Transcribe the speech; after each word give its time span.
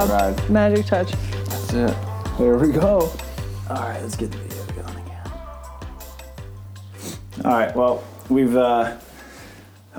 job. 0.00 0.10
Ride. 0.10 0.50
Magic 0.50 0.86
touch. 0.86 1.12
That's 1.12 1.72
it. 1.72 1.96
There 2.38 2.58
we 2.58 2.72
go. 2.72 3.12
All 3.70 3.76
right, 3.76 4.00
let's 4.02 4.16
get 4.16 4.32
the 4.32 4.38
video 4.38 4.82
going 4.82 5.06
again. 5.06 5.32
All 7.44 7.52
right, 7.52 7.76
well, 7.76 8.02
we've 8.28 8.56
uh, 8.56 8.96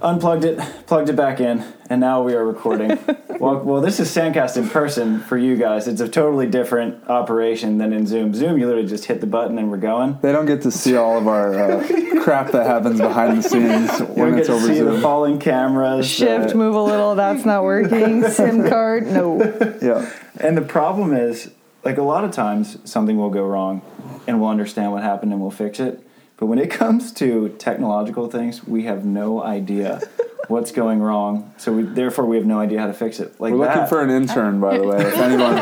unplugged 0.02 0.44
it, 0.44 0.60
plugged 0.86 1.10
it 1.10 1.16
back 1.16 1.40
in, 1.40 1.64
and 1.90 2.02
now 2.02 2.24
we 2.24 2.34
are 2.34 2.44
recording. 2.44 2.90
well, 3.40 3.60
well, 3.60 3.82
this 3.82 4.00
is 4.00 4.10
Sandcast 4.14 4.58
in 4.58 4.68
person 4.70 5.20
for 5.20 5.38
you 5.38 5.56
guys. 5.56 5.88
It's 5.88 6.02
a 6.02 6.08
totally 6.08 6.48
different 6.48 7.08
operation 7.10 7.78
than 7.78 7.94
in 7.94 8.08
Zoom. 8.08 8.34
Zoom, 8.34 8.58
you 8.58 8.66
literally 8.66 8.88
just 8.88 9.06
hit 9.06 9.22
the 9.22 9.28
button 9.28 9.58
and 9.58 9.70
we're 9.70 9.78
going. 9.78 10.18
They 10.22 10.32
don't 10.32 10.46
get 10.46 10.64
to 10.64 10.72
see 10.72 10.96
all 10.96 11.18
of 11.18 11.28
our 11.28 11.54
uh, 11.54 11.88
crap 12.24 12.52
that 12.52 12.66
happens 12.66 13.00
behind 13.00 13.38
the 13.38 13.44
scenes 13.48 14.00
You 14.00 14.06
when 14.16 14.32
get 14.32 14.40
it's 14.40 14.48
to 14.48 14.54
over 14.54 14.68
see 14.68 14.80
the 14.80 14.94
Zoom. 14.94 15.02
falling 15.02 15.40
cameras. 15.40 16.08
Shift, 16.08 16.52
uh, 16.52 16.58
move 16.58 16.76
a 16.76 16.82
little. 16.82 17.16
That's 17.16 17.46
not 17.46 17.64
working. 17.64 18.24
SIM 18.30 18.68
card, 18.68 19.06
no. 19.08 19.38
Yeah. 19.82 20.12
And 20.40 20.58
the 20.58 20.62
problem 20.64 21.14
is, 21.14 21.52
like 21.84 21.98
a 21.98 22.04
lot 22.04 22.24
of 22.24 22.32
times, 22.32 22.78
something 22.90 23.18
will 23.18 23.30
go 23.30 23.46
wrong, 23.46 23.82
and 24.28 24.42
we'll 24.42 24.50
understand 24.50 24.92
what 24.92 25.04
happened 25.04 25.32
and 25.34 25.42
we'll 25.42 25.52
fix 25.52 25.80
it. 25.80 26.02
But 26.38 26.48
when 26.48 26.60
it 26.60 26.70
comes 26.70 27.12
to 27.14 27.50
technological 27.60 28.30
things, 28.30 28.64
we 28.68 28.84
have 28.84 29.06
no 29.06 29.42
idea 29.42 30.02
what's 30.50 30.72
going 30.74 31.02
wrong. 31.02 31.54
So 31.58 31.72
we, 31.72 31.84
therefore, 31.84 32.26
we 32.26 32.36
have 32.36 32.46
no 32.46 32.60
idea 32.60 32.80
how 32.80 32.88
to 32.88 32.94
fix 32.94 33.20
it. 33.22 33.40
Like 33.40 33.54
We're 33.54 33.60
looking 33.68 33.86
for 33.88 34.02
an 34.02 34.10
intern, 34.10 34.60
by 34.60 34.78
the 34.78 34.84
way, 34.86 34.98
if 34.98 35.14
anyone 35.18 35.58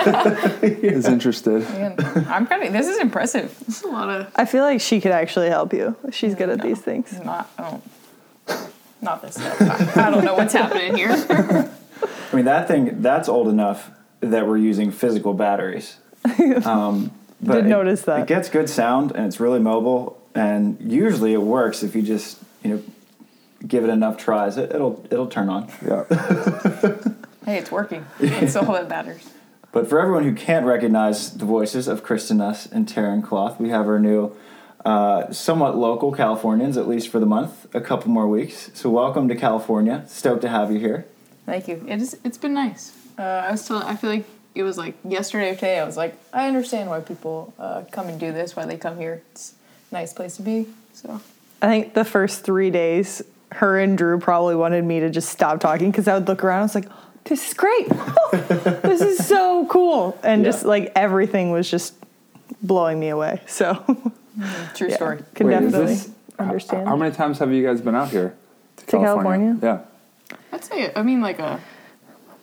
is 0.84 1.06
interested. 1.06 1.62
Man, 1.70 1.96
I'm 2.28 2.48
kind 2.48 2.64
of. 2.64 2.74
This 2.74 2.88
is 2.88 2.98
impressive. 3.00 3.56
This 3.68 3.78
is 3.78 3.84
a 3.84 3.88
lot 3.90 4.10
of. 4.10 4.32
I 4.36 4.46
feel 4.46 4.64
like 4.64 4.82
she 4.82 5.00
could 5.00 5.12
actually 5.12 5.50
help 5.50 5.74
you. 5.74 5.96
She's 6.12 6.34
good 6.34 6.50
at 6.50 6.62
these 6.62 6.82
things. 6.82 7.14
Not. 7.20 7.50
Oh, 7.60 7.82
not 9.02 9.22
this 9.22 9.36
stuff. 9.36 9.98
I, 9.98 10.08
I 10.08 10.12
don't 10.12 10.24
know 10.26 10.34
what's 10.34 10.54
happening 10.54 10.96
here. 10.98 11.12
I 12.32 12.36
mean, 12.36 12.46
that 12.46 12.68
thing 12.68 13.02
that's 13.02 13.30
old 13.30 13.48
enough 13.48 13.92
that 14.22 14.48
we're 14.48 14.58
using 14.58 14.90
physical 14.92 15.34
batteries. 15.34 15.98
Um, 16.66 17.12
but 17.42 17.56
Did 17.56 17.66
it- 17.66 17.70
notice 17.70 18.02
that. 18.04 18.22
it 18.22 18.28
gets 18.28 18.50
good 18.50 18.70
sound 18.70 19.12
and 19.12 19.26
it's 19.28 19.40
really 19.40 19.60
mobile. 19.60 20.20
And 20.36 20.78
usually, 20.82 21.34
it 21.34 21.42
works 21.42 21.84
if 21.84 21.96
you 21.96 22.02
just 22.02 22.40
you 22.64 22.70
know 22.72 22.84
give 23.68 23.84
it 23.84 23.90
enough 23.90 24.18
tries. 24.18 24.58
It, 24.58 24.72
it'll 24.74 25.06
it'll 25.10 25.28
turn 25.28 25.50
on. 25.50 25.72
Yeah. 25.86 26.06
hey, 27.46 27.58
it's 27.58 27.72
working. 27.72 28.06
It's 28.20 28.56
all 28.56 28.74
that 28.74 28.90
matters. 28.90 29.30
But 29.74 29.90
for 29.90 30.00
everyone 30.00 30.24
who 30.24 30.36
can't 30.36 30.68
recognize 30.68 31.32
the 31.36 31.46
voices 31.46 31.88
of 31.88 32.04
Kristen 32.04 32.38
Nuss 32.38 32.68
and 32.68 32.88
Taryn 32.88 33.24
Kloth, 33.24 33.60
we 33.60 33.70
have 33.70 33.88
our 33.88 33.98
new, 33.98 34.36
uh, 34.86 35.32
somewhat 35.32 35.76
local 35.76 36.12
Californians, 36.12 36.78
at 36.78 36.88
least 36.88 37.10
for 37.10 37.20
the 37.20 37.26
month, 37.26 37.74
a 37.74 37.82
couple 37.82 38.12
more 38.12 38.28
weeks. 38.28 38.70
So 38.76 38.92
welcome 38.92 39.28
to 39.30 39.36
California. 39.36 40.06
Stoked 40.08 40.44
to 40.44 40.50
have 40.50 40.72
you 40.72 40.78
here. 40.78 41.08
Thank 41.48 41.68
you. 41.68 41.84
It 41.88 42.02
is. 42.02 42.16
It's 42.24 42.38
been 42.38 42.54
nice. 42.54 42.94
Uh, 43.18 43.24
I 43.24 43.52
was 43.52 43.66
still. 43.66 43.78
I 43.78 43.96
feel 43.96 44.12
like 44.12 44.26
it 44.54 44.62
was 44.62 44.78
like 44.78 44.96
yesterday 45.04 45.50
or 45.50 45.56
today. 45.56 45.80
I 45.80 45.86
was 45.86 45.98
like, 45.98 46.16
I 46.32 46.48
understand 46.48 46.90
why 46.90 47.00
people 47.00 47.54
uh, 47.58 47.84
come 47.92 48.08
and 48.10 48.20
do 48.20 48.32
this. 48.32 48.56
Why 48.56 48.66
they 48.66 48.78
come 48.78 48.98
here. 48.98 49.24
It's 49.32 49.52
a 49.52 49.56
nice 49.94 50.12
place 50.12 50.36
to 50.38 50.42
be. 50.42 50.68
So 50.94 51.22
I 51.62 51.68
think 51.68 51.94
the 51.94 52.04
first 52.04 52.44
three 52.44 52.70
days, 52.70 53.22
her 53.54 53.80
and 53.80 53.98
Drew 53.98 54.20
probably 54.20 54.56
wanted 54.56 54.84
me 54.84 55.00
to 55.00 55.10
just 55.10 55.30
stop 55.30 55.60
talking 55.62 55.92
because 55.92 56.08
I 56.10 56.16
would 56.16 56.28
look 56.28 56.44
around. 56.44 56.60
I 56.60 56.64
was 56.64 56.76
like, 56.76 56.90
"This 57.24 57.48
is 57.48 57.54
great. 57.54 57.88
this 58.84 59.00
is 59.02 59.26
so 59.26 59.66
cool," 59.70 60.18
and 60.24 60.44
just 60.44 60.66
like 60.66 60.92
everything 60.96 61.52
was 61.52 61.70
just 61.70 61.94
blowing 62.62 63.00
me 63.00 63.10
away. 63.10 63.42
So, 63.46 63.76
mm, 63.76 64.76
true 64.76 64.90
yeah, 64.90 64.96
story. 64.96 65.24
could 65.36 65.48
Wait, 65.48 65.54
definitely 65.54 65.86
this- 65.96 66.10
understand. 66.38 66.88
How 66.88 66.96
many 66.98 67.16
times 67.16 67.40
have 67.40 67.52
you 67.54 67.64
guys 67.66 67.80
been 67.80 67.96
out 67.96 68.10
here? 68.10 68.34
To, 68.78 68.86
California? 68.88 69.58
Yeah. 69.62 69.80
I'd 70.52 70.64
say. 70.66 70.92
I 70.96 71.04
mean, 71.04 71.22
like 71.22 71.40
a 71.40 71.60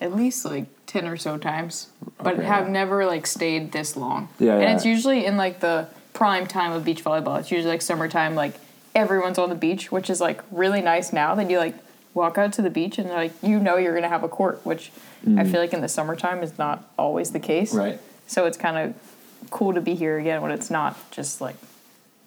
at 0.01 0.15
least 0.15 0.45
like 0.45 0.67
ten 0.87 1.07
or 1.07 1.17
so 1.17 1.37
times, 1.37 1.89
but 2.19 2.35
Okay. 2.35 2.45
have 2.45 2.69
never 2.69 3.05
like 3.05 3.27
stayed 3.27 3.73
this 3.73 3.97
long. 3.97 4.29
Yeah, 4.39 4.55
And 4.55 4.63
yeah. 4.63 4.75
it's 4.75 4.85
usually 4.87 5.27
in 5.27 5.37
like 5.37 5.61
the 5.61 5.89
prime 6.21 6.47
time 6.47 6.73
of 6.73 6.85
beach 6.85 7.03
volleyball. 7.03 7.41
It's 7.41 7.51
usually 7.51 7.73
like 7.73 7.81
summertime. 7.81 8.35
Like 8.35 8.53
everyone's 8.95 9.39
on 9.39 9.49
the 9.49 9.55
beach, 9.55 9.91
which 9.91 10.11
is 10.11 10.21
like 10.21 10.43
really 10.51 10.83
nice 10.83 11.15
now. 11.15 11.35
Then 11.35 11.49
you 11.49 11.57
like 11.57 11.75
walk 12.13 12.37
out 12.37 12.53
to 12.53 12.63
the 12.63 12.69
beach 12.69 12.99
and 12.99 13.09
like 13.09 13.33
you 13.43 13.59
know 13.59 13.79
you're 13.79 13.95
gonna 13.95 14.11
have 14.11 14.23
a 14.23 14.29
court, 14.29 14.61
which 14.63 14.93
I 15.25 15.29
mm. 15.29 15.51
feel 15.51 15.63
like 15.63 15.73
in 15.73 15.81
the 15.81 15.89
summertime 15.89 16.43
is 16.43 16.59
not 16.59 16.87
always 16.99 17.31
the 17.31 17.41
case. 17.41 17.73
Right. 17.73 17.99
So 18.27 18.45
it's 18.45 18.59
kind 18.59 18.77
of 18.77 19.51
cool 19.51 19.73
to 19.73 19.81
be 19.81 19.95
here 19.95 20.19
again 20.19 20.43
when 20.43 20.51
it's 20.51 20.71
not 20.71 21.11
just 21.11 21.41
like 21.41 21.57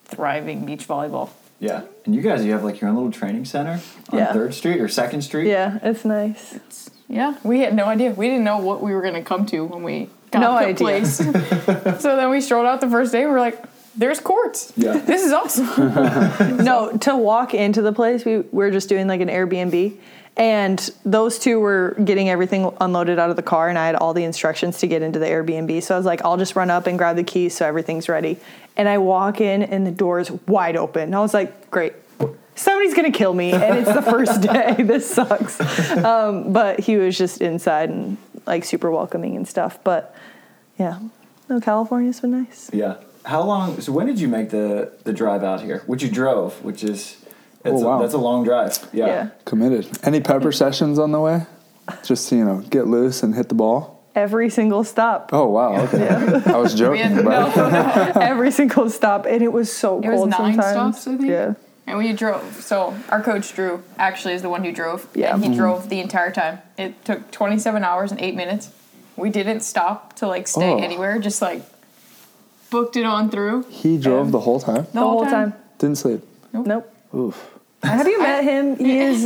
thriving 0.05 0.65
beach 0.65 0.87
volleyball. 0.87 1.29
Yeah. 1.59 1.83
And 2.05 2.15
you 2.15 2.21
guys, 2.21 2.43
you 2.43 2.51
have 2.53 2.63
like 2.63 2.81
your 2.81 2.89
own 2.89 2.95
little 2.95 3.11
training 3.11 3.45
center 3.45 3.79
on 4.09 4.17
Yeah. 4.17 4.33
3rd 4.33 4.53
Street 4.53 4.81
or 4.81 4.87
2nd 4.87 5.21
Street? 5.21 5.47
yeah, 5.47 5.77
it's 5.83 6.03
nice. 6.03 6.55
It's, 6.55 6.89
Yeah, 7.07 7.35
we 7.43 7.59
had 7.59 7.75
no 7.75 7.85
idea. 7.85 8.09
We 8.11 8.27
didn't 8.27 8.43
know 8.43 8.57
what 8.57 8.81
we 8.81 8.93
were 8.93 9.01
going 9.01 9.13
to 9.13 9.21
come 9.21 9.45
to 9.47 9.63
when 9.63 9.83
we 9.83 10.09
got 10.31 10.39
No 10.39 10.53
the 10.53 10.65
idea. 10.65 10.75
place. 10.75 11.17
so 12.01 12.15
then 12.17 12.31
we 12.31 12.41
strolled 12.41 12.65
out 12.65 12.81
the 12.81 12.89
first 12.89 13.11
day. 13.11 13.25
We 13.25 13.31
were 13.31 13.39
like, 13.39 13.63
"There's 13.95 14.19
courts. 14.19 14.73
Yeah. 14.75 14.97
This 15.05 15.23
is 15.23 15.31
awesome." 15.31 15.67
No, 16.63 16.95
to 16.97 17.15
walk 17.15 17.53
into 17.53 17.81
the 17.81 17.91
place, 17.93 18.25
we 18.25 18.39
were 18.51 18.71
just 18.71 18.89
doing 18.89 19.07
like 19.07 19.21
an 19.21 19.29
Airbnb. 19.29 19.97
And 20.35 20.89
those 21.05 21.37
two 21.37 21.59
were 21.59 21.95
getting 22.03 22.27
everything 22.27 22.71
unloaded 22.81 23.19
out 23.19 23.29
of 23.29 23.35
the 23.35 23.43
car, 23.43 23.69
and 23.69 23.77
I 23.77 23.85
had 23.85 23.93
all 23.95 24.15
the 24.15 24.23
instructions 24.23 24.79
to 24.79 24.87
get 24.87 25.03
into 25.03 25.19
the 25.19 25.27
Airbnb. 25.27 25.83
So 25.83 25.93
I 25.93 25.97
was 25.97 26.07
like, 26.07 26.25
I'll 26.25 26.37
just 26.37 26.55
run 26.55 26.71
up 26.71 26.87
and 26.87 26.97
grab 26.97 27.17
the 27.17 27.23
keys 27.23 27.55
so 27.55 27.67
everything's 27.67 28.09
ready. 28.09 28.37
And 28.75 28.89
I 28.89 28.97
walk 28.97 29.41
in, 29.41 29.61
and 29.61 29.85
the 29.85 29.91
door's 29.91 30.31
wide 30.47 30.75
open. 30.75 31.03
And 31.03 31.15
I 31.15 31.19
was 31.19 31.35
like, 31.35 31.69
great. 31.69 31.93
Somebody's 32.55 32.93
gonna 32.95 33.11
kill 33.11 33.33
me, 33.33 33.51
and 33.51 33.77
it's 33.77 33.93
the 33.93 34.01
first 34.01 34.41
day. 34.53 34.75
This 34.79 35.07
sucks. 35.09 35.59
Um, 35.97 36.51
but 36.53 36.79
he 36.79 36.97
was 36.97 37.15
just 37.17 37.41
inside 37.41 37.89
and 37.89 38.17
like 38.47 38.63
super 38.65 38.89
welcoming 38.89 39.35
and 39.35 39.47
stuff. 39.47 39.79
But 39.83 40.15
yeah, 40.79 40.99
no, 41.49 41.59
California's 41.61 42.21
been 42.21 42.31
nice. 42.43 42.71
Yeah. 42.73 42.95
How 43.25 43.41
long? 43.43 43.79
So 43.81 43.91
when 43.91 44.07
did 44.07 44.19
you 44.19 44.27
make 44.27 44.49
the, 44.49 44.91
the 45.03 45.13
drive 45.13 45.43
out 45.43 45.61
here? 45.61 45.79
Which 45.85 46.03
you 46.03 46.09
drove, 46.09 46.63
which 46.63 46.83
is, 46.83 47.17
oh, 47.65 47.73
it's 47.73 47.81
Oh, 47.81 47.87
wow. 47.87 47.99
a, 47.99 48.01
that's 48.01 48.13
a 48.13 48.17
long 48.17 48.43
drive. 48.43 48.77
Yeah. 48.91 49.05
yeah. 49.07 49.29
Committed. 49.45 49.87
Any 50.03 50.19
pepper 50.19 50.51
sessions 50.63 50.99
on 50.99 51.11
the 51.11 51.19
way? 51.19 51.45
Just 52.03 52.29
to, 52.29 52.35
you 52.35 52.45
know, 52.45 52.59
get 52.69 52.87
loose 52.87 53.23
and 53.23 53.35
hit 53.35 53.49
the 53.49 53.55
ball. 53.55 54.01
Every 54.15 54.49
single 54.51 54.83
stop. 54.83 55.31
Oh 55.33 55.47
wow. 55.47 55.81
Okay. 55.85 56.07
I 56.07 56.57
was 56.57 56.75
joking, 56.77 57.01
had 57.01 57.25
but 57.25 57.55
no, 57.55 58.11
every 58.21 58.51
single 58.51 58.87
stop, 58.91 59.25
and 59.25 59.41
it 59.41 59.51
was 59.51 59.73
so 59.75 59.99
cold. 60.01 60.05
It 60.05 60.09
was 60.09 60.19
cold 60.19 60.29
nine 60.29 60.53
sometimes. 60.53 61.01
stops, 61.01 61.07
I 61.07 61.17
think? 61.17 61.29
Yeah, 61.31 61.53
and 61.87 61.97
we 61.97 62.13
drove. 62.13 62.61
So 62.61 62.95
our 63.09 63.23
coach 63.23 63.55
Drew 63.55 63.81
actually 63.97 64.35
is 64.35 64.43
the 64.43 64.49
one 64.49 64.63
who 64.63 64.71
drove. 64.71 65.07
Yeah. 65.15 65.33
and 65.33 65.43
he 65.43 65.49
mm-hmm. 65.49 65.57
drove 65.57 65.89
the 65.89 65.99
entire 65.99 66.31
time. 66.31 66.59
It 66.77 67.03
took 67.03 67.31
27 67.31 67.83
hours 67.83 68.11
and 68.11 68.21
eight 68.21 68.35
minutes. 68.35 68.69
We 69.15 69.31
didn't 69.31 69.61
stop 69.61 70.13
to 70.17 70.27
like 70.27 70.47
stay 70.47 70.71
Oh. 70.73 70.77
anywhere. 70.77 71.17
Just 71.17 71.41
like 71.41 71.63
booked 72.73 72.95
it 72.97 73.05
on 73.05 73.29
through 73.29 73.63
he 73.69 73.97
drove 73.97 74.31
the 74.31 74.39
whole 74.39 74.59
time. 74.59 74.83
the, 74.85 74.91
the 74.93 74.99
whole 74.99 75.25
time. 75.25 75.53
Didn't 75.77 75.97
sleep. 75.97 76.21
Nope. 76.51 76.85
Oof. 77.13 77.37
Have 77.83 78.07
you 78.07 78.19
met 78.19 78.43
him? 78.43 78.75
He 78.77 78.97
is 79.11 79.19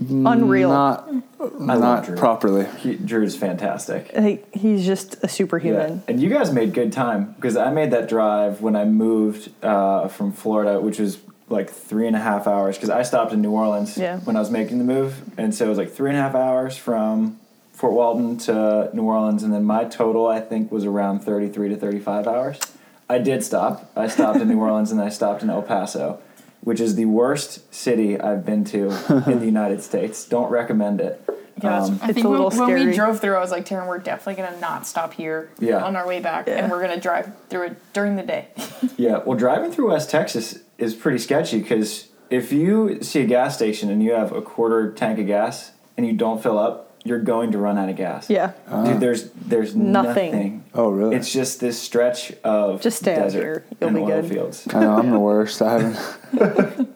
unreal. 0.00 0.70
Not 0.70 1.08
love 1.40 1.80
not 1.80 2.04
Drew. 2.04 2.16
properly. 2.16 2.66
He, 2.78 2.94
Drew's 2.96 3.36
fantastic. 3.36 4.10
like 4.14 4.54
he's 4.54 4.84
just 4.86 5.14
a 5.16 5.18
Yeah. 5.22 5.28
superhuman. 5.28 6.02
And 6.08 6.20
you 6.20 6.28
guys 6.28 6.52
made 6.52 6.72
good 6.74 6.92
time 6.92 7.32
because 7.36 7.56
I 7.56 7.70
made 7.70 7.90
that 7.92 8.08
drive 8.08 8.60
when 8.60 8.76
I 8.76 8.84
moved 8.84 9.50
uh, 9.64 10.08
from 10.08 10.32
Florida, 10.32 10.80
which 10.80 10.98
was 10.98 11.18
like 11.48 11.70
three 11.70 12.06
and 12.06 12.16
a 12.16 12.20
half 12.20 12.46
hours 12.46 12.76
because 12.76 12.90
I 12.90 13.02
stopped 13.02 13.32
in 13.32 13.40
New 13.40 13.52
Orleans 13.52 13.96
Yeah. 13.96 14.18
when 14.20 14.36
I 14.36 14.40
was 14.40 14.50
making 14.50 14.78
the 14.78 14.84
move. 14.84 15.12
And 15.38 15.54
so 15.54 15.66
it 15.66 15.68
was 15.68 15.78
like 15.78 15.92
three 15.92 16.10
and 16.10 16.18
a 16.18 16.22
half 16.22 16.34
hours 16.34 16.76
from 16.76 17.38
Fort 17.72 17.92
Walton 17.92 18.36
to 18.38 18.90
New 18.92 19.04
Orleans. 19.04 19.42
And 19.44 19.52
then 19.52 19.64
my 19.64 19.84
total, 19.84 20.26
I 20.26 20.40
think, 20.40 20.70
was 20.72 20.84
around 20.84 21.20
33 21.20 21.68
to 21.70 21.76
35 21.76 22.26
hours. 22.26 22.58
I 23.08 23.18
did 23.18 23.44
stop. 23.44 23.90
I 23.96 24.08
stopped 24.08 24.40
in 24.40 24.48
New 24.48 24.58
Orleans 24.60 24.90
and 24.90 25.00
I 25.00 25.08
stopped 25.08 25.42
in 25.42 25.50
El 25.50 25.62
Paso, 25.62 26.18
which 26.62 26.80
is 26.80 26.96
the 26.96 27.04
worst 27.04 27.72
city 27.74 28.20
I've 28.20 28.44
been 28.44 28.64
to 28.66 28.86
in 29.30 29.38
the 29.38 29.46
United 29.46 29.82
States. 29.82 30.24
Don't 30.26 30.50
recommend 30.50 31.00
it. 31.00 31.22
Yeah, 31.62 31.82
Um, 31.84 31.98
I 32.02 32.06
It's 32.08 32.14
think 32.14 32.26
a 32.26 32.28
when, 32.28 32.42
little 32.42 32.66
when 32.66 32.86
we 32.88 32.94
drove 32.94 33.18
through, 33.20 33.34
I 33.36 33.40
was 33.40 33.50
like, 33.50 33.64
Taryn, 33.64 33.86
we're 33.88 33.96
definitely 33.98 34.42
gonna 34.42 34.60
not 34.60 34.86
stop 34.86 35.14
here 35.14 35.48
Yeah. 35.58 35.82
on 35.82 35.96
our 35.96 36.06
way 36.06 36.20
back, 36.20 36.46
Yeah. 36.48 36.54
and 36.56 36.70
we're 36.70 36.82
gonna 36.82 37.00
drive 37.00 37.30
through 37.48 37.62
it 37.68 37.92
during 37.94 38.16
the 38.16 38.22
day. 38.22 38.48
Yeah, 38.98 39.18
well, 39.24 39.38
driving 39.38 39.72
through 39.72 39.90
West 39.90 40.10
Texas 40.10 40.58
is 40.78 40.94
pretty 40.94 41.18
sketchy 41.18 41.58
because 41.60 42.08
if 42.28 42.52
you 42.52 43.02
see 43.02 43.20
a 43.22 43.26
gas 43.26 43.54
station 43.56 43.88
and 43.90 44.02
you 44.02 44.12
have 44.12 44.32
a 44.32 44.42
quarter 44.42 44.90
tank 44.92 45.18
of 45.18 45.26
gas 45.26 45.72
and 45.96 46.06
you 46.06 46.12
don't 46.12 46.42
fill 46.42 46.58
up, 46.58 46.85
you're 47.06 47.20
going 47.20 47.52
to 47.52 47.58
run 47.58 47.78
out 47.78 47.88
of 47.88 47.96
gas. 47.96 48.28
Yeah. 48.28 48.48
Dude, 48.48 48.54
ah. 48.68 48.96
there's 48.98 49.30
there's 49.30 49.74
Nothing. 49.76 50.32
nothing. 50.32 50.64
Oh 50.74 50.90
really? 50.90 51.16
It's 51.16 51.32
just 51.32 51.60
this 51.60 51.80
stretch 51.80 52.32
of 52.44 52.80
Just 52.82 52.98
stay 52.98 53.14
out 53.14 53.22
desert 53.24 53.40
here. 53.42 53.64
You'll 53.80 53.88
and 53.88 53.96
be 53.96 54.02
oil 54.02 54.20
good. 54.22 54.30
fields. 54.30 54.68
I 54.74 54.80
know 54.80 54.96
I'm 54.98 55.10
the 55.10 55.18
worst. 55.18 55.62
I 55.62 55.72
haven't. 55.78 55.98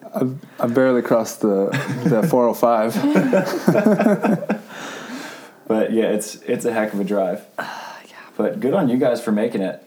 I've, 0.13 0.35
I've 0.59 0.73
barely 0.73 1.01
crossed 1.01 1.39
the 1.41 1.69
the 2.05 2.21
405. 2.27 4.61
But 5.67 5.93
yeah, 5.93 6.05
it's 6.11 6.35
it's 6.41 6.65
a 6.65 6.73
heck 6.73 6.93
of 6.93 6.99
a 6.99 7.03
drive. 7.03 7.45
But 8.37 8.59
good 8.59 8.73
on 8.73 8.89
you 8.89 8.97
guys 8.97 9.21
for 9.23 9.31
making 9.31 9.61
it. 9.61 9.83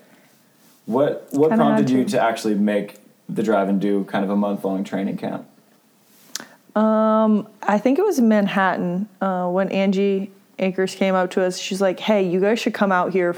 What 0.87 1.27
what 1.33 1.49
Kinda 1.49 1.65
prompted 1.65 1.91
you 1.91 2.05
to. 2.05 2.11
to 2.11 2.23
actually 2.23 2.55
make 2.55 2.97
the 3.29 3.43
drive 3.43 3.69
and 3.69 3.81
do 3.81 4.05
kind 4.05 4.25
of 4.25 4.31
a 4.31 4.37
month 4.37 4.65
long 4.65 4.85
training 4.85 5.17
camp? 5.17 5.49
Um, 6.75 7.49
I 7.63 7.79
think 7.79 7.99
it 7.99 8.05
was 8.05 8.21
Manhattan 8.21 9.09
uh, 9.21 9.49
when 9.49 9.71
Angie 9.71 10.31
Akers 10.59 10.95
came 10.95 11.15
up 11.15 11.31
to 11.33 11.43
us. 11.43 11.59
She's 11.59 11.81
like, 11.81 12.01
"Hey, 12.01 12.29
you 12.29 12.41
guys 12.41 12.59
should 12.59 12.75
come 12.75 12.93
out 12.93 13.13
here 13.13 13.37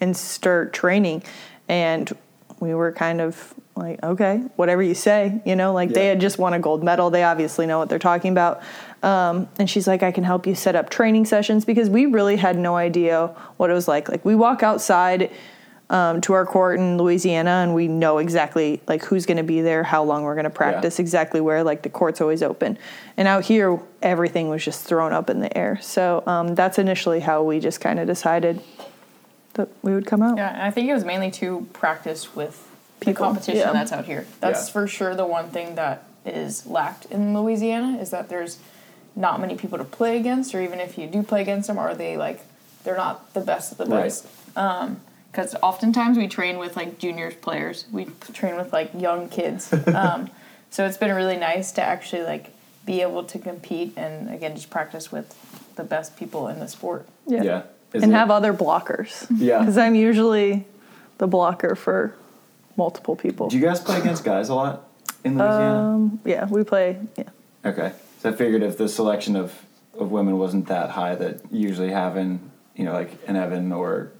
and 0.00 0.16
start 0.16 0.72
training." 0.72 1.22
And 1.68 2.12
we 2.60 2.74
were 2.74 2.92
kind 2.92 3.20
of 3.20 3.54
like, 3.74 4.02
"Okay, 4.02 4.38
whatever 4.54 4.82
you 4.82 4.94
say." 4.94 5.40
You 5.44 5.56
know, 5.56 5.72
like 5.72 5.90
they 5.90 6.06
had 6.06 6.20
just 6.20 6.38
won 6.38 6.54
a 6.54 6.60
gold 6.60 6.84
medal. 6.84 7.10
They 7.10 7.24
obviously 7.24 7.66
know 7.66 7.78
what 7.78 7.88
they're 7.88 7.98
talking 7.98 8.30
about. 8.30 8.62
Um, 9.02 9.48
and 9.58 9.68
she's 9.68 9.88
like, 9.88 10.04
"I 10.04 10.12
can 10.12 10.22
help 10.22 10.46
you 10.46 10.54
set 10.54 10.76
up 10.76 10.88
training 10.88 11.24
sessions 11.24 11.64
because 11.64 11.90
we 11.90 12.06
really 12.06 12.36
had 12.36 12.56
no 12.56 12.76
idea 12.76 13.34
what 13.56 13.68
it 13.68 13.74
was 13.74 13.88
like. 13.88 14.08
Like 14.08 14.24
we 14.24 14.34
walk 14.34 14.62
outside." 14.62 15.30
Um, 15.88 16.20
to 16.22 16.32
our 16.32 16.44
court 16.44 16.78
in 16.78 16.98
Louisiana, 16.98 17.50
and 17.62 17.74
we 17.74 17.86
know 17.86 18.18
exactly 18.18 18.80
like 18.88 19.04
who's 19.04 19.24
going 19.26 19.36
to 19.36 19.44
be 19.44 19.60
there, 19.60 19.84
how 19.84 20.02
long 20.02 20.24
we're 20.24 20.34
going 20.34 20.44
to 20.44 20.50
practice, 20.50 20.98
exactly 20.98 21.40
where. 21.40 21.62
Like 21.62 21.82
the 21.82 21.90
court's 21.90 22.20
always 22.20 22.42
open, 22.42 22.78
and 23.16 23.28
out 23.28 23.44
here 23.44 23.78
everything 24.02 24.48
was 24.48 24.64
just 24.64 24.84
thrown 24.84 25.12
up 25.12 25.30
in 25.30 25.40
the 25.40 25.56
air. 25.56 25.78
So 25.80 26.22
um, 26.26 26.54
that's 26.54 26.78
initially 26.78 27.20
how 27.20 27.42
we 27.42 27.60
just 27.60 27.80
kind 27.80 28.00
of 28.00 28.06
decided 28.06 28.60
that 29.54 29.68
we 29.82 29.94
would 29.94 30.06
come 30.06 30.22
out. 30.22 30.36
Yeah, 30.36 30.52
and 30.52 30.62
I 30.62 30.70
think 30.70 30.88
it 30.88 30.94
was 30.94 31.04
mainly 31.04 31.30
to 31.32 31.66
practice 31.72 32.34
with 32.34 32.68
the 33.00 33.14
competition 33.14 33.60
yeah. 33.60 33.72
that's 33.72 33.92
out 33.92 34.06
here. 34.06 34.26
That's 34.40 34.68
Yeah. 34.68 34.72
for 34.72 34.88
sure 34.88 35.14
the 35.14 35.26
one 35.26 35.50
thing 35.50 35.76
that 35.76 36.02
is 36.24 36.66
lacked 36.66 37.06
in 37.06 37.32
Louisiana 37.38 37.98
is 37.98 38.10
that 38.10 38.28
there's 38.28 38.58
not 39.14 39.40
many 39.40 39.54
people 39.54 39.78
to 39.78 39.84
play 39.84 40.18
against, 40.18 40.54
or 40.54 40.60
even 40.60 40.80
if 40.80 40.98
you 40.98 41.06
do 41.06 41.22
play 41.22 41.42
against 41.42 41.68
them, 41.68 41.78
are 41.78 41.94
they 41.94 42.16
like 42.16 42.44
they're 42.82 42.96
not 42.96 43.32
the 43.34 43.40
best 43.40 43.72
of 43.72 43.78
the 43.78 43.86
Right. 43.86 44.04
best. 44.04 44.26
Because 45.36 45.54
oftentimes 45.62 46.16
we 46.16 46.28
train 46.28 46.56
with 46.56 46.76
like 46.76 46.98
juniors 46.98 47.34
players, 47.34 47.84
we 47.92 48.06
train 48.32 48.56
with 48.56 48.72
like 48.72 48.90
young 48.96 49.28
kids. 49.28 49.70
um, 49.94 50.30
so 50.70 50.86
it's 50.86 50.96
been 50.96 51.14
really 51.14 51.36
nice 51.36 51.72
to 51.72 51.82
actually 51.82 52.22
like 52.22 52.54
be 52.86 53.02
able 53.02 53.22
to 53.24 53.38
compete 53.38 53.92
and 53.98 54.32
again 54.32 54.54
just 54.54 54.70
practice 54.70 55.12
with 55.12 55.36
the 55.76 55.84
best 55.84 56.16
people 56.16 56.48
in 56.48 56.58
the 56.58 56.66
sport. 56.66 57.06
Yeah. 57.26 57.42
Yeah. 57.42 57.62
Is 57.92 58.02
and 58.02 58.12
it- 58.12 58.14
have 58.14 58.30
other 58.30 58.54
blockers. 58.54 59.26
Yeah. 59.36 59.58
Because 59.58 59.76
I'm 59.76 59.94
usually 59.94 60.64
the 61.18 61.26
blocker 61.26 61.74
for 61.74 62.14
multiple 62.78 63.14
people. 63.14 63.50
Do 63.50 63.58
you 63.58 63.62
guys 63.62 63.78
play 63.78 64.00
against 64.00 64.24
guys 64.24 64.48
a 64.48 64.54
lot 64.54 64.88
in 65.22 65.36
Louisiana? 65.36 65.90
um, 65.90 66.20
yeah, 66.24 66.46
we 66.46 66.64
play. 66.64 66.98
Yeah. 67.14 67.28
okay. 67.62 67.92
So 68.22 68.30
I 68.30 68.32
figured 68.32 68.62
if 68.62 68.78
the 68.78 68.88
selection 68.88 69.36
of, 69.36 69.66
of 69.98 70.10
women 70.10 70.38
wasn't 70.38 70.68
that 70.68 70.90
high, 70.90 71.14
that 71.14 71.40
usually 71.52 71.90
having, 71.90 72.50
you 72.74 72.84
know, 72.84 72.94
like 72.94 73.10
an 73.26 73.36
Evan 73.36 73.70
or 73.70 74.12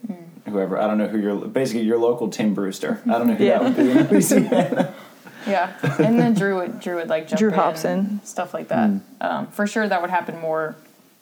whoever, 0.46 0.78
I 0.78 0.86
don't 0.86 0.98
know 0.98 1.08
who 1.08 1.18
your, 1.18 1.36
basically 1.48 1.82
your 1.82 1.98
local 1.98 2.28
Tim 2.28 2.54
Brewster. 2.54 3.00
I 3.06 3.12
don't 3.18 3.26
know 3.28 3.34
who 3.34 3.44
Yeah. 3.44 3.58
that 3.58 3.76
would 4.10 4.10
be 4.10 4.36
in 4.36 4.88
Yeah, 5.46 5.72
and 6.00 6.18
then 6.18 6.34
Drew 6.34 6.56
would 6.56 6.80
Drew 6.80 6.96
would 6.96 7.08
like 7.08 7.28
jump 7.28 7.38
Drew 7.38 7.48
in 7.50 7.54
Hobson. 7.54 7.98
and 7.98 8.20
stuff 8.24 8.52
like 8.52 8.66
that. 8.68 8.88
Hmm. 8.90 8.98
Um, 9.20 9.46
for 9.48 9.64
sure, 9.66 9.86
that 9.88 10.00
would 10.00 10.10
happen 10.10 10.40
more 10.40 10.74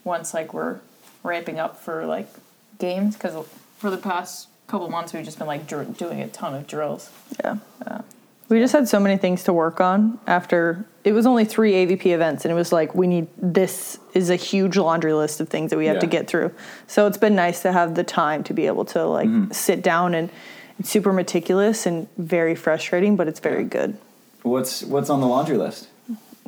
once 0.03 0.32
like 0.32 0.55
we're 0.55 0.79
ramping 1.23 1.59
up 1.59 1.79
for 1.79 2.06
like 2.06 2.29
games 2.79 3.15
because 3.17 3.47
for 3.76 3.91
the 3.91 3.99
past 3.99 4.49
couple 4.67 4.88
months 4.88 5.12
we've 5.12 5.25
just 5.27 5.37
been 5.38 5.47
like 5.47 5.67
dr- 5.67 5.99
doing 5.99 6.20
a 6.23 6.29
ton 6.29 6.55
of 6.55 6.67
drills. 6.67 7.11
Yeah. 7.44 7.56
We 8.55 8.61
just 8.61 8.73
had 8.73 8.89
so 8.89 9.01
many 9.01 9.17
things 9.17 9.43
to 9.45 9.53
work 9.53 9.81
on 9.81 10.21
after 10.29 10.87
it 11.03 11.11
was 11.11 11.27
only 11.27 11.45
three 11.45 11.73
AVP 11.73 12.06
events, 12.06 12.45
and 12.45 12.53
it 12.53 12.55
was 12.55 12.71
like, 12.71 12.95
we 12.95 13.09
need 13.09 13.27
this 13.37 13.99
is 14.12 14.31
a 14.31 14.37
huge 14.37 14.77
laundry 14.77 15.12
list 15.12 15.41
of 15.41 15.49
things 15.49 15.71
that 15.71 15.77
we 15.77 15.87
have 15.87 15.99
to 15.99 16.06
get 16.06 16.29
through. 16.29 16.53
So 16.87 17.09
it's 17.09 17.19
been 17.19 17.35
nice 17.35 17.62
to 17.62 17.73
have 17.73 17.97
the 17.97 18.05
time 18.05 18.45
to 18.45 18.55
be 18.55 18.69
able 18.69 18.85
to 18.85 19.05
like 19.06 19.27
Mm-hmm. 19.27 19.51
sit 19.51 19.83
down 19.83 20.15
and 20.15 20.31
it's 20.79 20.89
super 20.89 21.12
meticulous 21.12 21.85
and 21.85 22.06
very 22.17 22.55
frustrating, 22.55 23.17
but 23.17 23.27
it's 23.27 23.41
very 23.41 23.65
good. 23.65 23.99
What's 24.43 24.85
what's 24.85 25.11
on 25.11 25.21
the 25.21 25.27
laundry 25.27 25.56
list? 25.56 25.89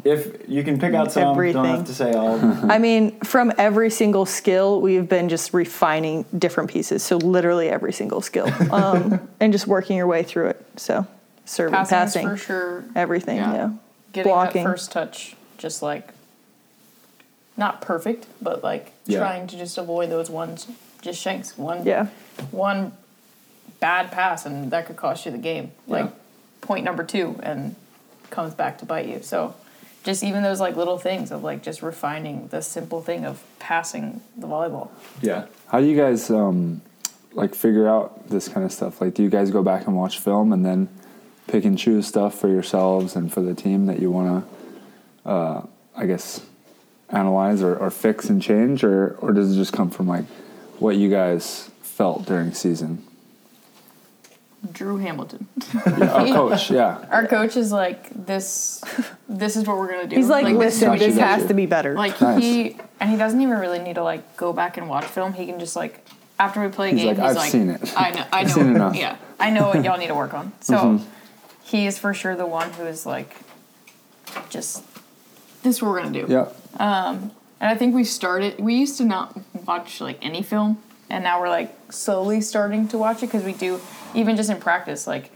If 0.05 0.49
you 0.49 0.62
can 0.62 0.79
pick 0.79 0.94
out 0.94 1.11
some, 1.11 1.37
don't 1.37 1.64
have 1.64 1.87
to 1.87 1.94
say 1.94 2.12
all. 2.12 2.38
I 2.70 2.79
mean, 2.79 3.19
from 3.20 3.53
every 3.58 3.91
single 3.91 4.26
skill, 4.26 4.81
we've 4.81 5.08
been 5.08 5.29
just 5.29 5.53
refining 5.53 6.25
different 6.38 6.70
pieces. 6.70 7.03
So 7.03 7.17
literally 7.17 7.69
every 7.69 7.93
single 7.93 8.20
skill, 8.20 8.49
um, 8.73 9.29
and 9.41 9.53
just 9.53 9.67
working 9.67 9.97
your 9.97 10.06
way 10.06 10.23
through 10.23 10.50
it. 10.50 10.64
So 10.76 11.05
serving, 11.46 11.72
Passing, 11.75 11.96
passing, 11.96 12.28
for 12.28 12.37
sure. 12.37 12.84
everything. 12.94 13.38
Yeah. 13.38 13.70
Getting 14.12 14.31
Blocking. 14.32 14.64
that 14.64 14.70
first 14.70 14.93
touch, 14.93 15.34
just 15.58 15.81
like 15.82 16.10
not 17.56 17.81
perfect, 17.81 18.26
but 18.43 18.62
like 18.62 18.93
Yeah. 19.06 19.20
trying 19.20 19.46
to 19.48 19.56
just 19.56 19.78
avoid 19.78 20.10
those 20.10 20.28
ones, 20.31 20.66
just 21.00 21.20
shanks. 21.20 21.56
One, 21.56 21.84
Yeah. 21.84 22.06
one 22.50 22.93
bad 23.81 24.10
pass, 24.10 24.44
and 24.46 24.70
that 24.70 24.87
could 24.87 24.96
cost 24.96 25.25
you 25.26 25.32
the 25.32 25.38
game. 25.38 25.70
Like 25.87 26.04
Yeah. 26.06 26.10
point 26.60 26.84
number 26.84 27.02
two, 27.04 27.37
and 27.43 27.75
comes 28.31 28.54
back 28.54 28.78
to 28.78 28.84
bite 28.84 29.06
you. 29.06 29.22
So 29.22 29.54
just 30.02 30.22
even 30.25 30.43
those 30.43 30.60
like 30.60 30.76
little 30.76 30.98
things 30.98 31.31
of 31.31 31.43
like 31.43 31.62
just 31.62 31.82
refining 31.82 32.48
the 32.48 32.60
simple 32.62 33.00
thing 33.00 33.25
of 33.25 33.43
passing 33.58 34.20
the 34.37 34.46
volleyball. 34.46 34.88
yeah. 35.22 35.44
How 35.69 35.81
do 35.81 35.87
you 35.87 35.96
guys 35.96 36.31
um, 36.31 36.81
like 37.32 37.54
figure 37.54 37.88
out 37.88 38.28
this 38.28 38.48
kind 38.48 38.64
of 38.66 38.72
stuff? 38.72 39.00
Like, 39.00 39.14
do 39.14 39.22
you 39.22 39.31
guys 39.31 39.50
go 39.50 39.62
back 39.62 39.87
and 39.87 39.96
watch 39.96 40.19
film 40.19 40.52
and 40.52 40.64
then 40.64 40.88
pick 41.46 41.64
and 41.64 41.78
choose 41.78 42.06
stuff 42.06 42.38
for 42.38 42.48
yourselves 42.48 43.16
and 43.16 43.32
for 43.32 43.40
the 43.40 43.54
team 43.54 43.87
that 43.87 44.00
you 44.00 44.10
want 44.10 44.44
to, 45.25 45.31
uh, 45.31 45.66
I 45.96 46.06
guess, 46.06 46.44
analyze 47.08 47.62
or, 47.62 47.76
or 47.76 47.90
fix 47.90 48.28
and 48.28 48.43
change, 48.43 48.82
or 48.84 49.16
or 49.20 49.32
does 49.32 49.52
it 49.52 49.56
just 49.56 49.72
come 49.72 49.90
from 49.90 50.06
like 50.08 50.25
what 50.78 50.96
you 50.96 51.08
guys 51.10 51.70
felt 51.82 52.26
during 52.26 52.52
season? 52.52 53.02
Drew 54.72 54.96
Hamilton, 54.96 55.46
Yeah, 55.87 56.12
oh, 56.12 56.48
coach, 56.48 56.70
yeah, 56.72 57.04
our 57.10 57.26
coach 57.28 57.56
is 57.56 57.70
like 57.70 58.08
this. 58.26 58.82
This 59.28 59.54
is 59.54 59.64
what 59.66 59.76
we're 59.76 59.87
gonna 59.93 60.08
do. 60.08 60.16
He's 60.16 60.28
like, 60.28 60.44
this 60.46 60.52
is 60.52 60.58
listen, 60.58 60.88
what 60.88 60.94
Gotcha, 60.98 61.06
this 61.06 61.14
you 61.16 61.20
has 61.22 61.37
gotcha. 61.43 61.48
to 61.48 61.54
be 61.54 61.66
better. 61.66 61.94
Like 61.94 62.20
Nice. 62.20 62.43
he 62.43 62.76
and 62.98 63.08
he 63.10 63.16
doesn't 63.16 63.40
even 63.40 63.58
really 63.58 63.78
need 63.78 63.94
to 63.94 64.02
like 64.02 64.37
go 64.37 64.52
back 64.52 64.76
and 64.76 64.88
watch 64.88 65.04
film. 65.04 65.34
He 65.34 65.46
can 65.46 65.60
just 65.60 65.76
like 65.76 66.04
after 66.40 66.60
we 66.60 66.69
play 66.69 66.88
a 66.88 66.93
He's 66.94 67.02
game, 67.02 67.16
like, 67.16 67.16
he's 67.19 67.25
"I've 67.31 67.37
like, 67.37 67.50
seen 67.52 67.70
it. 67.70 67.93
I 67.96 68.10
know, 68.10 68.20
I 68.20 68.26
I've 68.40 68.46
know, 68.48 68.52
seen 68.54 68.66
enough." 68.75 68.96
yeah, 68.96 69.16
I 69.38 69.50
know 69.50 69.69
what 69.69 69.84
y'all 69.84 69.98
need 69.98 70.08
to 70.08 70.14
work 70.16 70.34
on. 70.34 70.52
So 70.60 70.75
Mm-hmm. 70.76 71.04
He 71.66 71.86
is 71.86 71.98
for 71.98 72.14
sure 72.14 72.36
the 72.36 72.46
one 72.46 72.72
who 72.72 72.84
is 72.84 73.04
like, 73.06 73.34
just 74.50 74.82
this 75.62 75.76
is 75.76 75.82
what 75.82 75.90
we're 75.90 76.02
gonna 76.02 76.26
do. 76.26 76.26
yeah. 76.32 76.48
And 77.58 77.70
I 77.70 77.74
think 77.74 77.94
we 77.94 78.04
started. 78.04 78.58
We 78.60 78.74
used 78.74 78.98
to 78.98 79.04
not 79.04 79.38
watch 79.66 80.00
like 80.02 80.18
any 80.24 80.42
film, 80.42 80.76
and 81.08 81.24
now 81.24 81.40
we're 81.40 81.48
like 81.48 81.74
slowly 81.90 82.40
starting 82.42 82.86
to 82.88 82.98
watch 82.98 83.22
it 83.22 83.26
because 83.26 83.44
we 83.44 83.54
do 83.54 83.80
even 84.14 84.36
just 84.36 84.50
in 84.50 84.58
practice. 84.58 85.06
Like, 85.06 85.30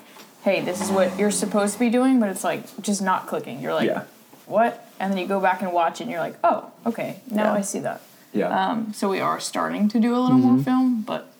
hey, 0.44 0.60
this 0.60 0.82
is 0.82 0.90
what 0.90 1.18
you're 1.18 1.30
supposed 1.30 1.74
to 1.74 1.80
be 1.80 1.88
doing, 1.88 2.20
but 2.20 2.28
it's 2.28 2.44
like 2.44 2.62
just 2.82 3.00
not 3.00 3.26
clicking. 3.26 3.60
You're 3.62 3.72
like, 3.72 3.86
Yeah. 3.88 4.04
what? 4.44 4.86
And 5.00 5.10
then 5.10 5.18
you 5.18 5.26
go 5.26 5.40
back 5.40 5.62
and 5.62 5.72
watch 5.72 6.00
it, 6.00 6.04
and 6.04 6.10
you're 6.10 6.20
like, 6.20 6.36
oh, 6.44 6.70
okay, 6.84 7.20
now 7.30 7.44
Yeah. 7.44 7.52
I 7.54 7.60
see 7.62 7.78
that. 7.80 8.02
Yeah. 8.34 8.48
Um, 8.70 8.92
so 8.92 9.08
we 9.08 9.18
are 9.20 9.40
starting 9.40 9.88
to 9.88 9.98
do 9.98 10.14
a 10.14 10.20
little 10.20 10.36
more 10.38 10.62
film, 10.62 11.00
but 11.00 11.32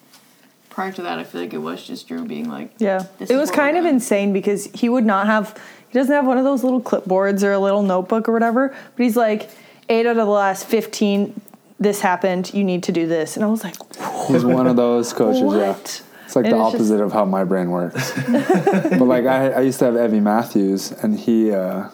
prior 0.71 0.93
to 0.93 1.03
that, 1.03 1.19
I 1.19 1.25
feel 1.25 1.41
like 1.43 1.53
it 1.53 1.59
was 1.59 1.85
just 1.87 2.09
Drew 2.09 2.25
being 2.25 2.49
like, 2.49 2.73
Yeah. 2.79 3.05
This 3.19 3.31
it 3.31 3.35
is 3.35 3.41
was 3.41 3.51
kind 3.51 3.77
of 3.77 3.83
doing. 3.85 3.97
insane 3.97 4.33
because 4.33 4.67
he 4.73 4.89
would 4.89 5.05
not 5.05 5.27
have, 5.27 5.57
he 5.89 5.99
doesn't 5.99 6.15
have 6.15 6.27
one 6.27 6.39
of 6.39 6.45
those 6.45 6.63
little 6.65 6.81
clipboards 6.81 7.43
or 7.43 7.53
a 7.53 7.59
little 7.59 7.83
notebook 7.83 8.29
or 8.29 8.33
whatever, 8.33 8.69
but 8.97 9.03
he's 9.03 9.17
like, 9.17 9.51
eight 9.89 10.07
out 10.07 10.11
of 10.17 10.27
the 10.27 10.33
last 10.33 10.67
15, 10.67 11.39
this 11.81 12.01
happened, 12.01 12.53
you 12.55 12.63
need 12.65 12.85
to 12.85 12.93
do 12.93 13.07
this. 13.07 13.37
And 13.37 13.45
I 13.45 13.49
was 13.49 13.65
like, 13.65 13.75
He's 14.29 14.45
one 14.45 14.67
of 14.67 14.77
those 14.77 15.13
coaches, 15.13 15.43
yeah. 15.55 15.77
It's 16.25 16.37
like 16.37 16.45
And 16.45 16.55
the 16.55 16.59
it's 16.59 16.73
just- 16.73 16.75
opposite 16.93 17.01
of 17.03 17.13
how 17.13 17.25
my 17.25 17.43
brain 17.45 17.71
works. 17.71 18.13
but 18.31 19.01
like 19.03 19.27
I, 19.27 19.51
I 19.51 19.61
used 19.63 19.81
to 19.81 19.87
have 19.87 19.97
Evie 19.97 20.21
Matthews, 20.21 20.93
and 20.93 21.19
he 21.19 21.51
uh, 21.53 21.89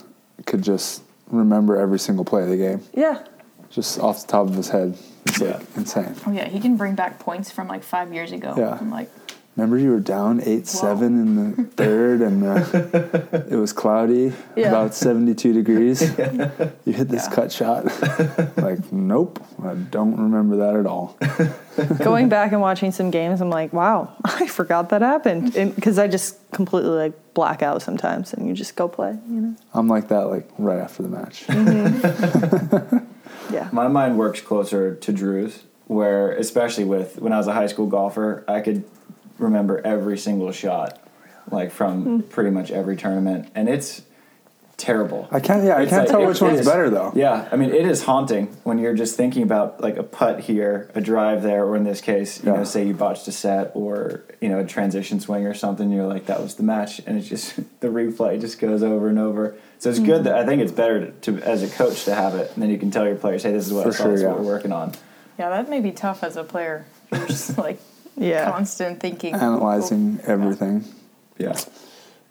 could 0.45 0.62
just 0.62 1.02
remember 1.30 1.76
every 1.78 1.99
single 1.99 2.25
play 2.25 2.42
of 2.42 2.50
the 2.50 2.56
game, 2.59 2.83
Yeah. 2.92 3.23
just 3.71 3.99
off 3.99 4.21
the 4.21 4.26
top 4.26 4.47
of 4.49 4.54
his 4.54 4.68
head. 4.68 4.99
It's 5.37 5.40
Yeah. 5.40 5.57
like 5.59 5.76
insane. 5.76 6.14
oh 6.26 6.31
yeah, 6.33 6.49
he 6.49 6.61
can 6.61 6.76
bring 6.76 6.95
back 6.95 7.19
points 7.19 7.50
from 7.50 7.69
like 7.69 7.83
five 7.83 8.12
years 8.12 8.33
ago. 8.33 8.55
Yeah. 8.57 8.78
I'm 8.81 8.90
like, 8.90 9.11
Remember, 9.57 9.78
you 9.78 9.90
were 9.90 10.00
down 10.00 10.43
eight 10.45 10.66
seven 10.66 11.19
in 11.19 11.35
the 11.57 11.64
third, 11.78 12.21
and 12.21 12.45
uh, 12.45 13.47
it 13.50 13.57
was 13.57 13.73
cloudy, 13.73 14.35
Yeah. 14.55 14.69
about 14.69 14.93
seventy 14.95 15.35
two 15.35 15.55
degrees. 15.55 16.02
You 16.85 16.93
hit 16.93 17.09
this 17.09 17.25
Yeah. 17.26 17.35
cut 17.35 17.50
shot. 17.52 17.87
like, 18.59 18.93
nope, 18.93 19.43
I 19.64 19.73
don't 19.75 20.21
remember 20.21 20.57
that 20.59 20.76
at 20.76 20.85
all. 20.87 21.16
Going 22.05 22.28
back 22.28 22.52
and 22.52 22.61
watching 22.61 22.93
some 22.93 23.11
games, 23.11 23.40
I'm 23.40 23.49
like, 23.49 23.73
wow, 23.73 24.12
I 24.25 24.47
forgot 24.47 24.90
that 24.90 25.00
happened. 25.00 25.55
Because 25.75 25.99
I 25.99 26.07
just 26.07 26.37
completely 26.52 26.90
like 26.90 27.14
black 27.33 27.62
out 27.62 27.81
sometimes 27.81 28.35
and 28.35 28.47
you 28.47 28.52
just 28.52 28.76
go 28.76 28.88
play, 28.88 29.19
you 29.26 29.40
know? 29.40 29.57
I'm 29.75 29.88
like 29.88 30.09
that, 30.09 30.28
like 30.28 30.49
right 30.59 30.78
after 30.78 31.02
the 31.02 31.09
match. 31.09 31.45
Yeah. 33.52 33.68
My 33.73 33.88
mind 33.88 34.18
works 34.18 34.40
closer 34.40 34.95
to 34.95 35.12
Drew's, 35.12 35.62
where 35.87 36.33
especially 36.33 36.85
with 36.85 37.18
when 37.21 37.33
I 37.33 37.38
was 37.38 37.47
a 37.47 37.52
high 37.52 37.66
school 37.68 37.87
golfer, 37.87 38.45
I 38.49 38.61
could 38.61 38.85
remember 39.38 39.80
every 39.85 40.18
single 40.18 40.52
shot, 40.52 40.99
like 41.50 41.71
from 41.71 42.23
mm. 42.23 42.30
pretty 42.30 42.50
much 42.50 42.71
every 42.71 42.97
tournament, 42.97 43.50
and 43.54 43.68
it's 43.68 44.02
terrible. 44.76 45.26
I 45.30 45.40
can't. 45.40 45.64
Yeah, 45.64 45.76
I 45.78 45.87
can't 45.87 46.02
like- 46.02 46.09
tell 46.09 46.23
it- 46.23 46.26
which 46.26 46.40
one's 46.40 46.61
it's- 46.61 46.66
better 46.66 46.90
though. 46.90 47.12
Yeah, 47.14 47.49
I 47.50 47.56
mean 47.56 47.71
it 47.71 47.87
is 47.87 48.02
haunting 48.02 48.49
when 48.64 48.78
you're 48.78 48.95
just 48.95 49.16
thinking 49.16 49.42
about 49.42 49.80
like 49.80 49.97
a 49.97 50.02
putt 50.02 50.40
here, 50.40 50.90
a 50.95 51.00
drive 51.00 51.42
there, 51.42 51.64
or 51.64 51.76
in 51.76 51.85
this 51.85 52.00
case, 52.00 52.42
you 52.42 52.50
Yeah. 52.50 52.59
know, 52.59 52.64
say 52.64 52.87
you 52.87 52.95
botched 52.95 53.26
a 53.28 53.33
set 53.33 53.71
or 53.75 54.23
you 54.40 54.49
know 54.49 54.59
a 54.59 54.64
transition 54.64 55.21
swing 55.21 55.47
or 55.47 55.54
something. 55.54 55.90
You're 55.90 56.06
like 56.06 56.26
that 56.26 56.42
was 56.42 56.56
the 56.56 56.62
match, 56.62 57.00
and 57.06 57.16
it's 57.16 57.28
just 57.28 57.56
the 57.80 57.88
replay 57.88 58.40
just 58.40 58.59
goes 58.59 58.83
over 58.83 59.09
and 59.09 59.18
over. 59.18 59.54
So 59.78 59.90
it's 59.90 59.99
good 59.99 60.25
that 60.25 60.35
mm-hmm. 60.35 60.42
I 60.42 60.47
think 60.47 60.62
it's 60.62 60.73
better 60.73 61.06
to, 61.06 61.33
to 61.33 61.42
as 61.47 61.62
a 61.62 61.68
coach 61.68 62.04
to 62.04 62.14
have 62.14 62.35
it, 62.35 62.50
and 62.54 62.62
then 62.62 62.71
you 62.71 62.78
can 62.78 62.90
tell 62.90 63.06
your 63.06 63.16
players, 63.16 63.42
hey, 63.42 63.52
this 63.52 63.66
is 63.66 63.73
what 63.73 63.85
For 63.85 63.90
I 63.90 63.92
saw, 63.92 64.04
sure, 64.04 64.12
this 64.12 64.21
is 64.21 64.26
what 64.26 64.40
we're 64.40 64.47
working 64.47 64.73
on. 64.73 64.92
Yeah, 65.38 65.50
that 65.50 65.68
may 65.68 65.80
be 65.80 65.92
tough 65.92 66.25
as 66.25 66.37
a 66.37 66.45
player. 66.45 66.87
You're 67.12 67.26
just 67.26 67.59
like 67.66 67.78
Yeah. 68.16 68.50
constant 68.50 69.00
thinking. 69.00 69.35
Analyzing 69.35 70.21
everything. 70.25 70.85
Yeah. 71.38 71.59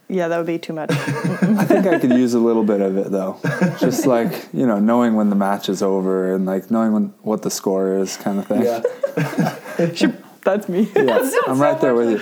Yeah, 0.07 0.27
that 0.27 0.37
would 0.37 0.45
be 0.45 0.59
too 0.59 0.73
much. 0.73 0.91
I 0.91 1.65
think 1.65 1.87
I 1.87 1.97
could 1.99 2.11
use 2.11 2.35
a 2.35 2.39
little 2.39 2.63
bit 2.63 2.79
of 2.81 2.95
it 2.97 3.11
though. 3.11 3.39
Just 3.79 4.05
like, 4.15 4.47
you 4.53 4.67
know, 4.67 4.79
knowing 4.79 5.15
when 5.15 5.29
the 5.29 5.35
match 5.35 5.67
is 5.67 5.81
over 5.81 6.33
and 6.33 6.45
like 6.45 6.69
knowing 6.69 6.93
when, 6.93 7.13
what 7.21 7.41
the 7.41 7.49
score 7.49 7.95
is 7.95 8.17
kind 8.17 8.39
of 8.39 8.45
thing. 8.47 8.63
Yeah. 8.63 10.15
That's 10.45 10.69
me. 10.69 10.87
Yeah, 10.95 11.17
sounds 11.17 11.35
I'm 11.47 11.55
so 11.57 11.61
right 11.63 11.81
there 11.81 11.93
with 11.95 12.11
you. 12.11 12.17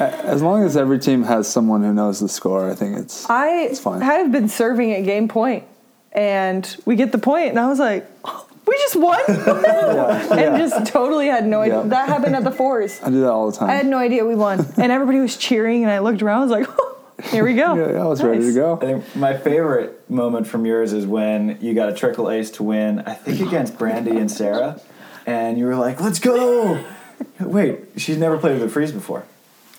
As 0.00 0.42
long 0.42 0.64
as 0.64 0.76
every 0.76 0.98
team 0.98 1.22
has 1.24 1.46
someone 1.46 1.82
who 1.82 1.92
knows 1.92 2.18
the 2.20 2.28
score, 2.28 2.68
I 2.70 2.74
think 2.74 2.98
it's 2.98 3.28
I 3.30 3.72
fine. 3.74 4.02
I 4.02 4.14
have 4.14 4.32
been 4.32 4.48
serving 4.48 4.92
at 4.94 5.04
game 5.04 5.28
point, 5.28 5.64
and 6.12 6.76
we 6.86 6.96
get 6.96 7.12
the 7.12 7.18
point, 7.18 7.50
and 7.50 7.58
I 7.60 7.68
was 7.68 7.78
like, 7.78 8.10
"Oh, 8.24 8.46
we 8.66 8.74
just 8.78 8.96
won, 8.96 9.20
and 9.28 10.58
just 10.58 10.86
totally 10.90 11.26
had 11.28 11.46
no 11.46 11.60
idea. 11.60 11.82
Yeah. 11.82 11.88
That 11.88 12.08
happened 12.08 12.34
at 12.34 12.44
the 12.44 12.50
fours. 12.50 13.00
I 13.02 13.10
do 13.10 13.20
that 13.20 13.30
all 13.30 13.50
the 13.50 13.56
time. 13.56 13.70
I 13.70 13.74
had 13.74 13.86
no 13.86 13.98
idea 13.98 14.24
we 14.24 14.34
won, 14.34 14.66
and 14.78 14.90
everybody 14.90 15.20
was 15.20 15.36
cheering, 15.36 15.82
and 15.82 15.92
I 15.92 15.98
looked 16.00 16.22
around, 16.22 16.38
I 16.38 16.42
was 16.44 16.50
like, 16.50 16.66
oh, 16.80 16.96
here 17.24 17.44
we 17.44 17.54
go. 17.54 17.74
yeah, 17.76 18.02
I 18.02 18.06
was 18.06 18.22
ready 18.22 18.38
to 18.40 18.44
Nice. 18.46 18.56
I 18.56 18.58
go. 18.58 18.76
think 18.76 19.16
my 19.16 19.36
favorite 19.36 20.08
moment 20.10 20.46
from 20.46 20.64
yours 20.66 20.92
is 20.94 21.06
when 21.06 21.58
you 21.60 21.74
got 21.74 21.88
a 21.90 21.94
trickle 21.94 22.30
ace 22.30 22.50
to 22.52 22.62
win, 22.62 23.00
I 23.00 23.12
think 23.14 23.40
against 23.46 23.78
Brandy 23.78 24.16
and 24.16 24.30
Sarah, 24.30 24.80
and 25.26 25.58
you 25.58 25.66
were 25.66 25.76
like, 25.76 26.00
let's 26.00 26.18
go. 26.18 26.82
Wait, 27.40 27.80
she's 27.96 28.18
never 28.18 28.38
played 28.38 28.54
with 28.60 28.62
a 28.62 28.68
freeze 28.72 28.92
before. 28.92 29.24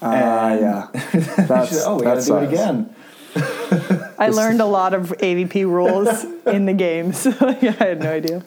Ah, 0.02 0.50
And- 0.52 0.62
yeah. 0.62 0.88
She 1.12 1.18
That's, 1.44 1.70
said, 1.72 1.84
oh, 1.88 1.96
we 1.98 2.04
that 2.06 2.16
gotta 2.16 2.26
do 2.26 2.38
it 2.38 2.48
again. 2.54 2.96
I 4.20 4.30
learned 4.30 4.62
a 4.62 4.66
lot 4.66 4.94
of 4.94 5.10
AVP 5.20 5.66
rules 5.66 6.24
in 6.48 6.66
the 6.66 6.74
games. 6.74 7.26
yeah, 7.26 7.76
I 7.80 7.84
had 7.86 8.00
no 8.02 8.12
idea. 8.12 8.44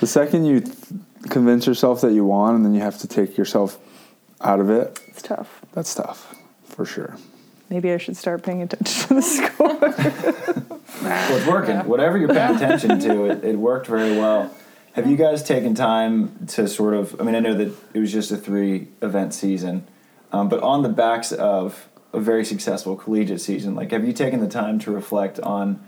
The 0.00 0.06
second 0.06 0.44
you 0.46 0.60
th- 0.60 0.76
convince 1.28 1.66
yourself 1.66 2.00
that 2.02 2.12
you 2.12 2.24
won 2.24 2.54
and 2.54 2.64
then 2.64 2.72
you 2.74 2.80
have 2.80 2.98
to 2.98 3.08
take 3.08 3.36
yourself 3.36 3.78
out 4.40 4.60
of 4.60 4.70
it, 4.70 4.98
It's 5.08 5.20
tough. 5.22 5.60
that's 5.72 5.94
tough 5.94 6.34
for 6.64 6.86
sure. 6.86 7.16
Maybe 7.68 7.92
I 7.92 7.98
should 7.98 8.16
start 8.16 8.42
paying 8.42 8.62
attention 8.62 9.08
to 9.08 9.14
the 9.14 9.22
score. 9.22 9.78
Well, 9.78 11.36
it's 11.36 11.46
working. 11.46 11.76
Whatever 11.86 12.16
you're 12.18 12.28
paying 12.28 12.56
attention 12.56 12.98
to, 13.00 13.24
it, 13.26 13.44
it 13.44 13.56
worked 13.56 13.86
very 13.86 14.16
well. 14.18 14.52
Have 14.94 15.08
you 15.08 15.16
guys 15.16 15.42
taken 15.42 15.74
time 15.74 16.46
to 16.48 16.66
sort 16.66 16.94
of? 16.94 17.20
I 17.20 17.24
mean, 17.24 17.34
I 17.34 17.40
know 17.40 17.54
that 17.54 17.72
it 17.94 18.00
was 18.00 18.12
just 18.12 18.30
a 18.32 18.36
three 18.36 18.88
event 19.02 19.32
season, 19.34 19.86
um, 20.32 20.48
but 20.48 20.60
on 20.62 20.82
the 20.82 20.88
backs 20.88 21.30
of 21.32 21.88
a 22.12 22.18
very 22.20 22.44
successful 22.44 22.96
collegiate 22.96 23.40
season, 23.40 23.74
like, 23.76 23.92
have 23.92 24.04
you 24.04 24.12
taken 24.12 24.40
the 24.40 24.48
time 24.48 24.80
to 24.80 24.90
reflect 24.90 25.38
on 25.40 25.80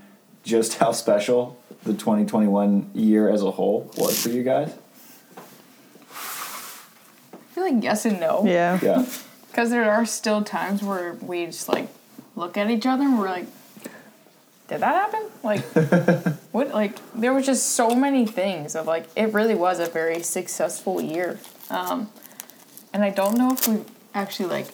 just 0.45 0.79
how 0.79 0.93
special 0.93 1.59
the 1.83 1.93
2021 1.95 2.91
year 2.95 3.29
as 3.29 3.43
a 3.43 3.51
whole 3.51 3.91
was 3.97 4.23
for 4.23 4.29
you 4.29 4.45
guys? 4.45 4.73
I 6.13 7.55
feel 7.55 7.65
like 7.65 7.83
yes 7.83 8.05
and 8.07 8.21
no. 8.21 8.45
yeah. 8.47 8.79
Yeah, 8.81 9.05
Because 9.51 9.71
there 9.71 9.91
are 9.91 10.07
still 10.07 10.43
times 10.43 10.83
where 10.83 11.15
we 11.15 11.47
just 11.47 11.69
like 11.69 11.89
look 12.37 12.57
at 12.57 12.71
each 12.71 12.87
other 12.87 13.03
and 13.03 13.19
we're 13.19 13.29
like, 13.29 13.47
did 14.69 14.81
that 14.81 14.95
happen? 15.13 15.23
Like, 15.43 15.65
what? 16.53 16.69
Like, 16.69 16.97
there 17.15 17.33
was 17.33 17.47
just 17.47 17.71
so 17.71 17.95
many 17.95 18.27
things 18.27 18.77
of 18.77 18.87
like, 18.87 19.07
it 19.17 19.33
really 19.33 19.55
was 19.55 19.81
a 19.81 19.87
very 19.87 20.23
successful 20.23 21.01
year. 21.01 21.41
Um, 21.71 22.11
and 22.93 23.03
I 23.03 23.11
don't 23.11 23.37
know 23.37 23.53
if 23.53 23.67
we 23.67 23.83
actually 24.15 24.49
like 24.49 24.67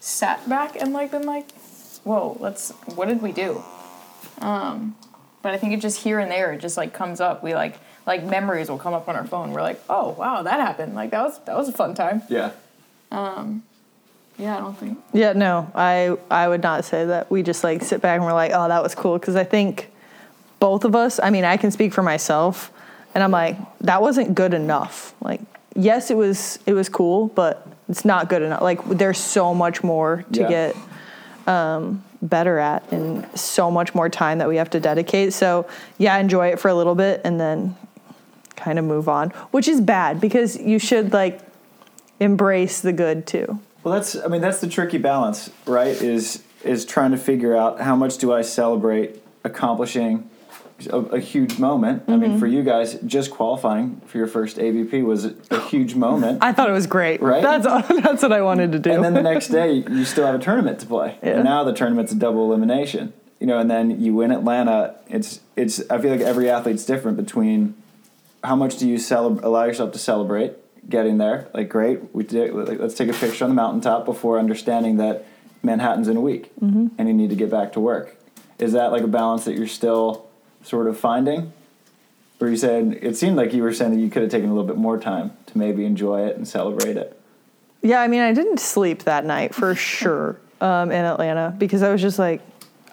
sat 0.00 0.48
back 0.48 0.76
and 0.76 0.92
like 0.92 1.12
been 1.12 1.24
like, 1.24 1.50
whoa, 2.04 2.36
let's, 2.40 2.70
what 2.96 3.08
did 3.08 3.22
we 3.22 3.32
do? 3.32 3.62
Um, 4.40 4.96
but 5.42 5.54
I 5.54 5.58
think 5.58 5.72
it 5.72 5.80
just 5.80 6.02
here 6.02 6.18
and 6.18 6.30
there, 6.30 6.52
it 6.52 6.60
just 6.60 6.76
like 6.76 6.92
comes 6.92 7.20
up. 7.20 7.42
We 7.42 7.54
like, 7.54 7.76
like 8.06 8.24
memories 8.24 8.68
will 8.68 8.78
come 8.78 8.94
up 8.94 9.08
on 9.08 9.14
our 9.14 9.26
phone. 9.26 9.52
We're 9.52 9.62
like, 9.62 9.80
oh 9.88 10.10
wow, 10.10 10.42
that 10.42 10.58
happened. 10.58 10.94
Like 10.94 11.10
that 11.10 11.22
was 11.22 11.38
that 11.44 11.56
was 11.56 11.68
a 11.68 11.72
fun 11.72 11.94
time. 11.94 12.22
yeah. 12.28 12.50
Um 13.12 13.62
yeah, 14.38 14.56
I 14.56 14.60
don't 14.60 14.76
think. 14.76 14.98
Yeah, 15.12 15.34
no, 15.34 15.70
I 15.74 16.16
I 16.30 16.48
would 16.48 16.62
not 16.62 16.84
say 16.84 17.04
that. 17.04 17.30
We 17.30 17.44
just 17.44 17.62
like 17.62 17.82
sit 17.84 18.00
back 18.00 18.16
and 18.16 18.24
we're 18.24 18.32
like, 18.32 18.50
oh, 18.52 18.66
that 18.66 18.82
was 18.82 18.94
cool, 18.96 19.18
because 19.18 19.36
I 19.36 19.44
think 19.44 19.91
both 20.62 20.84
of 20.84 20.94
us. 20.94 21.18
I 21.20 21.30
mean, 21.30 21.42
I 21.44 21.56
can 21.56 21.72
speak 21.72 21.92
for 21.92 22.04
myself, 22.04 22.70
and 23.16 23.24
I'm 23.24 23.32
like, 23.32 23.56
that 23.80 24.00
wasn't 24.00 24.36
good 24.36 24.54
enough. 24.54 25.12
Like, 25.20 25.40
yes, 25.74 26.08
it 26.08 26.16
was 26.16 26.60
it 26.66 26.72
was 26.72 26.88
cool, 26.88 27.26
but 27.34 27.66
it's 27.88 28.04
not 28.04 28.28
good 28.28 28.42
enough. 28.42 28.62
Like, 28.62 28.78
there's 28.88 29.18
so 29.18 29.54
much 29.54 29.82
more 29.82 30.24
to 30.34 30.40
Yeah. 30.42 30.48
get 30.48 30.76
um, 31.48 32.04
better 32.22 32.60
at, 32.60 32.92
and 32.92 33.26
so 33.36 33.72
much 33.72 33.92
more 33.92 34.08
time 34.08 34.38
that 34.38 34.48
we 34.48 34.56
have 34.58 34.70
to 34.70 34.78
dedicate. 34.78 35.32
So 35.32 35.66
yeah, 35.98 36.16
enjoy 36.18 36.52
it 36.52 36.60
for 36.60 36.68
a 36.68 36.74
little 36.74 36.94
bit, 36.94 37.20
and 37.24 37.40
then 37.40 37.74
kind 38.54 38.78
of 38.78 38.84
move 38.84 39.08
on, 39.08 39.30
which 39.50 39.66
is 39.66 39.80
bad 39.80 40.20
because 40.20 40.56
you 40.56 40.78
should 40.78 41.12
like 41.12 41.40
embrace 42.20 42.80
the 42.80 42.92
good 42.92 43.26
too. 43.26 43.58
Well, 43.82 43.94
that's 43.94 44.14
I 44.14 44.28
mean 44.28 44.40
that's 44.40 44.60
the 44.60 44.68
tricky 44.68 44.98
balance, 44.98 45.50
right? 45.66 46.00
Is 46.00 46.44
is 46.62 46.84
trying 46.84 47.10
to 47.10 47.18
figure 47.18 47.56
out 47.56 47.80
how 47.80 47.96
much 47.96 48.18
do 48.18 48.32
I 48.32 48.42
celebrate 48.42 49.20
accomplishing 49.42 50.30
a, 50.86 50.96
a 50.98 51.20
huge 51.20 51.58
moment. 51.58 52.04
I 52.08 52.16
mean, 52.16 52.38
for 52.38 52.46
you 52.46 52.62
guys, 52.62 52.94
just 53.06 53.30
qualifying 53.30 54.00
for 54.06 54.18
your 54.18 54.26
first 54.26 54.56
AVP 54.58 55.04
was 55.04 55.24
a, 55.50 55.60
huge 55.68 55.94
moment. 55.94 56.38
I 56.42 56.52
thought 56.52 56.68
it 56.68 56.72
was 56.72 56.86
great. 56.86 57.20
Right? 57.22 57.42
That's 57.42 57.64
that's 58.02 58.22
what 58.22 58.32
I 58.32 58.42
wanted 58.42 58.72
to 58.72 58.78
do. 58.78 58.90
and 58.92 59.02
then 59.04 59.14
the 59.14 59.22
next 59.22 59.48
day, 59.60 59.72
you 59.88 60.04
still 60.04 60.26
have 60.26 60.34
a 60.34 60.38
tournament 60.38 60.80
to 60.80 60.86
play. 60.86 61.18
Yeah. 61.22 61.36
And 61.36 61.44
now 61.44 61.64
the 61.64 61.72
tournament's 61.72 62.12
a 62.12 62.16
double 62.16 62.44
elimination. 62.46 63.12
You 63.40 63.46
know, 63.46 63.58
and 63.58 63.68
then 63.70 64.00
you 64.00 64.14
win 64.14 64.30
Atlanta. 64.30 64.94
It's 65.08 65.40
it's. 65.56 65.82
I 65.90 65.98
feel 65.98 66.10
like 66.12 66.20
every 66.20 66.48
athlete's 66.48 66.84
different 66.84 67.16
between 67.16 67.74
how 68.44 68.54
much 68.56 68.76
do 68.78 68.88
you 68.88 68.98
celeb- 68.98 69.42
allow 69.42 69.64
yourself 69.64 69.92
to 69.92 69.98
celebrate 69.98 70.52
getting 70.88 71.18
there? 71.18 71.48
Like, 71.54 71.68
great, 71.68 72.14
we 72.14 72.22
did. 72.24 72.54
Like, 72.54 72.78
let's 72.78 72.94
take 72.94 73.08
a 73.08 73.12
picture 73.12 73.44
on 73.44 73.50
the 73.50 73.54
mountaintop 73.56 74.04
before 74.04 74.38
understanding 74.38 74.96
that 74.98 75.24
Manhattan's 75.62 76.06
in 76.08 76.16
a 76.16 76.20
week, 76.20 76.52
Mm-hmm. 76.60 76.88
and 76.98 77.08
you 77.08 77.14
need 77.14 77.30
to 77.30 77.36
get 77.36 77.50
back 77.50 77.72
to 77.72 77.80
work. 77.80 78.16
Is 78.60 78.72
that 78.74 78.92
like 78.92 79.02
a 79.02 79.08
balance 79.08 79.44
that 79.46 79.56
you're 79.56 79.66
still 79.66 80.26
sort 80.62 80.86
of 80.86 80.98
finding? 80.98 81.52
where 82.42 82.50
you 82.50 82.56
said 82.56 82.98
it 83.00 83.16
seemed 83.16 83.36
like 83.36 83.54
you 83.54 83.62
were 83.62 83.72
saying 83.72 83.92
that 83.94 84.00
you 84.00 84.10
could 84.10 84.22
have 84.22 84.30
taken 84.32 84.50
a 84.50 84.52
little 84.52 84.66
bit 84.66 84.76
more 84.76 84.98
time 84.98 85.30
to 85.46 85.56
maybe 85.56 85.84
enjoy 85.84 86.26
it 86.26 86.36
and 86.36 86.46
celebrate 86.46 86.96
it. 86.96 87.16
yeah, 87.82 88.00
I 88.00 88.08
mean, 88.08 88.20
I 88.20 88.32
didn't 88.32 88.58
sleep 88.58 89.04
that 89.04 89.24
night 89.24 89.54
for 89.54 89.74
sure 89.76 90.40
um, 90.60 90.90
in 90.90 91.04
Atlanta 91.04 91.54
because 91.56 91.84
I 91.84 91.92
was 91.92 92.02
just 92.02 92.18
like, 92.18 92.40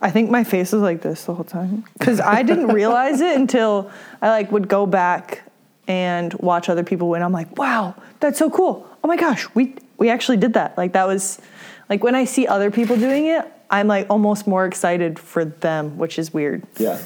I 0.04 0.12
think 0.12 0.30
my 0.30 0.44
face 0.44 0.72
was 0.72 0.84
like 0.84 1.02
this 1.02 1.26
the 1.26 1.34
whole 1.34 1.46
time 1.46 1.84
because 1.98 2.20
I 2.20 2.44
didn't 2.44 2.68
realize 2.82 3.22
it 3.22 3.36
until 3.36 3.90
I 4.22 4.30
like 4.30 4.52
would 4.52 4.68
go 4.68 4.86
back 4.86 5.42
and 5.88 6.32
watch 6.36 6.70
other 6.70 6.84
people 6.84 7.10
win. 7.10 7.24
I'm 7.24 7.34
like, 7.34 7.58
wow, 7.58 7.96
that's 8.20 8.38
so 8.38 8.52
cool. 8.52 8.88
Oh 9.04 9.08
my 9.08 9.18
gosh, 9.18 9.48
we 9.56 9.74
we 9.98 10.12
actually 10.12 10.38
did 10.38 10.54
that. 10.54 10.78
Like 10.78 10.94
that 10.94 11.08
was 11.08 11.42
like 11.90 12.04
when 12.04 12.14
I 12.14 12.26
see 12.26 12.46
other 12.46 12.70
people 12.70 12.98
doing 12.98 13.26
it, 13.26 13.52
I'm 13.72 13.88
like 13.88 14.06
almost 14.12 14.46
more 14.46 14.68
excited 14.68 15.18
for 15.18 15.44
them, 15.44 15.98
which 15.98 16.20
is 16.20 16.32
weird. 16.32 16.68
Yeah. 16.78 17.02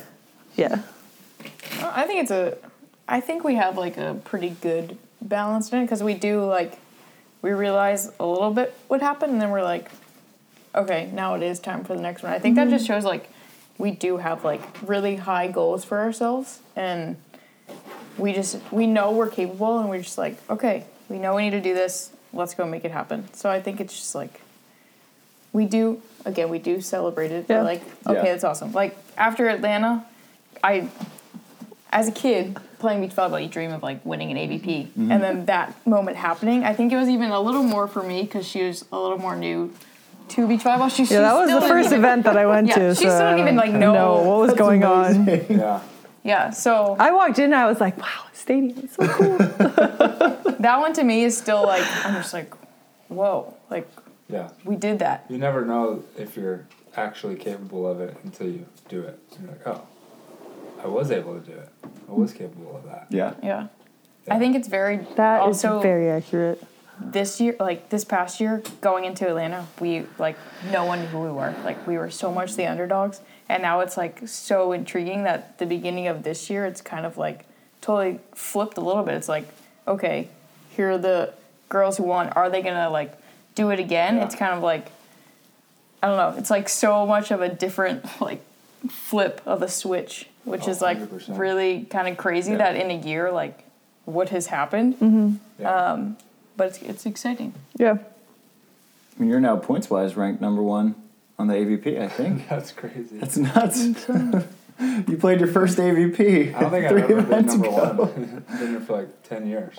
Yeah. 0.55 0.81
I 1.81 2.05
think 2.05 2.21
it's 2.21 2.31
a. 2.31 2.57
I 3.07 3.19
think 3.19 3.43
we 3.43 3.55
have 3.55 3.77
like 3.77 3.97
a 3.97 4.19
pretty 4.23 4.49
good 4.49 4.97
balance 5.21 5.71
in 5.71 5.79
it 5.79 5.83
because 5.83 6.01
we 6.01 6.13
do 6.13 6.45
like, 6.45 6.79
we 7.41 7.51
realize 7.51 8.09
a 8.19 8.25
little 8.25 8.51
bit 8.51 8.73
what 8.87 9.01
happened 9.01 9.33
and 9.33 9.41
then 9.41 9.51
we're 9.51 9.63
like, 9.63 9.91
okay, 10.73 11.09
now 11.13 11.35
it 11.35 11.43
is 11.43 11.59
time 11.59 11.83
for 11.83 11.95
the 11.95 12.01
next 12.01 12.23
one. 12.23 12.31
I 12.31 12.39
think 12.39 12.55
that 12.55 12.69
just 12.69 12.85
mm-hmm. 12.85 12.93
shows 12.93 13.03
like, 13.03 13.29
we 13.77 13.91
do 13.91 14.17
have 14.17 14.43
like 14.43 14.61
really 14.83 15.15
high 15.17 15.47
goals 15.47 15.83
for 15.83 15.99
ourselves 15.99 16.59
and 16.75 17.17
we 18.17 18.33
just 18.33 18.59
we 18.71 18.87
know 18.87 19.11
we're 19.11 19.29
capable 19.29 19.79
and 19.79 19.89
we're 19.89 20.01
just 20.01 20.17
like 20.17 20.37
okay 20.49 20.85
we 21.09 21.17
know 21.17 21.35
we 21.35 21.43
need 21.43 21.51
to 21.51 21.61
do 21.61 21.73
this 21.73 22.11
let's 22.31 22.53
go 22.53 22.65
make 22.65 22.85
it 22.85 22.91
happen 22.91 23.27
so 23.33 23.49
i 23.49 23.61
think 23.61 23.79
it's 23.79 23.93
just 23.93 24.15
like 24.15 24.41
we 25.51 25.65
do 25.65 26.01
again 26.25 26.49
we 26.49 26.59
do 26.59 26.81
celebrate 26.81 27.31
it 27.31 27.45
Yeah. 27.49 27.57
we're 27.57 27.63
like 27.63 27.81
okay 28.07 28.25
Yeah. 28.25 28.31
that's 28.31 28.43
awesome 28.43 28.71
like 28.71 28.95
after 29.17 29.47
atlanta 29.47 30.05
i 30.63 30.87
as 31.91 32.07
a 32.07 32.11
kid 32.11 32.57
playing 32.79 33.01
beach 33.01 33.15
volleyball 33.15 33.41
you 33.41 33.47
dream 33.49 33.71
of 33.71 33.83
like 33.83 34.03
winning 34.05 34.31
an 34.31 34.37
avp 34.37 34.63
Mm-hmm. 34.87 35.11
and 35.11 35.21
then 35.23 35.45
that 35.45 35.75
moment 35.85 36.17
happening 36.17 36.63
i 36.63 36.73
think 36.73 36.91
it 36.91 36.97
was 36.97 37.09
even 37.09 37.29
a 37.31 37.39
little 37.39 37.63
more 37.63 37.87
for 37.87 38.01
me 38.03 38.23
because 38.23 38.47
she 38.47 38.63
was 38.63 38.85
a 38.91 38.99
little 38.99 39.17
more 39.19 39.35
new 39.35 39.71
to 40.29 40.47
beach 40.47 40.61
volleyball 40.61 40.89
she, 40.93 41.03
Yeah, 41.03 41.21
that 41.21 41.33
was 41.35 41.51
the 41.51 41.61
first 41.67 41.91
event 41.91 42.23
that 42.23 42.37
I 42.37 42.45
went 42.45 42.67
Yeah, 42.69 42.75
to. 42.79 42.95
she 42.95 43.03
so 43.03 43.09
still 43.09 43.29
didn't 43.31 43.39
even, 43.41 43.55
like, 43.57 43.71
don't 43.71 43.81
know. 43.81 44.21
what 44.21 44.39
was 44.39 44.47
That's 44.51 44.59
going 44.59 44.83
on. 44.85 45.25
Yeah. 45.49 45.81
yeah 46.23 46.49
so 46.49 46.95
I 46.97 47.11
walked 47.11 47.37
in 47.39 47.45
and 47.45 47.55
I 47.55 47.67
was 47.67 47.81
like, 47.81 47.97
wow, 47.97 48.23
stadium 48.31 48.79
is 48.85 48.93
so 48.93 49.05
cool. 49.07 49.37
that 49.37 50.77
one 50.79 50.93
to 50.93 51.03
me 51.03 51.23
is 51.25 51.37
still 51.37 51.63
like 51.63 51.83
i'm 52.05 52.13
just 52.15 52.33
like 52.33 52.53
whoa 53.09 53.53
like 53.69 53.87
Yeah. 54.29 54.49
we 54.63 54.75
did 54.77 54.99
that 54.99 55.25
You 55.29 55.37
never 55.37 55.65
know 55.65 56.03
if 56.17 56.37
you're 56.37 56.65
actually 56.95 57.35
capable 57.35 57.85
of 57.85 57.99
it 57.99 58.15
until 58.23 58.47
you 58.47 58.65
do 58.87 59.01
it. 59.01 59.19
You're 59.39 59.49
like, 59.51 59.67
oh, 59.67 59.81
I 60.83 60.87
was 60.87 61.11
able 61.11 61.39
to 61.39 61.45
do 61.45 61.57
it. 61.57 61.69
I 62.09 62.11
was 62.11 62.33
capable 62.33 62.75
of 62.75 62.83
that. 62.85 63.07
Yeah. 63.09 63.33
yeah 63.41 63.67
i 64.29 64.39
think 64.39 64.55
it's 64.55 64.67
very 64.69 64.97
That 65.15 65.49
is 65.49 65.63
also 65.65 65.81
very 65.81 66.09
accurate. 66.09 66.63
this 66.99 67.41
year 67.41 67.55
like 67.59 67.89
this 67.89 68.05
past 68.05 68.39
year 68.39 68.63
going 68.79 69.03
into 69.03 69.27
atlanta 69.27 69.67
we 69.81 70.05
like 70.17 70.37
no 70.71 70.85
one 70.85 71.01
knew 71.01 71.07
who 71.07 71.19
we 71.19 71.31
were 71.31 71.53
like 71.65 71.85
we 71.85 71.97
were 71.97 72.09
so 72.09 72.31
much 72.31 72.55
the 72.55 72.65
underdogs 72.65 73.19
and 73.49 73.61
now 73.61 73.81
it's 73.81 73.97
like 73.97 74.25
so 74.25 74.71
intriguing 74.71 75.23
that 75.23 75.57
the 75.57 75.65
beginning 75.65 76.07
of 76.07 76.23
this 76.23 76.49
year 76.49 76.65
it's 76.65 76.79
kind 76.79 77.05
of 77.05 77.17
like 77.17 77.45
totally 77.81 78.19
flipped 78.33 78.77
a 78.77 78.81
little 78.81 79.03
bit 79.03 79.15
it's 79.15 79.27
like 79.27 79.45
okay, 79.87 80.29
here 80.75 80.91
are 80.91 80.97
the 80.97 81.33
girls 81.69 81.97
who 81.97 82.03
won. 82.03 82.29
Are 82.29 82.49
they 82.49 82.61
gonna 82.61 82.89
like 82.89 83.13
do 83.55 83.69
it 83.71 83.79
again? 83.79 84.17
Yeah. 84.17 84.25
It's 84.25 84.35
kind 84.35 84.53
of 84.53 84.63
like 84.63 84.87
I 86.01 86.07
don't 86.07 86.17
know. 86.17 86.39
It's 86.39 86.49
like 86.49 86.69
so 86.69 87.05
much 87.05 87.31
of 87.31 87.41
a 87.41 87.49
different 87.49 88.05
like 88.21 88.41
flip 88.89 89.41
of 89.45 89.61
a 89.61 89.67
switch, 89.69 90.27
which 90.45 90.67
Oh, 90.67 90.71
is 90.71 90.81
like 90.81 90.99
100%. 90.99 91.37
really 91.37 91.83
kind 91.89 92.07
of 92.07 92.17
crazy 92.17 92.51
Yeah. 92.51 92.57
that 92.59 92.75
in 92.75 92.91
a 92.91 92.97
year 92.97 93.31
like 93.31 93.63
what 94.05 94.29
has 94.29 94.47
happened. 94.47 94.95
Mm-hmm. 94.99 95.35
Yeah. 95.59 95.69
Um, 95.91 96.17
but 96.57 96.67
it's 96.69 96.81
it's 96.81 97.05
exciting. 97.05 97.53
Yeah. 97.77 97.97
I 99.15 99.19
mean, 99.21 99.29
you're 99.29 99.39
now 99.39 99.57
points 99.57 99.89
wise 99.89 100.15
ranked 100.15 100.41
number 100.41 100.61
one 100.63 100.95
on 101.39 101.47
the 101.47 101.53
AVP. 101.55 101.99
I 102.01 102.07
think 102.07 102.47
That's 102.49 102.71
crazy. 102.71 103.17
that's 103.19 103.37
nuts. 103.37 104.07
you 105.07 105.17
played 105.17 105.39
your 105.39 105.47
first 105.49 105.77
AVP. 105.77 106.53
I 106.55 106.59
don't 106.61 106.71
think 106.71 106.85
I've 106.85 106.97
ever 106.97 107.07
been 107.07 107.19
events 107.19 107.53
number 107.53 107.67
ago. 107.67 108.05
one. 108.05 108.43
been 108.59 108.69
here 108.69 108.79
for 108.81 108.93
like 108.97 109.23
ten 109.23 109.47
years. 109.47 109.75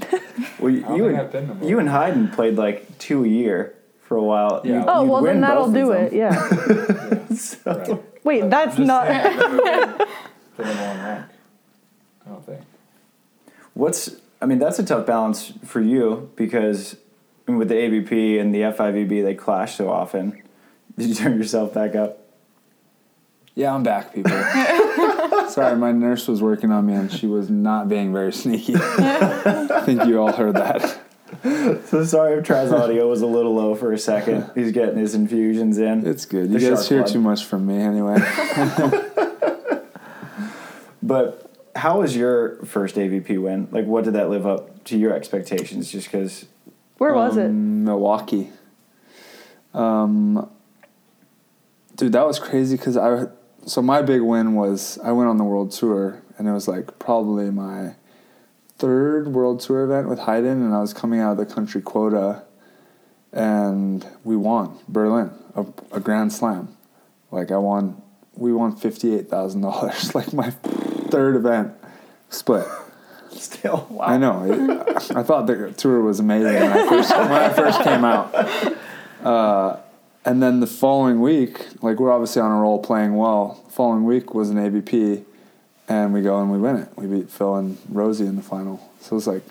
Well, 0.58 0.70
you, 0.72 0.80
you 0.96 1.06
and 1.08 1.16
I've 1.16 1.32
been 1.32 1.62
you 1.62 1.78
and 1.80 1.88
Hayden 1.90 2.28
played 2.28 2.56
like 2.56 2.98
two 2.98 3.24
a 3.24 3.28
year 3.28 3.74
for 4.04 4.16
a 4.16 4.22
while. 4.22 4.62
Yeah. 4.64 4.80
You- 4.80 4.84
Oh 4.88 5.02
you'd 5.02 5.10
well, 5.10 5.22
then 5.22 5.40
that'll 5.40 5.70
do 5.72 5.92
it. 5.92 6.12
Yeah. 6.12 7.26
So- 7.34 8.02
Wait, 8.22 8.48
that's 8.48 8.76
Just 8.76 8.86
not. 8.86 9.06
Saying, 10.56 10.68
I've 10.68 10.76
never 10.76 10.78
the 10.78 10.84
number 10.84 10.86
one 10.86 11.04
rank. 11.04 11.26
I 12.26 12.28
don't 12.30 12.46
think. 12.46 12.60
What's 13.74 14.16
I 14.40 14.46
mean, 14.46 14.58
that's 14.58 14.78
a 14.78 14.84
tough 14.84 15.06
balance 15.06 15.52
for 15.64 15.80
you 15.80 16.30
because 16.36 16.96
I 17.46 17.50
mean, 17.50 17.58
with 17.58 17.68
the 17.68 17.74
AVP 17.74 18.40
and 18.40 18.54
the 18.54 18.60
FIVB, 18.60 19.22
they 19.22 19.34
clash 19.34 19.76
so 19.76 19.90
often. 19.90 20.42
Did 20.98 21.08
you 21.08 21.14
turn 21.14 21.38
yourself 21.38 21.74
back 21.74 21.94
up? 21.94 22.20
Yeah, 23.54 23.74
I'm 23.74 23.82
back, 23.82 24.12
people. 24.12 24.32
Sorry, 25.48 25.76
my 25.76 25.92
nurse 25.92 26.26
was 26.26 26.42
working 26.42 26.72
on 26.72 26.86
me 26.86 26.94
and 26.94 27.10
she 27.10 27.26
was 27.26 27.48
not 27.48 27.88
being 27.88 28.12
very 28.12 28.32
sneaky. 28.32 28.74
I 28.76 29.82
think 29.84 30.04
you 30.06 30.20
all 30.20 30.32
heard 30.32 30.54
that. 30.54 31.00
So 31.86 32.04
sorry 32.04 32.38
if 32.38 32.44
Traz 32.44 32.72
audio 32.72 33.08
was 33.08 33.22
a 33.22 33.26
little 33.26 33.54
low 33.54 33.74
for 33.74 33.92
a 33.92 33.98
second. 33.98 34.50
He's 34.54 34.72
getting 34.72 34.98
his 34.98 35.14
infusions 35.14 35.78
in. 35.78 36.06
It's 36.06 36.24
good. 36.26 36.50
You 36.50 36.58
guys 36.58 36.88
hear 36.88 37.02
blood. 37.02 37.12
too 37.12 37.20
much 37.20 37.44
from 37.44 37.66
me 37.66 37.76
anyway. 37.76 38.16
But 41.14 41.48
how 41.76 42.00
was 42.00 42.16
your 42.16 42.56
first 42.64 42.96
AVP 42.96 43.40
win? 43.40 43.68
Like, 43.70 43.86
what 43.86 44.02
did 44.02 44.14
that 44.14 44.30
live 44.30 44.48
up 44.48 44.82
to 44.86 44.98
your 44.98 45.12
expectations? 45.12 45.92
Just 45.92 46.08
because, 46.10 46.46
Where 46.98 47.14
was 47.14 47.36
it? 47.36 47.46
Um, 47.46 47.84
Milwaukee. 47.84 48.50
Um, 49.74 50.50
dude, 51.94 52.10
that 52.14 52.26
was 52.26 52.40
crazy 52.40 52.76
because 52.76 52.96
I. 52.96 53.26
So 53.64 53.80
my 53.80 54.02
big 54.02 54.22
win 54.22 54.54
was 54.54 54.98
I 55.04 55.12
went 55.12 55.30
on 55.30 55.36
the 55.36 55.44
world 55.44 55.70
tour 55.70 56.20
and 56.36 56.48
it 56.48 56.52
was 56.52 56.66
like 56.66 56.98
probably 56.98 57.48
my 57.48 57.94
third 58.76 59.28
world 59.28 59.60
tour 59.60 59.84
event 59.84 60.08
with 60.08 60.18
Hayden 60.18 60.64
and 60.64 60.74
I 60.74 60.80
was 60.80 60.92
coming 60.92 61.20
out 61.20 61.38
of 61.38 61.38
the 61.38 61.46
country 61.46 61.80
quota 61.80 62.42
and 63.32 64.04
we 64.24 64.34
won 64.36 64.80
Berlin 64.88 65.30
a, 65.54 65.64
a 65.92 66.00
grand 66.00 66.32
slam. 66.32 66.76
Like 67.30 67.52
I 67.52 67.56
won, 67.58 68.02
we 68.34 68.52
won 68.52 68.74
fifty 68.74 69.14
eight 69.14 69.30
thousand 69.30 69.60
dollars. 69.60 70.12
Like 70.14 70.32
my 70.32 70.52
third 71.14 71.36
event 71.36 71.72
split. 72.28 72.66
still, 73.30 73.86
wow. 73.90 74.06
I 74.06 74.16
know. 74.16 74.44
It, 74.44 75.16
I 75.16 75.22
thought 75.22 75.46
the 75.46 75.72
tour 75.76 76.00
was 76.00 76.18
amazing 76.18 76.54
when 76.54 76.72
I 76.72 76.88
first, 76.88 77.10
when 77.10 77.32
I 77.32 77.52
first 77.52 77.82
came 77.82 78.04
out. 78.04 78.34
Uh, 79.22 79.80
and 80.24 80.42
then 80.42 80.60
the 80.60 80.66
following 80.66 81.20
week, 81.20 81.82
like 81.82 82.00
we're 82.00 82.12
obviously 82.12 82.42
on 82.42 82.50
a 82.50 82.60
roll 82.60 82.78
playing 82.78 83.14
well. 83.14 83.64
Following 83.70 84.04
week 84.04 84.34
was 84.34 84.50
an 84.50 84.56
AVP, 84.56 85.24
and 85.88 86.12
we 86.12 86.20
go 86.22 86.40
and 86.40 86.50
we 86.50 86.58
win 86.58 86.76
it. 86.76 86.88
We 86.96 87.06
beat 87.06 87.30
Phil 87.30 87.56
and 87.56 87.78
Rosie 87.88 88.26
in 88.26 88.36
the 88.36 88.42
final. 88.42 88.80
So 89.00 89.12
it 89.12 89.14
was 89.14 89.26
like 89.26 89.42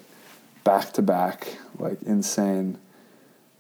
back 0.64 0.92
to 0.94 1.02
back, 1.02 1.58
like 1.80 2.02
insane 2.04 2.78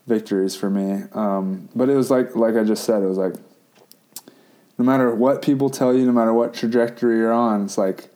victories 0.07 0.55
for 0.55 0.69
me. 0.69 1.03
Um, 1.13 1.69
but 1.75 1.89
it 1.89 1.95
was 1.95 2.11
like 2.11 2.35
like 2.35 2.55
I 2.55 2.63
just 2.63 2.83
said, 2.83 3.01
it 3.01 3.07
was 3.07 3.17
like 3.17 3.35
no 4.77 4.85
matter 4.85 5.13
what 5.13 5.41
people 5.41 5.69
tell 5.69 5.93
you, 5.93 6.05
no 6.05 6.11
matter 6.11 6.33
what 6.33 6.53
trajectory 6.53 7.17
you're 7.17 7.33
on, 7.33 7.65
it's 7.65 7.77
like 7.77 8.09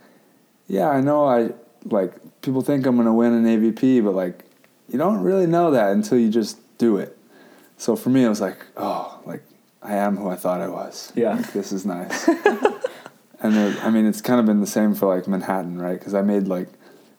yeah, 0.67 0.89
I 0.89 1.01
know 1.01 1.25
I 1.25 1.51
like 1.85 2.41
people 2.41 2.61
think 2.61 2.85
I'm 2.85 2.95
going 2.95 3.05
to 3.07 3.13
win 3.13 3.33
an 3.33 3.45
AVP, 3.45 4.03
but 4.03 4.13
like 4.13 4.43
you 4.89 4.97
don't 4.97 5.21
really 5.21 5.47
know 5.47 5.71
that 5.71 5.91
until 5.91 6.17
you 6.17 6.29
just 6.29 6.59
do 6.77 6.97
it. 6.97 7.17
So 7.77 7.95
for 7.95 8.09
me, 8.09 8.23
it 8.23 8.29
was 8.29 8.41
like, 8.41 8.65
oh, 8.75 9.19
like 9.25 9.43
I 9.81 9.95
am 9.95 10.17
who 10.17 10.29
I 10.29 10.35
thought 10.35 10.61
I 10.61 10.67
was. 10.67 11.11
Yeah. 11.15 11.35
Like, 11.35 11.53
this 11.53 11.71
is 11.71 11.85
nice. 11.85 12.27
and 13.39 13.55
it, 13.55 13.83
I 13.83 13.89
mean, 13.89 14.05
it's 14.05 14.21
kind 14.21 14.39
of 14.39 14.45
been 14.45 14.61
the 14.61 14.67
same 14.67 14.93
for 14.93 15.07
like 15.07 15.27
Manhattan, 15.27 15.79
right? 15.79 15.97
Because 15.97 16.13
I 16.13 16.21
made 16.21 16.47
like 16.47 16.69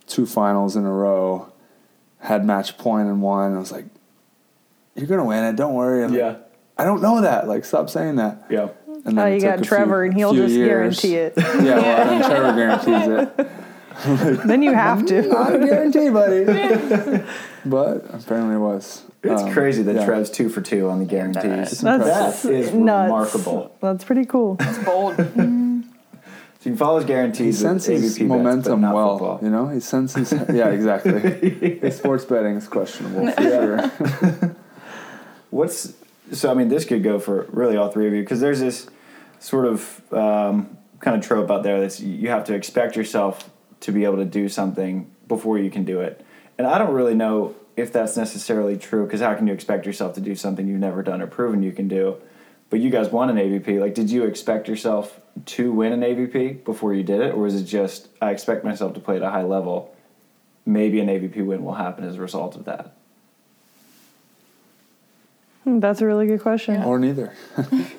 two 0.06 0.26
finals 0.26 0.76
in 0.76 0.84
a 0.84 0.92
row, 0.92 1.52
had 2.20 2.44
match 2.44 2.76
point 2.78 3.08
and 3.08 3.22
won. 3.22 3.54
I 3.54 3.58
was 3.58 3.72
like, 3.72 3.86
you're 4.94 5.06
gonna 5.06 5.24
win 5.24 5.44
it. 5.44 5.56
Don't 5.56 5.74
worry. 5.74 6.02
I'm 6.02 6.10
like, 6.10 6.18
yeah, 6.18 6.36
I 6.76 6.84
don't 6.84 7.00
know 7.00 7.20
that. 7.20 7.46
Like, 7.46 7.64
stop 7.64 7.88
saying 7.88 8.16
that. 8.16 8.46
yeah. 8.50 8.68
And 9.04 9.18
Oh, 9.18 9.26
you 9.26 9.40
got 9.40 9.62
Trevor, 9.62 10.02
few- 10.04 10.10
and 10.10 10.14
he'll 10.18 10.34
just 10.34 10.54
years. 10.54 11.00
guarantee 11.00 11.14
it. 11.16 11.34
Yeah, 11.36 11.78
well, 11.80 12.06
then 12.06 12.30
Trevor 12.30 12.56
guarantees 12.56 13.28
it. 14.38 14.46
then 14.46 14.62
you 14.62 14.72
have 14.74 15.04
to. 15.06 15.22
Not 15.28 15.54
a 15.54 15.58
guarantee, 15.58 16.08
buddy. 16.10 16.44
but 17.64 18.04
apparently 18.12 18.54
it 18.56 18.58
was. 18.60 19.02
It's 19.22 19.42
Um, 19.42 19.52
crazy 19.52 19.82
that 19.82 19.96
yeah. 19.96 20.04
Trev's 20.04 20.30
two 20.30 20.48
for 20.48 20.60
two 20.60 20.88
on 20.88 21.00
the 21.00 21.04
guarantees. 21.04 21.80
That's 21.80 22.42
that 22.42 22.50
is 22.52 22.72
nuts. 22.72 23.06
remarkable. 23.10 23.74
That's 23.80 24.04
pretty 24.04 24.24
cool. 24.26 24.54
That's 24.54 24.78
bold. 24.84 25.16
So 25.16 26.70
you 26.70 26.72
can 26.72 26.76
follow 26.76 26.98
his 26.98 27.06
guarantees 27.06 27.62
with 27.62 27.82
senses 27.82 28.00
AVP 28.00 28.02
bets, 28.02 28.18
but 28.18 28.26
momentum 28.36 28.80
not 28.80 28.94
well. 28.94 29.18
football. 29.18 29.38
You 29.42 29.50
know, 29.50 29.68
he 29.68 29.80
senses. 29.80 30.32
yeah, 30.32 30.68
exactly. 30.68 31.18
His 31.80 31.96
sports 31.96 32.24
betting 32.24 32.56
is 32.56 32.68
questionable 32.68 33.30
for 33.32 33.42
sure. 33.42 34.56
What's 35.50 35.94
so? 36.32 36.50
I 36.50 36.54
mean, 36.54 36.68
this 36.68 36.84
could 36.84 37.02
go 37.02 37.18
for 37.18 37.46
really 37.50 37.76
all 37.76 37.90
three 37.90 38.06
of 38.06 38.12
you 38.12 38.22
because 38.22 38.40
there's 38.40 38.60
this 38.60 38.88
sort 39.38 39.66
of 39.66 40.12
um, 40.12 40.76
kind 41.00 41.16
of 41.16 41.24
trope 41.26 41.50
out 41.50 41.62
there 41.62 41.80
that 41.80 42.00
you 42.00 42.28
have 42.28 42.44
to 42.44 42.54
expect 42.54 42.96
yourself 42.96 43.50
to 43.80 43.92
be 43.92 44.04
able 44.04 44.16
to 44.16 44.24
do 44.24 44.48
something 44.48 45.10
before 45.26 45.58
you 45.58 45.70
can 45.70 45.84
do 45.84 46.00
it, 46.00 46.24
and 46.56 46.66
I 46.66 46.78
don't 46.78 46.94
really 46.94 47.14
know 47.14 47.54
if 47.76 47.92
that's 47.92 48.16
necessarily 48.16 48.76
true 48.76 49.04
because 49.04 49.20
how 49.20 49.34
can 49.34 49.46
you 49.46 49.52
expect 49.52 49.86
yourself 49.86 50.14
to 50.14 50.20
do 50.20 50.34
something 50.34 50.66
you've 50.66 50.80
never 50.80 51.02
done 51.02 51.22
or 51.22 51.28
proven 51.28 51.62
you 51.62 51.72
can 51.72 51.86
do? 51.86 52.16
But 52.70 52.80
you 52.80 52.90
guys 52.90 53.08
won 53.08 53.30
an 53.30 53.36
AVP. 53.36 53.80
Like, 53.80 53.94
did 53.94 54.10
you 54.10 54.24
expect 54.24 54.68
yourself 54.68 55.20
to 55.46 55.72
win 55.72 55.92
an 55.92 56.00
AVP 56.00 56.64
before 56.64 56.92
you 56.92 57.02
did 57.02 57.20
it, 57.20 57.34
or 57.34 57.46
is 57.46 57.54
it 57.54 57.64
just 57.64 58.08
I 58.20 58.30
expect 58.30 58.64
myself 58.64 58.94
to 58.94 59.00
play 59.00 59.16
at 59.16 59.22
a 59.22 59.30
high 59.30 59.42
level? 59.42 59.94
Maybe 60.66 61.00
an 61.00 61.08
AVP 61.08 61.44
win 61.46 61.64
will 61.64 61.74
happen 61.74 62.04
as 62.04 62.16
a 62.16 62.20
result 62.20 62.56
of 62.56 62.64
that. 62.66 62.97
That's 65.80 66.00
a 66.00 66.06
really 66.06 66.26
good 66.26 66.40
question. 66.40 66.74
Yeah. 66.74 66.84
Or 66.86 66.98
neither. 66.98 67.32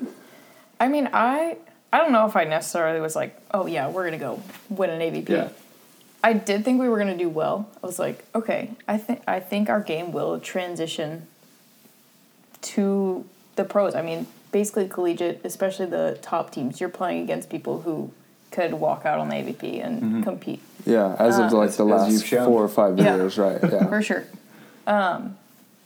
I 0.79 0.87
mean, 0.87 1.09
I 1.13 1.57
I 1.93 1.97
don't 1.97 2.11
know 2.11 2.25
if 2.25 2.35
I 2.35 2.43
necessarily 2.43 2.99
was 3.01 3.15
like, 3.15 3.39
oh 3.51 3.65
yeah, 3.67 3.89
we're 3.89 4.05
gonna 4.05 4.17
go 4.17 4.41
win 4.69 4.89
an 4.89 4.99
AVP. 5.01 5.29
Yeah. 5.29 5.49
I 6.23 6.33
did 6.33 6.65
think 6.65 6.81
we 6.81 6.89
were 6.89 6.97
gonna 6.97 7.17
do 7.17 7.29
well. 7.29 7.69
I 7.81 7.85
was 7.87 7.99
like, 7.99 8.25
okay, 8.35 8.71
I 8.87 8.97
think 8.97 9.21
I 9.27 9.39
think 9.39 9.69
our 9.69 9.81
game 9.81 10.11
will 10.11 10.39
transition 10.39 11.27
to 12.61 13.25
the 13.55 13.63
pros. 13.63 13.95
I 13.95 14.01
mean, 14.01 14.27
basically 14.51 14.87
collegiate, 14.87 15.41
especially 15.43 15.85
the 15.85 16.17
top 16.21 16.51
teams. 16.51 16.79
You're 16.79 16.89
playing 16.89 17.23
against 17.23 17.49
people 17.49 17.81
who 17.81 18.11
could 18.51 18.73
walk 18.73 19.05
out 19.05 19.19
on 19.19 19.29
the 19.29 19.35
AVP 19.35 19.85
and 19.85 20.23
compete 20.23 20.59
Yeah, 20.85 21.15
as 21.19 21.37
of 21.37 21.51
like 21.53 21.71
the 21.71 21.85
As- 21.87 22.07
as 22.07 22.13
you've 22.23 22.31
last 22.39 22.47
four 22.47 22.63
or 22.63 22.67
five 22.67 22.97
Yeah. 22.97 23.15
years, 23.15 23.37
right? 23.37 23.59
Yeah. 23.61 23.85
for 23.89 24.01
sure. 24.01 24.25
Um, 24.87 25.37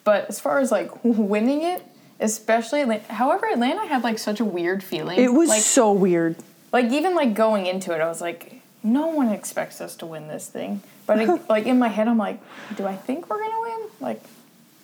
but 0.04 0.28
as 0.30 0.40
far 0.40 0.60
as 0.60 0.72
like 0.72 0.90
winning 1.04 1.62
it, 1.64 1.86
especially 2.20 2.82
Atla- 2.82 3.00
however 3.10 3.48
Atlanta 3.52 3.86
had 3.88 4.04
like 4.04 4.20
such 4.20 4.40
a 4.40 4.46
weird 4.46 4.84
feeling. 4.84 5.20
It 5.20 5.34
was 5.34 5.50
like, 5.50 5.62
so 5.62 5.92
weird. 5.92 6.36
like 6.72 6.92
even 6.92 7.16
like 7.16 7.34
going 7.34 7.66
into 7.66 7.94
it, 7.94 8.02
I 8.02 8.08
was 8.08 8.22
like, 8.22 8.62
no 8.84 9.08
one 9.08 9.30
expects 9.30 9.82
us 9.82 9.96
to 9.98 10.06
win 10.06 10.28
this 10.28 10.48
thing. 10.48 10.82
But 11.06 11.20
it, 11.20 11.30
like 11.50 11.66
in 11.66 11.80
my 11.80 11.88
head, 11.90 12.08
I'm 12.08 12.18
like, 12.18 12.40
do 12.76 12.86
I 12.86 12.96
think 12.96 13.30
we're 13.30 13.40
gonna 13.42 13.62
win? 13.62 13.90
Like, 14.00 14.22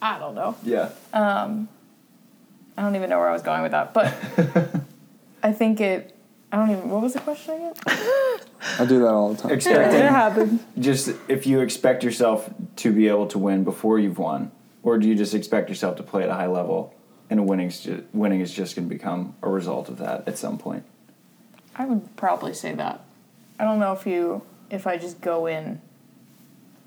I 0.01 0.19
don't 0.19 0.35
know. 0.35 0.55
Yeah. 0.63 0.89
Um, 1.13 1.67
I 2.77 2.81
don't 2.81 2.95
even 2.95 3.09
know 3.09 3.19
where 3.19 3.29
I 3.29 3.33
was 3.33 3.41
going 3.41 3.61
with 3.61 3.71
that, 3.71 3.93
but 3.93 4.07
I 5.43 5.51
think 5.51 5.81
it. 5.81 6.15
I 6.51 6.57
don't 6.57 6.71
even. 6.71 6.89
What 6.89 7.01
was 7.01 7.13
the 7.13 7.19
question 7.19 7.55
again? 7.55 7.73
I 8.79 8.85
do 8.85 8.99
that 8.99 9.07
all 9.07 9.33
the 9.33 9.41
time. 9.41 9.51
Expecting 9.51 9.99
It 9.99 10.09
happened. 10.09 10.59
just 10.79 11.09
if 11.27 11.45
you 11.45 11.59
expect 11.59 12.03
yourself 12.03 12.49
to 12.77 12.91
be 12.91 13.07
able 13.07 13.27
to 13.27 13.37
win 13.37 13.63
before 13.63 13.99
you've 13.99 14.17
won, 14.17 14.51
or 14.83 14.97
do 14.97 15.07
you 15.07 15.15
just 15.15 15.33
expect 15.33 15.69
yourself 15.69 15.97
to 15.97 16.03
play 16.03 16.23
at 16.23 16.29
a 16.29 16.33
high 16.33 16.47
level 16.47 16.93
and 17.29 17.47
winning's 17.47 17.81
ju- 17.81 18.05
winning 18.13 18.39
is 18.41 18.51
just 18.53 18.75
going 18.75 18.87
to 18.87 18.93
become 18.93 19.35
a 19.41 19.49
result 19.49 19.89
of 19.89 19.97
that 19.97 20.27
at 20.27 20.37
some 20.37 20.57
point? 20.57 20.83
I 21.75 21.85
would 21.85 22.15
probably 22.15 22.53
say 22.53 22.73
that. 22.75 23.01
I 23.59 23.63
don't 23.63 23.79
know 23.79 23.93
if 23.93 24.05
you 24.05 24.41
if 24.69 24.85
I 24.87 24.97
just 24.97 25.21
go 25.21 25.45
in 25.47 25.81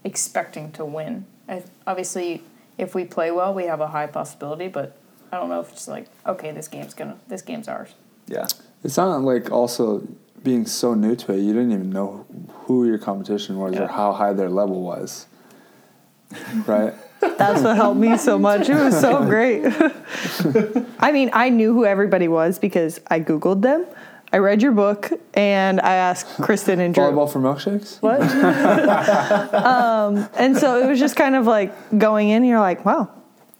expecting 0.05 0.72
to 0.72 0.85
win. 0.85 1.24
I, 1.48 1.62
obviously, 1.87 2.42
if 2.78 2.94
we 2.94 3.05
play 3.05 3.31
well, 3.31 3.52
we 3.55 3.64
have 3.64 3.81
a 3.81 3.88
high 3.88 4.07
possibility, 4.07 4.68
but 4.68 4.96
I 5.31 5.37
don't 5.38 5.48
know 5.48 5.61
if 5.61 5.70
it's 5.72 5.88
like 5.88 6.07
okay, 6.26 6.50
this 6.52 6.68
game's 6.68 6.94
gonna 6.94 7.16
this 7.28 7.42
game's 7.42 7.68
ours. 7.68 7.94
Yeah. 8.26 8.46
It's 8.85 8.96
not 8.96 9.20
like 9.22 9.50
also 9.50 10.07
being 10.42 10.66
so 10.66 10.94
new 10.94 11.14
to 11.14 11.33
it, 11.35 11.38
you 11.38 11.52
didn't 11.52 11.70
even 11.72 11.90
know 11.90 12.26
who 12.64 12.85
your 12.87 12.98
competition 12.98 13.59
was 13.59 13.74
Yeah. 13.74 13.83
or 13.85 13.87
how 13.87 14.12
high 14.12 14.33
their 14.33 14.50
level 14.50 14.83
was. 14.83 15.26
right? 16.66 16.94
That's 17.22 17.62
what 17.62 17.76
helped 17.76 18.00
me 18.00 18.16
so 18.18 18.38
much. 18.38 18.68
It 18.68 18.74
was 18.74 19.00
so 19.00 19.24
great. 19.24 19.64
I 20.98 21.12
mean, 21.12 21.30
I 21.32 21.48
knew 21.48 21.72
who 21.72 21.85
everybody 21.85 22.28
was 22.28 22.58
because 22.58 23.00
I 23.08 23.20
Googled 23.20 23.62
them. 23.62 23.87
I 24.32 24.38
read 24.38 24.62
your 24.62 24.72
book 24.72 25.11
and 25.35 25.78
I 25.80 25.94
asked 25.94 26.26
Kristen 26.42 26.80
and 26.80 26.94
Drew. 26.94 27.04
Volleyball 27.04 27.30
for 27.30 27.38
milkshakes. 27.38 28.00
What? 28.00 28.20
um, 29.54 30.28
and 30.38 30.56
so 30.56 30.82
it 30.82 30.88
was 30.88 30.98
just 30.98 31.16
kind 31.16 31.37
of 31.37 31.46
like 31.46 31.98
going 31.98 32.30
in, 32.30 32.42
you're 32.44 32.58
like, 32.58 32.85
wow, 32.85 33.11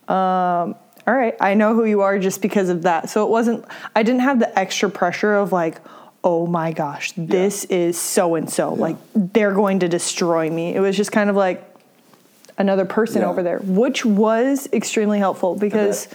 um, 0.09 0.75
all 1.07 1.15
right, 1.15 1.35
I 1.41 1.55
know 1.55 1.75
who 1.75 1.85
you 1.85 2.01
are 2.01 2.19
just 2.19 2.41
because 2.41 2.69
of 2.69 2.83
that. 2.83 3.11
So 3.11 3.25
it 3.25 3.31
wasn't, 3.31 3.65
I 3.95 4.03
didn't 4.03 4.23
have 4.23 4.39
the 4.39 4.59
extra 4.59 4.89
pressure 4.89 5.35
of 5.35 5.53
like, 5.53 5.79
oh 6.25 6.47
my 6.47 6.73
gosh, 6.73 7.13
this 7.17 7.65
is 7.65 7.99
so 7.99 8.37
and 8.37 8.49
so. 8.49 8.73
Like, 8.73 8.97
they're 9.15 9.53
going 9.53 9.81
to 9.81 9.89
destroy 9.89 10.49
me. 10.49 10.75
It 10.75 10.81
was 10.81 10.97
just 10.97 11.13
kind 11.13 11.29
of 11.29 11.37
like 11.37 11.72
another 12.63 12.85
person 12.87 13.21
Yeah. 13.23 13.29
over 13.29 13.43
there, 13.43 13.59
which 13.59 14.05
was 14.07 14.69
extremely 14.73 15.19
helpful 15.19 15.55
because. 15.55 16.09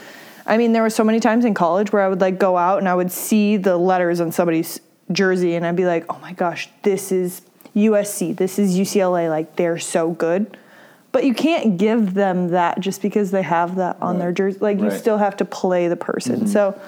I 0.49 0.55
mean, 0.55 0.71
there 0.71 0.81
were 0.81 0.89
so 0.89 1.03
many 1.03 1.19
times 1.19 1.43
in 1.43 1.53
college 1.53 1.91
where 1.91 2.01
I 2.01 2.07
would 2.07 2.21
like 2.21 2.39
go 2.39 2.55
out 2.55 2.77
and 2.79 2.87
I 2.87 2.95
would 2.95 3.11
see 3.11 3.57
the 3.57 3.75
letters 3.75 4.21
on 4.21 4.31
somebody's 4.31 4.79
jersey 5.11 5.55
and 5.55 5.65
I'd 5.65 5.75
be 5.75 5.85
like, 5.85 6.05
oh 6.09 6.17
my 6.21 6.31
gosh, 6.31 6.69
this 6.83 7.11
is 7.11 7.41
USC, 7.75 8.33
this 8.33 8.57
is 8.57 8.79
UCLA, 8.79 9.29
like 9.29 9.57
they're 9.57 9.77
so 9.77 10.11
good. 10.11 10.55
But 11.11 11.25
you 11.25 11.33
can't 11.33 11.77
give 11.77 12.13
them 12.13 12.51
that 12.51 12.79
just 12.79 13.01
because 13.01 13.31
they 13.31 13.41
have 13.41 13.75
that 13.75 13.97
on 14.01 14.19
their 14.19 14.31
jersey. 14.31 14.57
Like 14.61 14.79
you 14.79 14.89
still 14.89 15.17
have 15.17 15.35
to 15.37 15.43
play 15.45 15.89
the 15.89 15.97
person. 15.97 16.47
So 16.47 16.79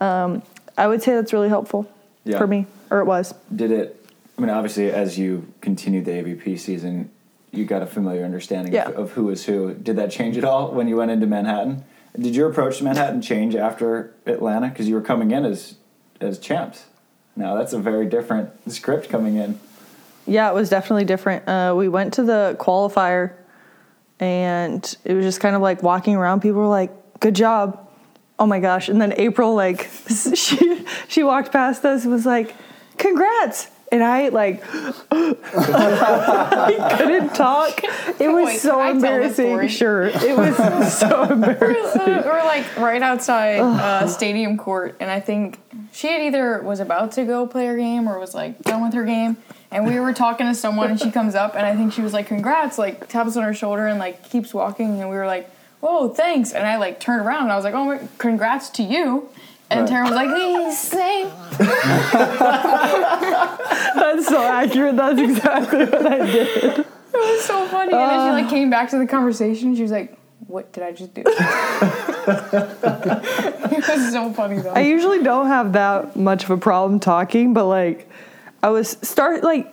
um, 0.00 0.42
I 0.78 0.86
would 0.86 1.02
say 1.02 1.12
that's 1.16 1.32
really 1.32 1.48
helpful 1.48 1.90
Yeah. 2.22 2.38
for 2.38 2.46
me, 2.46 2.66
or 2.92 3.00
it 3.00 3.06
was. 3.06 3.34
Did 3.54 3.72
it? 3.72 4.06
I 4.38 4.40
mean, 4.40 4.50
obviously, 4.50 4.88
as 4.92 5.18
you 5.18 5.52
continued 5.62 6.04
the 6.04 6.12
AVP 6.12 6.60
season, 6.60 7.10
you 7.52 7.64
got 7.64 7.82
a 7.82 7.86
familiar 7.86 8.24
understanding 8.24 8.72
Yeah. 8.72 8.88
of, 8.88 8.96
of 8.96 9.10
who 9.12 9.30
is 9.30 9.44
who. 9.44 9.74
Did 9.74 9.96
that 9.96 10.10
change 10.10 10.36
at 10.36 10.44
all 10.44 10.70
when 10.72 10.88
you 10.88 10.96
went 10.96 11.10
into 11.10 11.26
Manhattan? 11.26 11.84
Did 12.18 12.34
your 12.34 12.48
approach 12.50 12.78
to 12.78 12.84
Manhattan 12.84 13.22
change 13.22 13.54
after 13.54 14.12
Atlanta? 14.26 14.68
Because 14.68 14.88
you 14.88 14.94
were 14.94 15.00
coming 15.00 15.30
in 15.30 15.44
as 15.44 15.76
as 16.20 16.38
champs. 16.38 16.86
Now 17.36 17.54
that's 17.54 17.72
a 17.72 17.78
very 17.78 18.06
different 18.06 18.50
script 18.70 19.08
coming 19.08 19.36
in. 19.36 19.58
Yeah, 20.26 20.50
it 20.50 20.54
was 20.54 20.68
definitely 20.68 21.04
different. 21.06 21.48
Uh, 21.48 21.74
we 21.76 21.88
went 21.88 22.14
to 22.14 22.22
the 22.22 22.56
qualifier, 22.60 23.32
and 24.18 24.96
it 25.04 25.14
was 25.14 25.24
just 25.24 25.40
kind 25.40 25.56
of 25.56 25.62
like 25.62 25.82
walking 25.82 26.14
around. 26.16 26.40
People 26.40 26.60
were 26.60 26.66
like, 26.68 26.92
"Good 27.20 27.34
job." 27.34 27.88
Oh 28.38 28.46
my 28.46 28.60
gosh! 28.60 28.88
And 28.88 29.00
then 29.00 29.12
April, 29.16 29.54
like, 29.54 29.88
she 30.34 30.84
she 31.08 31.22
walked 31.22 31.52
past 31.52 31.84
us, 31.84 32.04
and 32.04 32.12
was 32.12 32.26
like, 32.26 32.54
"Congrats!" 32.98 33.68
And 33.92 34.04
I 34.04 34.28
like 34.28 34.62
I 35.10 36.96
couldn't 36.96 37.34
talk. 37.34 37.82
It 38.20 38.28
was 38.28 38.44
Wait, 38.46 38.60
so 38.60 38.76
can 38.76 38.80
I 38.80 39.00
tell 39.00 39.20
this 39.20 39.38
embarrassing. 39.38 39.68
Sure, 39.68 40.02
it 40.04 40.36
was 40.36 40.56
so 40.98 41.22
embarrassing. 41.30 42.06
we 42.06 42.12
were 42.14 42.42
like 42.44 42.76
right 42.76 43.02
outside 43.02 43.58
uh, 43.60 44.06
stadium 44.06 44.56
court, 44.56 44.96
and 45.00 45.10
I 45.10 45.20
think 45.20 45.58
she 45.92 46.06
had 46.08 46.20
either 46.22 46.62
was 46.62 46.78
about 46.80 47.12
to 47.12 47.24
go 47.24 47.46
play 47.46 47.66
her 47.66 47.76
game 47.76 48.08
or 48.08 48.18
was 48.18 48.34
like 48.34 48.62
done 48.62 48.82
with 48.82 48.94
her 48.94 49.04
game. 49.04 49.36
And 49.72 49.86
we 49.86 50.00
were 50.00 50.12
talking 50.12 50.46
to 50.46 50.54
someone, 50.54 50.90
and 50.90 51.00
she 51.00 51.12
comes 51.12 51.36
up, 51.36 51.54
and 51.54 51.64
I 51.64 51.76
think 51.76 51.92
she 51.92 52.02
was 52.02 52.12
like, 52.12 52.26
"Congrats!" 52.26 52.76
Like 52.76 53.08
taps 53.08 53.36
on 53.36 53.44
her 53.44 53.54
shoulder 53.54 53.86
and 53.86 53.98
like 53.98 54.28
keeps 54.28 54.52
walking, 54.52 55.00
and 55.00 55.08
we 55.08 55.16
were 55.16 55.26
like, 55.26 55.48
"Whoa, 55.80 56.08
thanks!" 56.08 56.52
And 56.52 56.66
I 56.66 56.76
like 56.76 56.98
turned 56.98 57.24
around, 57.24 57.44
and 57.44 57.52
I 57.52 57.56
was 57.56 57.64
like, 57.64 57.74
"Oh, 57.74 57.84
my, 57.84 58.00
congrats 58.18 58.68
to 58.70 58.82
you!" 58.82 59.28
And 59.70 59.88
Right. 59.88 59.90
Taryn 59.90 60.04
was 60.04 60.14
like, 60.16 60.30
"Hey, 60.30 60.70
same." 60.74 61.28
That's 63.94 64.26
so 64.26 64.42
accurate. 64.42 64.96
That's 64.96 65.20
exactly 65.20 65.84
what 65.84 66.06
I 66.06 66.26
did. 66.26 66.86
It 67.12 67.18
was 67.18 67.44
so 67.44 67.66
funny. 67.66 67.92
And 67.92 68.00
then 68.10 68.28
she 68.28 68.32
like 68.32 68.46
uh. 68.46 68.50
came 68.50 68.70
back 68.70 68.90
to 68.90 68.98
the 68.98 69.06
conversation. 69.06 69.74
She 69.74 69.82
was 69.82 69.90
like, 69.90 70.16
"What 70.46 70.72
did 70.72 70.84
I 70.84 70.92
just 70.92 71.12
do?" 71.12 71.22
it 71.26 71.34
was 73.88 74.12
so 74.12 74.32
funny 74.32 74.60
though. 74.60 74.70
I 74.70 74.80
usually 74.82 75.20
don't 75.22 75.48
have 75.48 75.72
that 75.72 76.14
much 76.14 76.44
of 76.44 76.50
a 76.50 76.56
problem 76.56 77.00
talking, 77.00 77.52
but 77.52 77.66
like 77.66 78.08
I 78.62 78.70
was 78.70 78.96
start 79.02 79.42
like 79.42 79.66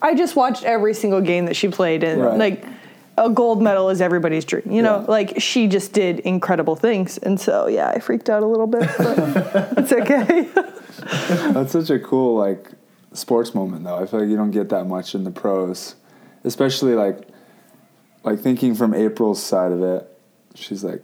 I 0.00 0.14
just 0.14 0.36
watched 0.36 0.62
every 0.62 0.94
single 0.94 1.20
game 1.20 1.46
that 1.46 1.56
she 1.56 1.66
played 1.68 2.04
in. 2.04 2.20
Right. 2.20 2.38
Like 2.38 2.64
a 3.16 3.30
gold 3.30 3.62
medal 3.62 3.90
is 3.90 4.00
everybody's 4.00 4.44
dream. 4.44 4.64
You 4.70 4.82
know, 4.82 5.00
Yeah. 5.00 5.06
like 5.10 5.40
she 5.40 5.66
just 5.68 5.92
did 5.92 6.20
incredible 6.20 6.76
things. 6.76 7.18
And 7.18 7.40
so 7.40 7.66
yeah, 7.68 7.90
I 7.90 7.98
freaked 8.00 8.28
out 8.30 8.42
a 8.42 8.46
little 8.46 8.66
bit, 8.66 8.88
but 8.98 9.18
it's 9.78 9.92
okay. 9.92 10.48
That's 11.52 11.72
such 11.72 11.90
a 11.90 11.98
cool 11.98 12.36
like 12.36 12.70
sports 13.12 13.54
moment 13.54 13.84
though. 13.84 13.96
I 13.98 14.06
feel 14.06 14.20
like 14.20 14.28
you 14.28 14.36
don't 14.36 14.50
get 14.50 14.68
that 14.70 14.84
much 14.86 15.14
in 15.14 15.24
the 15.24 15.30
pros, 15.30 15.94
especially 16.44 16.94
like 16.94 17.28
like 18.24 18.40
thinking 18.40 18.74
from 18.74 18.94
April's 18.94 19.42
side 19.42 19.70
of 19.72 19.82
it. 19.82 20.08
She's 20.54 20.82
like, 20.82 21.02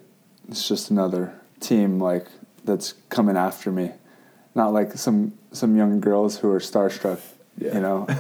it's 0.48 0.66
just 0.66 0.90
another 0.90 1.34
team 1.60 2.00
like 2.00 2.26
that's 2.64 2.94
coming 3.08 3.36
after 3.36 3.70
me, 3.70 3.92
not 4.54 4.72
like 4.72 4.94
some 4.94 5.34
some 5.52 5.76
young 5.76 6.00
girls 6.00 6.38
who 6.38 6.50
are 6.50 6.60
starstruck. 6.60 7.20
Yeah. 7.58 7.74
You 7.74 7.80
know, 7.80 8.06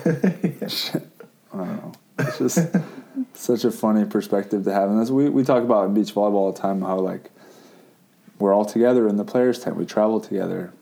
I 1.52 1.56
don't 1.56 1.76
know. 1.76 1.92
It's 2.18 2.38
just 2.38 2.58
such 3.34 3.64
a 3.64 3.70
funny 3.70 4.04
perspective 4.04 4.64
to 4.64 4.72
have, 4.72 4.90
and 4.90 4.98
that's 5.00 5.10
we 5.10 5.28
we 5.28 5.44
talk 5.44 5.62
about 5.62 5.86
in 5.86 5.94
beach 5.94 6.14
volleyball 6.14 6.34
all 6.34 6.52
the 6.52 6.58
time 6.60 6.80
how 6.82 6.98
like 6.98 7.30
we're 8.38 8.54
all 8.54 8.64
together 8.64 9.08
in 9.08 9.16
the 9.16 9.24
players 9.24 9.58
tent. 9.60 9.76
We 9.76 9.86
travel 9.86 10.20
together. 10.20 10.72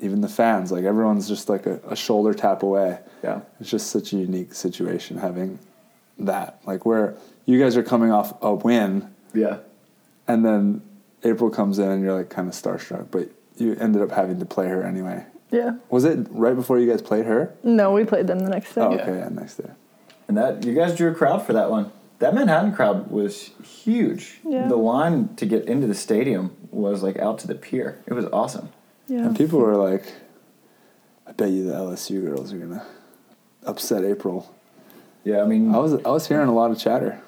Even 0.00 0.20
the 0.20 0.28
fans, 0.28 0.70
like 0.70 0.84
everyone's 0.84 1.26
just 1.26 1.48
like 1.48 1.66
a, 1.66 1.80
a 1.88 1.96
shoulder 1.96 2.32
tap 2.32 2.62
away. 2.62 3.00
Yeah. 3.24 3.40
It's 3.58 3.68
just 3.68 3.88
such 3.90 4.12
a 4.12 4.16
unique 4.16 4.54
situation 4.54 5.18
having 5.18 5.58
that. 6.20 6.60
Like 6.64 6.86
where 6.86 7.16
you 7.46 7.58
guys 7.58 7.76
are 7.76 7.82
coming 7.82 8.12
off 8.12 8.32
a 8.40 8.54
win 8.54 9.12
Yeah. 9.34 9.56
and 10.28 10.44
then 10.44 10.82
April 11.24 11.50
comes 11.50 11.80
in 11.80 11.88
and 11.90 12.00
you're 12.04 12.14
like 12.14 12.28
kind 12.30 12.46
of 12.46 12.54
starstruck, 12.54 13.10
but 13.10 13.28
you 13.56 13.74
ended 13.80 14.00
up 14.00 14.12
having 14.12 14.38
to 14.38 14.46
play 14.46 14.68
her 14.68 14.84
anyway. 14.84 15.24
yeah. 15.50 15.72
Was 15.90 16.04
it 16.04 16.28
right 16.30 16.54
before 16.54 16.78
you 16.78 16.88
guys 16.88 17.02
played 17.02 17.24
her? 17.26 17.52
No, 17.64 17.90
we 17.92 18.04
played 18.04 18.28
them 18.28 18.38
the 18.38 18.50
next 18.50 18.74
day. 18.76 18.82
Oh, 18.82 18.94
Yeah. 18.94 19.02
okay, 19.02 19.18
yeah, 19.18 19.28
next 19.30 19.56
day. 19.56 19.70
And 20.28 20.36
that 20.36 20.64
you 20.64 20.74
guys 20.74 20.94
drew 20.94 21.10
a 21.10 21.14
crowd 21.14 21.44
for 21.46 21.52
that 21.54 21.70
one. 21.70 21.90
That 22.18 22.34
Manhattan 22.34 22.74
crowd 22.74 23.10
was 23.10 23.50
huge. 23.62 24.40
Yeah. 24.44 24.68
The 24.68 24.76
line 24.76 25.34
to 25.36 25.46
get 25.46 25.66
into 25.66 25.86
the 25.86 25.94
stadium 25.94 26.54
was 26.70 27.02
like 27.02 27.18
out 27.18 27.38
to 27.40 27.46
the 27.46 27.54
pier. 27.54 28.02
It 28.06 28.12
was 28.12 28.26
awesome. 28.26 28.70
Yeah. 29.06 29.20
And 29.26 29.36
people 29.36 29.58
were 29.60 29.76
like, 29.76 30.12
I 31.26 31.32
bet 31.32 31.50
you 31.50 31.64
the 31.64 31.74
LSU 31.74 32.24
girls 32.24 32.52
are 32.52 32.58
gonna 32.58 32.84
upset 33.64 34.04
April. 34.04 34.52
Yeah, 35.24 35.42
I 35.42 35.46
mean, 35.46 35.74
I 35.74 35.78
was 35.78 35.94
I 35.94 36.08
was 36.10 36.26
hearing 36.28 36.48
a 36.48 36.54
lot 36.54 36.70
of 36.70 36.78
chatter. 36.78 37.20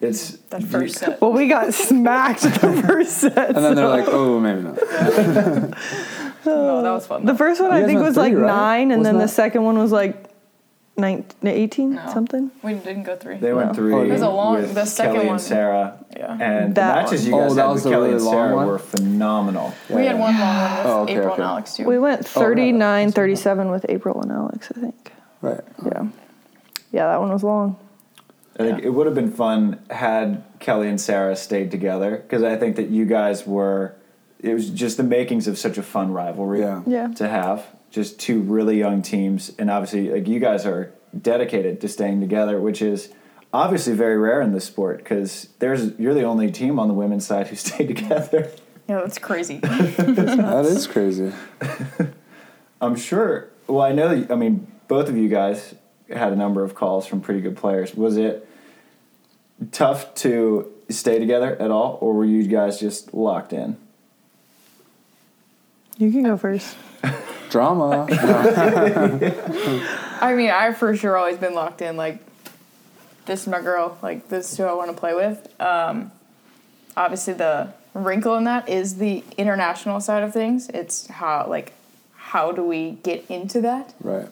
it's 0.00 0.32
that 0.50 0.62
first 0.64 0.96
set. 0.96 1.18
Well, 1.22 1.32
we 1.32 1.46
got 1.48 1.72
smacked 1.72 2.42
the 2.42 2.82
first 2.86 3.18
set. 3.18 3.36
And 3.54 3.56
then 3.64 3.74
they're 3.76 3.88
like, 3.88 4.06
oh, 4.08 4.38
maybe 4.40 4.62
not. 4.62 4.78
No, 6.46 6.82
that 6.82 6.90
was 6.90 7.06
fun. 7.06 7.24
the 7.24 7.34
first 7.34 7.58
one 7.58 7.70
You 7.70 7.78
I 7.78 7.84
think 7.86 7.96
went 8.00 8.08
was 8.08 8.16
like 8.18 8.34
right? 8.34 8.46
nine, 8.46 8.90
and 8.90 9.04
then 9.04 9.14
Wasn't 9.14 9.18
the 9.18 9.26
that- 9.26 9.28
second 9.32 9.62
one 9.64 9.78
was 9.78 9.92
like 9.92 10.23
19, 10.96 11.48
18, 11.48 11.94
No. 11.94 12.02
something. 12.12 12.50
We 12.62 12.74
didn't 12.74 13.02
go 13.02 13.16
three. 13.16 13.36
They 13.38 13.52
went 13.52 13.68
No. 13.70 13.74
three. 13.74 13.92
Oh, 13.94 14.02
It 14.02 14.10
was 14.10 14.22
a 14.22 14.28
long- 14.28 14.54
with 14.56 14.74
the 14.74 14.84
second 14.84 15.14
Kelly 15.14 15.26
one- 15.26 15.34
and 15.34 15.42
Sarah. 15.42 15.94
Yeah. 16.16 16.32
And 16.40 16.74
That 16.76 16.94
the 16.94 17.02
matches 17.02 17.22
one. 17.22 17.30
you 17.30 17.34
oh, 17.36 17.40
guys 17.40 17.50
Oh, 17.50 17.54
that 17.54 17.62
had 17.62 17.72
was 17.72 17.84
with 17.84 17.92
Kelly 17.92 18.02
really 18.04 18.16
and 18.16 18.24
long 18.24 18.34
Sarah 18.34 18.56
one? 18.56 18.66
were 18.68 18.78
phenomenal. 18.78 19.72
We 19.90 20.06
had 20.06 20.18
one 20.20 20.38
long 20.38 20.54
one 20.60 20.76
with 20.76 20.86
Oh, 20.86 21.00
okay, 21.02 21.12
April 21.14 21.26
okay. 21.32 21.42
and 21.42 21.50
Alix 21.50 21.74
too. 21.76 21.84
We 21.84 21.98
went 21.98 22.20
Oh, 22.36 22.40
right. 22.40 22.46
39, 22.46 23.10
37 23.12 23.70
with 23.70 23.86
April 23.88 24.20
and 24.22 24.30
Alix, 24.30 24.70
I 24.76 24.80
think. 24.80 25.12
Right. 25.42 25.60
Yeah. 25.84 26.04
Yeah, 26.92 27.06
that 27.08 27.20
one 27.20 27.32
was 27.32 27.42
long. 27.42 27.76
I 28.58 28.62
think 28.62 28.84
it 28.84 28.90
would 28.90 29.06
have 29.06 29.16
been 29.16 29.32
fun 29.32 29.80
had 29.90 30.44
Kelly 30.60 30.88
and 30.88 31.00
Sarah 31.00 31.34
stayed 31.34 31.72
together 31.72 32.22
because 32.22 32.44
I 32.44 32.54
think 32.56 32.76
that 32.76 32.88
you 32.88 33.04
guys 33.04 33.44
were. 33.44 33.94
It 34.38 34.54
was 34.54 34.70
just 34.70 34.96
the 34.98 35.02
makings 35.02 35.48
of 35.48 35.58
such 35.58 35.76
a 35.78 35.82
fun 35.82 36.12
rivalry 36.12 36.60
Yeah. 36.60 36.82
Yeah. 36.86 37.08
to 37.16 37.26
have. 37.26 37.64
Just 37.94 38.18
two 38.18 38.40
really 38.40 38.76
young 38.76 39.02
teams, 39.02 39.52
and 39.56 39.70
obviously, 39.70 40.10
like 40.10 40.26
you 40.26 40.40
guys 40.40 40.66
are 40.66 40.92
dedicated 41.16 41.80
to 41.80 41.88
staying 41.88 42.20
together, 42.20 42.60
which 42.60 42.82
is 42.82 43.12
obviously 43.52 43.92
very 43.92 44.18
rare 44.18 44.42
in 44.42 44.52
this 44.52 44.64
sport 44.64 44.98
because 44.98 45.48
there's 45.60 45.96
you're 45.96 46.12
the 46.12 46.24
only 46.24 46.50
team 46.50 46.80
on 46.80 46.88
the 46.88 46.94
women's 46.94 47.24
side 47.24 47.46
who 47.46 47.54
stayed 47.68 47.86
together. 47.86 48.50
Yeah, 48.88 49.00
that's 49.00 49.18
crazy. 49.18 49.60
That 49.62 50.64
is 50.66 50.88
crazy. 50.88 51.32
I'm 52.80 52.96
sure. 52.96 53.48
Well, 53.68 53.80
I 53.80 53.92
know. 53.92 54.08
That, 54.08 54.32
I 54.32 54.34
mean, 54.34 54.66
both 54.88 55.08
of 55.08 55.16
you 55.16 55.28
guys 55.28 55.76
had 56.10 56.32
a 56.32 56.36
number 56.36 56.64
of 56.64 56.74
calls 56.74 57.06
from 57.06 57.20
pretty 57.20 57.42
good 57.42 57.56
players. 57.56 57.94
Was 57.94 58.16
it 58.16 58.48
tough 59.70 60.12
to 60.16 60.68
stay 60.88 61.20
together 61.20 61.54
at 61.62 61.70
all, 61.70 61.96
or 62.00 62.12
were 62.12 62.24
you 62.24 62.42
guys 62.48 62.80
just 62.80 63.14
locked 63.14 63.52
in? 63.52 63.76
You 65.96 66.10
can 66.10 66.24
go 66.24 66.36
first. 66.36 66.76
Drama. 67.54 68.08
I 70.20 70.34
mean, 70.34 70.50
I've 70.50 70.76
for 70.76 70.96
sure 70.96 71.16
always 71.16 71.38
been 71.38 71.54
locked 71.54 71.82
in. 71.82 71.96
Like, 71.96 72.18
this 73.26 73.42
is 73.42 73.46
my 73.46 73.60
girl. 73.60 73.96
Like, 74.02 74.28
this 74.28 74.50
is 74.50 74.58
who 74.58 74.64
I 74.64 74.72
want 74.72 74.90
to 74.90 74.96
play 74.96 75.14
with. 75.14 75.60
Um, 75.60 76.10
obviously, 76.96 77.34
the 77.34 77.72
wrinkle 77.94 78.34
in 78.34 78.42
that 78.42 78.68
is 78.68 78.96
the 78.96 79.22
international 79.38 80.00
side 80.00 80.24
of 80.24 80.32
things. 80.32 80.68
It's 80.70 81.06
how 81.06 81.46
like 81.48 81.74
how 82.16 82.50
do 82.50 82.64
we 82.64 82.98
get 83.04 83.24
into 83.30 83.60
that? 83.60 83.94
right. 84.00 84.26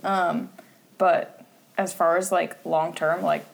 But 0.98 1.46
as 1.78 1.92
far 1.92 2.16
as 2.16 2.32
like 2.32 2.56
long 2.66 2.92
term, 2.92 3.22
like 3.22 3.44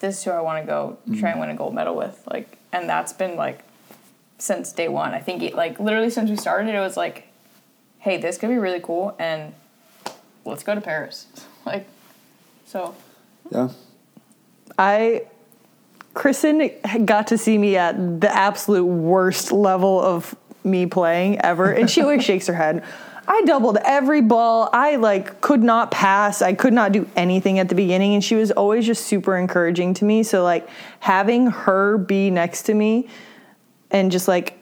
this 0.00 0.18
is 0.18 0.24
who 0.24 0.32
I 0.32 0.40
want 0.40 0.64
to 0.64 0.66
go 0.66 0.98
try 1.20 1.30
and 1.30 1.38
win 1.38 1.50
a 1.50 1.54
gold 1.54 1.72
medal 1.72 1.94
with. 1.94 2.20
Like, 2.28 2.58
and 2.72 2.88
that's 2.88 3.12
been 3.12 3.36
like 3.36 3.60
since 4.38 4.72
day 4.72 4.88
one. 4.88 5.14
I 5.14 5.20
think 5.20 5.44
it, 5.44 5.54
like 5.54 5.78
literally 5.78 6.10
since 6.10 6.30
we 6.30 6.36
started, 6.36 6.74
it 6.74 6.80
was 6.80 6.96
like, 6.96 7.28
hey, 8.06 8.18
this 8.18 8.38
could 8.38 8.50
be 8.50 8.56
really 8.56 8.78
cool, 8.78 9.16
and 9.18 9.52
let's 10.44 10.62
go 10.62 10.74
to 10.74 10.80
Paris. 10.80 11.26
Like, 11.66 11.88
so 12.64 12.94
Yeah. 13.50 13.70
I 14.78 15.22
Kristen 16.14 16.70
got 17.04 17.26
to 17.26 17.38
see 17.38 17.58
me 17.58 17.76
at 17.76 18.20
the 18.20 18.32
absolute 18.32 18.84
worst 18.84 19.50
level 19.50 20.00
of 20.00 20.36
me 20.62 20.86
playing 20.86 21.40
ever, 21.40 21.72
and 21.72 21.90
she 21.90 22.02
always 22.02 22.22
shakes 22.30 22.46
her 22.46 22.54
head. 22.54 22.84
I 23.26 23.42
doubled 23.46 23.78
every 23.84 24.20
ball. 24.20 24.70
I 24.72 24.94
like 24.94 25.40
could 25.40 25.64
not 25.64 25.90
pass. 25.90 26.40
I 26.40 26.52
could 26.52 26.72
not 26.72 26.92
do 26.92 27.08
anything 27.16 27.58
at 27.58 27.68
the 27.68 27.74
beginning, 27.74 28.14
and 28.14 28.22
she 28.22 28.36
was 28.36 28.52
always 28.52 28.86
just 28.86 29.06
super 29.06 29.36
encouraging 29.36 29.94
to 29.94 30.04
me. 30.04 30.22
So 30.22 30.44
like 30.44 30.68
having 31.00 31.48
her 31.48 31.98
be 31.98 32.30
next 32.30 32.62
to 32.66 32.74
me 32.74 33.08
and 33.90 34.12
just 34.12 34.28
like 34.28 34.56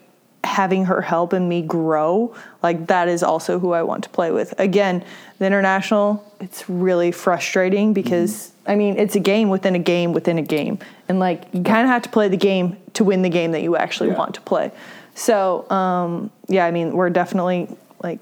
having 0.45 0.85
her 0.85 1.01
help 1.01 1.33
and 1.33 1.49
me 1.49 1.61
grow, 1.61 2.33
like 2.63 2.87
that 2.87 3.07
is 3.07 3.23
also 3.23 3.59
who 3.59 3.73
I 3.73 3.83
want 3.83 4.03
to 4.03 4.09
play 4.09 4.31
with. 4.31 4.53
Again, 4.59 5.03
the 5.39 5.45
international, 5.45 6.23
it's 6.39 6.69
really 6.69 7.11
frustrating 7.11 7.93
because 7.93 8.51
I 8.67 8.75
mean, 8.75 8.97
it's 8.97 9.15
a 9.15 9.19
game 9.19 9.49
within 9.49 9.75
a 9.75 9.79
game 9.79 10.13
within 10.13 10.37
a 10.37 10.41
game. 10.41 10.79
And 11.09 11.19
like 11.19 11.43
you 11.53 11.61
kind 11.63 11.81
of 11.85 11.89
have 11.89 12.01
to 12.03 12.09
play 12.09 12.29
the 12.29 12.37
game 12.37 12.77
to 12.93 13.03
win 13.03 13.21
the 13.21 13.29
game 13.29 13.51
that 13.51 13.61
you 13.61 13.75
actually 13.75 14.09
Yeah. 14.09 14.17
want 14.17 14.35
to 14.35 14.41
play. 14.41 14.71
So, 15.15 15.69
um 15.69 16.31
yeah, 16.47 16.65
I 16.65 16.71
mean, 16.71 16.95
we're 16.95 17.09
definitely 17.09 17.67
like 18.01 18.19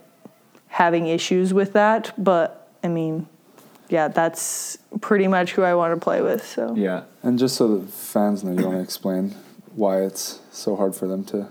having 0.68 1.08
issues 1.08 1.54
with 1.54 1.74
that, 1.74 2.12
but 2.18 2.68
I 2.84 2.88
mean, 2.88 3.28
yeah, 3.90 4.08
that's 4.08 4.78
pretty 5.02 5.28
much 5.28 5.52
who 5.54 5.62
I 5.64 5.76
want 5.76 5.94
to 5.94 6.00
play 6.04 6.22
with. 6.22 6.46
So, 6.46 6.74
Yeah. 6.76 7.04
And 7.22 7.38
just 7.38 7.56
so 7.56 7.78
the 7.78 7.88
fans 7.88 8.44
know, 8.44 8.52
you 8.52 8.66
want 8.66 8.78
to 8.78 8.84
explain 8.84 9.36
why 9.76 10.02
it's 10.02 10.40
so 10.52 10.76
hard 10.76 10.96
for 10.96 11.08
them 11.08 11.24
to. 11.26 11.48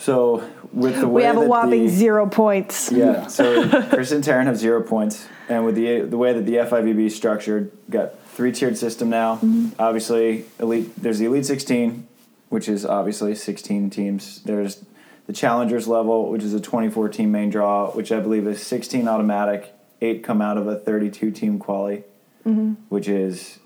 So 0.00 0.42
with 0.72 0.98
the 0.98 1.06
way 1.06 1.22
we 1.22 1.26
have 1.26 1.36
a 1.36 1.46
whopping 1.46 1.84
the, 1.84 1.88
zero 1.88 2.26
points. 2.26 2.90
Yeah. 2.90 3.26
So 3.28 3.68
Kristen 3.88 4.16
and 4.16 4.24
Taryn 4.24 4.44
have 4.46 4.56
zero 4.56 4.82
points, 4.82 5.28
and 5.48 5.66
with 5.66 5.74
the 5.74 6.00
the 6.00 6.16
way 6.16 6.32
that 6.32 6.46
the 6.46 6.54
FIVB 6.54 7.06
is 7.06 7.14
structured, 7.14 7.70
got 7.90 8.18
three 8.28 8.50
tiered 8.50 8.78
system 8.78 9.10
now. 9.10 9.36
Mm-hmm. 9.36 9.68
Obviously, 9.78 10.46
elite. 10.58 10.90
There's 10.96 11.18
the 11.18 11.26
Elite 11.26 11.44
16, 11.44 12.08
which 12.48 12.66
is 12.66 12.86
obviously 12.86 13.34
16 13.34 13.90
teams. 13.90 14.42
There's 14.42 14.82
the 15.26 15.34
Challengers 15.34 15.86
level, 15.86 16.30
which 16.30 16.42
is 16.42 16.54
a 16.54 16.60
24 16.60 17.10
team 17.10 17.30
main 17.30 17.50
draw, 17.50 17.90
which 17.90 18.10
I 18.10 18.20
believe 18.20 18.46
is 18.46 18.66
16 18.66 19.06
automatic. 19.06 19.74
Eight 20.00 20.24
come 20.24 20.40
out 20.40 20.56
of 20.56 20.66
a 20.66 20.76
32 20.76 21.30
team 21.30 21.58
quali, 21.58 22.04
mm-hmm. 22.46 22.72
which 22.88 23.06
is 23.06 23.58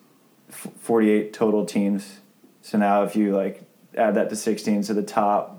f- 0.48 0.66
48 0.80 1.32
total 1.32 1.64
teams. 1.64 2.18
So 2.60 2.76
now, 2.76 3.04
if 3.04 3.14
you 3.14 3.36
like 3.36 3.62
add 3.96 4.16
that 4.16 4.30
to 4.30 4.36
16, 4.36 4.82
so 4.82 4.94
the 4.94 5.02
top 5.04 5.53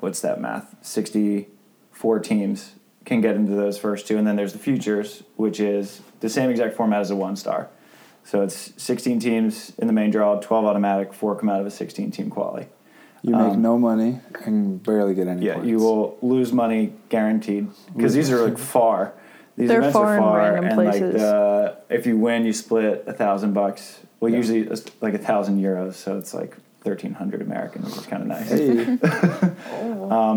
what's 0.00 0.20
that 0.20 0.40
math? 0.40 0.74
64 0.82 2.18
teams 2.20 2.72
can 3.04 3.20
get 3.20 3.36
into 3.36 3.52
those 3.52 3.78
first 3.78 4.06
two. 4.06 4.16
And 4.18 4.26
then 4.26 4.36
there's 4.36 4.52
the 4.52 4.58
futures, 4.58 5.22
which 5.36 5.60
is 5.60 6.00
the 6.20 6.28
same 6.28 6.50
exact 6.50 6.74
format 6.76 7.00
as 7.00 7.10
a 7.10 7.16
one 7.16 7.36
star. 7.36 7.68
So 8.24 8.40
it's 8.42 8.72
16 8.82 9.20
teams 9.20 9.72
in 9.76 9.86
the 9.86 9.92
main 9.92 10.10
draw, 10.10 10.40
12 10.40 10.64
automatic, 10.64 11.12
four 11.12 11.36
come 11.36 11.50
out 11.50 11.60
of 11.60 11.66
a 11.66 11.70
16 11.70 12.10
team 12.10 12.30
quali. 12.30 12.66
You 13.22 13.36
make 13.36 13.56
no 13.56 13.78
money 13.78 14.20
and 14.44 14.82
barely 14.82 15.14
get 15.14 15.28
any 15.28 15.38
Um, 15.40 15.42
Yeah, 15.46 15.54
points. 15.54 15.68
you 15.68 15.78
will 15.78 16.18
lose 16.20 16.52
money 16.52 16.92
guaranteed 17.08 17.68
because 17.94 18.12
these 18.14 18.30
are 18.30 18.42
like 18.44 18.58
far. 18.58 19.14
These 19.56 19.68
They're 19.68 19.78
events 19.78 19.92
far 19.94 20.06
are 20.14 20.18
far, 20.18 20.38
random 20.38 20.64
and 20.64 20.76
like 20.76 21.00
the, 21.00 21.76
if 21.88 22.06
you 22.06 22.18
win, 22.18 22.44
you 22.44 22.52
split 22.52 23.04
a 23.06 23.12
thousand 23.12 23.52
bucks. 23.54 24.00
Well, 24.20 24.30
Yeah. 24.30 24.38
usually 24.38 24.60
it's 24.62 24.84
like 25.00 25.14
a 25.14 25.18
thousand 25.18 25.62
euros, 25.62 25.94
so 25.94 26.18
it's 26.18 26.34
like 26.34 26.56
1,300 26.82 27.40
American, 27.40 27.82
which 27.82 27.96
is 27.96 28.04
kind 28.06 28.22
of 28.22 28.28
nice. 28.28 28.48
Hey, 28.50 28.98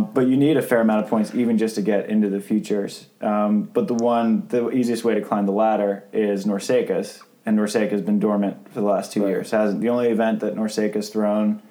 Um, 0.08 0.13
but 0.13 0.28
you 0.28 0.38
need 0.38 0.58
a 0.58 0.62
fair 0.62 0.82
amount 0.82 1.04
of 1.04 1.10
points 1.10 1.34
even 1.36 1.58
just 1.58 1.76
to 1.76 1.82
get 1.82 2.10
into 2.10 2.30
the 2.30 2.39
futures. 2.39 3.08
Um, 3.22 3.63
but 3.63 3.88
the 3.88 3.93
one, 3.93 4.48
the 4.48 4.70
easiest 4.72 5.04
way 5.04 5.15
to 5.15 5.22
climb 5.22 5.46
the 5.46 5.52
ladder 5.52 6.04
is 6.13 6.46
NORCECA's, 6.46 7.22
and 7.46 7.58
NORCECA's 7.58 8.02
been 8.02 8.20
dormant 8.20 8.67
for 8.70 8.82
the 8.82 8.86
last 8.86 9.12
two 9.13 9.24
Right. 9.24 9.30
years. 9.30 9.52
Hasn't 9.52 9.82
the 9.82 9.89
only 9.89 10.10
event 10.10 10.39
that 10.41 10.56
NORCECA's 10.56 11.10
thrown 11.10 11.62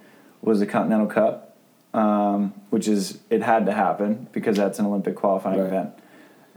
was 0.42 0.60
the 0.60 0.66
Continental 0.66 1.06
Cup, 1.06 1.56
um, 1.94 2.52
which 2.70 2.88
is 2.88 3.18
it 3.30 3.42
had 3.42 3.66
to 3.66 3.72
happen 3.72 4.28
because 4.32 4.56
that's 4.56 4.78
an 4.78 4.86
Olympic 4.86 5.16
qualifying 5.16 5.58
Right. 5.58 5.66
event. 5.66 5.90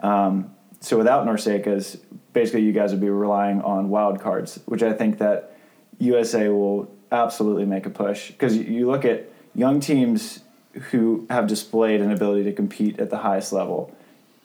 Um, 0.01 0.51
so 0.79 0.97
without 0.97 1.25
NORCECA's, 1.25 1.97
basically 2.33 2.61
you 2.61 2.71
guys 2.71 2.91
would 2.91 3.01
be 3.01 3.09
relying 3.09 3.61
on 3.61 3.89
wild 3.89 4.19
cards, 4.19 4.59
which 4.65 4.83
I 4.83 4.93
think 4.93 5.17
that 5.17 5.53
USA 5.99 6.47
will 6.49 6.89
absolutely 7.11 7.65
make 7.65 7.85
a 7.85 7.89
push 7.89 8.31
because 8.31 8.55
you 8.55 8.87
look 8.87 9.03
at 9.03 9.27
young 9.55 9.79
teams 9.79 10.39
who 10.91 11.25
have 11.29 11.47
displayed 11.47 12.01
an 12.01 12.11
ability 12.11 12.43
to 12.43 12.53
compete 12.53 12.99
at 12.99 13.09
the 13.09 13.17
highest 13.17 13.51
level 13.51 13.95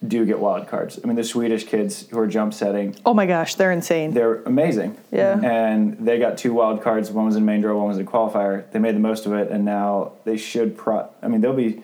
do 0.07 0.25
get 0.27 0.39
wild 0.39 0.69
cards. 0.69 0.99
I 1.03 1.07
mean, 1.07 1.17
the 1.17 1.25
Swedish 1.25 1.65
kids 1.65 2.07
who 2.09 2.19
are 2.19 2.27
jump 2.27 2.53
setting, 2.53 2.95
Oh 3.07 3.15
my 3.15 3.27
gosh, 3.27 3.55
they're 3.55 3.73
insane. 3.73 4.13
they're 4.13 4.43
amazing. 4.43 4.97
Yeah. 5.11 5.41
And 5.41 5.99
they 5.99 6.19
got 6.19 6.37
two 6.37 6.53
wild 6.53 6.83
cards. 6.83 7.11
One 7.11 7.27
was 7.27 7.37
in 7.37 7.45
main 7.45 7.61
draw, 7.61 7.77
one 7.77 7.89
was 7.89 7.99
in 7.99 8.07
qualifier. 8.07 8.71
They 8.71 8.79
made 8.79 8.95
the 8.95 9.01
most 9.01 9.27
of 9.27 9.33
it, 9.33 9.51
and 9.51 9.65
now 9.65 10.13
they 10.25 10.37
should. 10.37 10.77
Pro- 10.77 11.09
I 11.23 11.29
mean, 11.29 11.41
they'll 11.41 11.55
be 11.55 11.83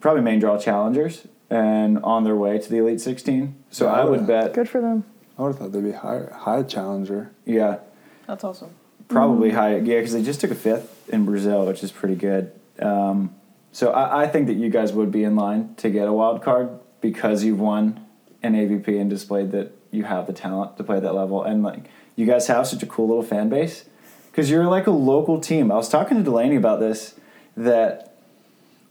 probably 0.00 0.22
main 0.22 0.38
draw 0.38 0.58
challengers 0.58 1.26
and 1.50 1.98
on 2.00 2.24
their 2.24 2.36
way 2.36 2.58
to 2.58 2.68
the 2.70 2.76
Elite 2.78 3.00
16. 3.00 3.54
So 3.70 3.86
Yeah. 3.86 3.92
I 3.92 4.04
would 4.04 4.26
bet, 4.26 4.52
Good 4.52 4.68
for 4.68 4.80
them. 4.80 5.04
I 5.38 5.42
would 5.42 5.48
have 5.48 5.58
thought 5.58 5.72
they'd 5.72 5.84
be 5.84 5.92
high, 5.92 6.26
high 6.32 6.62
challenger. 6.62 7.30
yeah, 7.46 7.78
that's 8.26 8.44
awesome. 8.44 8.70
probably 9.08 9.50
mm. 9.50 9.54
high. 9.54 9.76
Yeah, 9.76 9.98
because 9.98 10.12
they 10.12 10.22
just 10.22 10.40
took 10.40 10.50
a 10.50 10.54
fifth 10.56 11.08
in 11.08 11.24
Brazil, 11.24 11.64
which 11.64 11.82
is 11.82 11.90
pretty 11.92 12.16
good. 12.16 12.52
Um, 12.80 13.34
so 13.72 13.92
I, 13.92 14.22
I 14.22 14.26
think 14.28 14.46
that 14.46 14.54
you 14.54 14.70
guys 14.70 14.92
would 14.92 15.10
be 15.10 15.24
in 15.24 15.36
line 15.36 15.74
to 15.76 15.90
get 15.90 16.08
a 16.08 16.12
wild 16.12 16.42
card 16.42 16.70
because 17.00 17.44
you've 17.44 17.60
won 17.60 18.04
an 18.42 18.54
AVP 18.54 19.00
and 19.00 19.10
displayed 19.10 19.50
that 19.52 19.72
you 19.90 20.04
have 20.04 20.26
the 20.26 20.32
talent 20.32 20.76
to 20.76 20.84
play 20.84 21.00
that 21.00 21.14
level, 21.14 21.42
and 21.42 21.62
like 21.62 21.88
you 22.16 22.26
guys 22.26 22.46
have 22.46 22.66
such 22.66 22.82
a 22.82 22.86
cool 22.86 23.08
little 23.08 23.22
fan 23.22 23.48
base 23.48 23.84
because 24.30 24.50
you're 24.50 24.66
like 24.66 24.86
a 24.86 24.92
local 24.92 25.40
team. 25.40 25.72
I 25.72 25.76
was 25.76 25.88
talking 25.88 26.16
to 26.18 26.22
Delaney 26.22 26.56
about 26.56 26.80
this 26.80 27.14
that 27.56 28.16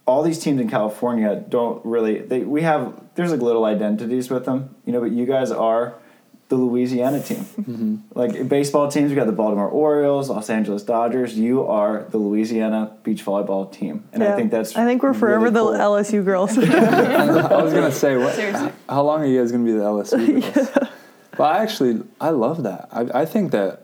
all 0.06 0.24
these 0.24 0.40
teams 0.40 0.60
in 0.60 0.70
California 0.70 1.44
don't 1.48 1.86
really 1.86 2.20
they 2.20 2.40
we 2.40 2.62
have 2.64 3.00
there's 3.16 3.32
like 3.32 3.42
little 3.42 3.66
identities 3.66 4.30
with 4.30 4.46
them, 4.46 4.76
you 4.86 4.94
know, 4.94 5.02
but 5.02 5.12
you 5.12 5.26
guys 5.26 5.52
are 5.52 5.96
the 6.50 6.56
Louisiana 6.56 7.22
team. 7.22 7.40
Mm-hmm. 7.40 7.96
Like 8.16 8.48
baseball 8.48 8.90
teams, 8.90 9.10
we 9.10 9.16
got 9.16 9.26
the 9.26 9.34
Baltimore 9.34 9.68
Orioles, 9.68 10.30
Los 10.30 10.50
Angeles 10.50 10.84
Dodgers. 10.84 11.38
You 11.38 11.68
are 11.68 12.06
the 12.10 12.18
Louisiana 12.18 12.96
beach 13.04 13.26
volleyball 13.26 13.72
team, 13.72 14.08
and 14.14 14.24
I 14.24 14.36
think 14.36 14.52
that's 14.52 14.76
I 14.76 14.86
think 14.86 15.04
we're 15.04 15.14
forever 15.14 15.46
really 15.46 15.54
the 15.54 15.60
cool. 15.60 15.72
LSU 15.74 16.24
girls. 16.24 16.58
I 16.58 17.62
was 17.62 17.74
gonna 17.74 17.92
say, 17.92 18.16
what? 18.18 18.36
Seriously. 18.36 18.72
How 18.88 19.04
long 19.04 19.22
are 19.22 19.26
you 19.26 19.40
guys 19.42 19.52
gonna 19.52 19.66
be 19.66 19.74
the 19.74 19.80
LSU 19.84 20.54
girls? 20.54 20.90
But 21.38 21.44
I 21.56 21.62
actually, 21.62 22.02
I 22.20 22.30
love 22.30 22.64
that. 22.64 22.88
I, 22.92 23.22
I 23.22 23.26
think 23.26 23.52
that 23.52 23.82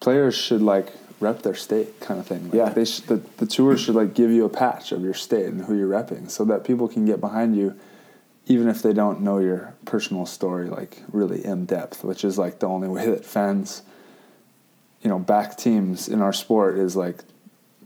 players 0.00 0.34
should 0.36 0.62
like 0.62 0.92
rep 1.20 1.42
their 1.42 1.54
state, 1.54 2.00
kind 2.00 2.18
of 2.18 2.26
thing. 2.26 2.44
Like 2.46 2.54
Yeah. 2.54 2.68
They 2.70 2.84
sh- 2.84 3.00
the 3.00 3.16
the 3.36 3.46
tour 3.46 3.76
should 3.76 3.94
like 3.94 4.14
give 4.14 4.30
you 4.30 4.44
a 4.44 4.48
patch 4.48 4.92
of 4.92 5.02
your 5.02 5.14
state 5.14 5.46
and 5.46 5.62
who 5.66 5.76
you're 5.76 5.88
repping, 5.88 6.30
so 6.30 6.44
that 6.46 6.64
people 6.64 6.88
can 6.88 7.04
get 7.04 7.20
behind 7.20 7.56
you, 7.56 7.74
even 8.46 8.68
if 8.68 8.82
they 8.82 8.92
don't 8.92 9.20
know 9.20 9.38
your 9.38 9.74
personal 9.84 10.24
story 10.26 10.68
like 10.68 11.02
really 11.12 11.44
in 11.44 11.66
depth. 11.66 12.04
Which 12.04 12.24
is 12.24 12.38
like 12.38 12.60
the 12.60 12.66
only 12.66 12.88
way 12.96 13.06
that 13.10 13.24
fans, 13.24 13.82
you 15.02 15.10
know, 15.10 15.18
back 15.18 15.56
teams 15.56 16.08
in 16.08 16.22
our 16.22 16.32
sport 16.32 16.78
is 16.78 16.96
like 16.96 17.18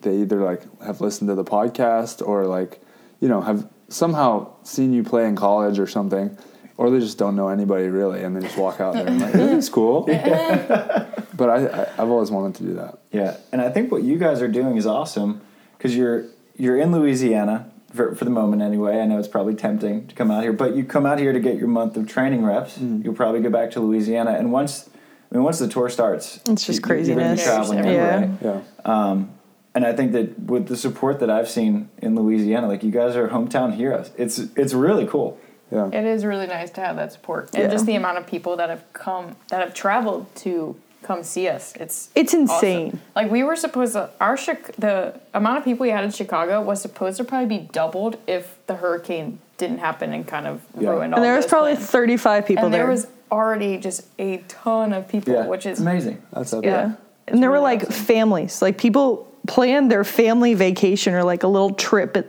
they 0.03 0.19
either 0.19 0.41
like 0.43 0.63
have 0.83 1.01
listened 1.01 1.29
to 1.29 1.35
the 1.35 1.45
podcast 1.45 2.27
or 2.27 2.47
like 2.47 2.81
you 3.21 3.29
know 3.29 3.41
have 3.43 3.69
somehow 3.89 4.51
seen 4.63 4.93
you 4.93 5.03
play 5.03 5.27
in 5.27 5.37
college 5.37 5.79
or 5.79 5.87
something 5.87 6.37
or 6.77 6.91
they 6.91 7.01
just 7.01 7.19
don't 7.19 7.37
know 7.37 7.49
anybody 7.49 7.89
really 7.89 8.23
and 8.23 8.37
they 8.37 8.41
just 8.41 8.57
walk 8.57 8.81
out 8.81 8.95
there 8.95 9.07
and 9.07 9.21
like 9.21 9.33
this 9.33 9.65
is 9.65 9.69
cool 9.69 10.03
but 10.07 11.51
I, 11.51 11.67
I 11.67 11.83
i've 11.99 12.09
always 12.09 12.31
wanted 12.31 12.55
to 12.57 12.63
do 12.63 12.75
that 12.75 13.01
Yeah, 13.13 13.37
and 13.53 13.61
I 13.61 13.69
think 13.69 13.91
what 13.93 14.03
you 14.03 14.17
guys 14.17 14.41
are 14.41 14.49
doing 14.49 14.77
is 14.77 14.87
awesome 14.87 15.43
because 15.77 15.95
you're 15.95 16.25
you're 16.57 16.79
in 16.79 16.93
Louisiana 16.93 17.71
for, 17.93 18.15
for 18.15 18.25
the 18.25 18.31
moment 18.31 18.63
anyway. 18.63 19.01
I 19.01 19.07
know 19.07 19.19
it's 19.19 19.29
probably 19.29 19.55
tempting 19.55 20.07
to 20.09 20.15
come 20.15 20.31
out 20.31 20.43
here, 20.43 20.53
but 20.53 20.75
you 20.77 20.85
come 20.85 21.07
out 21.07 21.19
here 21.19 21.33
to 21.33 21.41
get 21.41 21.57
your 21.57 21.69
month 21.69 21.97
of 21.97 22.07
training 22.09 22.45
reps. 22.45 22.79
Mm. 22.79 23.05
You'll 23.05 23.15
probably 23.15 23.41
go 23.41 23.51
back 23.51 23.71
to 23.73 23.81
Louisiana, 23.81 24.33
and 24.33 24.53
once 24.53 24.89
I 25.33 25.37
mean 25.37 25.45
once 25.45 25.59
the 25.59 25.69
tour 25.69 25.89
starts, 25.89 26.41
It's 26.49 26.65
just 26.65 26.69
you- 26.69 26.75
you're 26.75 26.83
craziness. 26.87 27.45
traveling 27.45 27.79
Yeah. 27.85 27.91
anyway. 27.91 28.31
yeah 28.43 28.61
Um, 28.85 29.31
and 29.75 29.87
I 29.87 29.93
think 29.93 30.13
that 30.13 30.39
with 30.41 30.67
the 30.67 30.77
support 30.77 31.21
that 31.21 31.31
I've 31.31 31.49
seen 31.49 31.89
in 31.99 32.17
Louisiana, 32.17 32.67
like 32.67 32.83
you 32.83 32.91
guys 32.91 33.15
are 33.17 33.29
hometown 33.29 33.75
heroes. 33.75 34.11
It's 34.17 34.39
it's 34.57 34.75
really 34.75 35.07
cool. 35.07 35.39
yeah 35.71 35.87
It 35.93 36.05
is 36.05 36.25
really 36.25 36.49
nice 36.49 36.71
to 36.73 36.81
have 36.81 36.97
that 36.97 37.13
support 37.13 37.51
and 37.55 37.63
Yeah. 37.65 37.69
just 37.71 37.87
the 37.87 37.95
amount 37.95 38.19
of 38.19 38.27
people 38.27 38.57
that 38.57 38.69
have 38.71 38.83
come 38.93 39.37
that 39.51 39.61
have 39.61 39.73
traveled 39.75 40.27
to 40.37 40.75
come 41.03 41.23
see 41.23 41.49
us. 41.49 41.75
It's 41.77 42.11
It's 42.15 42.33
awesome. 42.35 42.41
insane. 42.43 43.01
Like 43.17 43.31
we 43.31 43.43
were 43.43 43.57
supposed 43.57 43.95
to 43.95 44.11
our 44.21 44.37
Chic- 44.37 44.75
the 44.77 45.19
amount 45.35 45.59
of 45.59 45.65
people 45.65 45.83
we 45.85 45.91
had 45.91 46.05
in 46.05 46.11
Chicago 46.11 46.61
was 46.63 46.81
supposed 46.83 47.17
to 47.19 47.25
probably 47.25 47.59
be 47.59 47.69
doubled 47.73 48.17
if 48.27 48.57
the 48.67 48.77
hurricane 48.77 49.39
didn't 49.59 49.79
happen 49.79 50.13
and 50.13 50.27
kind 50.27 50.47
of 50.47 50.63
Yeah. 50.79 50.91
ruined 50.91 51.15
all 51.15 51.19
And 51.21 51.25
there 51.25 51.37
was 51.37 51.47
probably 51.47 51.75
plans. 51.75 51.91
35 51.91 52.47
people 52.47 52.65
and 52.67 52.75
there 52.75 52.83
there. 52.83 52.91
was 52.91 53.07
already 53.33 53.79
just 53.79 54.03
a 54.19 54.39
ton 54.49 54.93
of 54.93 55.07
people, 55.09 55.35
Yeah, 55.35 55.47
which 55.47 55.67
is 55.67 55.81
amazing. 55.81 56.21
That's 56.33 56.53
epic. 56.53 56.65
Yeah. 56.67 56.93
And 57.29 57.43
there 57.43 57.51
were 57.51 57.61
like 57.61 57.83
awesome. 57.83 57.93
families, 57.93 58.61
like 58.63 58.77
people 58.79 59.29
planned 59.47 59.91
their 59.91 60.05
family 60.05 60.55
vacation 60.55 61.15
or 61.15 61.23
like 61.25 61.43
a 61.45 61.49
little 61.49 61.71
trip 61.75 62.17
at, 62.17 62.27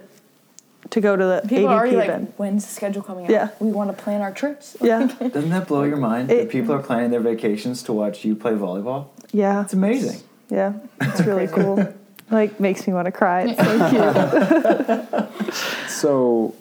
to 0.91 1.01
go 1.01 1.15
to 1.15 1.23
the 1.25 1.41
people 1.47 1.67
are 1.69 1.77
already 1.80 1.93
AVP 1.95 1.99
like, 1.99 2.10
event. 2.10 2.34
when's 2.38 2.65
the 2.65 2.71
schedule 2.71 3.01
coming 3.01 3.25
out? 3.25 3.32
Yeah. 3.32 3.49
we 3.60 3.71
want 3.71 3.95
to 3.95 4.04
plan 4.04 4.21
our 4.21 4.32
trips. 4.34 4.77
Yeah. 4.82 5.08
Doesn't 5.08 5.49
that 5.49 5.67
blow 5.67 5.84
your 5.84 5.97
mind? 5.97 6.30
It- 6.32 6.38
that 6.38 6.49
people 6.49 6.73
are 6.75 6.82
planning 6.84 7.12
their 7.12 7.19
vacations 7.21 7.82
to 7.84 7.93
watch 7.93 8.23
you 8.25 8.36
play 8.36 8.51
volleyball. 8.54 9.08
Yeah. 9.32 9.62
It's 9.63 9.73
amazing. 9.73 10.21
Yeah. 10.49 10.73
It's 11.01 11.21
really 11.25 11.47
cool. 11.47 11.93
Like 12.30 12.60
makes 12.60 12.86
me 12.88 12.93
want 12.93 13.06
to 13.08 13.12
cry. 13.12 13.43
It's 13.58 13.63
so 13.63 15.36
cute. 15.39 15.89
So 15.89 16.56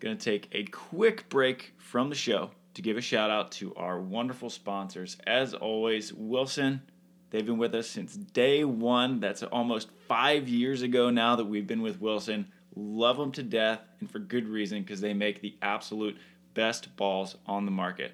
Going 0.00 0.18
to 0.18 0.22
take 0.24 0.48
a 0.52 0.64
quick 0.64 1.28
break 1.30 1.72
from 1.78 2.10
the 2.10 2.14
show 2.14 2.50
to 2.74 2.82
give 2.82 2.96
a 2.98 3.00
shout 3.00 3.30
out 3.30 3.50
to 3.52 3.74
our 3.76 3.98
wonderful 4.00 4.50
sponsors. 4.50 5.16
As 5.26 5.54
always, 5.54 6.12
Wilson. 6.12 6.82
They've 7.30 7.44
been 7.46 7.58
with 7.58 7.74
us 7.74 7.88
since 7.88 8.14
day 8.14 8.64
one. 8.64 9.18
That's 9.20 9.42
almost 9.42 9.88
five 10.06 10.48
years 10.48 10.82
ago 10.82 11.08
now 11.10 11.36
that 11.36 11.46
we've 11.46 11.66
been 11.66 11.82
with 11.82 12.00
Wilson. 12.00 12.46
Love 12.76 13.16
them 13.16 13.32
to 13.32 13.42
death, 13.42 13.80
and 14.00 14.10
for 14.10 14.18
good 14.18 14.48
reason 14.48 14.82
because 14.82 15.00
they 15.00 15.14
make 15.14 15.40
the 15.40 15.54
absolute 15.62 16.16
best 16.54 16.94
balls 16.96 17.36
on 17.46 17.64
the 17.64 17.70
market. 17.70 18.12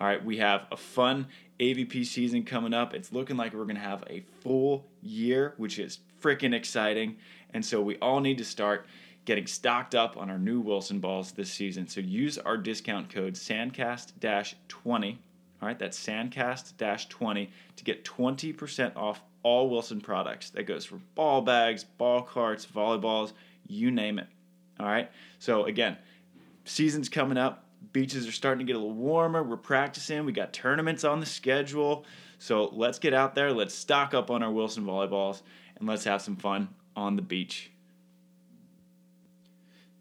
All 0.00 0.06
right, 0.06 0.24
we 0.24 0.38
have 0.38 0.66
a 0.72 0.76
fun 0.76 1.28
AVP 1.60 2.04
season 2.04 2.44
coming 2.44 2.74
up. 2.74 2.94
It's 2.94 3.12
looking 3.12 3.36
like 3.36 3.54
we're 3.54 3.64
going 3.64 3.76
to 3.76 3.82
have 3.82 4.02
a 4.08 4.24
full 4.40 4.86
year, 5.02 5.54
which 5.56 5.78
is 5.78 5.98
freaking 6.20 6.54
exciting. 6.54 7.16
And 7.52 7.64
so 7.64 7.80
we 7.80 7.96
all 7.98 8.20
need 8.20 8.38
to 8.38 8.44
start 8.44 8.86
getting 9.24 9.46
stocked 9.46 9.94
up 9.94 10.16
on 10.16 10.30
our 10.30 10.38
new 10.38 10.60
Wilson 10.60 10.98
balls 10.98 11.32
this 11.32 11.50
season. 11.50 11.86
So 11.86 12.00
use 12.00 12.38
our 12.38 12.56
discount 12.56 13.08
code 13.08 13.34
SANDCAST 13.34 14.54
20. 14.68 15.18
All 15.62 15.68
right, 15.68 15.78
that's 15.78 15.98
SANDCAST 16.04 17.08
20 17.08 17.50
to 17.76 17.84
get 17.84 18.04
20% 18.04 18.96
off 18.96 19.22
all 19.42 19.70
Wilson 19.70 20.00
products. 20.00 20.50
That 20.50 20.64
goes 20.64 20.84
for 20.84 20.96
ball 21.14 21.40
bags, 21.40 21.84
ball 21.84 22.22
carts, 22.22 22.66
volleyballs, 22.66 23.32
you 23.66 23.90
name 23.90 24.18
it. 24.18 24.26
All 24.80 24.86
right, 24.86 25.10
so 25.38 25.64
again, 25.64 25.96
season's 26.64 27.08
coming 27.08 27.38
up. 27.38 27.66
Beaches 27.92 28.26
are 28.26 28.32
starting 28.32 28.66
to 28.66 28.72
get 28.72 28.76
a 28.76 28.78
little 28.78 28.94
warmer. 28.94 29.42
We're 29.42 29.56
practicing. 29.56 30.24
We 30.24 30.32
got 30.32 30.52
tournaments 30.52 31.04
on 31.04 31.20
the 31.20 31.26
schedule. 31.26 32.04
So 32.38 32.70
let's 32.72 32.98
get 32.98 33.14
out 33.14 33.34
there. 33.34 33.52
Let's 33.52 33.74
stock 33.74 34.14
up 34.14 34.30
on 34.30 34.42
our 34.42 34.50
Wilson 34.50 34.84
volleyballs 34.84 35.42
and 35.76 35.88
let's 35.88 36.04
have 36.04 36.22
some 36.22 36.36
fun 36.36 36.68
on 36.96 37.16
the 37.16 37.22
beach. 37.22 37.70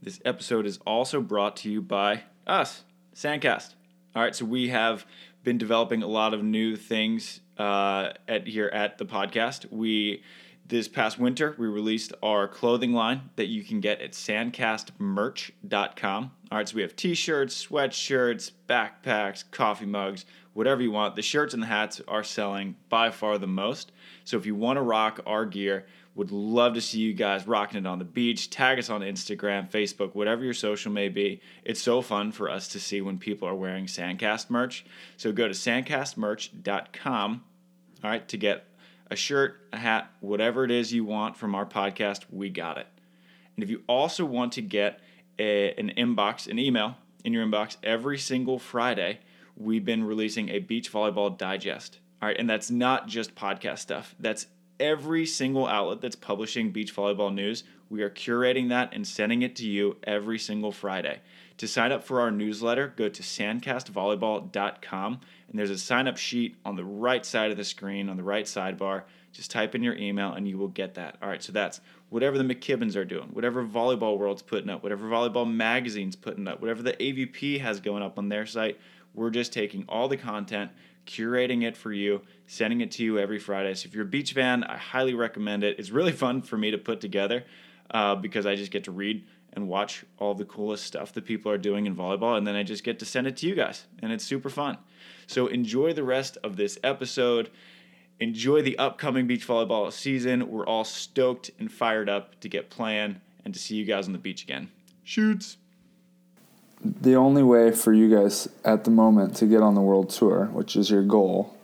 This 0.02 0.19
episode 0.26 0.65
is 0.65 0.80
also 0.86 1.21
brought 1.21 1.56
to 1.58 1.71
you 1.71 1.82
by 1.82 2.23
us, 2.45 2.84
Sandcast. 3.15 3.73
All 4.15 4.21
right, 4.21 4.36
so 4.36 4.43
we 4.45 4.69
have 4.69 5.06
been 5.43 5.58
developing 5.58 6.04
a 6.04 6.08
lot 6.08 6.34
of 6.34 6.43
new 6.43 6.76
things 6.76 7.39
uh, 7.58 8.10
at 8.28 8.47
here 8.47 8.67
at 8.67 8.97
the 8.97 9.06
podcast. 9.06 9.71
We 9.71 10.23
this 10.65 10.88
past 10.88 11.19
winter 11.19 11.56
we 11.58 11.67
released 11.67 12.13
our 12.23 12.47
clothing 12.47 12.93
line 12.93 13.30
that 13.36 13.47
you 13.47 13.63
can 13.63 13.80
get 13.80 14.02
at 14.02 14.13
sandcastmerch.com. 14.13 16.32
All 16.52 16.58
right, 16.58 16.69
so 16.69 16.76
we 16.76 16.82
have 16.82 16.95
t-shirts, 16.95 17.67
sweatshirts, 17.67 18.52
backpacks, 18.67 19.43
coffee 19.52 19.86
mugs, 19.86 20.26
whatever 20.54 20.82
you 20.82 20.91
want. 20.91 21.15
The 21.15 21.21
shirts 21.21 21.54
and 21.54 21.63
the 21.63 21.67
hats 21.67 22.02
are 22.08 22.23
selling 22.23 22.76
by 22.89 23.12
far 23.12 23.38
the 23.38 23.47
most. 23.47 23.91
So 24.23 24.38
if 24.38 24.45
you 24.45 24.56
want 24.56 24.78
to 24.78 24.82
rock 24.82 25.19
our 25.26 25.45
gear, 25.45 25.86
would 26.15 26.32
love 26.32 26.76
to 26.76 26.82
see 26.82 26.99
you 26.99 27.13
guys 27.13 27.47
rocking 27.47 27.80
it 27.80 27.88
on 27.88 27.99
the 27.99 28.06
beach. 28.06 28.49
Tag 28.49 28.78
us 28.78 28.89
on 28.89 29.02
Instagram, 29.02 29.69
Facebook, 29.69 30.13
whatever 30.13 30.43
your 30.43 30.54
social 30.54 30.91
may 30.91 31.10
be. 31.10 31.41
It's 31.63 31.82
so 31.82 32.02
fun 32.02 32.32
for 32.32 32.49
us 32.49 32.67
to 32.69 32.80
see 32.80 33.02
when 33.02 33.17
people 33.17 33.47
are 33.47 33.56
wearing 33.56 33.88
Sandcast 33.88 34.49
merch. 34.49 34.86
So 35.17 35.32
go 35.32 35.47
to 35.47 35.54
sandcastmerch.com, 35.54 37.43
all 38.04 38.10
right, 38.10 38.28
to 38.28 38.38
get 38.38 38.67
a 39.13 39.15
shirt, 39.15 39.62
a 39.71 39.78
hat, 39.78 40.12
whatever 40.21 40.65
it 40.65 40.71
is 40.71 40.91
you 40.91 41.06
want 41.06 41.38
from 41.38 41.54
our 41.54 41.65
podcast, 41.67 42.23
we 42.32 42.49
got 42.49 42.80
it. 42.80 42.88
And 43.56 43.63
if 43.63 43.69
you 43.69 43.84
also 43.88 44.26
want 44.26 44.54
to 44.54 44.62
get 44.62 44.99
a, 45.38 45.71
an 45.76 45.93
inbox, 45.95 46.49
an 46.49 46.58
email 46.58 46.97
in 47.23 47.32
your 47.32 47.45
inbox 47.45 47.78
every 47.84 48.17
single 48.17 48.58
Friday, 48.58 49.19
we've 49.56 49.86
been 49.86 50.04
releasing 50.04 50.49
a 50.49 50.58
beach 50.58 50.91
volleyball 50.91 51.38
digest. 51.38 51.99
All 52.21 52.28
right, 52.28 52.38
and 52.38 52.49
that's 52.49 52.71
not 52.71 53.08
just 53.08 53.36
podcast 53.36 53.80
stuff. 53.80 54.15
That's 54.19 54.47
every 54.80 55.28
single 55.28 55.67
outlet 55.67 56.02
that's 56.02 56.15
publishing 56.15 56.71
beach 56.71 56.93
volleyball 56.95 57.32
news. 57.34 57.63
We 57.89 58.02
are 58.02 58.10
curating 58.10 58.69
that 58.69 58.93
and 58.93 59.08
sending 59.08 59.43
it 59.43 59.56
to 59.58 59.67
you 59.67 59.97
every 60.04 60.39
single 60.39 60.71
Friday. 60.71 61.21
To 61.57 61.67
sign 61.67 61.91
up 61.91 62.03
for 62.03 62.19
our 62.19 62.31
newsletter, 62.31 62.93
go 62.95 63.09
to 63.09 63.21
sandcastvolleyball.com 63.21 65.19
and 65.49 65.59
there's 65.59 65.69
a 65.69 65.77
sign 65.77 66.07
up 66.07 66.17
sheet 66.17 66.55
on 66.65 66.75
the 66.75 66.83
right 66.83 67.23
side 67.25 67.51
of 67.51 67.57
the 67.57 67.63
screen 67.63 68.09
on 68.09 68.17
the 68.17 68.23
right 68.23 68.45
sidebar. 68.45 69.03
Just 69.31 69.51
type 69.51 69.75
in 69.75 69.83
your 69.83 69.95
email 69.95 70.33
and 70.33 70.47
you 70.47 70.57
will 70.57 70.67
get 70.67 70.95
that. 70.95 71.17
All 71.21 71.29
right, 71.29 71.43
so 71.43 71.51
that's 71.51 71.79
whatever 72.09 72.37
the 72.37 72.43
McKibbins 72.43 72.95
are 72.95 73.05
doing, 73.05 73.29
whatever 73.33 73.63
Volleyball 73.63 74.17
World's 74.17 74.41
putting 74.41 74.69
up, 74.69 74.81
whatever 74.83 75.07
Volleyball 75.07 75.51
Magazine's 75.51 76.15
putting 76.15 76.47
up, 76.47 76.59
whatever 76.59 76.81
the 76.81 76.93
AVP 76.93 77.59
has 77.59 77.79
going 77.79 78.03
up 78.03 78.17
on 78.17 78.29
their 78.29 78.45
site. 78.45 78.79
We're 79.13 79.29
just 79.29 79.53
taking 79.53 79.85
all 79.87 80.07
the 80.07 80.17
content, 80.17 80.71
curating 81.05 81.63
it 81.63 81.77
for 81.77 81.91
you, 81.91 82.21
sending 82.47 82.81
it 82.81 82.91
to 82.93 83.03
you 83.03 83.19
every 83.19 83.39
Friday. 83.39 83.75
So 83.75 83.87
if 83.87 83.93
you're 83.93 84.05
a 84.05 84.07
beach 84.07 84.33
fan, 84.33 84.63
I 84.63 84.77
highly 84.77 85.13
recommend 85.13 85.63
it. 85.63 85.77
It's 85.77 85.91
really 85.91 86.11
fun 86.11 86.41
for 86.41 86.57
me 86.57 86.71
to 86.71 86.79
put 86.79 86.99
together 86.99 87.43
uh, 87.91 88.15
because 88.15 88.45
I 88.45 88.55
just 88.55 88.71
get 88.71 88.85
to 88.85 88.91
read 88.91 89.23
and 89.55 89.67
watch 89.67 90.03
all 90.17 90.33
the 90.33 90.45
coolest 90.45 90.83
stuff 90.85 91.13
that 91.13 91.25
people 91.25 91.51
are 91.51 91.57
doing 91.57 91.85
in 91.85 91.95
volleyball, 91.95 92.37
and 92.37 92.45
then 92.45 92.55
I 92.55 92.63
just 92.63 92.83
get 92.83 92.99
to 92.99 93.05
send 93.05 93.27
it 93.27 93.37
to 93.37 93.47
you 93.47 93.55
guys, 93.55 93.85
and 94.01 94.11
it's 94.11 94.23
super 94.23 94.49
fun. 94.49 94.77
So 95.27 95.47
enjoy 95.47 95.93
the 95.93 96.03
rest 96.03 96.37
of 96.43 96.55
this 96.57 96.77
episode. 96.83 97.49
Enjoy 98.19 98.61
the 98.61 98.77
upcoming 98.77 99.27
beach 99.27 99.47
volleyball 99.47 99.91
season. 99.91 100.49
We're 100.49 100.65
all 100.65 100.83
stoked 100.83 101.51
and 101.59 101.71
fired 101.71 102.09
up 102.09 102.39
to 102.41 102.49
get 102.49 102.69
playing 102.69 103.21
and 103.45 103.53
to 103.53 103.59
see 103.59 103.75
you 103.75 103.85
guys 103.85 104.07
on 104.07 104.13
the 104.13 104.19
beach 104.19 104.43
again. 104.43 104.69
Shoots. 105.03 105.57
the 106.83 107.15
only 107.15 107.43
way 107.43 107.71
for 107.71 107.93
you 107.93 108.09
guys 108.13 108.47
at 108.65 108.83
the 108.83 108.91
moment 108.91 109.35
to 109.37 109.45
get 109.45 109.61
on 109.61 109.73
the 109.75 109.81
world 109.81 110.09
tour, 110.09 110.45
which 110.51 110.75
is 110.75 110.89
your 110.89 111.03
goal, 111.03 111.55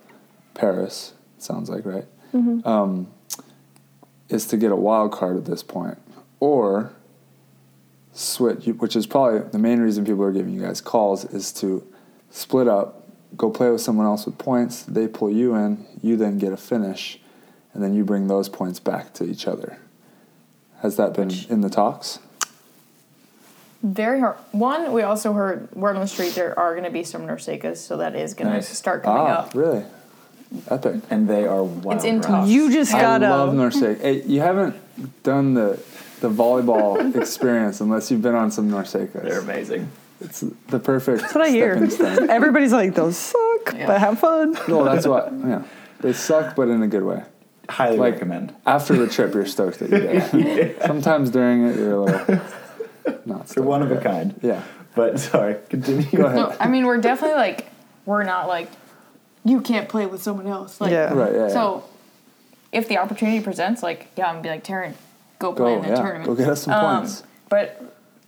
Paris, 0.54 1.12
sounds 1.38 1.68
like 1.70 1.84
right, 1.84 2.06
um, 2.64 3.06
is 4.28 4.46
to 4.46 4.56
get 4.56 4.72
a 4.72 4.76
wild 4.76 5.12
card 5.12 5.36
at 5.36 5.44
this 5.44 5.62
point, 5.62 5.98
or 6.38 6.92
switch, 8.20 8.66
which 8.66 8.96
is 8.96 9.06
probably 9.06 9.40
the 9.50 9.58
main 9.58 9.80
reason 9.80 10.04
people 10.04 10.22
are 10.24 10.32
giving 10.32 10.52
you 10.52 10.60
guys 10.60 10.80
calls, 10.80 11.24
is 11.24 11.52
to 11.54 11.86
split 12.30 12.68
up, 12.68 13.08
go 13.36 13.50
play 13.50 13.70
with 13.70 13.80
someone 13.80 14.06
else 14.06 14.26
with 14.26 14.38
points. 14.38 14.82
They 14.82 15.08
pull 15.08 15.30
you 15.30 15.54
in, 15.54 15.86
you 16.02 16.16
then 16.16 16.38
get 16.38 16.52
a 16.52 16.56
finish, 16.56 17.20
and 17.72 17.82
then 17.82 17.94
you 17.94 18.04
bring 18.04 18.28
those 18.28 18.48
points 18.48 18.80
back 18.80 19.12
to 19.14 19.24
each 19.24 19.46
other. 19.46 19.78
Has 20.82 20.96
that 20.96 21.14
been 21.14 21.30
in 21.48 21.60
the 21.60 21.70
talks? 21.70 22.18
Very 23.82 24.20
hard. 24.20 24.36
One, 24.52 24.92
we 24.92 25.02
also 25.02 25.32
heard 25.32 25.74
word 25.74 25.96
on 25.96 26.02
the 26.02 26.08
street 26.08 26.34
there 26.34 26.58
are 26.58 26.72
going 26.72 26.84
to 26.84 26.90
be 26.90 27.02
some 27.02 27.22
NORCECAs, 27.26 27.78
so 27.78 27.96
that 27.96 28.14
is 28.14 28.34
going 28.34 28.50
Nice. 28.50 28.68
to 28.68 28.76
start 28.76 29.02
coming 29.02 29.22
ah, 29.22 29.40
up. 29.40 29.54
really? 29.54 29.84
Epic. 30.68 30.96
And 31.08 31.28
they 31.28 31.46
are 31.46 31.62
wild. 31.62 31.96
It's 31.96 32.04
in 32.04 32.20
talks. 32.20 32.50
You 32.50 32.70
just 32.70 32.92
gotta. 32.92 33.28
love 33.28 33.54
Norsec. 33.54 34.00
Hey, 34.02 34.22
you 34.22 34.40
haven't 34.40 34.76
done 35.22 35.54
the 35.54 35.80
the 36.20 36.30
volleyball 36.30 37.14
experience 37.20 37.80
unless 37.80 38.10
you've 38.10 38.22
been 38.22 38.34
on 38.34 38.50
some 38.50 38.70
They're 38.70 39.40
amazing. 39.40 39.90
It's 40.20 40.44
the 40.68 40.78
perfect 40.78 41.22
That's 41.22 41.34
what 41.34 41.44
I 41.44 41.50
hear. 41.50 41.74
stepping 41.88 41.90
stone. 42.16 42.30
Everybody's 42.30 42.72
like, 42.72 42.94
those 42.94 43.16
suck, 43.16 43.74
Yeah. 43.74 43.86
but 43.86 44.00
have 44.00 44.18
fun. 44.18 44.52
No, 44.68 44.84
that's 44.84 45.06
what. 45.06 45.32
Yeah, 45.32 45.62
they 46.00 46.12
suck, 46.12 46.54
but 46.54 46.68
in 46.68 46.82
a 46.82 46.88
good 46.88 47.04
way. 47.04 47.22
Highly 47.70 47.96
Like- 47.96 48.14
recommend. 48.14 48.54
After 48.66 48.94
the 48.96 49.06
trip, 49.08 49.32
you're 49.34 49.46
stoked 49.46 49.78
that 49.78 49.90
you 49.90 49.98
did. 49.98 50.58
it. 50.58 50.82
Sometimes 50.86 51.30
during 51.30 51.64
it, 51.66 51.76
you're 51.76 51.92
a 51.94 52.00
little 52.02 52.40
not. 53.24 53.46
They're 53.48 53.62
one 53.64 53.82
of 53.82 53.90
a 53.90 53.96
kind. 54.00 54.38
Yeah. 54.42 54.62
But 54.94 55.18
sorry, 55.20 55.56
continue. 55.68 56.02
Go 56.10 56.24
ahead. 56.26 56.36
No, 56.36 56.56
I 56.60 56.68
mean, 56.68 56.84
we're 56.84 56.98
definitely 57.00 57.36
like, 57.38 57.66
we're 58.04 58.24
not 58.24 58.46
like, 58.48 58.68
you 59.44 59.60
can't 59.62 59.88
play 59.88 60.04
with 60.06 60.22
someone 60.22 60.46
else. 60.48 60.80
Like, 60.80 60.90
Yeah. 60.90 61.14
Right. 61.14 61.32
Yeah. 61.32 61.48
So, 61.48 61.84
if 62.72 62.88
the 62.88 62.98
opportunity 62.98 63.40
presents, 63.40 63.82
like, 63.82 64.08
yeah, 64.16 64.26
I'm 64.26 64.34
gonna 64.34 64.42
be 64.42 64.48
like, 64.50 64.64
Taryn, 64.64 64.92
go 65.40 65.52
play 65.52 65.72
Go. 65.72 65.76
in 65.78 65.82
the 65.82 65.88
Yeah. 65.88 65.94
tournament. 65.96 66.26
Go 66.26 66.34
get 66.36 66.48
us 66.48 66.62
some 66.62 66.74
Um, 66.74 66.98
points. 66.98 67.24
But 67.48 67.82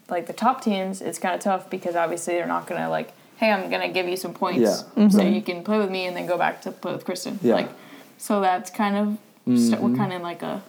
like 0.08 0.26
the 0.26 0.32
top 0.32 0.60
teams, 0.62 1.00
it's 1.00 1.18
kind 1.20 1.34
of 1.36 1.40
tough 1.40 1.70
because 1.70 1.94
obviously 1.94 2.34
they're 2.34 2.46
not 2.46 2.66
gonna 2.66 2.88
like, 2.90 3.12
hey, 3.36 3.52
I'm 3.52 3.70
gonna 3.70 3.88
give 3.88 4.08
you 4.08 4.16
some 4.16 4.34
points 4.34 4.84
Yeah. 4.96 5.08
so 5.08 5.22
you 5.22 5.40
can 5.42 5.62
play 5.62 5.78
with 5.78 5.90
me 5.90 6.06
and 6.06 6.16
then 6.16 6.26
go 6.26 6.36
back 6.36 6.60
to 6.62 6.72
play 6.72 6.92
with 6.92 7.04
Kristen. 7.04 7.38
Yeah. 7.42 7.54
Like, 7.54 7.68
so 8.18 8.40
that's 8.40 8.70
kind 8.70 8.96
of 8.96 9.56
stu- 9.58 9.76
we're 9.76 9.96
kind 9.96 10.12
of 10.12 10.16
in 10.16 10.22
like 10.22 10.42
a 10.42 10.62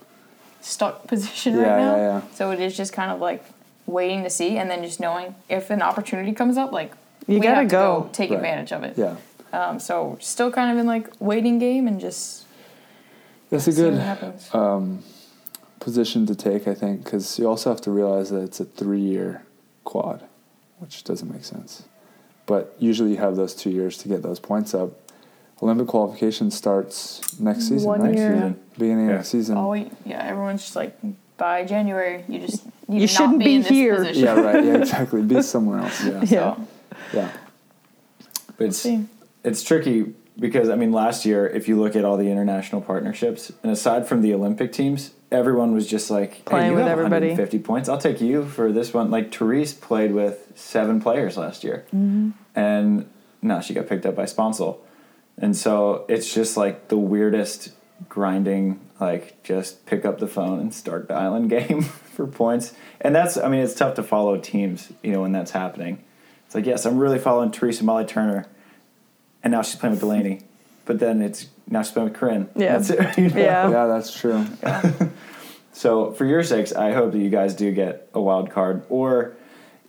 stuck 0.62 1.08
position 1.08 1.56
Yeah, 1.58 1.62
right 1.64 1.78
now. 1.82 1.96
yeah, 1.96 2.02
yeah. 2.02 2.22
So 2.36 2.52
it 2.52 2.60
is 2.60 2.78
just 2.78 2.94
kind 2.94 3.12
of 3.12 3.20
like 3.20 3.44
waiting 3.88 4.24
to 4.24 4.30
see 4.30 4.58
and 4.58 4.70
then 4.70 4.84
just 4.84 5.00
knowing 5.00 5.36
if 5.50 5.70
an 5.70 5.82
opportunity 5.82 6.32
comes 6.34 6.58
up, 6.58 6.72
like 6.72 6.92
You 7.28 7.36
we 7.36 7.42
gotta 7.42 7.56
have 7.56 7.68
to 7.68 7.72
go. 7.72 8.10
take 8.14 8.30
Right. 8.30 8.36
advantage 8.38 8.72
of 8.72 8.84
it. 8.84 8.98
Yeah. 8.98 9.16
Um, 9.52 9.80
so 9.80 10.18
still 10.20 10.52
kind 10.52 10.72
of 10.72 10.78
in 10.78 10.86
like 10.88 11.10
waiting 11.20 11.60
game 11.60 11.88
and 11.88 12.00
just 12.00 12.46
That's 13.50 13.68
a 13.68 13.72
see 13.72 13.84
what 13.84 13.92
good 13.92 14.00
happens. 14.02 14.50
um, 14.54 15.04
position 15.84 16.26
to 16.26 16.36
take, 16.36 16.68
I 16.68 16.74
think, 16.74 17.04
because 17.04 17.38
you 17.38 17.48
also 17.48 17.70
have 17.70 17.82
to 17.82 17.92
realize 17.92 18.30
that 18.30 18.42
it's 18.42 18.60
a 18.60 18.66
three-year 18.66 19.44
quad, 19.84 20.24
which 20.80 21.04
doesn't 21.04 21.30
make 21.32 21.44
sense. 21.44 21.84
but 22.46 22.76
usually 22.78 23.12
you 23.12 23.18
have 23.18 23.38
those 23.38 23.54
two 23.56 23.70
years 23.70 23.98
to 24.00 24.10
get 24.10 24.22
those 24.22 24.38
points 24.38 24.74
up. 24.74 24.90
Olympic 25.62 25.88
qualification 25.88 26.52
starts 26.52 27.40
next 27.40 27.70
season, 27.70 27.88
One 27.88 28.02
right? 28.02 28.14
year. 28.18 28.34
Season. 28.34 28.60
Beginning 28.78 29.08
Yeah. 29.08 29.14
of 29.14 29.20
the 29.20 29.26
season. 29.26 29.58
Oh 29.58 29.74
yeah, 29.74 30.22
everyone's 30.32 30.62
just 30.62 30.76
like 30.76 30.98
by 31.38 31.64
January 31.64 32.26
you 32.28 32.40
just 32.40 32.66
need 32.90 33.02
You 33.02 33.08
to 33.08 33.14
shouldn't 33.14 33.38
not 33.38 33.46
be 33.46 33.56
in 33.56 33.62
this 33.62 33.70
here. 33.70 33.96
Position. 33.96 34.24
Yeah, 34.26 34.42
right. 34.42 34.62
Yeah, 34.66 34.78
exactly. 34.84 35.22
Be 35.22 35.42
somewhere 35.42 35.80
else. 35.80 36.04
Yeah. 36.04 36.12
Yeah. 36.24 36.56
So, 36.56 36.68
Yeah. 37.14 37.30
But 38.58 38.66
it's 38.68 38.78
See. 38.80 39.06
it's 39.46 39.64
tricky 39.64 40.14
because 40.40 40.70
I 40.70 40.76
mean 40.76 40.92
last 40.92 41.26
year 41.26 41.48
if 41.48 41.68
you 41.68 41.80
look 41.80 41.96
at 41.96 42.04
all 42.06 42.18
the 42.18 42.30
international 42.30 42.82
partnerships 42.82 43.52
and 43.62 43.72
aside 43.72 44.08
from 44.08 44.22
the 44.22 44.34
Olympic 44.34 44.72
teams, 44.74 45.12
everyone 45.32 45.74
was 45.74 45.88
just 45.88 46.10
like 46.12 46.44
Playing 46.46 46.64
hey, 46.66 46.70
you 46.72 46.76
with 46.76 46.84
have 46.88 46.98
everybody. 47.00 47.28
150 47.28 47.60
points. 47.60 47.90
I'll 47.90 47.98
take 47.98 48.20
you 48.22 48.46
for 48.46 48.72
this 48.72 48.94
one. 48.94 49.12
Like 49.12 49.32
Terese 49.32 49.80
played 49.80 50.12
with 50.14 50.52
seven 50.56 51.02
players 51.02 51.38
last 51.38 51.64
year, 51.64 51.86
Mm-hmm. 51.94 52.32
and 52.56 53.10
now 53.42 53.60
she 53.60 53.74
got 53.74 53.88
picked 53.88 54.06
up 54.06 54.16
by 54.16 54.24
Sponcil, 54.24 54.78
and 55.38 55.56
so 55.56 56.06
it's 56.08 56.34
just 56.34 56.56
like 56.58 56.88
the 56.88 56.98
weirdest 56.98 57.72
grinding. 58.10 58.80
Like 59.00 59.44
just 59.44 59.86
pick 59.86 60.06
up 60.06 60.20
the 60.20 60.28
phone 60.28 60.60
and 60.60 60.74
start 60.74 61.08
dialing 61.10 61.48
game 61.48 61.82
for 61.82 62.26
points, 62.26 62.74
and 63.02 63.14
that's 63.16 63.38
I 63.38 63.50
mean 63.50 63.62
it's 63.62 63.76
tough 63.76 63.96
to 63.96 64.04
follow 64.04 64.38
teams 64.38 64.92
you 65.04 65.12
know 65.12 65.22
when 65.22 65.32
that's 65.32 65.52
happening. 65.52 66.04
It's 66.46 66.56
like 66.56 66.66
yes, 66.66 66.86
I'm 66.86 66.98
really 66.98 67.20
following 67.20 67.52
Teresa 67.52 67.84
Molly 67.84 68.06
Turner 68.06 68.46
and 69.44 69.52
now 69.52 69.62
she's 69.62 69.76
playing 69.76 69.92
with 69.92 70.00
Delaney. 70.02 70.42
But 70.86 71.00
then 71.00 71.22
it's 71.22 71.48
now 71.70 71.82
she's 71.82 71.92
playing 71.92 72.10
with 72.10 72.18
Corinne. 72.18 72.50
Yeah. 72.56 72.78
That's 72.78 72.90
it, 72.90 73.18
you 73.18 73.30
know? 73.30 73.38
Yeah. 73.42 73.70
Yeah, 73.70 73.88
that's 73.88 74.14
true. 74.18 74.46
So 75.76 76.12
for 76.12 76.26
your 76.26 76.44
sakes, 76.44 76.72
I 76.72 76.92
hope 76.92 77.14
that 77.14 77.18
you 77.18 77.32
guys 77.32 77.56
do 77.56 77.72
get 77.72 78.08
a 78.14 78.22
wild 78.22 78.52
card, 78.52 78.84
or 78.90 79.34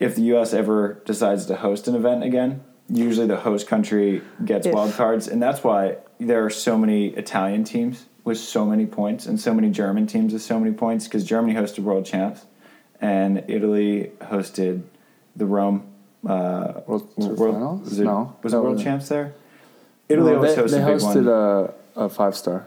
if 0.00 0.16
the 0.16 0.22
U.S. 0.22 0.54
ever 0.54 0.94
decides 1.04 1.44
to 1.46 1.56
host 1.56 1.86
an 1.88 1.94
event 1.94 2.24
again, 2.24 2.62
usually 2.88 3.26
the 3.26 3.36
host 3.36 3.66
country 3.66 4.22
gets 4.44 4.66
If. 4.66 4.72
wild 4.74 4.94
cards, 4.94 5.28
and 5.28 5.42
that's 5.42 5.62
why 5.62 5.98
there 6.18 6.42
are 6.44 6.48
so 6.48 6.78
many 6.78 7.08
Italian 7.08 7.64
teams 7.64 8.06
with 8.24 8.38
so 8.38 8.64
many 8.64 8.86
points 8.86 9.26
and 9.26 9.38
so 9.38 9.52
many 9.52 9.68
German 9.70 10.06
teams 10.06 10.32
with 10.32 10.40
so 10.40 10.58
many 10.58 10.74
points 10.74 11.04
because 11.04 11.22
Germany 11.22 11.52
hosted 11.54 11.80
World 11.80 12.06
Champs, 12.06 12.46
and 13.00 13.44
Italy 13.48 14.10
hosted 14.22 14.84
the 15.36 15.44
Rome. 15.44 15.86
Uh, 16.26 16.80
World 16.86 17.10
Tour 17.20 17.36
Finals? 17.36 17.80
was 17.82 18.00
it, 18.00 18.04
No. 18.04 18.34
was 18.42 18.54
it 18.54 18.56
World 18.56 18.76
was 18.76 18.82
Champs 18.82 19.08
there? 19.10 19.34
Italy 20.08 20.32
No, 20.32 20.36
always 20.36 20.54
they, 20.54 20.62
hosted 20.62 20.70
they 20.70 20.82
a 20.82 20.86
big 20.94 21.02
one. 21.02 21.16
hosted 21.16 21.74
a, 21.96 22.00
a 22.00 22.08
five 22.08 22.36
star. 22.36 22.66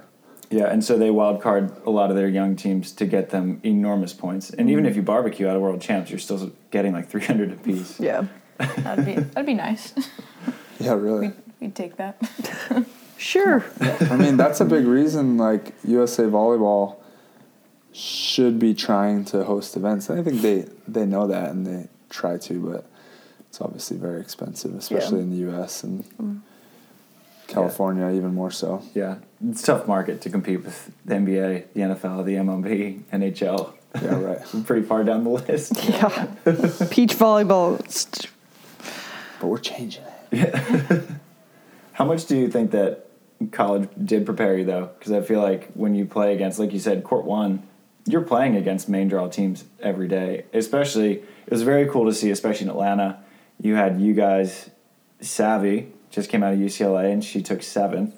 Yeah, 0.49 0.65
and 0.65 0.83
so 0.83 0.97
they 0.97 1.11
wild 1.11 1.41
card 1.41 1.71
a 1.85 1.89
lot 1.89 2.09
of 2.09 2.15
their 2.15 2.29
young 2.29 2.55
teams 2.55 2.93
to 2.93 3.05
get 3.05 3.31
them 3.31 3.59
enormous 3.63 4.13
points. 4.13 4.49
And 4.49 4.69
even 4.69 4.85
mm. 4.85 4.89
if 4.89 4.95
you 4.95 5.01
barbecue 5.01 5.47
out 5.47 5.57
of 5.57 5.61
world 5.61 5.81
champs, 5.81 6.09
you're 6.09 6.19
still 6.19 6.51
getting 6.71 6.93
like 6.93 7.09
300 7.09 7.51
apiece. 7.51 7.99
Yeah. 7.99 8.25
that'd 8.57 9.05
be 9.05 9.15
that'd 9.15 9.45
be 9.45 9.53
nice. 9.53 9.93
Yeah, 10.79 10.93
really. 10.93 11.29
we'd, 11.29 11.33
we'd 11.59 11.75
take 11.75 11.97
that. 11.97 12.21
Sure. 13.17 13.65
I 13.81 14.15
mean, 14.15 14.37
that's 14.37 14.61
a 14.61 14.65
big 14.65 14.85
reason. 14.85 15.37
Like 15.37 15.73
USA 15.83 16.23
Volleyball 16.23 16.97
should 17.91 18.59
be 18.59 18.75
trying 18.75 19.25
to 19.25 19.43
host 19.43 19.75
events. 19.75 20.09
And 20.09 20.19
I 20.19 20.23
think 20.23 20.41
they 20.41 20.67
they 20.87 21.05
know 21.05 21.25
that 21.27 21.49
and 21.49 21.65
they 21.65 21.87
try 22.09 22.37
to, 22.37 22.59
but 22.59 22.85
it's 23.49 23.59
obviously 23.59 23.97
very 23.97 24.21
expensive, 24.21 24.75
especially 24.75 25.17
Yeah. 25.17 25.23
in 25.23 25.29
the 25.31 25.37
U.S. 25.37 25.83
and 25.83 26.03
mm. 26.21 26.41
California, 27.47 28.09
even 28.09 28.33
more 28.33 28.51
so. 28.51 28.83
Yeah, 28.93 29.17
it's 29.47 29.63
a 29.63 29.65
tough 29.65 29.87
market 29.87 30.21
to 30.21 30.29
compete 30.29 30.63
with 30.63 30.91
the 31.05 31.15
NBA, 31.15 31.73
the 31.73 31.81
NFL, 31.81 32.25
the 32.25 32.35
MLB, 32.35 33.03
NHL. 33.11 33.73
Yeah, 34.01 34.19
right. 34.19 34.53
We're 34.53 34.63
pretty 34.65 34.85
far 34.85 35.03
down 35.03 35.23
the 35.23 35.29
list. 35.29 35.73
Yeah. 35.89 36.27
Peach 36.91 37.15
volleyball. 37.15 37.79
But 39.39 39.47
we're 39.47 39.57
changing 39.59 40.03
it. 40.03 40.13
Yeah. 40.31 41.01
How 41.93 42.05
much 42.05 42.25
do 42.25 42.37
you 42.37 42.49
think 42.49 42.71
that 42.71 43.07
college 43.51 43.89
did 44.03 44.25
prepare 44.25 44.57
you 44.57 44.65
though? 44.65 44.91
Because 44.97 45.11
I 45.11 45.21
feel 45.21 45.41
like 45.41 45.71
when 45.73 45.95
you 45.95 46.05
play 46.05 46.35
against, 46.35 46.59
like 46.59 46.73
you 46.73 46.79
said, 46.79 47.03
Court 47.03 47.25
One, 47.25 47.63
you're 48.05 48.21
playing 48.21 48.55
against 48.55 48.87
main 48.87 49.07
draw 49.07 49.27
teams 49.27 49.63
every 49.81 50.07
day. 50.07 50.45
Especially, 50.53 51.13
it 51.13 51.51
was 51.51 51.63
very 51.63 51.87
cool 51.87 52.05
to 52.05 52.13
see, 52.13 52.29
especially 52.29 52.65
in 52.65 52.71
Atlanta. 52.71 53.19
You 53.59 53.75
had 53.75 53.99
you 53.99 54.13
guys, 54.13 54.69
Savvy 55.21 55.91
just 56.17 56.31
came 56.31 56.41
out 56.41 56.51
of 56.51 56.57
UCLA 56.57 57.13
and 57.13 57.23
she 57.23 57.43
took 57.43 57.61
seventh, 57.61 58.15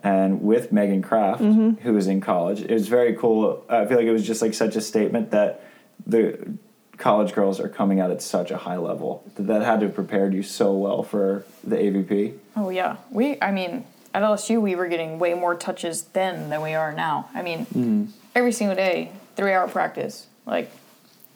and 0.00 0.42
with 0.42 0.70
Megan 0.70 1.00
Kraft, 1.00 1.40
mm-hmm. 1.40 1.80
who 1.82 1.94
was 1.94 2.06
in 2.06 2.20
college. 2.20 2.60
It 2.60 2.70
was 2.70 2.88
very 2.88 3.14
cool. 3.14 3.64
I 3.70 3.86
feel 3.86 3.96
like 3.96 4.06
it 4.06 4.12
was 4.12 4.26
just 4.26 4.42
like 4.42 4.52
such 4.52 4.76
a 4.76 4.82
statement 4.82 5.30
that 5.30 5.64
the 6.06 6.58
college 6.98 7.32
girls 7.32 7.58
are 7.58 7.70
coming 7.70 8.00
out 8.00 8.10
at 8.10 8.20
such 8.20 8.50
a 8.50 8.58
high 8.58 8.76
level 8.76 9.24
that 9.36 9.44
that 9.44 9.62
had 9.62 9.80
to 9.80 9.86
have 9.86 9.94
prepared 9.94 10.34
you 10.34 10.42
so 10.42 10.74
well 10.74 11.02
for 11.02 11.44
the 11.64 11.76
AVP. 11.76 12.36
Oh 12.54 12.68
yeah, 12.68 12.98
we. 13.10 13.40
I 13.40 13.50
mean, 13.50 13.86
at 14.12 14.22
LSU 14.22 14.60
we 14.60 14.74
were 14.74 14.88
getting 14.88 15.18
way 15.18 15.32
more 15.32 15.54
touches 15.54 16.02
then 16.12 16.50
than 16.50 16.60
we 16.60 16.74
are 16.74 16.92
now. 16.92 17.30
I 17.34 17.40
mean, 17.40 17.64
mm. 17.66 18.08
every 18.34 18.52
single 18.52 18.76
day, 18.76 19.10
three 19.36 19.54
hour 19.54 19.68
practice, 19.68 20.26
like 20.44 20.70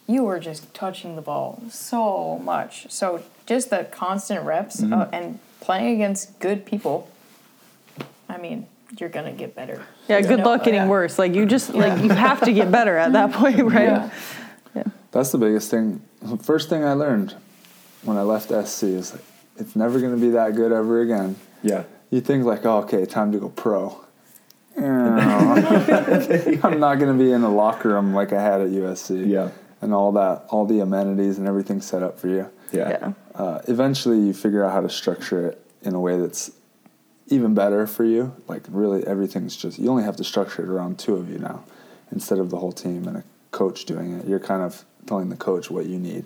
you 0.07 0.25
were 0.25 0.41
just 0.41 0.75
touching 0.75 1.17
the 1.17 1.23
ball 1.23 1.63
so 1.71 2.39
much. 2.41 2.87
So 2.91 3.23
just 3.47 3.71
the 3.71 3.85
constant 3.85 4.45
reps 4.45 4.83
uh, 4.83 4.87
mm-hmm. 4.87 5.15
and 5.15 5.39
playing 5.67 5.97
against 5.97 6.39
good 6.39 6.65
people. 6.65 7.11
I 8.29 8.39
mean, 8.39 8.67
you're 8.99 9.09
gonna 9.09 9.33
get 9.33 9.57
better. 9.57 9.85
Yeah, 10.09 10.21
good 10.21 10.41
luck 10.41 10.63
getting 10.63 10.83
yeah. 10.83 10.89
worse. 10.89 11.19
Like 11.19 11.35
you 11.35 11.45
just 11.45 11.75
like 11.75 12.01
you 12.03 12.11
have 12.11 12.41
to 12.43 12.53
get 12.53 12.71
better 12.71 12.97
at 12.97 13.13
that 13.13 13.33
point, 13.33 13.59
right? 13.59 14.11
Yeah. 14.75 14.85
That's 15.11 15.33
the 15.33 15.39
biggest 15.39 15.71
thing. 15.71 16.03
First 16.43 16.69
thing 16.69 16.85
I 16.85 16.93
learned 16.93 17.35
when 18.05 18.17
I 18.17 18.23
left 18.23 18.51
SC 18.51 18.85
is 18.85 19.13
like, 19.13 19.25
it's 19.57 19.75
never 19.75 19.99
going 19.99 20.15
to 20.15 20.21
be 20.21 20.31
that 20.31 20.55
good 20.55 20.73
ever 20.73 21.01
again. 21.01 21.37
Yeah. 21.63 21.85
You 22.11 22.21
think 22.21 22.45
like, 22.45 22.65
oh, 22.65 22.79
okay, 22.81 23.05
time 23.07 23.33
to 23.33 23.39
go 23.39 23.49
pro. 23.49 24.05
I'm 24.77 26.79
not 26.79 26.99
going 26.99 27.17
to 27.17 27.19
be 27.19 27.33
in 27.33 27.43
a 27.43 27.53
locker 27.53 27.89
room 27.89 28.15
like 28.15 28.33
I 28.33 28.43
had 28.43 28.61
at 28.61 28.69
USC. 28.69 29.27
Yeah. 29.27 29.51
And 29.81 29.95
all 29.95 30.13
that, 30.13 30.45
all 30.51 30.67
the 30.67 30.81
amenities 30.81 31.39
and 31.39 31.49
everything 31.49 31.81
set 31.81 32.03
up 32.03 32.21
for 32.21 32.29
you. 32.29 32.51
Yeah. 32.73 32.89
Yeah. 32.89 33.13
Uh, 33.35 33.61
eventually, 33.69 34.19
you 34.21 34.33
figure 34.33 34.65
out 34.65 34.73
how 34.73 34.81
to 34.81 34.89
structure 34.91 35.47
it 35.49 35.63
in 35.83 35.95
a 35.95 36.01
way 36.01 36.19
that's 36.19 36.51
even 37.29 37.55
better 37.55 37.87
for 37.87 38.05
you. 38.05 38.35
Like, 38.49 38.63
really, 38.69 39.07
everything's 39.07 39.57
just, 39.57 39.79
you 39.79 39.89
only 39.91 40.05
have 40.05 40.17
to 40.17 40.25
structure 40.25 40.63
it 40.63 40.69
around 40.69 40.99
two 40.99 41.17
of 41.17 41.31
you 41.31 41.39
now 41.39 41.65
instead 42.13 42.39
of 42.39 42.51
the 42.51 42.57
whole 42.59 42.73
team 42.73 43.07
and 43.09 43.17
a 43.19 43.25
coach 43.51 43.85
doing 43.85 44.13
it. 44.19 44.27
You're 44.27 44.39
kind 44.41 44.63
of 44.63 44.85
telling 45.07 45.29
the 45.29 45.37
coach 45.37 45.71
what 45.71 45.87
you 45.87 45.99
need. 45.99 46.25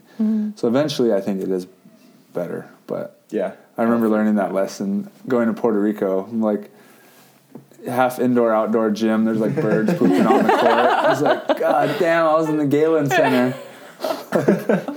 So, 0.57 0.68
eventually, 0.68 1.12
I 1.12 1.20
think 1.20 1.43
it 1.43 1.51
is 1.51 1.66
better. 2.34 2.68
But 2.86 3.20
Yeah. 3.30 3.53
I 3.78 3.82
remember 3.82 4.09
learning 4.09 4.34
that 4.34 4.53
lesson 4.53 5.11
going 5.26 5.47
to 5.49 5.55
Puerto 5.59 5.80
Rico. 5.80 6.24
I'm 6.24 6.43
like 6.43 6.70
half 7.86 8.18
indoor 8.18 8.53
outdoor 8.53 8.91
gym. 8.91 9.24
There's 9.24 9.38
like 9.38 9.55
birds 9.55 9.95
pooping 9.95 10.26
on 10.26 10.43
the 10.45 10.51
court. 10.51 10.64
I 10.64 11.09
was 11.09 11.22
like, 11.22 11.59
God 11.59 11.97
damn! 11.99 12.26
I 12.26 12.34
was 12.34 12.49
in 12.51 12.59
the 12.59 12.66
Galen 12.66 13.09
Center. 13.09 13.57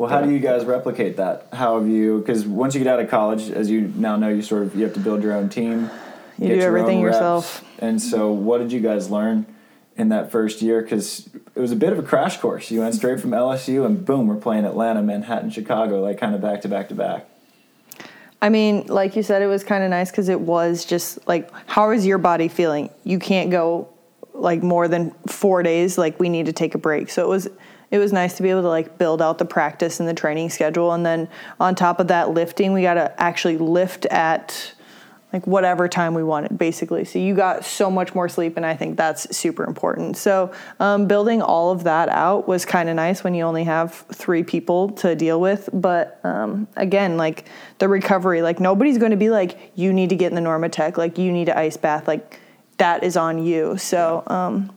Well, 0.00 0.08
how 0.08 0.22
do 0.22 0.30
you 0.30 0.38
guys 0.38 0.64
replicate 0.64 1.18
that? 1.18 1.48
How 1.52 1.78
have 1.78 1.86
you? 1.86 2.20
Because 2.20 2.46
once 2.46 2.74
you 2.74 2.82
get 2.82 2.90
out 2.90 3.00
of 3.00 3.10
college, 3.10 3.50
as 3.50 3.68
you 3.68 3.92
now 3.94 4.16
know, 4.16 4.30
you 4.30 4.40
sort 4.40 4.62
of 4.62 4.74
you 4.74 4.82
have 4.84 4.94
to 4.94 4.98
build 4.98 5.22
your 5.22 5.34
own 5.34 5.50
team. 5.50 5.90
You 6.38 6.48
do 6.48 6.54
your 6.54 6.68
everything 6.68 7.00
yourself. 7.00 7.62
And 7.80 8.00
so, 8.00 8.32
what 8.32 8.62
did 8.62 8.72
you 8.72 8.80
guys 8.80 9.10
learn 9.10 9.44
in 9.98 10.08
that 10.08 10.30
first 10.32 10.62
year? 10.62 10.80
Because 10.80 11.28
it 11.54 11.60
was 11.60 11.70
a 11.70 11.76
bit 11.76 11.92
of 11.92 11.98
a 11.98 12.02
crash 12.02 12.38
course. 12.38 12.70
You 12.70 12.80
went 12.80 12.94
straight 12.94 13.20
from 13.20 13.32
LSU, 13.32 13.84
and 13.84 14.02
boom, 14.02 14.26
we're 14.26 14.36
playing 14.36 14.64
Atlanta, 14.64 15.02
Manhattan, 15.02 15.50
Chicago, 15.50 16.00
like 16.00 16.16
kind 16.18 16.34
of 16.34 16.40
back 16.40 16.62
to 16.62 16.68
back 16.68 16.88
to 16.88 16.94
back. 16.94 17.26
I 18.40 18.48
mean, 18.48 18.86
like 18.86 19.16
you 19.16 19.22
said, 19.22 19.42
it 19.42 19.48
was 19.48 19.62
kind 19.64 19.84
of 19.84 19.90
nice 19.90 20.10
because 20.10 20.30
it 20.30 20.40
was 20.40 20.86
just 20.86 21.28
like, 21.28 21.50
how 21.68 21.90
is 21.90 22.06
your 22.06 22.16
body 22.16 22.48
feeling? 22.48 22.88
You 23.04 23.18
can't 23.18 23.50
go 23.50 23.90
like 24.32 24.62
more 24.62 24.88
than 24.88 25.10
four 25.26 25.62
days. 25.62 25.98
Like 25.98 26.18
we 26.18 26.30
need 26.30 26.46
to 26.46 26.54
take 26.54 26.74
a 26.74 26.78
break. 26.78 27.10
So 27.10 27.22
it 27.22 27.28
was, 27.28 27.48
it 27.90 27.98
was 27.98 28.12
nice 28.12 28.36
to 28.36 28.42
be 28.42 28.50
able 28.50 28.62
to 28.62 28.68
like 28.68 28.98
build 28.98 29.20
out 29.20 29.38
the 29.38 29.44
practice 29.44 30.00
and 30.00 30.08
the 30.08 30.14
training 30.14 30.50
schedule, 30.50 30.92
and 30.92 31.04
then 31.04 31.28
on 31.58 31.74
top 31.74 32.00
of 32.00 32.08
that, 32.08 32.30
lifting. 32.30 32.72
We 32.72 32.82
got 32.82 32.94
to 32.94 33.20
actually 33.20 33.58
lift 33.58 34.06
at 34.06 34.74
like 35.32 35.46
whatever 35.46 35.88
time 35.88 36.14
we 36.14 36.24
wanted, 36.24 36.58
basically. 36.58 37.04
So 37.04 37.18
you 37.18 37.34
got 37.34 37.64
so 37.64 37.90
much 37.90 38.14
more 38.14 38.28
sleep, 38.28 38.56
and 38.56 38.66
I 38.66 38.74
think 38.74 38.96
that's 38.96 39.36
super 39.36 39.64
important. 39.64 40.16
So 40.16 40.52
um, 40.80 41.06
building 41.06 41.40
all 41.40 41.70
of 41.70 41.84
that 41.84 42.08
out 42.08 42.48
was 42.48 42.64
kind 42.64 42.88
of 42.88 42.96
nice 42.96 43.22
when 43.22 43.34
you 43.34 43.44
only 43.44 43.64
have 43.64 43.94
three 44.12 44.42
people 44.42 44.90
to 44.90 45.14
deal 45.14 45.40
with. 45.40 45.68
But 45.72 46.18
um, 46.24 46.66
again, 46.76 47.16
like 47.16 47.48
the 47.78 47.88
recovery, 47.88 48.42
like 48.42 48.58
nobody's 48.58 48.98
going 48.98 49.12
to 49.12 49.16
be 49.16 49.30
like, 49.30 49.72
you 49.76 49.92
need 49.92 50.10
to 50.10 50.16
get 50.16 50.32
in 50.32 50.34
the 50.34 50.48
Normatec, 50.48 50.96
like 50.96 51.16
you 51.16 51.30
need 51.30 51.46
to 51.46 51.56
ice 51.56 51.76
bath, 51.76 52.08
like 52.08 52.40
that 52.78 53.04
is 53.04 53.16
on 53.16 53.44
you. 53.44 53.76
So. 53.78 54.22
Um, 54.26 54.72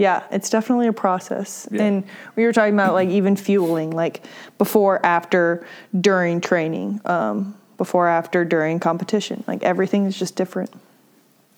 yeah, 0.00 0.22
it's 0.30 0.48
definitely 0.48 0.86
a 0.86 0.94
process. 0.94 1.68
Yeah. 1.70 1.82
And 1.82 2.04
we 2.34 2.46
were 2.46 2.54
talking 2.54 2.72
about 2.72 2.94
like 2.94 3.10
even 3.10 3.36
fueling, 3.36 3.90
like 3.90 4.24
before, 4.56 5.04
after, 5.04 5.66
during 6.00 6.40
training, 6.40 7.02
um, 7.04 7.54
before, 7.76 8.08
after, 8.08 8.42
during 8.46 8.80
competition. 8.80 9.44
Like 9.46 9.62
everything 9.62 10.06
is 10.06 10.18
just 10.18 10.36
different. 10.36 10.72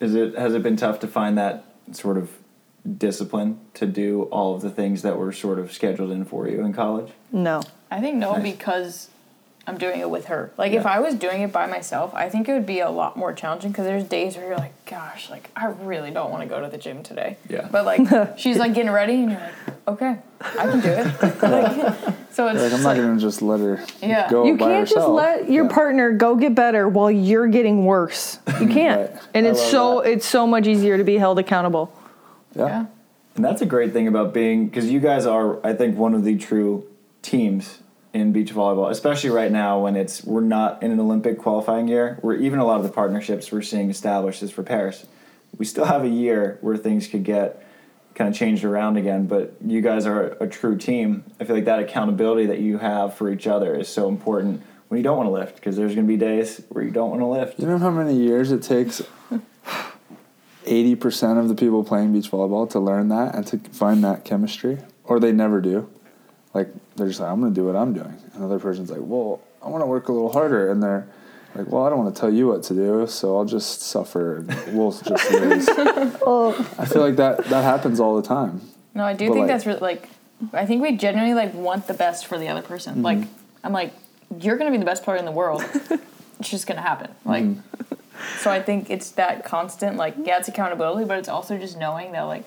Is 0.00 0.16
it 0.16 0.36
has 0.36 0.54
it 0.54 0.62
been 0.64 0.76
tough 0.76 0.98
to 1.00 1.06
find 1.06 1.38
that 1.38 1.64
sort 1.92 2.18
of 2.18 2.36
discipline 2.98 3.60
to 3.74 3.86
do 3.86 4.24
all 4.24 4.56
of 4.56 4.62
the 4.62 4.70
things 4.70 5.02
that 5.02 5.16
were 5.16 5.32
sort 5.32 5.60
of 5.60 5.72
scheduled 5.72 6.10
in 6.10 6.24
for 6.24 6.48
you 6.48 6.64
in 6.64 6.72
college? 6.72 7.12
No. 7.30 7.62
I 7.92 8.00
think 8.00 8.16
no, 8.16 8.32
Nice. 8.32 8.42
because 8.42 9.10
I'm 9.64 9.78
doing 9.78 10.00
it 10.00 10.10
with 10.10 10.24
her. 10.26 10.50
Like 10.58 10.72
if 10.72 10.86
I 10.86 10.98
was 10.98 11.14
doing 11.14 11.42
it 11.42 11.52
by 11.52 11.66
myself, 11.66 12.12
I 12.14 12.28
think 12.28 12.48
it 12.48 12.52
would 12.52 12.66
be 12.66 12.80
a 12.80 12.90
lot 12.90 13.16
more 13.16 13.32
challenging 13.32 13.70
because 13.70 13.84
there's 13.86 14.02
days 14.04 14.36
where 14.36 14.46
you're 14.48 14.56
like, 14.56 14.72
gosh, 14.86 15.30
like 15.30 15.50
I 15.54 15.66
really 15.66 16.10
don't 16.10 16.30
want 16.32 16.42
to 16.42 16.48
go 16.48 16.60
to 16.60 16.68
the 16.68 16.78
gym 16.78 17.02
today. 17.04 17.36
Yeah. 17.48 17.68
But 17.70 17.84
like 17.84 18.36
she's 18.38 18.56
like 18.58 18.74
getting 18.74 18.90
ready, 18.90 19.14
and 19.22 19.30
you're 19.32 19.40
like, 19.40 19.88
okay, 19.88 20.18
I 20.40 20.66
can 20.66 20.80
do 20.80 20.88
it. 20.88 21.06
like, 21.42 22.14
so 22.32 22.48
it's 22.48 22.60
Like 22.60 22.72
I'm 22.72 22.82
not 22.82 22.84
like, 22.84 22.96
gonna 22.96 23.20
just 23.20 23.40
let 23.40 23.60
her 23.60 23.84
Yeah. 24.02 24.28
go 24.28 24.44
You 24.46 24.56
by 24.56 24.66
can't 24.66 24.88
just 24.88 24.96
herself. 24.96 25.14
let 25.14 25.48
your 25.50 25.64
Yeah. 25.66 25.70
partner 25.74 26.12
go 26.12 26.34
get 26.34 26.54
better 26.56 26.88
while 26.88 27.10
you're 27.10 27.46
getting 27.46 27.84
worse. 27.84 28.40
You 28.60 28.66
can't. 28.68 29.12
Right. 29.12 29.20
And 29.34 29.46
I 29.46 29.50
it's 29.50 29.62
so 29.62 30.00
that. 30.02 30.10
it's 30.10 30.26
so 30.26 30.44
much 30.46 30.66
easier 30.66 30.98
to 30.98 31.04
be 31.04 31.18
held 31.18 31.38
accountable. 31.38 31.92
Yeah. 32.56 32.66
yeah. 32.66 32.86
And 33.36 33.44
that's 33.44 33.62
a 33.62 33.66
great 33.66 33.92
thing 33.92 34.08
about 34.08 34.34
being 34.34 34.66
because 34.66 34.90
you 34.90 34.98
guys 34.98 35.24
are, 35.24 35.64
I 35.64 35.72
think, 35.72 35.96
one 35.96 36.14
of 36.14 36.24
the 36.24 36.36
true 36.36 36.84
teams 37.22 37.78
in 38.12 38.32
beach 38.32 38.52
volleyball, 38.52 38.90
especially 38.90 39.30
right 39.30 39.50
now 39.50 39.80
when 39.80 39.96
it's 39.96 40.22
we're 40.24 40.40
not 40.40 40.82
in 40.82 40.90
an 40.90 41.00
Olympic 41.00 41.38
qualifying 41.38 41.88
year. 41.88 42.18
Where 42.20 42.36
even 42.36 42.58
a 42.58 42.64
lot 42.64 42.76
of 42.76 42.82
the 42.82 42.92
partnerships 42.92 43.50
we're 43.50 43.62
seeing 43.62 43.90
established 43.90 44.42
is 44.42 44.50
for 44.50 44.62
Paris. 44.62 45.06
We 45.58 45.64
still 45.64 45.84
have 45.84 46.04
a 46.04 46.08
year 46.08 46.58
where 46.60 46.76
things 46.76 47.08
could 47.08 47.24
get 47.24 47.66
kind 48.14 48.28
of 48.28 48.36
changed 48.36 48.64
around 48.64 48.96
again, 48.96 49.26
but 49.26 49.54
you 49.64 49.80
guys 49.80 50.06
are 50.06 50.36
a 50.40 50.46
true 50.46 50.76
team. 50.76 51.24
I 51.40 51.44
feel 51.44 51.56
like 51.56 51.64
that 51.64 51.78
accountability 51.78 52.46
that 52.46 52.58
you 52.58 52.78
have 52.78 53.14
for 53.14 53.30
each 53.30 53.46
other 53.46 53.74
is 53.74 53.88
so 53.88 54.08
important 54.08 54.62
when 54.88 54.98
you 54.98 55.02
don't 55.02 55.16
want 55.16 55.26
to 55.26 55.32
lift 55.32 55.56
because 55.56 55.76
there's 55.76 55.94
going 55.94 56.06
to 56.06 56.12
be 56.12 56.18
days 56.18 56.62
where 56.68 56.84
you 56.84 56.90
don't 56.90 57.10
want 57.10 57.22
to 57.22 57.26
lift. 57.26 57.58
You 57.58 57.66
know 57.66 57.78
how 57.78 57.90
many 57.90 58.14
years 58.14 58.52
it 58.52 58.62
takes 58.62 59.02
80% 60.66 61.38
of 61.38 61.48
the 61.48 61.54
people 61.54 61.82
playing 61.82 62.12
beach 62.12 62.30
volleyball 62.30 62.68
to 62.70 62.78
learn 62.78 63.08
that 63.08 63.34
and 63.34 63.46
to 63.46 63.58
find 63.70 64.04
that 64.04 64.24
chemistry? 64.24 64.78
Or 65.04 65.18
they 65.18 65.32
never 65.32 65.60
do. 65.60 65.88
Like, 66.54 66.68
they're 66.96 67.08
just 67.08 67.20
like, 67.20 67.30
I'm 67.30 67.40
going 67.40 67.54
to 67.54 67.60
do 67.60 67.66
what 67.66 67.76
I'm 67.76 67.92
doing. 67.94 68.14
Another 68.34 68.58
person's 68.58 68.90
like, 68.90 69.00
well, 69.02 69.40
I 69.62 69.68
want 69.68 69.82
to 69.82 69.86
work 69.86 70.08
a 70.08 70.12
little 70.12 70.32
harder. 70.32 70.70
And 70.70 70.82
they're 70.82 71.06
like, 71.54 71.66
well, 71.70 71.84
I 71.86 71.90
don't 71.90 71.98
want 72.04 72.14
to 72.14 72.20
tell 72.20 72.32
you 72.32 72.48
what 72.48 72.62
to 72.64 72.74
do, 72.74 73.06
so 73.06 73.36
I'll 73.36 73.44
just 73.44 73.80
suffer 73.82 74.36
and 74.38 74.76
we'll 74.78 74.92
just 74.92 75.30
lose. 75.30 75.68
I 75.68 76.84
feel 76.86 77.02
like 77.02 77.16
that, 77.16 77.44
that 77.46 77.62
happens 77.64 78.00
all 78.00 78.16
the 78.20 78.26
time. 78.26 78.60
No, 78.94 79.04
I 79.04 79.12
do 79.14 79.28
But, 79.28 79.34
think 79.34 79.42
like- 79.42 79.48
that's 79.48 79.66
really 79.66 79.80
like. 79.80 80.08
I 80.52 80.66
think 80.66 80.82
we 80.82 80.96
genuinely 80.96 81.34
like 81.34 81.54
want 81.54 81.86
the 81.86 81.94
best 81.94 82.26
for 82.26 82.36
the 82.36 82.48
other 82.48 82.62
person. 82.62 82.94
Mm-hmm. 82.94 83.02
Like 83.02 83.18
I'm 83.62 83.72
like, 83.72 83.92
you're 84.40 84.56
gonna 84.56 84.72
be 84.72 84.76
the 84.76 84.84
best 84.84 85.04
player 85.04 85.16
in 85.16 85.24
the 85.24 85.30
world. 85.30 85.62
it's 86.40 86.50
just 86.50 86.66
gonna 86.66 86.82
happen. 86.82 87.10
Like, 87.24 87.44
Mm-hmm. 87.44 87.94
so 88.38 88.50
I 88.50 88.60
think 88.60 88.90
it's 88.90 89.12
that 89.12 89.44
constant 89.44 89.96
like 89.96 90.14
yeah, 90.24 90.38
it's 90.38 90.48
accountability, 90.48 91.04
but 91.06 91.18
it's 91.18 91.28
also 91.28 91.56
just 91.58 91.78
knowing 91.78 92.10
that 92.12 92.22
like, 92.22 92.46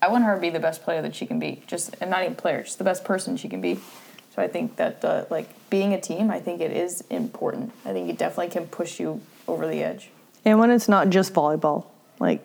I 0.00 0.08
want 0.08 0.24
her 0.24 0.34
to 0.34 0.40
be 0.40 0.50
the 0.50 0.60
best 0.60 0.82
player 0.82 1.02
that 1.02 1.14
she 1.14 1.26
can 1.26 1.38
be. 1.38 1.62
Just 1.66 1.96
and 2.00 2.10
not 2.10 2.22
even 2.22 2.36
player, 2.36 2.62
just 2.62 2.78
the 2.78 2.84
best 2.84 3.04
person 3.04 3.36
she 3.36 3.48
can 3.48 3.60
be. 3.60 3.80
So 4.34 4.42
I 4.42 4.48
think 4.48 4.76
that 4.76 5.04
uh, 5.04 5.24
like 5.30 5.48
being 5.70 5.94
a 5.94 6.00
team, 6.00 6.30
I 6.30 6.40
think 6.40 6.60
it 6.60 6.70
is 6.70 7.00
important. 7.08 7.72
I 7.84 7.92
think 7.92 8.10
it 8.10 8.18
definitely 8.18 8.50
can 8.50 8.66
push 8.66 9.00
you 9.00 9.22
over 9.48 9.66
the 9.66 9.82
edge. 9.82 10.10
And 10.44 10.58
when 10.58 10.70
it's 10.70 10.88
not 10.88 11.08
just 11.08 11.32
volleyball, 11.32 11.86
like 12.20 12.44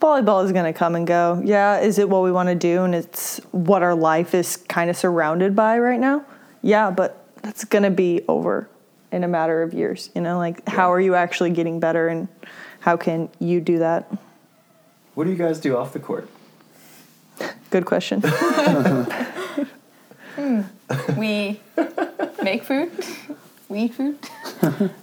volleyball 0.00 0.44
is 0.44 0.52
going 0.52 0.64
to 0.64 0.76
come 0.76 0.94
and 0.94 1.06
go. 1.06 1.42
Yeah, 1.44 1.80
is 1.80 1.98
it 1.98 2.08
what 2.08 2.22
we 2.22 2.32
want 2.32 2.48
to 2.48 2.54
do 2.54 2.84
and 2.84 2.94
it's 2.94 3.38
what 3.50 3.82
our 3.82 3.94
life 3.94 4.34
is 4.34 4.56
kind 4.56 4.88
of 4.88 4.96
surrounded 4.96 5.54
by 5.54 5.78
right 5.78 6.00
now? 6.00 6.24
Yeah, 6.62 6.90
but 6.90 7.24
that's 7.42 7.64
going 7.64 7.84
to 7.84 7.90
be 7.90 8.22
over 8.26 8.68
in 9.12 9.22
a 9.22 9.28
matter 9.28 9.62
of 9.62 9.74
years, 9.74 10.08
you 10.14 10.22
know? 10.22 10.38
Like 10.38 10.66
how 10.68 10.90
are 10.90 11.00
you 11.00 11.14
actually 11.14 11.50
getting 11.50 11.80
better 11.80 12.08
and 12.08 12.28
how 12.80 12.96
can 12.96 13.28
you 13.38 13.60
do 13.60 13.78
that? 13.80 14.10
What 15.14 15.24
do 15.24 15.30
you 15.30 15.36
guys 15.36 15.60
do 15.60 15.76
off 15.76 15.92
the 15.92 16.00
court? 16.00 16.28
Good 17.70 17.86
question. 17.86 18.22
Hmm. 20.36 20.62
We 21.18 21.60
make 22.42 22.62
food. 22.64 22.90
We 23.68 23.80
eat 23.80 23.94
food. 23.94 24.16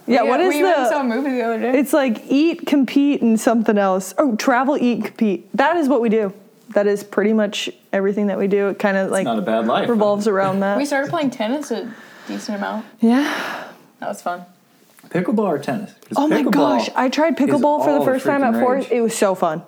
Yeah, 0.06 0.22
We- 0.22 0.28
what 0.30 0.40
is 0.40 0.54
we 0.54 0.62
went 0.62 0.78
and 0.78 0.88
saw 0.88 1.00
a 1.00 1.04
movie 1.04 1.30
the 1.30 1.42
other 1.42 1.60
day. 1.60 1.78
It's 1.78 1.92
like 1.92 2.22
eat, 2.28 2.66
compete 2.66 3.20
and 3.22 3.38
something 3.38 3.78
else. 3.78 4.14
Oh, 4.18 4.34
travel, 4.36 4.76
eat, 4.76 5.04
compete. 5.04 5.48
That 5.54 5.76
is 5.76 5.88
what 5.88 6.00
we 6.00 6.08
do. 6.08 6.32
That 6.70 6.86
is 6.86 7.04
pretty 7.04 7.32
much 7.34 7.70
everything 7.92 8.26
that 8.28 8.38
we 8.38 8.46
do. 8.48 8.68
It 8.68 8.78
kind 8.78 8.96
of 8.96 9.10
like 9.10 9.24
not 9.24 9.38
a 9.38 9.42
bad 9.42 9.66
life. 9.66 9.88
revolves 9.88 10.26
around 10.26 10.60
that. 10.60 10.76
We 10.78 10.86
started 10.86 11.10
playing 11.10 11.30
tennis 11.30 11.70
a 11.70 11.92
decent 12.26 12.58
amount. 12.58 12.84
yeah. 13.00 13.68
That 14.00 14.08
was 14.08 14.22
fun. 14.22 14.44
Pickleball 15.10 15.38
or 15.40 15.58
tennis? 15.58 15.92
'Cause 16.08 16.16
Oh 16.16 16.28
my 16.28 16.42
gosh, 16.42 16.90
I 16.94 17.08
tried 17.08 17.36
pickleball 17.36 17.84
for 17.84 17.98
the 17.98 18.04
first 18.04 18.24
time 18.26 18.42
at 18.44 18.54
Fort. 18.60 18.78
rage. 18.80 18.88
It 18.90 19.00
was 19.00 19.16
so 19.16 19.34
fun. 19.34 19.62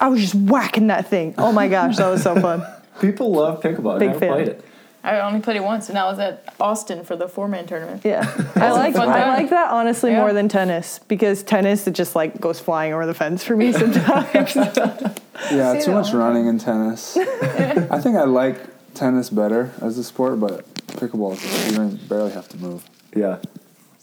I 0.00 0.08
was 0.08 0.20
just 0.20 0.34
whacking 0.34 0.88
that 0.88 1.06
thing. 1.08 1.34
Oh 1.38 1.52
my 1.52 1.68
gosh, 1.68 1.96
that 1.96 2.08
was 2.08 2.22
so 2.22 2.34
fun. 2.40 2.62
People 3.00 3.32
love 3.32 3.60
pickleball. 3.62 3.94
I've 3.94 3.98
Big 4.00 4.08
never 4.08 4.20
fan. 4.20 4.32
played 4.32 4.48
it. 4.48 4.64
I 5.04 5.18
only 5.18 5.40
played 5.40 5.56
it 5.56 5.64
once, 5.64 5.88
and 5.88 5.98
I 5.98 6.04
was 6.04 6.20
at 6.20 6.44
Austin 6.60 7.02
for 7.02 7.16
the 7.16 7.26
four 7.26 7.48
man 7.48 7.66
tournament. 7.66 8.02
Yeah, 8.04 8.20
I 8.54 8.70
like 8.70 8.94
I 8.94 9.34
like 9.36 9.50
that 9.50 9.70
honestly 9.72 10.12
Yeah. 10.12 10.20
more 10.20 10.32
than 10.32 10.48
tennis 10.48 11.00
because 11.08 11.42
tennis 11.42 11.86
it 11.88 11.94
just 11.94 12.14
like 12.14 12.40
goes 12.40 12.60
flying 12.60 12.92
over 12.92 13.04
the 13.06 13.14
fence 13.14 13.42
for 13.42 13.56
me 13.56 13.72
sometimes. 13.72 14.56
Yeah, 15.50 15.72
See 15.72 15.86
too 15.86 15.90
that 15.90 16.02
much 16.02 16.12
running 16.12 16.46
in 16.46 16.58
tennis. 16.58 17.16
I 17.16 17.98
think 18.00 18.16
I 18.16 18.22
like 18.24 18.58
tennis 18.94 19.28
better 19.28 19.72
as 19.80 19.98
a 19.98 20.04
sport, 20.04 20.38
but 20.38 20.72
pickleball, 20.86 21.34
you 21.72 21.98
barely 22.08 22.30
have 22.30 22.48
to 22.50 22.56
move. 22.58 22.84
Yeah. 23.16 23.38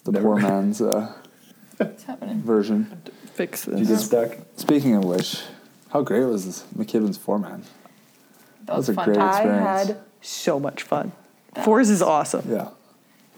It's 0.09 0.17
the 0.17 0.23
Never 0.23 0.33
poor 0.33 0.41
mind. 0.41 0.53
man's 0.65 0.81
uh, 0.81 1.13
What's 1.77 2.03
happening? 2.03 2.41
version. 2.41 3.01
Fix 3.33 3.67
You 3.67 3.75
get 3.77 3.87
this. 3.87 4.05
stuck. 4.05 4.37
Speaking 4.57 4.95
of 4.95 5.05
which, 5.05 5.41
how 5.89 6.01
great 6.01 6.25
was 6.25 6.45
this 6.45 6.63
McKibbin's 6.77 7.17
four 7.17 7.39
man? 7.39 7.63
That 8.65 8.75
was 8.77 8.89
a 8.89 8.93
fun. 8.93 9.05
great 9.05 9.17
time. 9.17 9.27
I 9.29 9.31
experience. 9.37 9.87
had 9.87 9.97
so 10.21 10.59
much 10.59 10.83
fun. 10.83 11.11
Fours 11.63 11.89
is 11.89 12.01
awesome. 12.01 12.45
Yeah. 12.49 12.69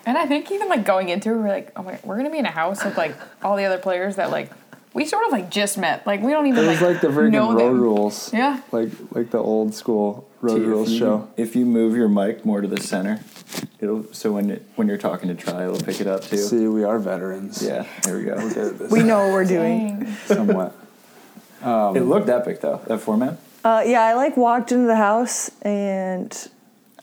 And 0.06 0.18
I 0.18 0.26
think 0.26 0.52
even 0.52 0.68
like 0.70 0.84
going 0.84 1.10
into 1.10 1.30
it, 1.32 1.36
we're 1.38 1.48
like, 1.48 1.72
oh 1.76 1.84
my, 1.84 2.00
we're 2.04 2.18
gonna 2.18 2.32
be 2.32 2.40
in 2.40 2.46
a 2.46 2.52
house 2.52 2.84
with 2.84 2.98
like 2.98 3.16
all 3.44 3.56
the 3.56 3.66
other 3.66 3.78
players 3.78 4.16
that 4.16 4.32
like 4.32 4.50
we 4.94 5.06
sort 5.06 5.26
of 5.26 5.32
like 5.32 5.50
just 5.50 5.78
met. 5.78 6.06
Like 6.06 6.22
we 6.22 6.32
don't 6.32 6.48
even 6.48 6.66
It 6.66 6.68
was 6.68 6.82
like 6.82 7.02
the 7.02 7.08
freaking 7.08 7.34
road 7.50 7.60
them. 7.60 7.80
rules. 7.82 8.34
Yeah. 8.34 8.62
Like 8.72 8.90
like 9.12 9.32
the 9.32 9.40
old 9.40 9.74
school 9.74 10.28
road 10.42 10.56
See, 10.58 10.62
if 10.62 10.68
rules 10.68 10.90
you- 10.92 11.00
show. 11.00 11.28
If 11.38 11.56
you 11.56 11.66
move 11.66 11.96
your 11.96 12.10
mic 12.10 12.46
more 12.46 12.62
to 12.62 12.68
the 12.68 12.82
center, 12.82 13.20
it'll 13.80 14.06
so 14.14 14.32
when 14.34 14.50
it, 14.52 14.66
when 14.76 14.88
you're 14.88 14.98
talking 14.98 15.30
to 15.30 15.36
try, 15.36 15.64
it'll 15.64 15.80
pick 15.80 16.02
it 16.02 16.08
up 16.08 16.24
too. 16.24 16.38
See, 16.38 16.68
we 16.68 16.84
are 16.84 17.00
veterans. 17.00 17.64
Yeah, 17.64 17.86
there 18.04 18.18
we 18.18 18.26
We're 18.26 18.36
go. 18.54 18.70
this. 18.72 18.92
We 18.92 19.04
know 19.04 19.20
what 19.26 19.34
we're 19.34 19.46
doing. 19.46 20.00
Dang. 20.04 20.16
somewhat. 20.26 20.76
it 21.64 22.02
looked 22.04 22.30
epic 22.30 22.62
though. 22.62 22.82
That 22.88 23.00
format. 23.00 23.38
Uh, 23.64 23.84
yeah, 23.86 24.02
I 24.02 24.14
like 24.16 24.36
walked 24.38 24.72
into 24.72 24.88
the 24.88 24.96
house 24.96 25.52
and 25.62 26.36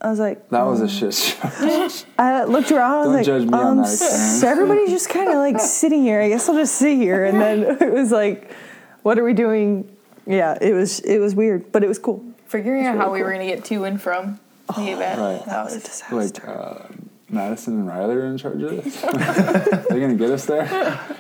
I 0.01 0.11
was 0.11 0.19
like, 0.21 0.49
That 0.51 0.63
was 0.63 0.81
a 0.81 0.89
shit 0.89 1.13
show. 1.15 1.37
I 2.19 2.45
looked 2.45 2.71
around. 2.71 2.93
I 2.93 2.99
was 2.99 3.07
Don't 3.07 3.15
like, 3.15 3.27
judge 3.27 3.43
me 3.43 3.53
on 3.55 3.67
um, 3.67 3.77
that 3.79 3.83
experience. 3.93 4.41
so 4.41 4.49
everybody's 4.49 4.91
just 4.91 5.09
kind 5.09 5.29
of 5.29 5.35
like 5.37 5.59
sitting 5.61 6.03
here. 6.03 6.21
I 6.21 6.29
guess 6.29 6.49
I'll 6.49 6.55
just 6.55 6.77
sit 6.77 6.97
here. 6.97 7.25
And 7.25 7.41
then 7.41 7.63
it 7.81 7.93
was 7.93 8.13
like, 8.13 8.51
what 9.03 9.19
are 9.19 9.25
we 9.25 9.33
doing? 9.35 9.91
Yeah, 10.27 10.57
it 10.61 10.73
was 10.75 11.01
it 11.01 11.19
was 11.19 11.35
weird, 11.35 11.73
but 11.73 11.83
it 11.83 11.89
was 11.89 11.99
cool. 11.99 12.25
Figuring 12.47 12.87
out 12.87 12.93
really 12.93 12.99
how 13.05 13.13
we 13.13 13.19
cool. 13.19 13.27
were 13.27 13.33
gonna 13.33 13.47
get 13.47 13.65
to 13.67 13.85
and 13.85 14.01
from 14.01 14.39
the 14.77 14.91
event. 14.93 15.19
right. 15.21 15.45
That 15.47 15.65
was 15.65 15.75
a 15.77 15.81
disaster. 15.81 16.15
like 16.15 16.49
uh, 16.49 16.79
Madison 17.31 17.75
and 17.81 17.89
Riley 17.89 18.15
are 18.15 18.27
in 18.27 18.39
charge 18.39 18.63
of 18.63 18.71
this. 18.85 19.01
They're 19.01 20.01
gonna 20.01 20.15
get 20.15 20.31
us 20.31 20.45
there. 20.47 20.67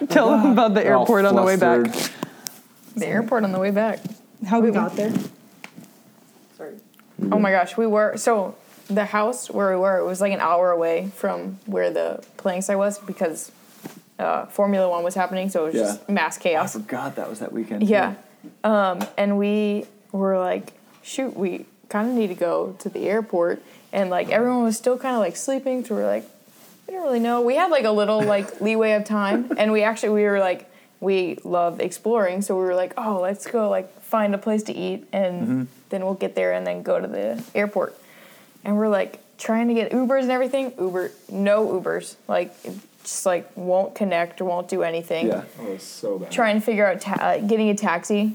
Tell 0.08 0.30
them 0.30 0.52
about 0.52 0.74
the 0.74 0.80
They're 0.82 0.96
airport 0.98 1.24
on 1.24 1.34
the 1.34 1.42
way 1.42 1.56
back. 1.56 1.90
the 2.96 3.06
airport 3.06 3.44
on 3.44 3.52
the 3.52 3.58
way 3.58 3.70
back. 3.70 4.00
How 4.46 4.60
we 4.60 4.70
got 4.70 4.94
there? 4.94 5.12
Sorry. 6.56 6.74
Oh 7.32 7.38
my 7.38 7.50
gosh, 7.50 7.76
we 7.76 7.86
were 7.86 8.16
so 8.16 8.54
the 8.88 9.04
house 9.06 9.50
where 9.50 9.70
we 9.74 9.80
were. 9.80 9.98
It 9.98 10.04
was 10.04 10.20
like 10.20 10.32
an 10.32 10.40
hour 10.40 10.70
away 10.70 11.10
from 11.14 11.58
where 11.66 11.90
the 11.90 12.24
playing 12.36 12.62
site 12.62 12.78
was 12.78 12.98
because 12.98 13.52
uh, 14.18 14.46
Formula 14.46 14.88
One 14.88 15.04
was 15.04 15.14
happening. 15.14 15.48
So 15.50 15.64
it 15.64 15.66
was 15.66 15.74
Yeah. 15.74 15.80
just 15.82 16.08
mass 16.08 16.38
I 16.38 16.42
chaos. 16.42 16.72
forgot 16.72 17.16
that 17.16 17.28
was 17.28 17.38
that 17.40 17.52
weekend. 17.52 17.84
Yeah. 17.88 18.14
Um, 18.64 19.04
and 19.16 19.38
we 19.38 19.84
were 20.12 20.38
like, 20.38 20.72
shoot, 21.02 21.36
we 21.36 21.66
kind 21.88 22.08
of 22.08 22.14
need 22.14 22.28
to 22.28 22.34
go 22.34 22.74
to 22.80 22.88
the 22.88 23.08
airport. 23.08 23.62
And 23.92 24.10
like 24.10 24.30
everyone 24.30 24.62
was 24.64 24.76
still 24.76 24.98
kind 24.98 25.14
of 25.14 25.20
like 25.20 25.36
sleeping. 25.36 25.84
So 25.84 25.94
we 25.94 26.02
are 26.02 26.06
like, 26.06 26.24
we 26.86 26.94
don't 26.94 27.04
really 27.04 27.20
know. 27.20 27.42
We 27.42 27.56
had 27.56 27.70
like 27.70 27.84
a 27.84 27.90
little 27.90 28.22
like 28.36 28.60
leeway 28.60 28.92
of 28.92 29.04
time. 29.04 29.52
And 29.58 29.70
we 29.72 29.82
actually, 29.82 30.10
we 30.10 30.24
were 30.24 30.40
like, 30.40 30.70
we 31.00 31.38
love 31.44 31.80
exploring. 31.80 32.42
So 32.42 32.56
we 32.58 32.64
were 32.64 32.74
like, 32.74 32.92
oh, 32.96 33.20
let's 33.20 33.46
go 33.46 33.68
like 33.70 34.00
find 34.02 34.34
a 34.34 34.38
place 34.38 34.62
to 34.64 34.72
eat. 34.74 35.06
And 35.12 35.68
then 35.90 36.04
we'll 36.04 36.14
get 36.14 36.34
there 36.34 36.52
and 36.52 36.66
then 36.66 36.82
go 36.82 36.98
to 37.00 37.06
the 37.06 37.42
airport. 37.54 37.96
And 38.68 38.76
we're 38.76 38.88
like 38.90 39.18
trying 39.38 39.68
to 39.68 39.74
get 39.74 39.92
Ubers 39.92 40.22
and 40.22 40.30
everything. 40.30 40.74
Uber, 40.78 41.10
no 41.30 41.66
Ubers. 41.68 42.16
Like, 42.28 42.54
it 42.64 42.74
just 43.02 43.24
like 43.24 43.50
won't 43.56 43.94
connect 43.94 44.42
or 44.42 44.44
won't 44.44 44.68
do 44.68 44.82
anything 44.82 45.28
Yeah. 45.28 45.44
Oh, 45.58 45.66
it 45.68 45.72
was 45.72 45.82
so 45.82 46.18
bad. 46.18 46.30
trying 46.30 46.56
to 46.56 46.60
figure 46.60 46.86
out 46.86 47.00
ta- 47.00 47.16
uh, 47.18 47.38
getting 47.38 47.70
a 47.70 47.74
taxi. 47.74 48.34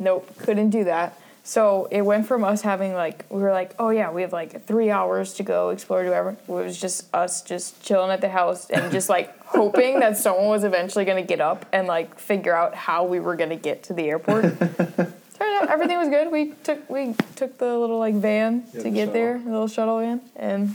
Nope, 0.00 0.28
couldn't 0.38 0.70
do 0.70 0.82
that. 0.84 1.16
So 1.44 1.86
it 1.92 2.02
went 2.02 2.26
from 2.26 2.42
us 2.42 2.62
having 2.62 2.94
like 2.94 3.24
we 3.30 3.40
were 3.40 3.52
like, 3.52 3.76
oh 3.78 3.90
yeah, 3.90 4.10
we 4.10 4.22
have 4.22 4.32
like 4.32 4.66
three 4.66 4.90
hours 4.90 5.34
to 5.34 5.44
go 5.44 5.68
explore, 5.70 6.02
do 6.02 6.08
whatever. 6.08 6.30
It 6.30 6.48
was 6.48 6.80
just 6.80 7.14
us 7.14 7.40
just 7.42 7.80
chilling 7.80 8.10
at 8.10 8.20
the 8.20 8.28
house 8.28 8.68
and 8.70 8.90
just 8.90 9.08
like 9.08 9.38
hoping 9.44 10.00
that 10.00 10.16
someone 10.16 10.48
was 10.48 10.64
eventually 10.64 11.04
gonna 11.04 11.22
get 11.22 11.40
up 11.40 11.64
and 11.72 11.86
like 11.86 12.18
figure 12.18 12.56
out 12.56 12.74
how 12.74 13.04
we 13.04 13.20
were 13.20 13.36
gonna 13.36 13.54
get 13.54 13.84
to 13.84 13.92
the 13.94 14.08
airport. 14.10 14.46
Turned 15.40 15.62
out 15.62 15.70
everything 15.70 15.96
was 15.96 16.08
good. 16.08 16.30
We 16.30 16.52
took 16.64 16.88
we 16.90 17.14
took 17.34 17.56
the 17.56 17.78
little 17.78 17.98
like 17.98 18.14
van 18.14 18.64
Yeah, 18.74 18.78
to 18.78 18.82
the 18.82 18.90
get 18.90 19.12
there, 19.14 19.38
the 19.38 19.50
little 19.50 19.68
shuttle 19.68 19.98
van, 20.00 20.20
and 20.36 20.74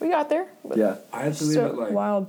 we 0.00 0.08
got 0.08 0.28
there. 0.28 0.46
But 0.64 0.76
Yeah. 0.76 0.96
I 1.12 1.22
had 1.22 1.34
to 1.34 1.44
leave 1.44 1.54
so 1.54 1.66
at 1.66 1.78
like 1.78 1.92
wild. 1.92 2.28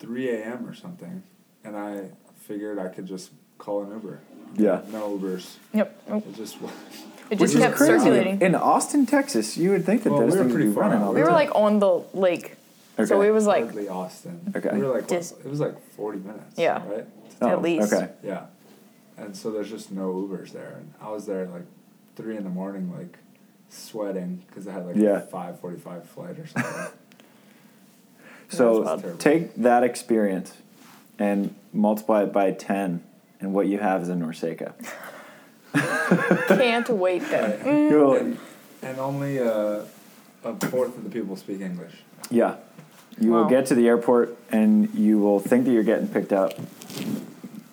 3 0.00 0.28
a.m. 0.30 0.66
or 0.68 0.74
something, 0.74 1.22
and 1.64 1.76
I 1.76 2.10
figured 2.40 2.78
I 2.80 2.88
could 2.88 3.06
just 3.06 3.30
call 3.58 3.82
an 3.84 3.90
Uber. 3.92 4.18
Yeah. 4.56 4.82
No 4.90 5.16
Ubers. 5.16 5.54
Yep. 5.72 6.02
Nope. 6.08 6.26
It 6.28 6.34
just 6.36 6.56
It 6.56 6.60
Which 7.38 7.38
just 7.40 7.54
is 7.54 7.60
kept 7.60 7.76
crazy. 7.76 7.92
circulating. 7.98 8.40
In 8.42 8.54
Austin, 8.56 9.06
Texas, 9.06 9.56
you 9.56 9.70
would 9.70 9.86
think 9.86 10.02
that 10.02 10.10
Well, 10.10 10.20
those 10.22 10.32
we 10.32 10.38
were 10.38 10.42
things 10.44 10.52
would 10.52 10.56
pretty 10.56 10.68
be 10.70 10.74
far 10.74 10.82
running 10.84 11.02
all 11.02 11.12
the 11.12 11.20
We 11.20 11.24
were 11.24 11.30
like 11.32 11.54
on 11.54 11.78
the 11.78 12.02
lake, 12.12 12.56
so 13.04 13.22
it 13.22 13.30
was 13.30 13.46
like 13.46 13.64
hardly 13.64 13.88
Austin. 13.88 14.52
Okay. 14.54 14.70
We 14.76 14.82
were 14.82 14.94
like 14.94 15.06
Dis- 15.06 15.32
it 15.32 15.46
was 15.48 15.60
like 15.60 15.74
40 15.92 16.18
minutes. 16.18 16.58
Yeah. 16.58 16.82
Right. 16.86 17.06
Oh, 17.40 17.48
at 17.48 17.62
least. 17.62 17.92
Okay. 17.92 18.10
Yeah. 18.24 18.46
And 19.16 19.36
so 19.36 19.50
there's 19.50 19.70
just 19.70 19.92
no 19.92 20.12
Ubers 20.12 20.50
there, 20.52 20.74
and 20.78 20.92
I 21.00 21.10
was 21.10 21.26
there 21.26 21.42
at 21.44 21.52
like 21.52 21.66
three 22.16 22.36
in 22.36 22.44
the 22.44 22.50
morning, 22.50 22.92
like 22.96 23.18
sweating 23.68 24.42
because 24.48 24.66
I 24.66 24.72
had 24.72 24.86
like 24.86 24.96
Yeah. 24.96 25.18
a 25.18 25.26
5:45 25.26 26.04
flight 26.06 26.38
or 26.38 26.46
something. 26.46 26.72
So 28.50 28.84
That's 28.84 29.22
take 29.22 29.54
that 29.56 29.82
experience 29.82 30.52
and 31.18 31.54
multiply 31.72 32.22
it 32.24 32.32
by 32.32 32.52
10, 32.52 33.02
and 33.40 33.52
what 33.54 33.66
you 33.66 33.78
have 33.78 34.02
is 34.02 34.08
a 34.10 34.14
NORCECA. 34.14 34.74
can't 36.48 36.88
wait 36.90 37.22
then. 37.30 37.50
Right. 37.66 37.90
You'll- 37.90 38.14
and, 38.14 38.38
and 38.82 38.98
only 38.98 39.40
uh, 39.40 39.80
a 40.44 40.54
fourth 40.68 40.96
of 40.96 41.04
the 41.04 41.10
people 41.10 41.36
speak 41.36 41.62
English. 41.62 41.94
Yeah. 42.30 42.56
You 43.18 43.30
will 43.30 43.46
get 43.46 43.66
to 43.66 43.74
the 43.74 43.86
airport 43.88 44.36
and 44.50 44.92
you 44.94 45.18
will 45.18 45.40
think 45.40 45.64
that 45.64 45.72
you're 45.72 45.82
getting 45.82 46.08
picked 46.08 46.32
up. 46.32 46.52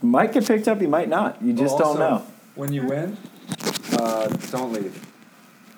Might 0.02 0.34
get 0.34 0.48
picked 0.48 0.68
up, 0.68 0.82
you 0.82 0.88
might 0.88 1.10
not. 1.10 1.42
You 1.42 1.54
just 1.54 1.78
But 1.78 1.84
don't 1.84 2.00
know. 2.00 2.26
When 2.56 2.74
you 2.74 2.86
win, 2.86 3.18
uh, 3.94 4.28
don't 4.50 4.74
leave. 4.74 5.06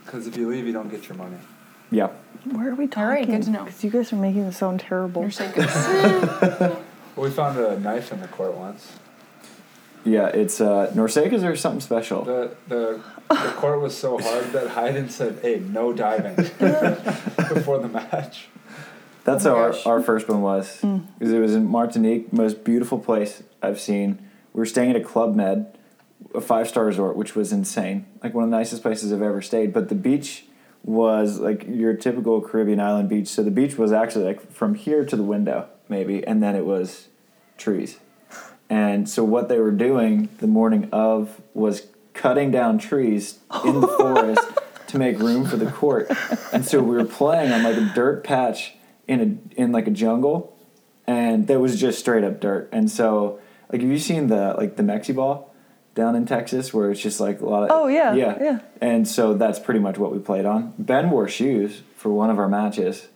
Because 0.05 0.27
if 0.27 0.37
you 0.37 0.47
leave, 0.47 0.65
you 0.65 0.73
don't 0.73 0.89
get 0.89 1.07
your 1.07 1.17
money. 1.17 1.37
Yeah. 1.91 2.09
Where 2.51 2.71
are 2.71 2.75
we 2.75 2.87
talking? 2.87 3.03
All 3.03 3.09
right, 3.09 3.25
good 3.27 3.43
to 3.43 3.49
know. 3.49 3.65
Because 3.65 3.83
you 3.83 3.89
guys 3.89 4.11
are 4.13 4.17
making 4.17 4.45
this 4.45 4.57
sound 4.57 4.79
terrible. 4.79 5.21
You're 5.23 5.31
so 5.31 6.81
we 7.15 7.29
found 7.29 7.59
a 7.59 7.79
knife 7.79 8.11
in 8.11 8.21
the 8.21 8.27
court 8.27 8.53
once. 8.55 8.93
Yeah, 10.05 10.27
it's 10.27 10.59
uh 10.59 10.91
NORCECAs 10.93 11.43
are 11.43 11.55
something 11.55 11.79
special. 11.79 12.23
The 12.25 12.55
the 12.67 13.01
the 13.29 13.53
court 13.55 13.79
was 13.79 13.97
so 13.97 14.17
hard 14.19 14.51
that 14.51 14.71
Hayden 14.71 15.09
said, 15.09 15.39
"Hey, 15.41 15.59
no 15.59 15.93
diving," 15.93 16.35
before 17.53 17.79
the 17.79 17.87
match. 17.87 18.47
That's 19.23 19.45
Oh 19.45 19.55
how 19.55 19.61
our, 19.61 19.97
our 19.97 20.01
first 20.03 20.27
one 20.27 20.41
was. 20.41 20.81
Because 20.81 21.31
it 21.31 21.39
was 21.39 21.55
in 21.55 21.65
Martinique, 21.65 22.33
most 22.33 22.65
beautiful 22.65 22.99
place 22.99 23.43
I've 23.63 23.79
seen. 23.79 24.29
We 24.53 24.59
were 24.59 24.65
staying 24.65 24.91
at 24.91 24.95
a 24.95 25.03
Club 25.03 25.35
Med, 25.35 25.77
a 26.35 26.41
five 26.41 26.67
star 26.67 26.85
resort, 26.85 27.15
which 27.15 27.35
was 27.35 27.51
insane. 27.51 28.05
Like 28.21 28.33
one 28.33 28.43
of 28.43 28.49
the 28.49 28.57
nicest 28.57 28.81
places 28.81 29.11
I've 29.11 29.21
ever 29.21 29.41
stayed. 29.41 29.73
But 29.73 29.89
the 29.89 29.95
beach 29.95 30.45
was 30.83 31.39
like 31.39 31.65
your 31.67 31.93
typical 31.93 32.41
Caribbean 32.41 32.79
island 32.79 33.09
beach. 33.09 33.27
So 33.27 33.43
the 33.43 33.51
beach 33.51 33.77
was 33.77 33.91
actually 33.91 34.25
like 34.25 34.51
from 34.51 34.75
here 34.75 35.05
to 35.05 35.15
the 35.15 35.23
window, 35.23 35.67
maybe, 35.87 36.25
and 36.25 36.43
then 36.43 36.55
it 36.55 36.65
was 36.65 37.07
trees. 37.57 37.99
And 38.69 39.07
so 39.07 39.23
what 39.23 39.49
they 39.49 39.59
were 39.59 39.71
doing 39.71 40.29
the 40.39 40.47
morning 40.47 40.89
of 40.91 41.41
was 41.53 41.87
cutting 42.13 42.51
down 42.51 42.77
trees 42.77 43.39
in 43.65 43.81
the 43.81 43.87
forest 43.87 44.41
to 44.87 44.97
make 44.97 45.19
room 45.19 45.45
for 45.45 45.57
the 45.57 45.71
court. 45.71 46.11
And 46.51 46.65
so 46.65 46.81
we 46.81 46.95
were 46.95 47.05
playing 47.05 47.51
on 47.51 47.63
like 47.63 47.77
a 47.77 47.91
dirt 47.93 48.23
patch 48.23 48.75
in 49.07 49.19
a 49.55 49.61
in 49.61 49.71
like 49.71 49.87
a 49.87 49.91
jungle, 49.91 50.57
and 51.05 51.47
there 51.47 51.59
was 51.59 51.79
just 51.79 51.99
straight 51.99 52.23
up 52.23 52.39
dirt. 52.39 52.69
And 52.71 52.89
so 52.89 53.39
like 53.73 53.81
have 53.81 53.89
you 53.91 53.99
seen 53.99 54.27
the 54.27 54.53
like 54.57 54.77
the 54.77 54.83
Mexi 54.83 55.13
ball 55.13 55.53
down 55.95 56.15
in 56.15 56.25
Texas 56.25 56.73
where 56.73 56.89
it's 56.91 57.01
just 57.01 57.19
like 57.19 57.41
a 57.41 57.45
lot 57.45 57.63
of 57.63 57.69
Oh, 57.71 57.87
yeah, 57.87 58.13
yeah 58.13 58.37
yeah. 58.41 58.59
And 58.81 59.05
so 59.07 59.33
that's 59.33 59.59
pretty 59.59 59.79
much 59.81 59.97
what 59.97 60.11
we 60.13 60.19
played 60.19 60.45
on. 60.45 60.73
Ben 60.79 61.09
wore 61.11 61.27
shoes 61.27 61.81
for 61.97 62.09
one 62.09 62.29
of 62.29 62.39
our 62.39 62.47
matches. 62.47 62.99
It 63.03 63.09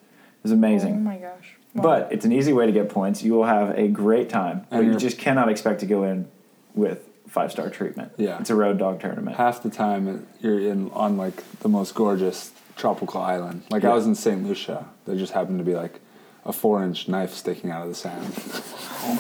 was 0.44 0.52
amazing. 0.52 0.94
oh 0.96 1.00
my 1.00 1.18
gosh. 1.18 1.56
Wow. 1.74 1.84
But 1.84 2.12
it's 2.12 2.26
an 2.26 2.32
easy 2.32 2.54
way 2.54 2.66
to 2.66 2.72
get 2.72 2.90
points. 2.90 3.24
You 3.24 3.34
will 3.34 3.46
have 3.46 3.78
a 3.78 3.88
great 3.88 4.30
time, 4.30 4.66
but 4.70 4.78
And 4.78 4.86
you 4.86 4.92
you're- 4.92 5.00
just 5.02 5.18
cannot 5.18 5.48
expect 5.50 5.80
to 5.82 5.86
go 5.86 6.04
in 6.04 6.28
with 6.76 7.08
five 7.28 7.52
star 7.52 7.70
treatment. 7.70 8.12
Yeah. 8.18 8.40
it's 8.40 8.50
a 8.50 8.56
road 8.56 8.78
dog 8.78 9.00
tournament. 9.00 9.38
Half 9.38 9.62
the 9.64 9.70
time, 9.70 10.08
uh, 10.08 10.14
you're 10.42 10.60
in 10.60 10.90
on 10.92 11.18
like 11.18 11.44
the 11.60 11.70
most 11.70 11.94
gorgeous 11.96 12.52
tropical 12.76 13.22
island. 13.22 13.64
Like 13.70 13.84
Yeah. 13.84 13.92
I 13.92 13.94
was 13.96 14.06
in 14.06 14.16
St. 14.16 14.46
Lucia. 14.46 14.86
There 15.06 15.16
just 15.16 15.34
happened 15.34 15.58
to 15.60 15.66
be 15.66 15.74
like 15.76 16.00
a 16.46 16.54
four-inch 16.54 17.08
knife 17.10 17.34
sticking 17.34 17.72
out 17.72 17.82
of 17.84 17.90
the 17.90 17.96
sand. 17.96 18.34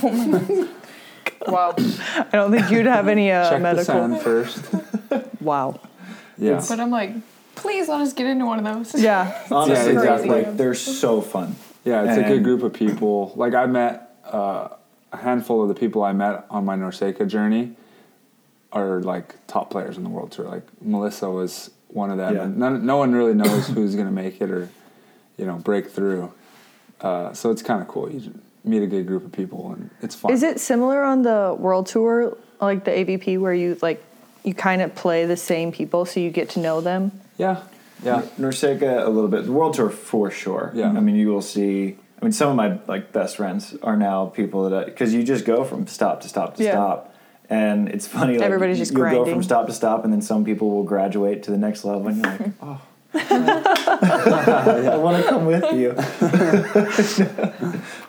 Oh 0.03 0.69
wow. 1.47 1.73
I 1.77 2.27
don't 2.31 2.51
think 2.51 2.69
you'd 2.71 2.85
have 2.85 3.07
any 3.07 3.31
uh, 3.31 3.49
Check 3.49 3.59
the 3.59 3.63
medical. 3.63 3.85
sand 3.85 4.21
first. 4.21 4.65
Wow. 5.41 5.79
Yeah. 6.38 6.63
But 6.67 6.79
I'm 6.79 6.91
like, 6.91 7.11
please 7.55 7.88
let 7.89 8.01
us 8.01 8.13
get 8.13 8.27
into 8.27 8.45
one 8.45 8.65
of 8.65 8.65
those. 8.65 9.01
Yeah. 9.01 9.45
Honestly, 9.51 9.93
Yeah, 9.93 9.99
exactly. 9.99 10.29
like 10.29 10.57
they're 10.57 10.73
so 10.75 11.21
fun. 11.21 11.55
Yeah, 11.83 12.03
it's 12.03 12.17
a 12.17 12.23
good 12.27 12.43
group 12.43 12.63
of 12.63 12.73
people. 12.73 13.31
Like 13.35 13.53
I 13.53 13.65
met 13.65 14.15
uh, 14.25 14.69
a 15.13 15.17
handful 15.17 15.61
of 15.61 15.69
the 15.69 15.73
people 15.75 16.03
I 16.03 16.11
met 16.13 16.45
on 16.49 16.65
my 16.65 16.75
NORCECA 16.75 17.27
journey 17.27 17.75
are 18.73 18.99
like 19.01 19.35
top 19.47 19.69
players 19.69 19.97
in 19.97 20.03
the 20.03 20.09
world 20.09 20.31
tour. 20.31 20.45
Like 20.45 20.63
Melissa 20.81 21.29
was 21.29 21.71
one 21.88 22.11
of 22.11 22.17
them. 22.17 22.35
Yeah. 22.35 22.43
And 22.43 22.57
none, 22.57 22.85
no 22.85 22.97
one 22.97 23.13
really 23.13 23.33
knows 23.33 23.67
who's 23.69 23.95
going 23.95 24.07
to 24.07 24.13
make 24.13 24.41
it 24.41 24.51
or 24.51 24.69
you 25.38 25.45
know 25.45 25.55
break 25.55 25.89
through. 25.89 26.33
Uh, 26.99 27.31
so 27.33 27.51
it's 27.51 27.61
kind 27.61 27.81
of 27.81 27.88
cool. 27.88 28.11
You 28.11 28.33
meet 28.68 28.84
a 28.84 28.88
good 28.88 29.07
group 29.07 29.26
of 29.26 29.32
people 29.32 29.72
and 29.72 29.89
it's 30.01 30.15
fun. 30.15 30.32
Is 30.32 30.43
it 30.43 30.59
similar 30.59 31.03
on 31.03 31.22
the 31.24 31.55
world 31.57 31.88
tour, 31.88 32.38
like 32.59 32.84
the 32.86 32.91
AVP, 32.91 33.39
where 33.39 33.53
you 33.53 33.78
like 33.82 34.03
you 34.43 34.53
kind 34.53 34.82
of 34.82 34.95
play 34.95 35.26
the 35.26 35.38
same 35.38 35.72
people, 35.72 36.05
so 36.05 36.20
you 36.20 36.30
get 36.30 36.49
to 36.51 36.59
know 36.59 36.82
them? 36.82 37.11
Yeah, 37.38 37.63
yeah. 38.03 38.22
NORCECA 38.39 39.05
a 39.05 39.09
little 39.09 39.28
bit. 39.30 39.45
The 39.45 39.51
World 39.51 39.74
Tour 39.76 39.89
for 39.89 40.32
sure. 40.32 40.72
Yeah. 40.74 40.89
I 40.89 40.99
mean, 40.99 41.15
you 41.15 41.30
will 41.30 41.41
see. 41.41 41.97
I 42.22 42.26
mean, 42.26 42.32
some 42.32 42.49
of 42.49 42.55
my 42.55 42.80
like 42.88 43.11
best 43.11 43.38
friends 43.38 43.76
are 43.84 43.95
now 43.97 44.28
people 44.28 44.70
that 44.70 44.86
because 44.86 45.13
you 45.13 45.24
just 45.24 45.45
go 45.45 45.63
from 45.63 45.86
stop 45.88 46.22
to 46.22 46.30
stop 46.30 46.55
to 46.57 46.63
Yeah. 46.63 46.72
stop, 46.72 47.15
and 47.49 47.89
it's 47.89 48.07
funny. 48.07 48.38
Like, 48.38 48.45
Everybody's 48.45 48.78
just 48.80 48.91
you'll 48.93 49.09
go 49.09 49.26
from 49.26 49.43
stop 49.43 49.68
to 49.68 49.74
stop, 49.74 50.03
and 50.03 50.11
then 50.11 50.22
some 50.22 50.43
people 50.43 50.72
will 50.72 50.84
graduate 50.84 51.43
to 51.43 51.51
the 51.51 51.57
next 51.57 51.86
level, 51.86 52.07
and 52.07 52.18
you're 52.18 52.26
like, 52.26 52.51
oh. 52.61 52.82
I 54.89 54.97
want 54.97 55.23
to 55.23 55.29
come 55.29 55.45
with 55.45 55.63
you. 55.73 55.93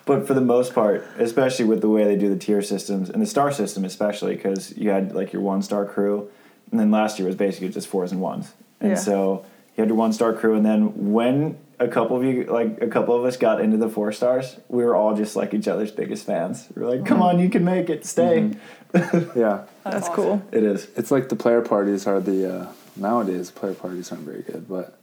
but 0.04 0.26
for 0.26 0.34
the 0.34 0.40
most 0.40 0.74
part, 0.74 1.06
especially 1.18 1.64
with 1.64 1.80
the 1.80 1.88
way 1.88 2.04
they 2.04 2.16
do 2.16 2.28
the 2.28 2.38
tier 2.38 2.62
systems 2.62 3.10
and 3.10 3.22
the 3.22 3.26
star 3.26 3.52
system, 3.52 3.84
especially 3.84 4.34
because 4.36 4.76
you 4.76 4.90
had 4.90 5.14
like 5.14 5.32
your 5.32 5.42
one 5.42 5.62
star 5.62 5.84
crew, 5.84 6.30
and 6.70 6.80
then 6.80 6.90
last 6.90 7.18
year 7.18 7.26
was 7.26 7.36
basically 7.36 7.68
just 7.68 7.88
fours 7.88 8.12
and 8.12 8.20
ones, 8.20 8.54
and 8.80 8.90
Yeah. 8.90 8.96
so 8.96 9.44
you 9.76 9.82
had 9.82 9.88
your 9.88 9.96
one 9.96 10.12
star 10.12 10.32
crew, 10.32 10.54
and 10.54 10.64
then 10.66 11.12
when 11.12 11.56
a 11.78 11.88
couple 11.88 12.16
of 12.16 12.24
you, 12.24 12.44
like 12.44 12.82
a 12.82 12.88
couple 12.88 13.14
of 13.14 13.24
us, 13.24 13.36
got 13.36 13.60
into 13.60 13.76
the 13.76 13.88
four 13.88 14.10
stars, 14.10 14.56
we 14.68 14.84
were 14.84 14.96
all 14.96 15.14
just 15.14 15.36
like 15.36 15.54
each 15.54 15.68
other's 15.68 15.92
biggest 15.92 16.26
fans. 16.26 16.66
We 16.74 16.82
were 16.82 16.90
like, 16.90 17.06
"Come 17.06 17.22
on, 17.22 17.38
you 17.38 17.48
can 17.48 17.64
make 17.64 17.88
it. 17.88 18.04
Stay." 18.04 18.50
Yeah. 18.94 19.62
That's, 19.84 20.08
awesome. 20.08 20.14
cool. 20.14 20.42
It 20.50 20.64
is. 20.64 20.88
It's 20.96 21.10
like 21.10 21.28
the 21.28 21.36
player 21.36 21.60
parties 21.60 22.06
are 22.06 22.20
the 22.20 22.60
uh, 22.62 22.66
nowadays 22.98 23.50
player 23.50 23.74
parties 23.74 24.10
aren't 24.12 24.24
very 24.24 24.42
good, 24.42 24.68
but 24.68 24.98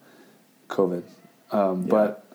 COVID. 0.70 1.04
Um, 1.52 1.84
Yeah. 1.84 1.90
But 1.90 2.26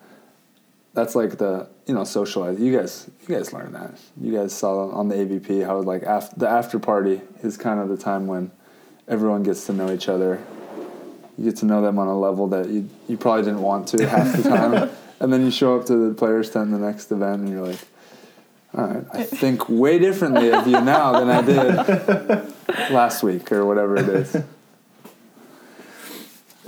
that's 0.94 1.14
like 1.14 1.38
the 1.38 1.68
you 1.86 1.94
know 1.94 2.04
socialize. 2.04 2.58
You 2.58 2.76
guys 2.76 3.08
you 3.26 3.34
guys 3.34 3.52
learned 3.52 3.74
that. 3.74 3.92
You 4.20 4.32
guys 4.32 4.52
saw 4.52 4.90
on 4.90 5.08
the 5.08 5.14
AVP 5.16 5.64
how 5.64 5.80
like 5.80 6.02
after 6.02 6.36
the 6.38 6.48
after 6.48 6.78
party 6.78 7.20
is 7.42 7.56
kind 7.56 7.80
of 7.80 7.88
the 7.88 7.96
time 7.96 8.26
when 8.26 8.50
everyone 9.08 9.42
gets 9.42 9.66
to 9.66 9.72
know 9.72 9.92
each 9.92 10.08
other. 10.08 10.40
You 11.38 11.44
get 11.44 11.56
to 11.58 11.66
know 11.66 11.80
them 11.80 11.98
on 11.98 12.06
a 12.06 12.18
level 12.18 12.48
that 12.48 12.68
you 12.68 12.88
you 13.08 13.16
probably 13.16 13.44
didn't 13.44 13.62
want 13.62 13.88
to 13.88 14.06
half 14.06 14.36
the 14.36 14.42
time, 14.48 14.90
and 15.20 15.32
then 15.32 15.44
you 15.44 15.50
show 15.50 15.78
up 15.78 15.86
to 15.86 15.96
the 16.08 16.14
players 16.14 16.50
tent 16.50 16.70
the 16.70 16.78
next 16.78 17.10
event 17.12 17.42
and 17.42 17.50
you're 17.50 17.66
like. 17.66 17.80
All 18.72 18.86
right, 18.86 19.04
I 19.12 19.22
think 19.42 19.68
way 19.68 19.98
differently 19.98 20.52
of 20.52 20.64
you 20.64 20.80
now 20.80 21.18
than 21.18 21.28
I 21.28 21.42
did 21.42 22.54
last 22.92 23.20
week 23.24 23.50
or 23.50 23.66
whatever 23.66 23.96
it 23.96 24.08
is. 24.08 24.36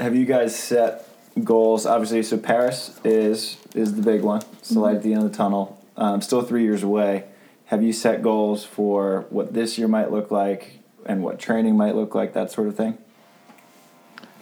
Have 0.02 0.16
you 0.16 0.24
guys 0.24 0.58
set 0.58 1.06
goals? 1.44 1.86
Obviously, 1.86 2.24
so 2.24 2.36
Paris 2.36 2.98
is 3.04 3.56
is 3.72 3.94
the 3.94 4.02
big 4.02 4.22
one. 4.22 4.42
It's 4.54 4.70
the 4.70 4.80
light 4.80 4.96
at 4.96 5.04
the 5.04 5.14
end 5.14 5.22
of 5.22 5.30
the 5.30 5.36
tunnel. 5.36 5.80
Um, 5.96 6.20
still 6.20 6.42
three 6.42 6.64
years 6.64 6.82
away. 6.82 7.26
Have 7.66 7.84
you 7.84 7.92
set 7.92 8.20
goals 8.20 8.64
for 8.64 9.26
what 9.30 9.54
this 9.54 9.78
year 9.78 9.86
might 9.86 10.10
look 10.10 10.32
like 10.32 10.80
and 11.06 11.22
what 11.22 11.38
training 11.38 11.76
might 11.76 11.94
look 11.94 12.16
like? 12.16 12.32
That 12.32 12.50
sort 12.50 12.66
of 12.66 12.76
thing. 12.76 12.98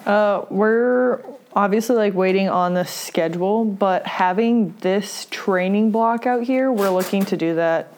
Uh, 0.06 0.46
we're 0.48 1.20
obviously 1.52 1.94
like 1.94 2.14
waiting 2.14 2.48
on 2.48 2.72
the 2.72 2.86
schedule, 2.86 3.66
but 3.66 4.06
having 4.06 4.74
this 4.80 5.26
training 5.30 5.90
block 5.90 6.24
out 6.24 6.42
here, 6.42 6.72
we're 6.72 6.88
looking 6.88 7.26
to 7.26 7.36
do 7.36 7.56
that, 7.56 7.92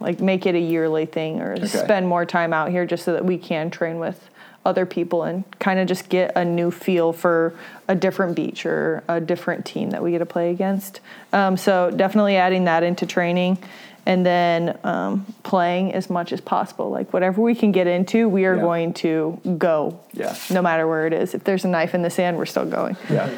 like 0.00 0.18
make 0.18 0.46
it 0.46 0.56
a 0.56 0.60
yearly 0.60 1.06
thing 1.06 1.40
or 1.40 1.64
spend 1.64 2.08
more 2.08 2.26
time 2.26 2.52
out 2.52 2.70
here 2.70 2.84
just 2.84 3.04
so 3.04 3.12
that 3.12 3.24
we 3.24 3.38
can 3.38 3.70
train 3.70 4.00
with 4.00 4.27
other 4.68 4.84
people 4.86 5.22
and 5.24 5.42
kind 5.58 5.80
of 5.80 5.88
just 5.88 6.08
get 6.08 6.32
a 6.36 6.44
new 6.44 6.70
feel 6.70 7.12
for 7.12 7.54
a 7.88 7.94
different 7.94 8.36
beach 8.36 8.66
or 8.66 9.02
a 9.08 9.20
different 9.20 9.64
team 9.64 9.90
that 9.90 10.02
we 10.02 10.10
get 10.12 10.18
to 10.18 10.26
play 10.26 10.50
against. 10.50 11.00
Um, 11.32 11.56
so 11.56 11.90
definitely 11.90 12.36
adding 12.36 12.64
that 12.64 12.82
into 12.82 13.06
training. 13.06 13.58
And 14.06 14.24
then 14.24 14.78
um, 14.84 15.26
playing 15.42 15.92
as 15.92 16.08
much 16.08 16.32
as 16.32 16.40
possible. 16.40 16.88
Like 16.90 17.12
whatever 17.12 17.42
we 17.42 17.54
can 17.54 17.72
get 17.72 17.86
into, 17.86 18.26
we 18.28 18.46
are 18.46 18.54
Yeah. 18.56 18.62
going 18.62 18.92
to 19.04 19.38
go 19.58 20.00
Yeah. 20.14 20.34
no 20.50 20.62
matter 20.62 20.86
where 20.88 21.06
it 21.06 21.12
is. 21.12 21.34
If 21.34 21.44
there's 21.44 21.64
a 21.66 21.68
knife 21.68 21.94
in 21.94 22.00
the 22.02 22.08
sand, 22.10 22.38
we're 22.38 22.46
still 22.46 22.64
going. 22.64 22.96
Yeah. 23.10 23.28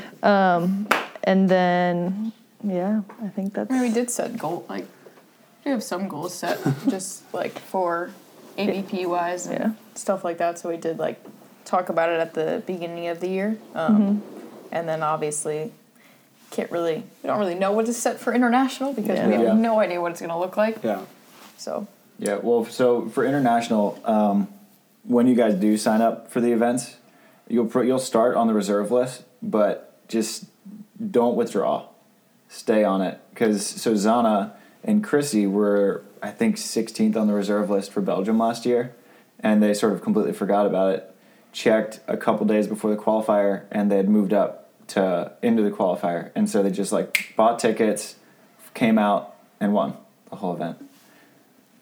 And 1.25 1.49
then 1.49 2.33
yeah, 2.65 3.03
I 3.23 3.29
think 3.29 3.55
that's. 3.55 3.71
I 3.71 3.75
mean, 3.75 3.83
we 3.83 3.91
did 3.93 4.11
set 4.11 4.37
goal 4.39 4.65
like 4.69 4.87
we 5.65 5.71
have 5.73 5.83
some 5.83 6.09
goals 6.09 6.35
set 6.35 6.59
just 6.89 7.23
like 7.35 7.59
for 7.59 8.11
AVP 8.69 9.07
wise 9.07 9.47
and 9.47 9.59
Yeah. 9.59 9.71
stuff 9.95 10.25
like 10.25 10.39
that. 10.39 10.59
So 10.59 10.69
we 10.69 10.77
did 10.77 10.99
like 10.99 11.23
talk 11.65 11.89
about 11.89 12.09
it 12.11 12.21
at 12.21 12.35
the 12.35 12.63
beginning 12.67 13.07
of 13.09 13.21
the 13.21 13.29
year, 13.29 13.57
um, 13.75 14.23
and 14.73 14.89
then 14.89 15.03
obviously 15.03 15.73
can't 16.51 16.71
really 16.73 17.05
we 17.23 17.27
don't 17.29 17.39
really 17.39 17.55
know 17.55 17.71
what 17.73 17.89
is 17.89 17.97
set 17.97 18.19
for 18.19 18.33
international 18.35 18.93
because 18.93 19.21
we 19.27 19.33
have 19.35 19.43
Yeah. 19.43 19.53
no 19.55 19.79
idea 19.79 20.01
what 20.01 20.11
it's 20.13 20.21
gonna 20.21 20.39
look 20.39 20.57
like. 20.57 20.83
Yeah. 20.83 21.01
So 21.57 21.87
Yeah, 22.19 22.39
well, 22.43 22.65
so 22.67 23.07
for 23.09 23.25
international, 23.25 23.99
um, 24.05 24.49
when 25.05 25.27
you 25.27 25.35
guys 25.35 25.55
do 25.55 25.77
sign 25.79 26.03
up 26.03 26.31
for 26.31 26.41
the 26.41 26.53
events, 26.53 26.97
you'll 27.49 27.67
pr- 27.67 27.85
you'll 27.85 27.99
start 27.99 28.37
on 28.37 28.47
the 28.47 28.53
reserve 28.53 28.91
list, 28.91 29.23
but 29.43 30.07
just 30.09 30.45
don't 31.11 31.35
withdraw. 31.37 31.85
Stay 32.49 32.85
on 32.85 33.01
it 33.01 33.21
because 33.31 33.65
so 33.65 33.95
Zana 33.95 34.51
and 34.85 35.03
Chrissy 35.05 35.47
were 35.47 36.03
I 36.23 36.31
think 36.31 36.57
16th 36.57 37.17
on 37.17 37.27
the 37.27 37.33
reserve 37.35 37.71
list 37.71 37.93
for 37.93 38.01
Belgium 38.01 38.39
last 38.39 38.67
year, 38.67 38.95
and 39.41 39.63
they 39.63 39.73
sort 39.75 39.93
of 39.93 40.03
completely 40.03 40.33
forgot 40.33 40.67
about 40.67 40.95
it. 40.95 41.15
Checked 41.53 42.01
a 42.07 42.17
couple 42.17 42.47
days 42.47 42.67
before 42.69 42.91
the 42.95 43.01
qualifier, 43.01 43.65
and 43.73 43.91
they 43.91 43.97
had 43.97 44.09
moved 44.09 44.33
up 44.33 44.69
to 44.89 45.33
into 45.43 45.63
the 45.63 45.71
qualifier, 45.71 46.31
and 46.35 46.49
so 46.49 46.63
they 46.63 46.71
just 46.71 46.93
like 46.93 47.33
bought 47.37 47.59
tickets, 47.59 48.17
came 48.75 48.99
out, 48.99 49.35
and 49.61 49.73
won 49.73 49.97
the 50.31 50.37
whole 50.37 50.55
event. 50.55 50.77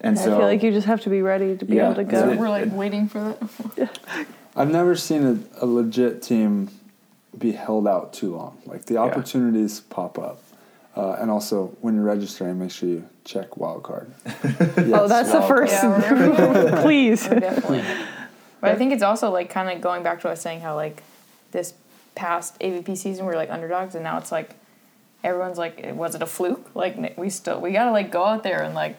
And 0.01 0.17
I 0.17 0.21
so 0.23 0.33
I 0.33 0.37
feel 0.37 0.45
like 0.47 0.63
you 0.63 0.71
just 0.71 0.87
have 0.87 1.01
to 1.01 1.09
be 1.09 1.21
ready 1.21 1.57
to 1.57 1.65
be 1.65 1.75
Yeah. 1.75 1.85
able 1.91 1.95
to 1.95 2.03
go. 2.05 2.29
it- 2.29 2.37
we're 2.39 2.49
like 2.49 2.71
waiting 2.71 3.07
for 3.07 3.19
that. 3.19 3.49
yeah. 3.77 4.23
I've 4.55 4.71
never 4.71 4.95
seen 4.95 5.23
a, 5.59 5.63
a 5.63 5.67
legit 5.67 6.21
team 6.21 6.69
be 7.37 7.51
held 7.51 7.87
out 7.87 8.13
too 8.13 8.35
long. 8.35 8.57
Like 8.65 8.85
the 8.85 8.97
opportunities 8.97 9.81
pop 9.81 10.17
up. 10.17 10.41
Uh, 10.95 11.17
and 11.19 11.29
also, 11.31 11.67
when 11.81 11.95
you're 11.95 12.03
registering, 12.03 12.59
make 12.59 12.71
sure 12.71 12.89
you 12.89 13.07
check 13.23 13.51
wildcard. 13.51 14.09
oh, 14.93 15.07
that's 15.07 15.31
the 15.31 15.41
first. 15.43 15.71
yeah, 15.71 16.11
we're, 16.73 16.81
Please. 16.81 17.27
we're 17.29 17.39
definitely. 17.39 17.83
But 18.61 18.71
I 18.71 18.75
think 18.75 18.91
it's 18.91 19.03
also 19.03 19.29
like 19.29 19.49
kind 19.49 19.69
of 19.69 19.81
going 19.81 20.03
back 20.03 20.19
to 20.21 20.27
what 20.27 20.31
I 20.31 20.33
was 20.33 20.41
saying 20.41 20.61
how 20.61 20.75
like 20.75 21.01
this 21.51 21.73
past 22.15 22.59
AVP 22.59 22.97
season 22.97 23.25
we 23.25 23.31
were 23.31 23.37
like 23.37 23.49
underdogs 23.49 23.95
and 23.95 24.03
now 24.03 24.17
it's 24.17 24.31
like 24.31 24.55
everyone's 25.23 25.57
like 25.57 25.81
was 25.93 26.15
it 26.15 26.21
a 26.21 26.25
fluke 26.25 26.69
like 26.75 27.17
we 27.17 27.29
still 27.29 27.61
we 27.61 27.71
gotta 27.71 27.91
like 27.91 28.11
go 28.11 28.25
out 28.25 28.43
there 28.43 28.61
and 28.61 28.75
like 28.75 28.97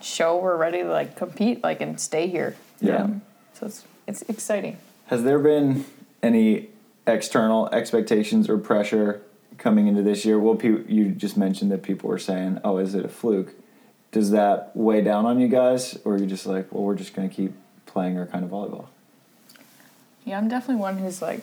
show 0.00 0.36
we're 0.38 0.56
ready 0.56 0.82
to 0.82 0.88
like 0.88 1.16
compete 1.16 1.62
like 1.64 1.80
and 1.80 1.98
stay 2.00 2.28
here 2.28 2.54
Yeah. 2.80 3.02
Um, 3.04 3.22
so 3.54 3.66
it's 3.66 3.84
it's 4.06 4.22
exciting 4.22 4.76
Has 5.06 5.24
there 5.24 5.40
been 5.40 5.84
any 6.22 6.68
external 7.06 7.68
expectations 7.70 8.48
or 8.48 8.58
pressure 8.58 9.22
coming 9.62 9.86
into 9.86 10.02
this 10.02 10.24
year? 10.24 10.38
Well, 10.38 10.56
pe- 10.56 10.84
you 10.88 11.10
just 11.10 11.36
mentioned 11.36 11.70
that 11.70 11.82
people 11.82 12.08
were 12.08 12.18
saying, 12.18 12.60
"Oh, 12.64 12.78
is 12.78 12.94
it 12.94 13.04
a 13.04 13.08
fluke?" 13.08 13.54
Does 14.10 14.30
that 14.32 14.72
weigh 14.74 15.00
down 15.00 15.24
on 15.24 15.40
you 15.40 15.48
guys, 15.48 15.98
or 16.04 16.14
are 16.14 16.18
you 16.18 16.26
just 16.26 16.44
like, 16.46 16.72
"Well, 16.72 16.82
we're 16.82 16.96
just 16.96 17.14
going 17.14 17.28
to 17.28 17.34
keep 17.34 17.54
playing 17.86 18.18
our 18.18 18.26
kind 18.26 18.44
of 18.44 18.50
volleyball"? 18.50 18.86
yeah 20.24 20.38
I'm 20.38 20.48
definitely 20.48 20.80
one 20.80 20.98
who's 20.98 21.20
like 21.22 21.40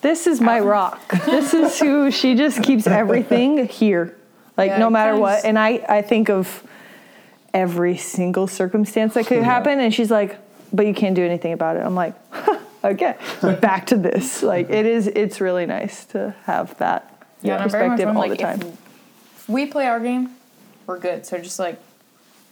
This 0.00 0.26
is 0.26 0.40
my 0.40 0.60
um, 0.60 0.66
rock. 0.66 1.00
This 1.24 1.54
is 1.54 1.78
who 1.78 2.10
she 2.10 2.34
just 2.34 2.62
keeps 2.62 2.86
everything 2.86 3.66
here. 3.66 4.16
Like 4.56 4.70
Yeah, 4.70 4.78
no 4.78 4.90
matter 4.90 5.16
what. 5.16 5.44
And 5.44 5.58
I, 5.58 5.84
I 5.88 6.02
think 6.02 6.28
of 6.28 6.62
every 7.52 7.96
single 7.96 8.46
circumstance 8.46 9.14
that 9.14 9.26
could 9.26 9.42
happen 9.42 9.80
and 9.80 9.92
she's 9.94 10.10
like, 10.10 10.38
but 10.72 10.86
you 10.86 10.94
can't 10.94 11.14
do 11.14 11.24
anything 11.24 11.52
about 11.52 11.76
it. 11.76 11.80
I'm 11.80 11.94
like, 11.94 12.14
okay, 12.84 13.16
back 13.60 13.86
to 13.86 13.96
this. 13.96 14.42
Like 14.42 14.70
it 14.70 14.86
is 14.86 15.06
it's 15.06 15.40
really 15.40 15.66
nice 15.66 16.04
to 16.06 16.34
have 16.44 16.76
that 16.78 17.13
yeah, 17.44 17.54
and 17.54 17.62
I'm 17.64 17.70
very 17.70 17.88
much 17.88 17.98
perspective 17.98 18.16
all 18.16 18.22
like 18.28 18.30
the 18.30 18.36
time. 18.36 18.60
if 18.62 19.38
if 19.38 19.48
we 19.48 19.66
play 19.66 19.86
our 19.86 20.00
game 20.00 20.30
we're 20.86 20.98
good 20.98 21.24
so 21.26 21.38
just 21.38 21.58
like 21.58 21.78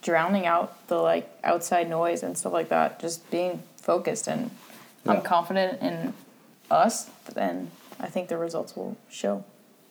drowning 0.02 0.46
out 0.46 0.86
the 0.88 0.96
like 0.96 1.28
outside 1.44 1.88
noise 1.90 2.22
and 2.22 2.36
stuff 2.38 2.52
like 2.52 2.68
that 2.68 3.00
just 3.00 3.28
being 3.30 3.62
focused 3.76 4.26
and 4.28 4.50
Yeah. 5.04 5.12
I'm 5.12 5.22
confident 5.22 5.82
in 5.82 6.14
us 6.70 7.10
then 7.34 7.70
I 8.00 8.06
think 8.08 8.28
the 8.28 8.36
results 8.38 8.76
will 8.76 8.96
show 9.10 9.44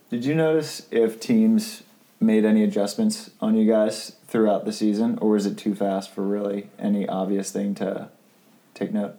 Did 0.10 0.26
you 0.26 0.36
notice 0.36 0.88
if 0.92 1.20
teams 1.20 1.84
made 2.20 2.46
any 2.46 2.64
adjustments 2.64 3.32
on 3.42 3.56
you 3.58 3.66
guys 3.70 4.16
throughout 4.28 4.64
the 4.64 4.72
season, 4.72 5.18
or 5.20 5.32
was 5.32 5.46
it 5.48 5.58
too 5.58 5.74
fast 5.74 6.12
for 6.12 6.22
really 6.22 6.70
any 6.78 7.08
obvious 7.10 7.52
thing 7.52 7.74
to 7.76 8.10
take 8.76 8.94
note? 8.94 9.16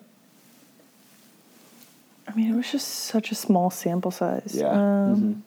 I 2.28 2.34
mean, 2.34 2.52
it 2.52 2.56
was 2.56 2.70
just 2.70 2.86
such 2.88 3.32
a 3.32 3.34
small 3.34 3.70
sample 3.70 4.10
size. 4.12 4.54
Yeah. 4.54 4.68
Um, 4.70 5.42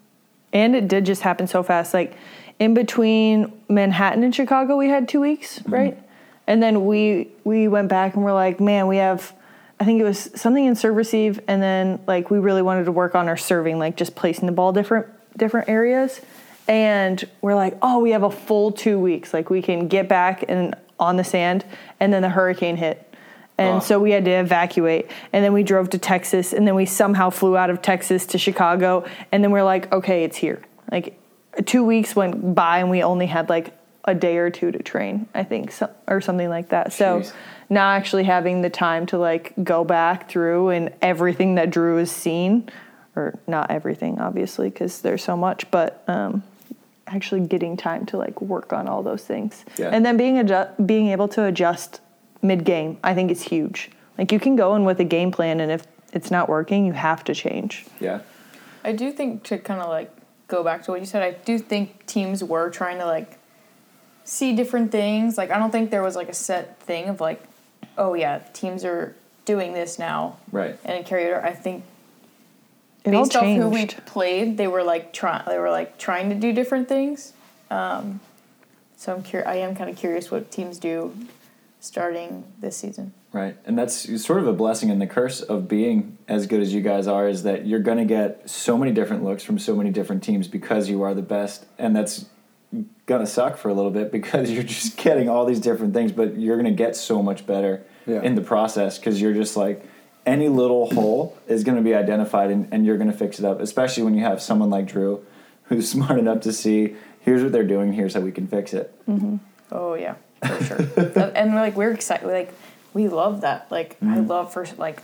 And 0.56 0.74
it 0.74 0.88
did 0.88 1.06
just 1.06 1.22
happen 1.22 1.48
so 1.48 1.62
fast. 1.62 1.94
Like 1.94 2.16
in 2.60 2.74
between 2.74 3.52
Manhattan 3.68 4.24
and 4.24 4.34
Chicago, 4.34 4.78
we 4.78 4.88
had 4.88 5.10
two 5.10 5.20
weeks, 5.20 5.60
mm-hmm. 5.60 5.74
right? 5.74 6.00
And 6.48 6.64
then 6.64 6.86
we 6.86 7.30
we 7.44 7.68
went 7.68 7.90
back 7.90 8.16
and 8.16 8.24
we're 8.24 8.34
like, 8.34 8.60
man, 8.60 8.88
we 8.88 8.98
have. 8.98 9.36
I 9.78 9.84
think 9.84 10.00
it 10.00 10.06
was 10.06 10.32
something 10.40 10.64
in 10.64 10.74
serve 10.76 10.96
receive, 10.96 11.42
and 11.50 11.62
then 11.62 12.00
like 12.08 12.32
we 12.32 12.40
really 12.40 12.62
wanted 12.62 12.86
to 12.86 12.94
work 12.94 13.14
on 13.14 13.28
our 13.28 13.36
serving, 13.36 13.78
like 13.78 13.98
just 13.98 14.16
placing 14.16 14.46
the 14.46 14.54
ball 14.54 14.72
different 14.72 15.08
different 15.38 15.68
areas. 15.68 16.22
And 16.68 17.22
we're 17.42 17.56
like, 17.56 17.78
oh, 17.82 18.00
we 18.00 18.12
have 18.12 18.24
a 18.24 18.32
full 18.32 18.72
two 18.72 18.98
weeks. 18.98 19.34
Like 19.34 19.50
we 19.50 19.62
can 19.62 19.90
get 19.90 20.08
back 20.08 20.46
and 20.48 20.74
on 20.98 21.18
the 21.18 21.26
sand, 21.26 21.66
and 22.00 22.14
then 22.14 22.22
the 22.22 22.30
hurricane 22.30 22.78
hit. 22.78 23.14
And 23.58 23.78
Oh. 23.78 23.80
so 23.80 24.00
we 24.00 24.12
had 24.12 24.26
to 24.26 24.32
evacuate. 24.32 25.10
And 25.32 25.44
then 25.44 25.54
we 25.54 25.64
drove 25.64 25.90
to 25.92 25.98
Texas. 25.98 26.52
And 26.54 26.68
then 26.68 26.76
we 26.76 26.86
somehow 26.86 27.30
flew 27.30 27.56
out 27.56 27.70
of 27.70 27.82
Texas 27.82 28.26
to 28.28 28.38
Chicago. 28.38 29.06
And 29.32 29.44
then 29.44 29.52
we're 29.52 29.64
like, 29.64 29.92
okay, 29.94 30.24
it's 30.24 30.38
here. 30.38 30.62
Like 30.92 31.18
two 31.66 31.84
weeks 31.86 32.16
went 32.16 32.54
by 32.54 32.80
and 32.80 32.90
we 32.90 33.02
only 33.02 33.28
had 33.28 33.48
like 33.50 33.74
a 34.04 34.14
day 34.14 34.38
or 34.38 34.50
two 34.50 34.72
to 34.72 34.84
train, 34.84 35.28
I 35.34 35.44
think, 35.44 35.72
so, 35.72 35.90
or 36.08 36.22
something 36.22 36.50
like 36.50 36.70
that. 36.70 36.94
So 36.94 37.22
Jeez. 37.22 37.34
now 37.70 37.90
actually 37.92 38.26
having 38.26 38.62
the 38.62 38.70
time 38.70 39.06
to 39.08 39.18
like 39.18 39.54
go 39.64 39.84
back 39.84 40.30
through 40.30 40.70
and 40.70 40.94
everything 41.02 41.56
that 41.56 41.72
Drew 41.72 41.98
has 41.98 42.12
seen, 42.12 42.70
or 43.16 43.40
not 43.48 43.72
everything, 43.72 44.20
obviously, 44.20 44.70
because 44.70 45.02
there's 45.02 45.24
so 45.24 45.36
much, 45.38 45.72
but 45.72 46.04
um, 46.08 46.44
actually 47.08 47.40
getting 47.48 47.78
time 47.78 48.06
to 48.08 48.18
like 48.18 48.42
work 48.42 48.74
on 48.74 48.88
all 48.88 49.02
those 49.02 49.24
things. 49.24 49.64
Yeah. 49.78 49.90
And 49.92 50.06
then 50.06 50.18
being 50.18 50.36
adju- 50.36 50.86
being 50.86 51.08
able 51.08 51.28
to 51.30 51.46
adjust 51.46 52.02
mid 52.46 52.64
game, 52.64 52.98
I 53.04 53.14
think 53.14 53.32
is 53.32 53.42
huge. 53.44 53.92
Like 54.18 54.32
you 54.32 54.40
can 54.40 54.56
go 54.56 54.76
in 54.76 54.86
with 54.86 55.00
a 55.00 55.04
game 55.04 55.32
plan, 55.32 55.60
and 55.60 55.72
if 55.72 55.86
it's 56.14 56.32
not 56.32 56.48
working, 56.48 56.86
you 56.86 56.94
have 56.94 57.24
to 57.26 57.34
change. 57.36 57.86
Yeah. 58.00 58.22
I 58.84 58.92
do 58.94 59.12
think 59.12 59.44
to 59.46 59.58
kind 59.58 59.82
of 59.82 59.90
like 59.90 60.12
go 60.48 60.64
back 60.64 60.84
to 60.86 60.92
what 60.92 61.00
you 61.00 61.06
said, 61.06 61.24
I 61.24 61.32
do 61.32 61.58
think 61.58 62.06
teams 62.06 62.44
were 62.44 62.70
trying 62.70 63.00
to 63.00 63.06
like 63.06 63.38
see 64.24 64.56
different 64.56 64.92
things. 64.92 65.38
Like 65.38 65.52
I 65.52 65.58
don't 65.58 65.72
think 65.72 65.92
there 65.92 66.04
was 66.04 66.16
like 66.16 66.30
a 66.30 66.34
set 66.34 66.80
thing 66.80 67.10
of 67.10 67.20
like, 67.20 67.42
oh 67.98 68.14
yeah, 68.14 68.40
teams 68.54 68.86
are 68.86 69.16
doing 69.46 69.74
this 69.74 70.00
now 70.00 70.38
Right. 70.52 70.78
and 70.86 71.06
carry 71.06 71.26
it. 71.26 71.44
I 71.44 71.52
think 71.52 71.84
It 73.04 73.14
all 73.14 73.24
based 73.24 73.36
off 73.36 73.44
who 73.46 73.70
we 73.70 73.86
played, 73.88 74.58
they 74.58 74.68
were 74.68 74.84
like 74.84 75.14
trying. 75.14 75.44
They 75.48 75.60
were 75.60 75.70
like 75.72 75.98
trying 75.98 76.30
to 76.30 76.36
do 76.36 76.54
different 76.54 76.88
things. 76.88 77.34
Um, 77.70 78.20
so 78.98 79.14
I'm 79.14 79.24
cur- 79.24 79.44
I 79.46 79.56
am 79.56 79.76
kind 79.76 79.90
of 79.90 79.98
curious 79.98 80.32
what 80.32 80.52
teams 80.52 80.80
do 80.80 81.14
starting 81.86 82.44
this 82.60 82.76
season. 82.78 83.14
Right. 83.32 83.58
And 83.66 83.78
that's 83.78 84.24
sort 84.24 84.40
of 84.40 84.48
a 84.48 84.54
blessing 84.54 84.90
and 84.92 85.02
the 85.02 85.08
curse 85.08 85.42
of 85.42 85.68
being 85.68 86.18
as 86.28 86.48
good 86.48 86.62
as 86.62 86.74
you 86.74 86.82
guys 86.82 87.08
are 87.08 87.28
is 87.28 87.44
that 87.44 87.66
you're 87.66 87.80
going 87.80 87.98
to 87.98 88.06
get 88.06 88.50
so 88.50 88.78
many 88.78 88.92
different 88.92 89.24
looks 89.24 89.44
from 89.44 89.60
so 89.60 89.76
many 89.76 89.90
different 89.92 90.24
teams 90.24 90.48
because 90.48 90.90
you 90.90 91.02
are 91.04 91.14
the 91.14 91.22
best. 91.22 91.66
And 91.78 91.96
that's 91.96 92.26
going 93.06 93.22
to 93.22 93.28
suck 93.28 93.58
for 93.58 93.70
a 93.70 93.74
little 93.74 93.92
bit 93.92 94.12
because 94.20 94.50
you're 94.52 94.64
just 94.64 94.98
getting 94.98 95.30
all 95.30 95.46
these 95.46 95.60
different 95.60 95.94
things, 95.94 96.12
but 96.12 96.38
you're 96.38 96.56
going 96.56 96.66
to 96.66 96.84
get 96.84 96.96
so 96.96 97.22
much 97.22 97.46
better 97.46 97.84
Yeah. 98.06 98.22
in 98.22 98.36
the 98.36 98.42
process 98.42 98.98
because 98.98 99.22
you're 99.22 99.34
just 99.34 99.56
like, 99.58 99.86
any 100.26 100.50
little 100.50 100.88
hole 100.92 101.38
is 101.48 101.64
going 101.64 101.78
to 101.78 101.84
be 101.84 101.94
identified 101.94 102.50
and, 102.50 102.68
and 102.72 102.84
you're 102.86 102.98
going 102.98 103.12
to 103.12 103.18
fix 103.18 103.38
it 103.38 103.46
up, 103.46 103.60
especially 103.60 104.02
when 104.02 104.16
you 104.16 104.22
have 104.24 104.42
someone 104.42 104.72
like 104.72 104.88
Drew 104.88 105.24
who's 105.66 105.90
smart 105.96 106.18
enough 106.18 106.40
to 106.42 106.54
see 106.54 106.96
here's 107.20 107.44
what 107.44 107.52
they're 107.52 107.64
doing, 107.64 107.94
here's 107.94 108.14
how 108.16 108.22
we 108.22 108.32
can 108.32 108.48
fix 108.48 108.74
it. 108.74 108.92
Mm-hmm. 109.08 109.38
Oh 109.72 109.94
yeah, 109.96 110.16
for 110.48 110.64
sure. 110.64 111.32
And 111.36 111.54
we're 111.54 111.62
like 111.62 111.76
we're 111.76 111.92
excited. 111.92 112.28
Like 112.28 112.54
we 112.94 113.08
love 113.08 113.42
that. 113.42 113.68
Like 113.72 113.98
I 114.02 114.06
mm-hmm. 114.06 114.28
love 114.28 114.54
for 114.54 114.66
like, 114.78 115.02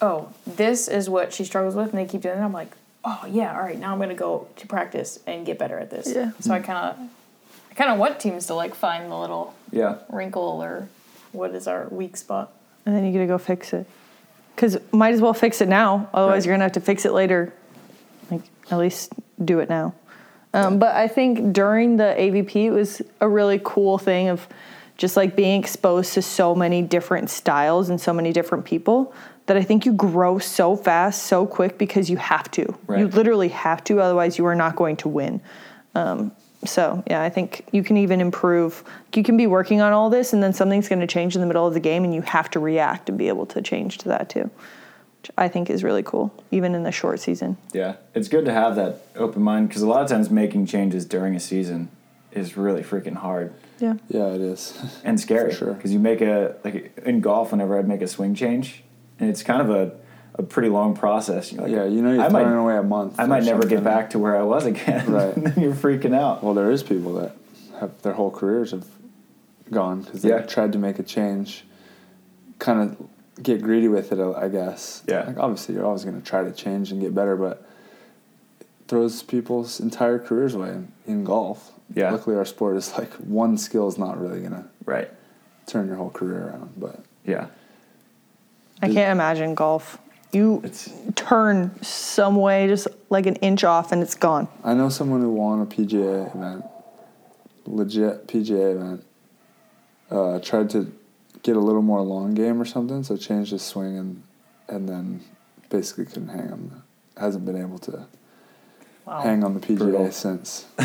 oh, 0.00 0.32
this 0.46 0.88
is 0.88 1.08
what 1.10 1.32
she 1.32 1.44
struggles 1.44 1.74
with, 1.74 1.90
and 1.90 1.98
they 1.98 2.04
keep 2.06 2.22
doing 2.22 2.38
it. 2.38 2.42
I'm 2.42 2.52
like, 2.52 2.72
oh 3.04 3.24
yeah, 3.28 3.54
all 3.56 3.62
right. 3.62 3.78
Now 3.78 3.92
I'm 3.92 3.98
gonna 3.98 4.14
go 4.14 4.48
to 4.56 4.66
practice 4.66 5.18
and 5.26 5.44
get 5.44 5.58
better 5.58 5.78
at 5.78 5.90
this. 5.90 6.12
Yeah. 6.14 6.32
So 6.40 6.52
I 6.54 6.60
kind 6.60 6.78
of, 6.78 7.10
I 7.70 7.74
kind 7.74 7.90
of 7.90 7.98
want 7.98 8.20
teams 8.20 8.46
to 8.46 8.54
like 8.54 8.74
find 8.74 9.10
the 9.10 9.16
little 9.18 9.54
Yeah. 9.70 9.98
wrinkle 10.08 10.62
or 10.62 10.88
what 11.32 11.54
is 11.54 11.66
our 11.66 11.88
weak 11.90 12.16
spot. 12.16 12.52
and 12.84 12.94
then 12.94 13.04
you 13.04 13.12
gotta 13.12 13.26
go 13.26 13.38
fix 13.38 13.72
it. 13.72 13.86
Because 14.54 14.76
might 14.92 15.14
as 15.14 15.20
well 15.20 15.32
fix 15.34 15.60
it 15.60 15.68
now. 15.68 16.08
Otherwise, 16.12 16.42
Right. 16.42 16.46
you're 16.46 16.54
gonna 16.54 16.64
have 16.64 16.72
to 16.72 16.80
fix 16.80 17.04
it 17.04 17.12
later. 17.12 17.52
Like 18.30 18.42
at 18.70 18.78
least 18.78 19.12
do 19.44 19.60
it 19.60 19.68
now. 19.68 19.94
Um, 20.54 20.78
but 20.78 20.94
I 20.94 21.08
think 21.08 21.52
during 21.52 21.96
the 21.96 22.14
AVP, 22.18 22.54
it 22.56 22.70
was 22.70 23.00
a 23.20 23.28
really 23.28 23.60
cool 23.64 23.98
thing 23.98 24.28
of 24.28 24.46
just 24.98 25.16
like 25.16 25.34
being 25.34 25.60
exposed 25.60 26.14
to 26.14 26.22
so 26.22 26.54
many 26.54 26.82
different 26.82 27.30
styles 27.30 27.88
and 27.88 28.00
so 28.00 28.12
many 28.12 28.32
different 28.32 28.64
people 28.64 29.14
that 29.46 29.56
I 29.56 29.62
think 29.62 29.84
you 29.84 29.92
grow 29.92 30.38
so 30.38 30.76
fast, 30.76 31.24
so 31.24 31.46
quick 31.46 31.78
because 31.78 32.08
you 32.08 32.16
have 32.18 32.50
to. 32.52 32.78
You 33.00 33.08
literally 33.08 33.48
have 33.48 33.82
to, 33.84 34.00
otherwise 34.00 34.38
you 34.38 34.46
are 34.46 34.54
not 34.54 34.76
going 34.76 34.96
to 34.98 35.08
win. 35.08 35.40
Um, 35.94 36.32
so 36.64 37.02
yeah, 37.10 37.22
I 37.22 37.28
think 37.28 37.66
you 37.72 37.82
can 37.82 37.96
even 37.96 38.20
improve. 38.20 38.84
You 39.14 39.24
can 39.24 39.36
be 39.36 39.46
working 39.46 39.80
on 39.80 39.92
all 39.92 40.10
this, 40.10 40.32
and 40.32 40.42
then 40.42 40.52
something's 40.52 40.88
going 40.88 41.00
to 41.00 41.06
change 41.06 41.34
in 41.34 41.40
the 41.40 41.46
middle 41.46 41.66
of 41.66 41.74
the 41.74 41.80
game, 41.80 42.04
and 42.04 42.14
you 42.14 42.22
have 42.22 42.50
to 42.50 42.60
react 42.60 43.08
and 43.08 43.18
be 43.18 43.28
able 43.28 43.46
to 43.46 43.62
change 43.62 43.98
to 43.98 44.08
that 44.08 44.28
too. 44.28 44.48
Which 45.22 45.30
I 45.38 45.46
think 45.46 45.70
is 45.70 45.84
really 45.84 46.02
cool, 46.02 46.34
even 46.50 46.74
in 46.74 46.82
the 46.82 46.90
short 46.90 47.20
season. 47.20 47.56
Yeah, 47.72 47.94
it's 48.12 48.26
good 48.26 48.44
to 48.46 48.52
have 48.52 48.74
that 48.74 49.06
open 49.14 49.40
mind 49.40 49.68
because 49.68 49.80
a 49.82 49.86
lot 49.86 50.02
of 50.02 50.08
times 50.08 50.30
making 50.30 50.66
changes 50.66 51.04
during 51.04 51.36
a 51.36 51.40
season 51.40 51.90
is 52.32 52.56
really 52.56 52.82
freaking 52.82 53.14
hard 53.14 53.54
Yeah. 53.78 53.94
Yeah, 54.08 54.26
it 54.32 54.40
is. 54.40 54.76
and 55.04 55.20
scary. 55.20 55.50
For 55.52 55.56
sure. 55.58 55.74
Because 55.74 55.92
you 55.92 56.00
make 56.00 56.22
a 56.22 56.56
like 56.64 56.98
in 57.06 57.20
golf, 57.20 57.52
whenever 57.52 57.78
I'd 57.78 57.86
make 57.86 58.02
a 58.02 58.08
swing 58.08 58.34
change, 58.34 58.82
and 59.20 59.30
it's 59.30 59.44
kind 59.44 59.62
of 59.62 59.70
a, 59.70 59.92
a 60.34 60.42
pretty 60.42 60.68
long 60.70 60.96
process. 60.96 61.52
You're 61.52 61.62
like, 61.62 61.70
yeah, 61.70 61.84
you 61.84 62.02
know 62.02 62.12
you're 62.14 62.22
I 62.24 62.28
throwing 62.28 62.48
might, 62.50 62.60
away 62.60 62.76
a 62.78 62.82
month. 62.82 63.20
I 63.20 63.26
might 63.26 63.44
never 63.44 63.64
get 63.64 63.84
back 63.84 64.10
to 64.10 64.18
where 64.18 64.36
I 64.36 64.42
was 64.42 64.66
again. 64.66 65.06
Right. 65.12 65.36
and 65.36 65.46
then 65.46 65.62
you're 65.62 65.72
freaking 65.74 66.16
out. 66.16 66.42
Well, 66.42 66.54
there 66.54 66.72
is 66.72 66.82
people 66.82 67.14
that 67.14 67.36
have 67.78 68.02
their 68.02 68.14
whole 68.14 68.32
careers 68.32 68.72
have 68.72 68.86
gone 69.70 70.02
because 70.02 70.22
they 70.22 70.30
Yeah. 70.30 70.40
tried 70.40 70.72
to 70.72 70.78
make 70.80 70.98
a 70.98 71.04
change, 71.04 71.64
kind 72.58 72.80
of 72.80 73.08
get 73.40 73.62
greedy 73.62 73.88
with 73.88 74.10
it. 74.12 74.18
I 74.20 74.48
guess. 74.48 75.02
Yeah. 75.06 75.24
Like 75.24 75.38
obviously, 75.38 75.74
you're 75.74 75.86
always 75.86 76.04
going 76.04 76.20
to 76.20 76.26
try 76.26 76.42
to 76.42 76.52
change 76.52 76.90
and 76.90 77.00
get 77.00 77.14
better, 77.14 77.36
but 77.36 77.64
it 78.60 78.66
throws 78.88 79.22
people's 79.22 79.78
entire 79.80 80.18
careers 80.18 80.54
away 80.54 80.70
in, 80.70 80.92
in 81.06 81.24
golf. 81.24 81.72
Yeah. 81.94 82.10
Luckily, 82.10 82.36
our 82.36 82.44
sport 82.44 82.76
is 82.76 82.96
like 82.96 83.12
one 83.14 83.56
skill 83.58 83.86
is 83.88 83.98
not 83.98 84.20
really 84.20 84.40
going 84.40 84.52
to 84.52 84.64
Right. 84.84 85.10
turn 85.66 85.86
your 85.86 85.96
whole 85.96 86.10
career 86.10 86.48
around, 86.48 86.72
but 86.76 87.00
Yeah. 87.24 87.46
I 88.80 88.88
can't 88.88 89.12
imagine 89.12 89.54
golf. 89.54 89.98
You 90.32 90.60
It's 90.64 90.90
turn 91.14 91.70
some 91.82 92.36
way, 92.36 92.66
just 92.66 92.88
like 93.10 93.26
an 93.26 93.36
inch 93.36 93.62
off, 93.64 93.92
and 93.92 94.02
it's 94.02 94.14
gone. 94.14 94.48
I 94.64 94.72
know 94.74 94.88
someone 94.88 95.20
who 95.20 95.30
won 95.30 95.60
a 95.60 95.66
PGA 95.66 96.34
event, 96.34 96.64
legit 97.66 98.26
PGA 98.26 98.72
event. 98.74 99.04
Uh, 100.10 100.38
tried 100.40 100.68
to 100.70 100.90
get 101.42 101.56
a 101.56 101.60
little 101.60 101.82
more 101.82 102.00
long 102.02 102.34
game 102.34 102.60
or 102.60 102.64
something, 102.64 103.02
so 103.02 103.16
changed 103.16 103.50
his 103.52 103.62
swing 103.62 103.98
and 103.98 104.22
and 104.68 104.88
then 104.88 105.20
basically 105.70 106.04
couldn't 106.06 106.28
hang 106.28 106.52
on. 106.52 106.70
The, 107.14 107.20
hasn't 107.20 107.44
been 107.44 107.56
able 107.60 107.78
to 107.80 108.06
Wow. 109.04 109.20
hang 109.22 109.42
on 109.44 109.54
the 109.54 109.60
PGA 109.60 109.78
Brutal. 109.78 110.12
since. 110.12 110.66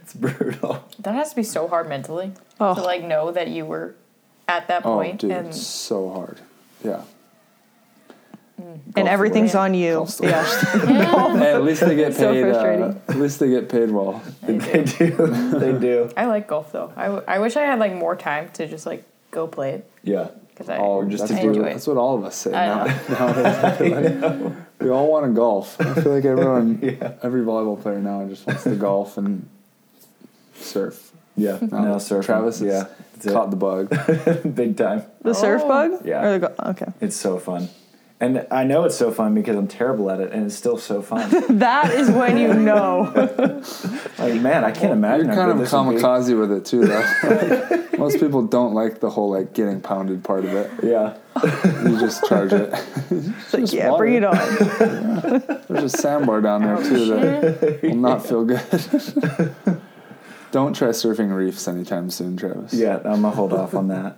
it's 0.00 0.14
brutal. 0.14 0.84
That 1.00 1.14
has 1.14 1.30
to 1.30 1.36
be 1.36 1.42
so 1.42 1.66
hard 1.68 1.88
mentally 1.88 2.32
Oh. 2.60 2.74
to 2.74 2.80
like 2.82 3.02
know 3.04 3.32
that 3.32 3.48
you 3.48 3.64
were 3.66 3.96
at 4.46 4.68
that 4.68 4.86
Oh, 4.86 4.94
point 4.96 5.20
dude, 5.20 5.32
and 5.32 5.54
so 5.54 6.10
hard. 6.10 6.40
Yeah. 6.84 7.02
and 8.96 9.08
everything's 9.08 9.54
on 9.54 9.74
you. 9.74 9.94
Golf's 9.94 10.18
the 10.18 10.28
Yeah. 10.28 10.44
Hey, 11.38 11.52
at 11.52 11.64
least 11.64 11.80
they 11.80 11.96
get 11.96 12.14
So 12.14 12.32
paid. 12.32 12.44
uh, 12.44 12.94
at 13.08 13.16
least 13.16 13.40
they 13.40 13.50
get 13.50 13.68
paid 13.68 13.90
well. 13.90 14.22
they 14.42 14.58
do. 14.84 15.10
They 15.58 15.72
do. 15.78 16.10
I 16.16 16.26
like 16.26 16.46
golf 16.46 16.70
though. 16.72 16.92
I, 16.96 17.04
w- 17.06 17.24
I 17.26 17.40
wish 17.40 17.56
I 17.56 17.62
had 17.62 17.78
like 17.80 17.92
more 17.94 18.14
time 18.14 18.50
to 18.54 18.68
just 18.68 18.86
like 18.86 19.04
go 19.34 19.46
play 19.46 19.70
it 19.72 19.90
Yeah. 20.02 20.28
because 20.50 20.68
I 20.70 20.78
All 20.78 21.04
just 21.04 21.28
that's, 21.28 21.30
to 21.30 21.34
what, 21.36 21.42
do 21.42 21.48
enjoy 21.60 21.68
it. 21.68 21.72
that's 21.74 21.86
what 21.86 21.96
all 21.96 22.16
of 22.16 22.24
us 22.24 22.36
say 22.36 22.54
I 22.54 22.66
now. 22.66 22.84
know. 23.08 23.32
Nowadays, 23.32 23.82
like 24.42 24.52
we 24.80 24.88
all 24.90 25.08
want 25.10 25.26
to 25.26 25.32
golf. 25.32 25.80
I 25.80 25.94
feel 25.94 26.14
like 26.14 26.24
everyone, 26.24 26.78
Yeah. 26.82 27.12
every 27.22 27.42
volleyball 27.42 27.80
player 27.80 28.00
now 28.00 28.26
just 28.28 28.46
wants 28.46 28.64
to 28.64 28.76
golf 28.76 29.18
and 29.18 29.48
surf. 30.56 31.12
Yeah. 31.36 31.58
no, 31.60 31.66
Now 31.78 31.84
that 31.94 32.02
surfing. 32.02 32.24
Travis 32.24 32.60
has 32.60 32.68
yeah. 32.68 32.84
That's 33.14 33.32
caught 33.32 33.50
the 33.50 33.56
bug. 33.56 33.88
Big 34.54 34.76
time. 34.76 35.04
The 35.22 35.34
surf 35.34 35.62
Oh. 35.64 35.68
bug? 35.68 36.06
Yeah. 36.06 36.24
Or 36.24 36.38
the 36.38 36.48
go- 36.48 36.54
okay. 36.70 36.86
It's 37.00 37.16
so 37.16 37.38
fun. 37.38 37.68
And 38.20 38.46
I 38.50 38.62
know 38.62 38.84
it's 38.84 38.96
so 38.96 39.10
fun 39.10 39.34
because 39.34 39.56
I'm 39.56 39.66
terrible 39.66 40.08
at 40.08 40.20
it, 40.20 40.32
and 40.32 40.46
it's 40.46 40.54
still 40.54 40.78
so 40.78 41.02
fun. 41.02 41.30
That 41.58 41.92
is 41.92 42.10
when 42.10 42.38
you 42.38 42.54
know. 42.54 43.12
like, 44.18 44.40
man, 44.40 44.64
I 44.64 44.70
can't 44.70 44.92
imagine. 44.92 45.26
You're 45.26 45.34
kind 45.34 45.50
of 45.50 45.58
this 45.58 45.72
would 45.72 45.96
be. 45.96 46.00
kamikaze 46.00 46.38
with 46.38 46.52
it 46.52 46.64
too, 46.64 46.86
though. 46.86 47.88
Most 47.98 48.20
people 48.20 48.46
don't 48.46 48.74
like 48.74 49.00
the 49.00 49.10
whole 49.10 49.30
like 49.30 49.52
getting 49.52 49.80
pounded 49.80 50.22
part 50.22 50.44
of 50.44 50.52
it. 50.52 50.70
Yeah. 50.82 51.16
You 51.84 51.98
just 51.98 52.24
charge 52.26 52.52
it. 52.52 52.70
It's 53.10 53.52
like, 53.52 53.62
Just 53.62 53.72
yeah, 53.72 53.90
water. 53.90 54.04
bring 54.04 54.14
it 54.14 54.24
on. 54.24 54.36
There's 55.68 55.84
a 55.84 55.88
sandbar 55.88 56.40
down 56.40 56.62
there 56.62 56.76
oh, 56.76 56.82
too 56.82 57.06
that 57.06 57.82
will 57.82 57.94
not 57.96 58.26
feel 58.26 58.44
good. 58.44 58.60
don't 60.50 60.74
try 60.74 60.88
surfing 60.88 61.34
reefs 61.34 61.66
anytime 61.66 62.10
soon, 62.10 62.36
Travis. 62.36 62.72
Yeah, 62.72 62.96
I'm 62.96 63.22
gonna 63.22 63.30
hold 63.30 63.52
off 63.52 63.74
on 63.74 63.88
that. 63.88 64.16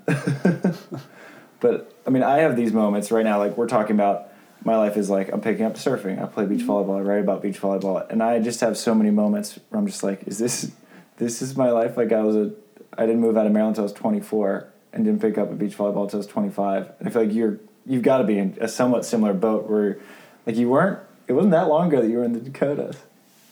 But 1.61 1.93
I 2.07 2.11
mean, 2.11 2.23
I 2.23 2.39
have 2.39 2.57
these 2.57 2.73
moments 2.73 3.11
right 3.11 3.25
now. 3.25 3.39
Like 3.39 3.57
we're 3.57 3.69
talking 3.69 3.97
about, 3.97 4.33
my 4.65 4.77
life 4.77 4.97
is 4.97 5.09
like 5.09 5.33
I'm 5.33 5.41
picking 5.41 5.65
up 5.65 5.75
surfing. 5.75 6.23
I 6.23 6.27
play 6.27 6.47
beach 6.47 6.61
mm-hmm. 6.61 6.71
volleyball. 6.71 6.99
I 6.99 7.03
write 7.03 7.21
about 7.21 7.43
beach 7.43 7.61
volleyball, 7.61 8.09
and 8.11 8.23
I 8.23 8.39
just 8.41 8.61
have 8.61 8.77
so 8.77 8.95
many 8.95 9.11
moments 9.11 9.59
where 9.69 9.81
I'm 9.81 9.87
just 9.87 10.03
like, 10.03 10.27
is 10.27 10.39
this, 10.39 10.73
this 11.19 11.41
is 11.41 11.57
my 11.57 11.71
life? 11.71 11.97
Like 11.97 12.13
I 12.13 12.23
was 12.23 12.37
a, 12.37 12.53
I 12.99 13.07
didn't 13.07 13.21
move 13.21 13.37
out 13.37 13.47
of 13.47 13.53
Maryland 13.53 13.77
until 13.77 13.85
I 13.85 13.91
was 13.91 13.93
24, 13.93 14.69
and 14.93 15.05
didn't 15.05 15.21
pick 15.21 15.39
up 15.39 15.51
a 15.51 15.55
beach 15.55 15.77
volleyball 15.77 16.05
until 16.05 16.19
I 16.19 16.19
was 16.19 16.27
25. 16.27 16.91
And 16.99 17.09
I 17.09 17.11
feel 17.11 17.23
like 17.23 17.35
you're, 17.35 17.61
you've 17.85 18.03
got 18.03 18.19
to 18.19 18.25
be 18.25 18.39
in 18.39 18.57
a 18.61 18.69
somewhat 18.69 19.05
similar 19.05 19.35
boat 19.35 19.69
where, 19.69 19.99
like 20.47 20.57
you 20.57 20.69
weren't. 20.69 20.99
It 21.29 21.33
wasn't 21.33 21.53
that 21.53 21.69
long 21.69 21.89
ago 21.89 22.01
that 22.01 22.09
you 22.09 22.19
were 22.19 22.25
in 22.25 22.33
the 22.33 22.41
Dakotas. 22.41 22.97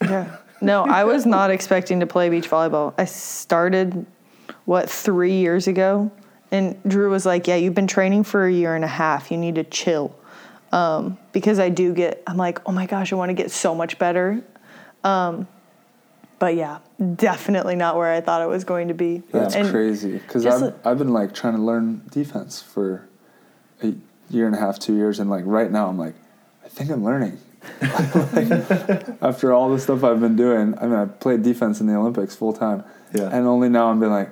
Yeah. 0.00 0.36
No, 0.60 0.84
I 0.84 1.04
was 1.04 1.26
not 1.26 1.50
expecting 1.50 2.00
to 2.00 2.06
play 2.06 2.30
beach 2.30 2.48
volleyball. 2.48 2.94
I 2.96 3.04
started, 3.04 4.06
what, 4.64 4.88
three 4.88 5.34
years 5.34 5.66
ago? 5.66 6.10
And 6.54 6.80
Drew 6.86 7.10
was 7.10 7.26
like, 7.26 7.48
Yeah, 7.48 7.56
you've 7.56 7.74
been 7.74 7.86
training 7.88 8.24
for 8.24 8.46
a 8.46 8.52
year 8.52 8.74
and 8.76 8.84
a 8.84 8.88
half. 8.88 9.30
You 9.30 9.36
need 9.36 9.56
to 9.56 9.64
chill. 9.64 10.14
Um, 10.72 11.18
because 11.32 11.58
I 11.58 11.68
do 11.68 11.92
get, 11.94 12.22
I'm 12.26 12.36
like, 12.36 12.60
Oh 12.68 12.72
my 12.72 12.86
gosh, 12.86 13.12
I 13.12 13.16
want 13.16 13.30
to 13.30 13.34
get 13.34 13.50
so 13.50 13.74
much 13.74 13.98
better. 13.98 14.40
Um, 15.02 15.48
but 16.38 16.54
yeah, 16.54 16.78
definitely 17.16 17.74
not 17.74 17.96
where 17.96 18.12
I 18.12 18.20
thought 18.20 18.40
it 18.42 18.48
was 18.48 18.64
going 18.64 18.88
to 18.88 18.94
be. 18.94 19.22
That's 19.32 19.54
And 19.56 19.68
crazy. 19.68 20.12
Because 20.12 20.46
I've, 20.46 20.60
li- 20.62 20.72
I've 20.84 20.98
been 20.98 21.12
like 21.12 21.34
trying 21.34 21.56
to 21.56 21.62
learn 21.62 22.02
defense 22.10 22.62
for 22.62 23.08
a 23.82 23.94
year 24.30 24.46
and 24.46 24.54
a 24.54 24.58
half, 24.58 24.78
two 24.78 24.94
years, 24.94 25.18
and 25.18 25.28
like 25.30 25.44
right 25.46 25.70
now 25.70 25.88
I'm 25.88 25.98
like, 25.98 26.14
I 26.64 26.68
think 26.68 26.90
I'm 26.90 27.02
learning. 27.04 27.38
like, 27.82 29.22
after 29.22 29.52
all 29.52 29.70
the 29.70 29.78
stuff 29.80 30.04
I've 30.04 30.20
been 30.20 30.36
doing, 30.36 30.76
I 30.78 30.86
mean, 30.86 30.94
I 30.98 31.06
played 31.06 31.42
defense 31.42 31.80
in 31.80 31.86
the 31.86 31.94
Olympics 31.94 32.34
full 32.36 32.52
time, 32.52 32.84
Yeah. 33.12 33.28
and 33.32 33.46
only 33.46 33.68
now 33.68 33.90
I'm 33.90 34.00
being 34.00 34.12
like, 34.12 34.30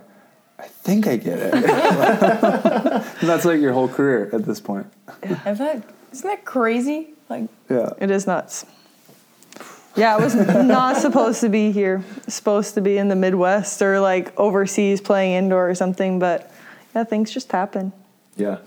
I 0.62 0.66
think 0.66 1.06
I 1.08 1.16
get 1.16 1.38
it. 1.40 1.54
and 1.54 1.64
that's 3.28 3.44
like 3.44 3.60
your 3.60 3.72
whole 3.72 3.88
career 3.88 4.30
at 4.32 4.44
this 4.44 4.60
point. 4.60 4.86
Is 5.22 5.58
that 5.58 5.82
isn't 6.12 6.28
that 6.28 6.44
crazy? 6.44 7.10
Like 7.28 7.48
Yeah. 7.68 7.90
It 7.98 8.10
is 8.10 8.26
nuts. 8.26 8.64
Yeah, 9.96 10.16
I 10.16 10.18
was 10.18 10.34
not 10.34 10.96
supposed 10.96 11.40
to 11.42 11.48
be 11.50 11.70
here. 11.70 12.02
Supposed 12.26 12.74
to 12.74 12.80
be 12.80 12.96
in 12.96 13.08
the 13.08 13.16
Midwest 13.16 13.82
or 13.82 14.00
like 14.00 14.38
overseas 14.38 15.00
playing 15.02 15.34
indoor 15.34 15.68
or 15.68 15.74
something, 15.74 16.18
but 16.18 16.50
yeah, 16.94 17.04
things 17.04 17.30
just 17.30 17.52
happen. 17.52 17.92
Yeah. 18.36 18.58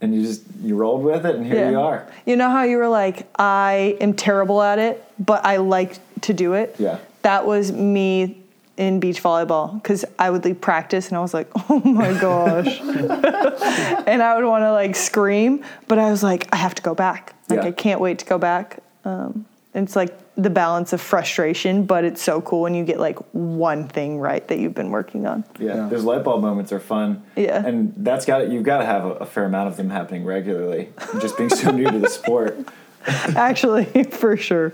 And 0.00 0.14
you 0.14 0.22
just 0.22 0.42
you 0.62 0.76
rolled 0.76 1.02
with 1.02 1.26
it, 1.26 1.34
and 1.34 1.44
here 1.44 1.56
Yeah. 1.56 1.70
you 1.70 1.80
are. 1.80 2.06
You 2.26 2.36
know 2.36 2.50
how 2.50 2.62
you 2.62 2.76
were 2.76 2.88
like, 2.88 3.26
I 3.38 3.96
am 4.00 4.12
terrible 4.14 4.62
at 4.62 4.78
it, 4.78 5.02
but 5.18 5.44
I 5.44 5.56
like 5.56 5.96
to 6.22 6.32
do 6.32 6.52
it? 6.54 6.76
Yeah. 6.78 6.98
That 7.22 7.46
was 7.46 7.72
me 7.72 8.36
in 8.78 9.00
beach 9.00 9.22
volleyball 9.22 9.74
because 9.74 10.04
I 10.18 10.30
would 10.30 10.44
leave 10.44 10.60
practice 10.60 11.08
and 11.08 11.16
I 11.18 11.20
was 11.20 11.34
like, 11.34 11.50
oh 11.68 11.80
my 11.80 12.18
gosh. 12.18 12.80
and 12.80 14.22
I 14.22 14.36
would 14.36 14.46
want 14.46 14.62
to 14.62 14.72
like 14.72 14.96
scream, 14.96 15.64
but 15.88 15.98
I 15.98 16.10
was 16.10 16.22
like, 16.22 16.48
I 16.52 16.56
have 16.56 16.74
to 16.76 16.82
go 16.82 16.94
back. 16.94 17.34
Like, 17.50 17.60
Yeah. 17.62 17.66
I 17.68 17.72
can't 17.72 18.00
wait 18.00 18.20
to 18.20 18.24
go 18.24 18.38
back. 18.38 18.78
Um, 19.04 19.44
it's 19.74 19.94
like 19.96 20.16
the 20.36 20.50
balance 20.50 20.92
of 20.92 21.00
frustration, 21.00 21.84
but 21.84 22.04
it's 22.04 22.22
so 22.22 22.40
cool 22.40 22.62
when 22.62 22.74
you 22.74 22.84
get 22.84 22.98
like 23.00 23.18
one 23.32 23.86
thing 23.88 24.18
right 24.18 24.46
that 24.48 24.58
you've 24.58 24.74
been 24.74 24.90
working 24.90 25.26
on. 25.26 25.44
Yeah, 25.58 25.74
Yeah. 25.74 25.88
those 25.88 26.04
light 26.04 26.22
bulb 26.24 26.40
moments 26.42 26.72
are 26.72 26.80
fun. 26.80 27.22
Yeah. 27.36 27.64
and 27.66 27.92
that's 27.96 28.24
got 28.24 28.42
it, 28.42 28.50
you've 28.50 28.62
got 28.64 28.78
to 28.78 28.86
have 28.86 29.04
a, 29.04 29.10
a 29.14 29.26
fair 29.26 29.44
amount 29.44 29.68
of 29.68 29.76
them 29.76 29.90
happening 29.90 30.24
regularly. 30.24 30.90
Just 31.20 31.36
being 31.36 31.50
so 31.50 31.70
new 31.72 31.90
to 31.90 31.98
the 31.98 32.08
sport. 32.08 32.56
Actually, 33.06 34.04
for 34.04 34.36
sure. 34.36 34.72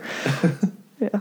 Yeah. 1.00 1.20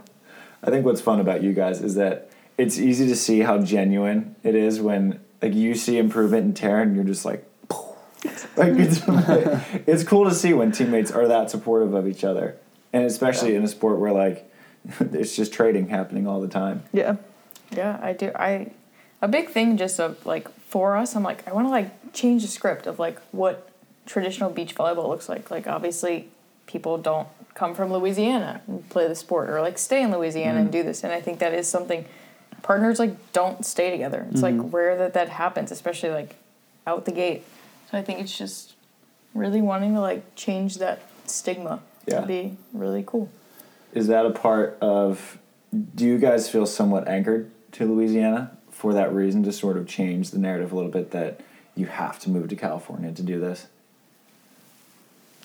I 0.61 0.69
think 0.69 0.85
what's 0.85 1.01
fun 1.01 1.19
about 1.19 1.43
you 1.43 1.53
guys 1.53 1.81
is 1.81 1.95
that 1.95 2.29
it's 2.57 2.77
easy 2.77 3.07
to 3.07 3.15
see 3.15 3.41
how 3.41 3.59
genuine 3.59 4.35
it 4.43 4.55
is 4.55 4.79
when 4.79 5.19
like 5.41 5.53
you 5.53 5.75
see 5.75 5.97
improvement 5.97 6.45
in 6.45 6.69
Taryn, 6.69 6.83
and 6.83 6.95
you're 6.95 7.05
just 7.05 7.25
like. 7.25 7.47
like 8.55 8.73
it's, 8.77 9.01
it's 9.87 10.03
cool 10.03 10.29
to 10.29 10.33
see 10.33 10.53
when 10.53 10.71
teammates 10.71 11.11
are 11.11 11.27
that 11.27 11.49
supportive 11.49 11.93
of 11.93 12.07
each 12.07 12.23
other, 12.23 12.55
and 12.93 13.03
especially 13.03 13.55
in 13.55 13.63
a 13.63 13.67
sport 13.67 13.99
where 13.99 14.11
like 14.11 14.49
it's 14.99 15.35
just 15.35 15.53
trading 15.53 15.89
happening 15.89 16.27
all 16.27 16.41
the 16.41 16.47
time. 16.47 16.83
Yeah. 16.91 17.17
Yeah, 17.71 17.99
I 18.01 18.13
do. 18.13 18.31
I 18.35 18.71
a 19.21 19.27
big 19.27 19.49
thing 19.49 19.77
just 19.77 19.99
of 19.99 20.25
like 20.25 20.49
for 20.67 20.95
us, 20.95 21.15
I'm 21.15 21.23
like 21.23 21.47
I 21.47 21.53
want 21.53 21.65
to 21.67 21.71
like 21.71 22.13
change 22.13 22.43
the 22.43 22.47
script 22.47 22.87
of 22.87 22.99
like 22.99 23.19
what 23.31 23.69
traditional 24.05 24.49
beach 24.49 24.75
volleyball 24.75 25.07
looks 25.07 25.29
like. 25.29 25.49
Like 25.49 25.67
obviously, 25.67 26.29
people 26.67 26.97
don't 26.97 27.27
come 27.55 27.73
from 27.73 27.91
Louisiana 27.91 28.61
and 28.67 28.87
play 28.89 29.07
the 29.07 29.15
sport 29.15 29.49
or 29.49 29.61
like 29.61 29.77
stay 29.77 30.01
in 30.01 30.11
Louisiana 30.11 30.59
and 30.59 30.69
mm. 30.69 30.73
do 30.73 30.83
this, 30.83 31.03
and 31.03 31.13
I 31.13 31.21
think 31.21 31.39
that 31.39 31.53
is 31.53 31.67
something 31.67 32.05
partners 32.63 32.97
like 32.97 33.31
don't 33.33 33.63
stay 33.63 33.91
together. 33.91 34.25
It's 34.31 34.41
like 34.41 34.55
mm-hmm. 34.55 34.75
rare 34.75 34.97
that 34.97 35.13
that 35.13 35.29
happens, 35.29 35.71
especially 35.71 36.09
like 36.09 36.35
out 36.87 37.05
the 37.05 37.11
gate. 37.11 37.43
So 37.91 37.97
I 37.97 38.01
think 38.01 38.19
it's 38.19 38.35
just 38.35 38.73
really 39.35 39.61
wanting 39.61 39.93
to 39.93 40.01
like 40.01 40.35
change 40.35 40.79
that 40.79 41.01
stigma. 41.27 41.81
Yeah. 42.07 42.15
It'd 42.15 42.27
be 42.27 42.57
really 42.73 43.03
cool. 43.05 43.29
Is 43.93 44.07
that 44.07 44.25
a 44.25 44.31
part 44.31 44.77
of? 44.81 45.37
Do 45.95 46.05
you 46.05 46.17
guys 46.17 46.49
feel 46.49 46.65
somewhat 46.65 47.07
anchored 47.07 47.51
to 47.73 47.85
Louisiana 47.85 48.51
for 48.71 48.93
that 48.93 49.13
reason 49.13 49.43
to 49.43 49.51
sort 49.51 49.77
of 49.77 49.87
change 49.87 50.31
the 50.31 50.37
narrative 50.39 50.71
a 50.71 50.75
little 50.75 50.91
bit 50.91 51.11
that 51.11 51.41
you 51.75 51.87
have 51.87 52.19
to 52.19 52.29
move 52.29 52.47
to 52.49 52.55
California 52.55 53.11
to 53.11 53.23
do 53.23 53.39
this? 53.39 53.67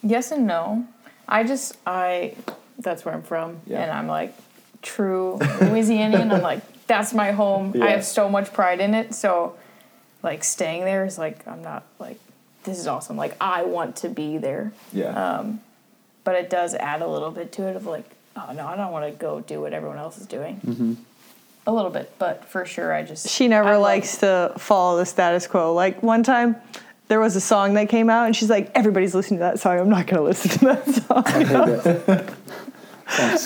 Yes 0.03 0.31
and 0.31 0.47
no. 0.47 0.87
I 1.27 1.45
just 1.45 1.77
I 1.87 2.35
that's 2.79 3.05
where 3.05 3.13
I'm 3.15 3.23
from, 3.23 3.61
Yeah. 3.67 3.83
and 3.83 3.91
I'm 3.91 4.07
like 4.07 4.35
true 4.83 5.39
Louisianian. 5.41 6.33
I'm 6.33 6.43
like 6.43 6.63
that's 6.89 7.15
my 7.15 7.31
home. 7.31 7.81
I 7.81 7.91
have 7.91 8.05
so 8.05 8.29
much 8.29 8.53
pride 8.53 8.81
in 8.81 8.95
it. 8.95 9.15
So 9.15 9.55
like 10.25 10.43
staying 10.43 10.85
there 10.85 11.05
is 11.05 11.17
like 11.19 11.47
I'm 11.47 11.63
not 11.63 11.85
like 12.01 12.19
this 12.65 12.79
is 12.81 12.89
awesome. 12.89 13.17
Like 13.17 13.37
I 13.41 13.63
want 13.63 13.95
to 13.97 14.09
be 14.09 14.37
there, 14.39 14.73
Yeah. 14.93 15.45
but 16.25 16.35
it 16.35 16.51
does 16.51 16.75
add 16.75 17.01
a 17.03 17.07
little 17.07 17.31
bit 17.31 17.53
to 17.53 17.69
it 17.69 17.77
of 17.77 17.87
like 17.87 18.05
oh 18.37 18.53
no, 18.53 18.67
I 18.67 18.77
don't 18.77 18.91
want 18.93 19.05
to 19.13 19.17
go 19.17 19.41
do 19.41 19.61
what 19.61 19.73
everyone 19.73 19.99
else 19.99 20.19
is 20.19 20.27
doing. 20.27 20.61
Mm-hmm. 20.67 20.95
A 21.67 21.73
little 21.73 21.91
bit, 21.91 22.11
but 22.19 22.45
for 22.47 22.65
sure, 22.65 22.93
I 22.95 23.03
just 23.03 23.29
She 23.29 23.47
never 23.47 23.69
I 23.69 23.73
love- 23.75 23.83
likes 23.83 24.17
to 24.19 24.55
follow 24.59 24.97
the 24.97 25.05
status 25.07 25.47
quo. 25.47 25.75
Like 25.75 26.03
one 26.03 26.23
time, 26.23 26.57
there 27.09 27.21
was 27.21 27.37
a 27.37 27.41
song 27.43 27.75
that 27.75 27.89
came 27.91 28.09
out, 28.11 28.25
and 28.27 28.35
she's 28.35 28.49
like, 28.51 28.71
"Everybody's 28.75 29.15
listening 29.15 29.39
to 29.41 29.45
that 29.45 29.61
song. 29.61 29.79
I'm 29.79 29.89
not 29.91 30.07
going 30.07 30.17
to 30.17 30.23
listen 30.23 30.51
to 30.59 30.65
that 30.65 32.27
song." 32.27 32.35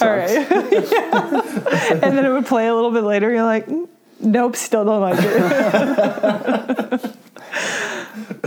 All 0.03 0.09
right. 0.11 0.31
and 0.53 2.03
then 2.03 2.25
it 2.25 2.31
would 2.33 2.47
play 2.47 2.67
a 2.67 2.75
little 2.75 2.91
bit 2.91 3.05
later. 3.05 3.31
You're 3.33 3.45
like, 3.45 3.67
"Mm, 3.67 3.89
"Nope, 4.21 4.57
still 4.57 4.85
don't 4.85 5.01
like 5.01 5.19
it." 5.19 7.17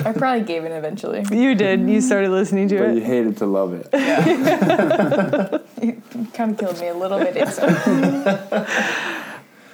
I 0.05 0.11
probably 0.11 0.43
gave 0.45 0.66
it 0.66 0.72
eventually. 0.72 1.26
you 1.32 1.55
did. 1.55 1.82
You 1.89 1.99
started 2.01 2.30
listening 2.30 2.68
to 2.70 2.76
it. 2.76 2.80
But 2.88 2.95
you 2.95 3.01
hated 3.01 3.38
to 3.38 3.45
love 3.45 3.74
it. 3.74 3.88
You 5.82 6.01
kind 6.34 6.51
of 6.51 6.57
killed 6.57 6.80
me 6.80 6.88
a 6.88 6.93
little 6.93 7.20
bit. 7.20 7.36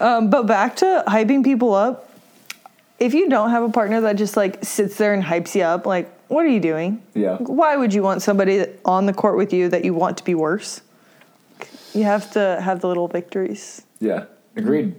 Um, 0.02 0.32
but 0.32 0.48
back 0.48 0.78
to 0.78 1.04
hyping 1.08 1.44
people 1.44 1.76
up. 1.76 2.10
If 2.98 3.14
you 3.14 3.30
don't 3.30 3.52
have 3.52 3.62
a 3.62 3.70
partner 3.70 4.02
that 4.02 4.16
just 4.16 4.36
like 4.36 4.66
sits 4.66 4.96
there 4.98 5.14
and 5.14 5.24
hypes 5.24 5.54
you 5.54 5.62
up, 5.62 5.86
like, 5.86 6.10
what 6.28 6.44
are 6.44 6.50
you 6.50 6.60
doing? 6.60 7.04
yeah. 7.14 7.38
Why 7.38 7.76
would 7.78 7.94
you 7.94 8.02
want 8.02 8.24
somebody 8.24 8.66
on 8.84 9.06
the 9.06 9.14
court 9.14 9.38
with 9.38 9.54
you 9.54 9.70
that 9.70 9.86
you 9.86 9.94
want 9.94 10.18
to 10.18 10.24
be 10.24 10.34
worse? 10.34 10.82
You 11.94 12.04
have 12.04 12.32
to 12.32 12.60
have 12.62 12.80
the 12.82 12.88
little 12.88 13.08
victories. 13.08 13.82
Yeah. 14.00 14.26
Agreed. 14.56 14.96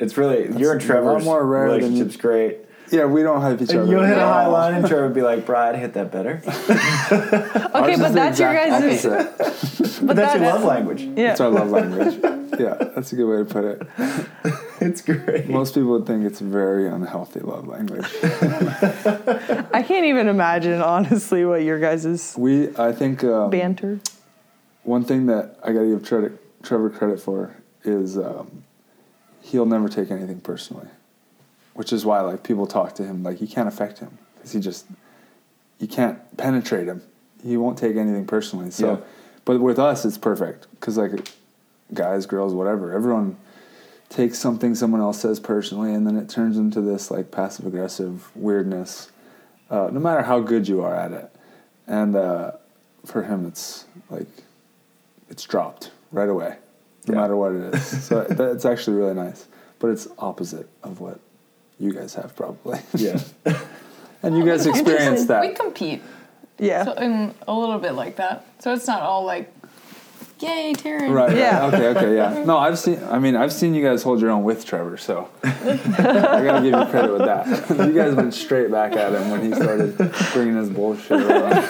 It's 0.00 0.16
really 0.16 0.42
you 0.42 0.48
and 0.48 0.56
a 0.62 0.68
lot 0.72 0.80
Trevor's 0.80 1.24
more 1.24 1.44
rare 1.46 1.70
than 1.70 1.80
you- 1.80 1.86
relationship's 1.86 2.16
great. 2.16 2.58
Yeah, 2.90 3.06
we 3.06 3.22
don't 3.22 3.40
hype 3.40 3.62
each 3.62 3.70
other. 3.70 3.90
You'll 3.90 4.04
hit 4.04 4.18
a 4.18 4.20
high 4.20 4.46
line, 4.46 4.74
and 4.74 4.86
Trevor 4.86 5.04
would 5.06 5.14
be 5.14 5.22
like, 5.22 5.46
"Brad, 5.46 5.74
hit 5.74 5.94
that 5.94 6.12
better." 6.12 6.42
Okay, 7.74 7.92
Ours 7.92 7.94
is 7.94 8.00
but 8.00 8.08
the 8.08 8.14
that's 8.14 8.38
your 8.38 8.52
exact 8.52 9.06
guys' 9.06 9.06
opposite. 9.06 10.06
But 10.06 10.16
that's 10.16 10.34
your 10.34 10.44
that- 10.44 10.54
love 10.54 10.64
language. 10.64 11.00
Yeah. 11.02 11.32
It's 11.32 11.40
our 11.40 11.48
love 11.50 11.70
language. 11.70 12.14
Yeah, 12.60 12.74
that's 12.94 13.12
a 13.12 13.16
good 13.16 13.26
way 13.26 13.38
to 13.38 13.44
put 13.46 13.64
it. 13.64 13.82
It's 14.80 15.00
great. 15.00 15.48
Most 15.48 15.74
people 15.74 15.90
would 15.92 16.06
think 16.06 16.24
it's 16.24 16.40
a 16.40 16.44
very 16.44 16.86
unhealthy 16.86 17.40
love 17.40 17.66
language. 17.66 18.04
I 19.72 19.82
can't 19.86 20.04
even 20.06 20.28
imagine 20.28 20.80
honestly 20.82 21.44
what 21.44 21.62
your 21.62 21.80
guys' 21.80 22.34
We, 22.36 22.76
I 22.76 22.92
think, 22.92 23.24
um, 23.24 23.50
banter. 23.50 23.98
One 24.84 25.04
thing 25.04 25.26
that 25.26 25.58
I 25.62 25.72
gotta 25.72 25.86
give 25.86 26.04
credit, 26.04 26.62
Trevor 26.62 26.90
credit 26.90 27.20
for 27.20 27.56
is 27.84 28.16
um, 28.16 28.64
he'll 29.42 29.66
never 29.66 29.88
take 29.88 30.10
anything 30.10 30.40
personally, 30.40 30.88
which 31.74 31.92
is 31.92 32.04
why 32.04 32.20
like 32.20 32.42
people 32.42 32.66
talk 32.66 32.94
to 32.96 33.04
him 33.04 33.22
like 33.22 33.40
you 33.40 33.46
can't 33.48 33.68
affect 33.68 33.98
him 33.98 34.18
because 34.36 34.52
he 34.52 34.60
just 34.60 34.86
you 35.78 35.88
can't 35.88 36.18
penetrate 36.36 36.86
him. 36.86 37.02
He 37.42 37.56
won't 37.56 37.76
take 37.76 37.96
anything 37.96 38.26
personally. 38.26 38.70
So, 38.70 38.92
Yeah. 38.92 38.96
but 39.44 39.60
with 39.60 39.78
us, 39.78 40.04
it's 40.04 40.16
perfect 40.16 40.66
because 40.72 40.96
like 40.96 41.32
guys, 41.92 42.26
girls, 42.26 42.54
whatever, 42.54 42.92
everyone 42.92 43.36
takes 44.08 44.38
something 44.38 44.74
someone 44.74 45.00
else 45.00 45.20
says 45.20 45.40
personally, 45.40 45.92
and 45.92 46.06
then 46.06 46.16
it 46.16 46.28
turns 46.28 46.56
into 46.56 46.80
this 46.80 47.10
like 47.10 47.30
passive 47.30 47.66
aggressive 47.66 48.30
weirdness. 48.36 49.10
Uh, 49.70 49.88
no 49.92 49.98
matter 49.98 50.22
how 50.22 50.40
good 50.40 50.68
you 50.68 50.82
are 50.82 50.94
at 50.94 51.10
it, 51.12 51.30
and 51.86 52.14
uh, 52.14 52.52
for 53.04 53.22
him, 53.24 53.46
it's 53.46 53.86
like 54.10 54.28
it's 55.34 55.42
dropped 55.44 55.90
right 56.12 56.28
away, 56.28 56.56
no 57.08 57.14
Yeah. 57.14 57.20
matter 57.20 57.36
what 57.36 57.52
it 57.52 57.74
is. 57.74 58.04
so 58.08 58.22
that's 58.22 58.64
actually 58.64 58.96
really 58.98 59.14
nice. 59.14 59.48
But 59.80 59.88
it's 59.90 60.06
opposite 60.16 60.68
of 60.84 61.00
what 61.00 61.18
you 61.80 61.92
guys 61.92 62.14
have 62.14 62.36
probably. 62.36 62.78
Yeah. 62.94 63.18
and 64.22 64.38
you 64.38 64.44
guys 64.44 64.64
experience 64.64 65.24
that. 65.26 65.40
We 65.40 65.54
compete. 65.54 66.02
Yeah. 66.58 66.84
So, 66.84 66.92
in 66.92 67.34
a 67.48 67.52
little 67.52 67.80
bit 67.80 67.94
like 67.94 68.14
that. 68.16 68.46
So 68.60 68.72
it's 68.72 68.86
not 68.86 69.02
all 69.02 69.24
like, 69.24 69.52
yay, 70.38 70.72
Taryn. 70.76 71.12
Right. 71.12 71.36
Yeah. 71.36 71.66
Yeah. 71.66 71.66
Okay. 71.66 71.88
Okay. 71.88 72.14
Yeah. 72.16 72.44
No, 72.50 72.56
I've 72.58 72.78
seen. 72.78 73.02
I 73.10 73.18
mean, 73.18 73.34
I've 73.34 73.52
seen 73.52 73.74
you 73.74 73.82
guys 73.82 74.04
hold 74.04 74.20
your 74.20 74.30
own 74.30 74.44
with 74.44 74.64
Trevor, 74.64 74.96
so 74.96 75.28
I 75.42 75.48
gotta 75.82 76.60
give 76.62 76.72
you 76.78 76.86
credit 76.86 77.10
with 77.12 77.24
that. 77.26 77.86
you 77.88 77.92
guys 77.92 78.14
went 78.14 78.32
straight 78.34 78.70
back 78.70 78.92
at 78.92 79.12
him 79.12 79.30
when 79.30 79.42
he 79.42 79.52
started 79.52 79.96
bringing 80.32 80.56
his 80.56 80.70
bullshit 80.70 81.20
around. 81.22 81.64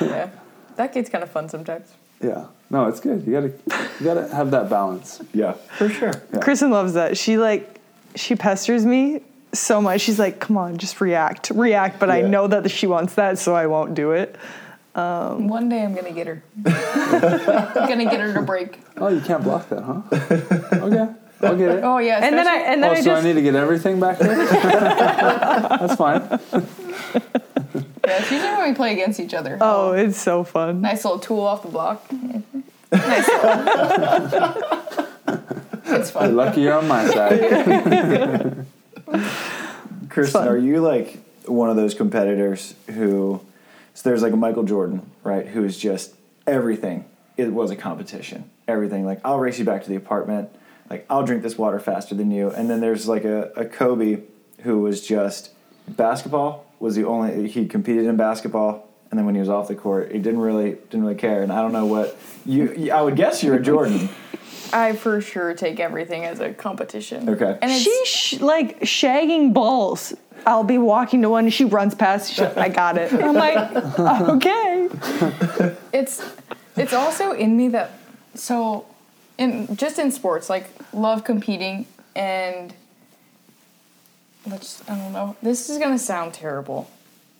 Yeah. 0.00 0.30
That 0.76 0.92
gets 0.92 1.10
kind 1.10 1.24
of 1.24 1.30
fun 1.30 1.48
sometimes. 1.48 1.92
Yeah. 2.22 2.46
No, 2.70 2.86
it's 2.86 3.00
good. 3.00 3.26
You 3.26 3.32
gotta, 3.32 3.52
you 4.00 4.04
gotta 4.04 4.34
have 4.34 4.50
that 4.50 4.68
balance. 4.68 5.20
Yeah. 5.32 5.52
For 5.52 5.88
sure. 5.88 6.12
Yeah. 6.32 6.40
Kristen 6.40 6.70
loves 6.70 6.94
that. 6.94 7.16
She 7.16 7.38
like 7.38 7.80
she 8.14 8.34
pesters 8.34 8.84
me 8.84 9.20
so 9.52 9.80
much. 9.80 10.00
She's 10.00 10.18
like, 10.18 10.40
"Come 10.40 10.56
on, 10.56 10.78
just 10.78 11.00
react, 11.00 11.50
react." 11.50 11.98
But 12.00 12.10
I 12.10 12.22
know 12.22 12.46
that 12.48 12.70
she 12.70 12.86
wants 12.86 13.14
that, 13.14 13.38
so 13.38 13.54
I 13.54 13.66
won't 13.66 13.94
do 13.94 14.12
it. 14.12 14.36
Um, 14.94 15.48
One 15.48 15.68
day 15.68 15.82
I'm 15.82 15.94
gonna 15.94 16.12
get 16.12 16.26
her. 16.26 16.42
I'm 16.64 17.74
gonna 17.88 18.04
get 18.04 18.18
her 18.18 18.32
to 18.32 18.42
break. 18.42 18.80
Oh, 18.96 19.08
you 19.08 19.20
can't 19.20 19.44
block 19.44 19.68
that, 19.68 19.82
huh? 19.82 20.02
Okay. 20.12 21.12
I'll 21.42 21.56
get 21.56 21.70
it. 21.70 21.84
Oh 21.84 21.98
yeah. 21.98 22.24
And 22.24 22.36
then 22.36 22.48
I 22.48 22.56
and 22.56 22.82
then 22.82 22.90
oh, 22.90 22.94
I 22.94 23.00
so 23.02 23.14
I 23.14 23.20
need 23.20 23.34
to 23.34 23.42
get 23.42 23.54
everything 23.54 24.00
back 24.00 24.18
here? 24.18 24.34
That's 24.46 25.96
fine. 25.96 26.40
Yeah, 28.06 28.18
it's 28.22 28.30
usually 28.30 28.52
when 28.52 28.68
we 28.70 28.74
play 28.74 28.92
against 28.92 29.20
each 29.20 29.34
other. 29.34 29.58
oh, 29.60 29.92
it's 29.92 30.18
so 30.20 30.44
fun. 30.44 30.80
Nice 30.80 31.04
little 31.04 31.18
tool 31.18 31.40
off 31.40 31.62
the 31.62 31.68
block. 31.68 32.10
nice. 32.92 33.28
Little. 33.28 35.06
it's 35.28 35.86
You're 35.88 36.04
fun. 36.04 36.36
lucky 36.36 36.60
you're 36.62 36.74
on 36.74 36.88
my 36.88 37.06
side. 37.08 38.66
Kristen, 40.08 40.48
are 40.48 40.56
you 40.56 40.80
like 40.80 41.18
one 41.46 41.70
of 41.70 41.76
those 41.76 41.94
competitors 41.94 42.74
who? 42.94 43.40
So 43.94 44.08
there's 44.08 44.22
like 44.22 44.32
a 44.32 44.36
Michael 44.36 44.62
Jordan, 44.64 45.10
right? 45.24 45.46
Who 45.46 45.64
is 45.64 45.78
just 45.78 46.14
everything. 46.46 47.04
It 47.36 47.52
was 47.52 47.70
a 47.70 47.76
competition. 47.76 48.50
Everything 48.68 49.04
like 49.04 49.20
I'll 49.24 49.38
race 49.38 49.58
you 49.58 49.64
back 49.64 49.82
to 49.84 49.88
the 49.88 49.96
apartment. 49.96 50.50
Like 50.90 51.06
I'll 51.10 51.24
drink 51.24 51.42
this 51.42 51.56
water 51.58 51.78
faster 51.80 52.14
than 52.14 52.30
you. 52.30 52.50
And 52.50 52.68
then 52.70 52.80
there's 52.80 53.08
like 53.08 53.24
a, 53.24 53.50
a 53.56 53.64
Kobe 53.64 54.20
who 54.62 54.80
was 54.80 55.06
just 55.06 55.50
basketball 55.88 56.65
was 56.80 56.94
the 56.94 57.04
only 57.04 57.48
he 57.48 57.66
competed 57.66 58.06
in 58.06 58.16
basketball. 58.16 58.88
And 59.10 59.18
then 59.18 59.24
when 59.24 59.34
he 59.34 59.40
was 59.40 59.48
off 59.48 59.68
the 59.68 59.74
court, 59.76 60.10
he 60.12 60.18
didn't 60.18 60.40
really 60.40 60.72
didn't 60.72 61.02
really 61.02 61.14
care. 61.14 61.42
And 61.42 61.52
I 61.52 61.62
don't 61.62 61.72
know 61.72 61.86
what 61.86 62.16
you. 62.44 62.72
you- 62.74 62.92
I 62.92 63.00
would 63.02 63.16
guess 63.16 63.42
you're 63.42 63.54
a 63.56 63.62
Jordan. 63.62 64.08
I 64.72 64.94
for 64.94 65.20
sure 65.20 65.54
take 65.54 65.78
everything 65.78 66.24
as 66.24 66.40
a 66.40 66.52
competition. 66.52 67.28
Okay. 67.28 67.56
And 67.62 67.70
it's 67.70 67.82
She's 67.82 68.08
sh- 68.08 68.40
like 68.40 68.80
shagging 68.80 69.52
balls. 69.54 70.12
I'll 70.44 70.64
be 70.64 70.78
walking 70.78 71.22
to 71.22 71.28
one, 71.30 71.44
and 71.44 71.54
she 71.54 71.64
runs 71.64 71.94
past. 71.94 72.30
She's 72.30 72.40
like, 72.40 72.56
I 72.58 72.68
got 72.68 72.98
it. 72.98 73.12
I'm 73.12 73.34
like, 73.34 73.98
okay. 73.98 74.88
it's 75.92 76.20
it's 76.76 76.92
also 76.92 77.30
in 77.32 77.56
me 77.56 77.68
that 77.68 77.92
so 78.34 78.86
in 79.38 79.74
just 79.76 79.98
in 79.98 80.10
sports 80.10 80.50
like 80.50 80.66
love 80.92 81.22
competing 81.24 81.86
and 82.16 82.74
let's 84.46 84.88
I 84.88 84.96
don't 84.96 85.12
know 85.12 85.36
this 85.42 85.68
is 85.70 85.78
gonna 85.78 85.98
sound 85.98 86.34
terrible 86.34 86.90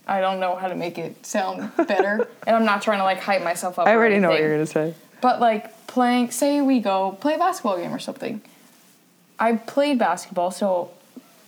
I 0.07 0.21
don't 0.21 0.39
know 0.39 0.57
how 0.57 0.69
to 0.69 0.77
make 0.77 0.99
it 0.99 1.27
sound 1.27 1.73
better 1.77 2.29
and 2.47 2.57
I'm 2.57 2.65
not 2.65 2.83
trying 2.83 2.99
to 2.99 3.05
like 3.05 3.21
hype 3.21 3.43
myself 3.43 3.79
up 3.79 3.87
I 3.87 3.93
or 3.93 3.97
already 3.97 4.19
know 4.19 4.31
what 4.31 4.41
you're 4.41 4.53
gonna 4.53 4.67
say. 4.67 4.95
But 5.21 5.41
like 5.41 5.87
playing, 5.87 6.31
say 6.31 6.61
we 6.61 6.81
go 6.81 7.13
play 7.21 7.35
a 7.35 7.39
basketball 7.39 7.79
game 7.79 7.93
or 7.93 7.99
something. 7.99 8.43
I 9.39 9.57
played 9.57 9.99
basketball, 9.99 10.51
so 10.51 10.91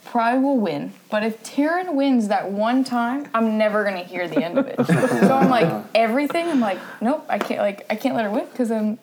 probably 0.05 0.43
will 0.43 0.57
win. 0.57 0.93
But 1.09 1.23
if 1.23 1.43
Taryn 1.43 1.93
wins 1.93 2.29
that 2.29 2.51
one 2.51 2.83
time, 2.83 3.27
I'm 3.33 3.57
never 3.57 3.83
gonna 3.83 4.03
hear 4.03 4.27
the 4.27 4.43
end 4.43 4.57
of 4.57 4.67
it. 4.67 4.83
so 4.87 5.35
I'm 5.35 5.49
like 5.49 5.85
everything. 5.93 6.49
I'm 6.49 6.59
like, 6.59 6.79
nope, 6.99 7.25
I 7.29 7.37
can't. 7.37 7.59
Like 7.59 7.85
I 7.89 7.95
can't 7.95 8.15
let 8.15 8.25
her 8.25 8.31
win 8.31 8.47
because 8.47 8.69
then 8.69 8.97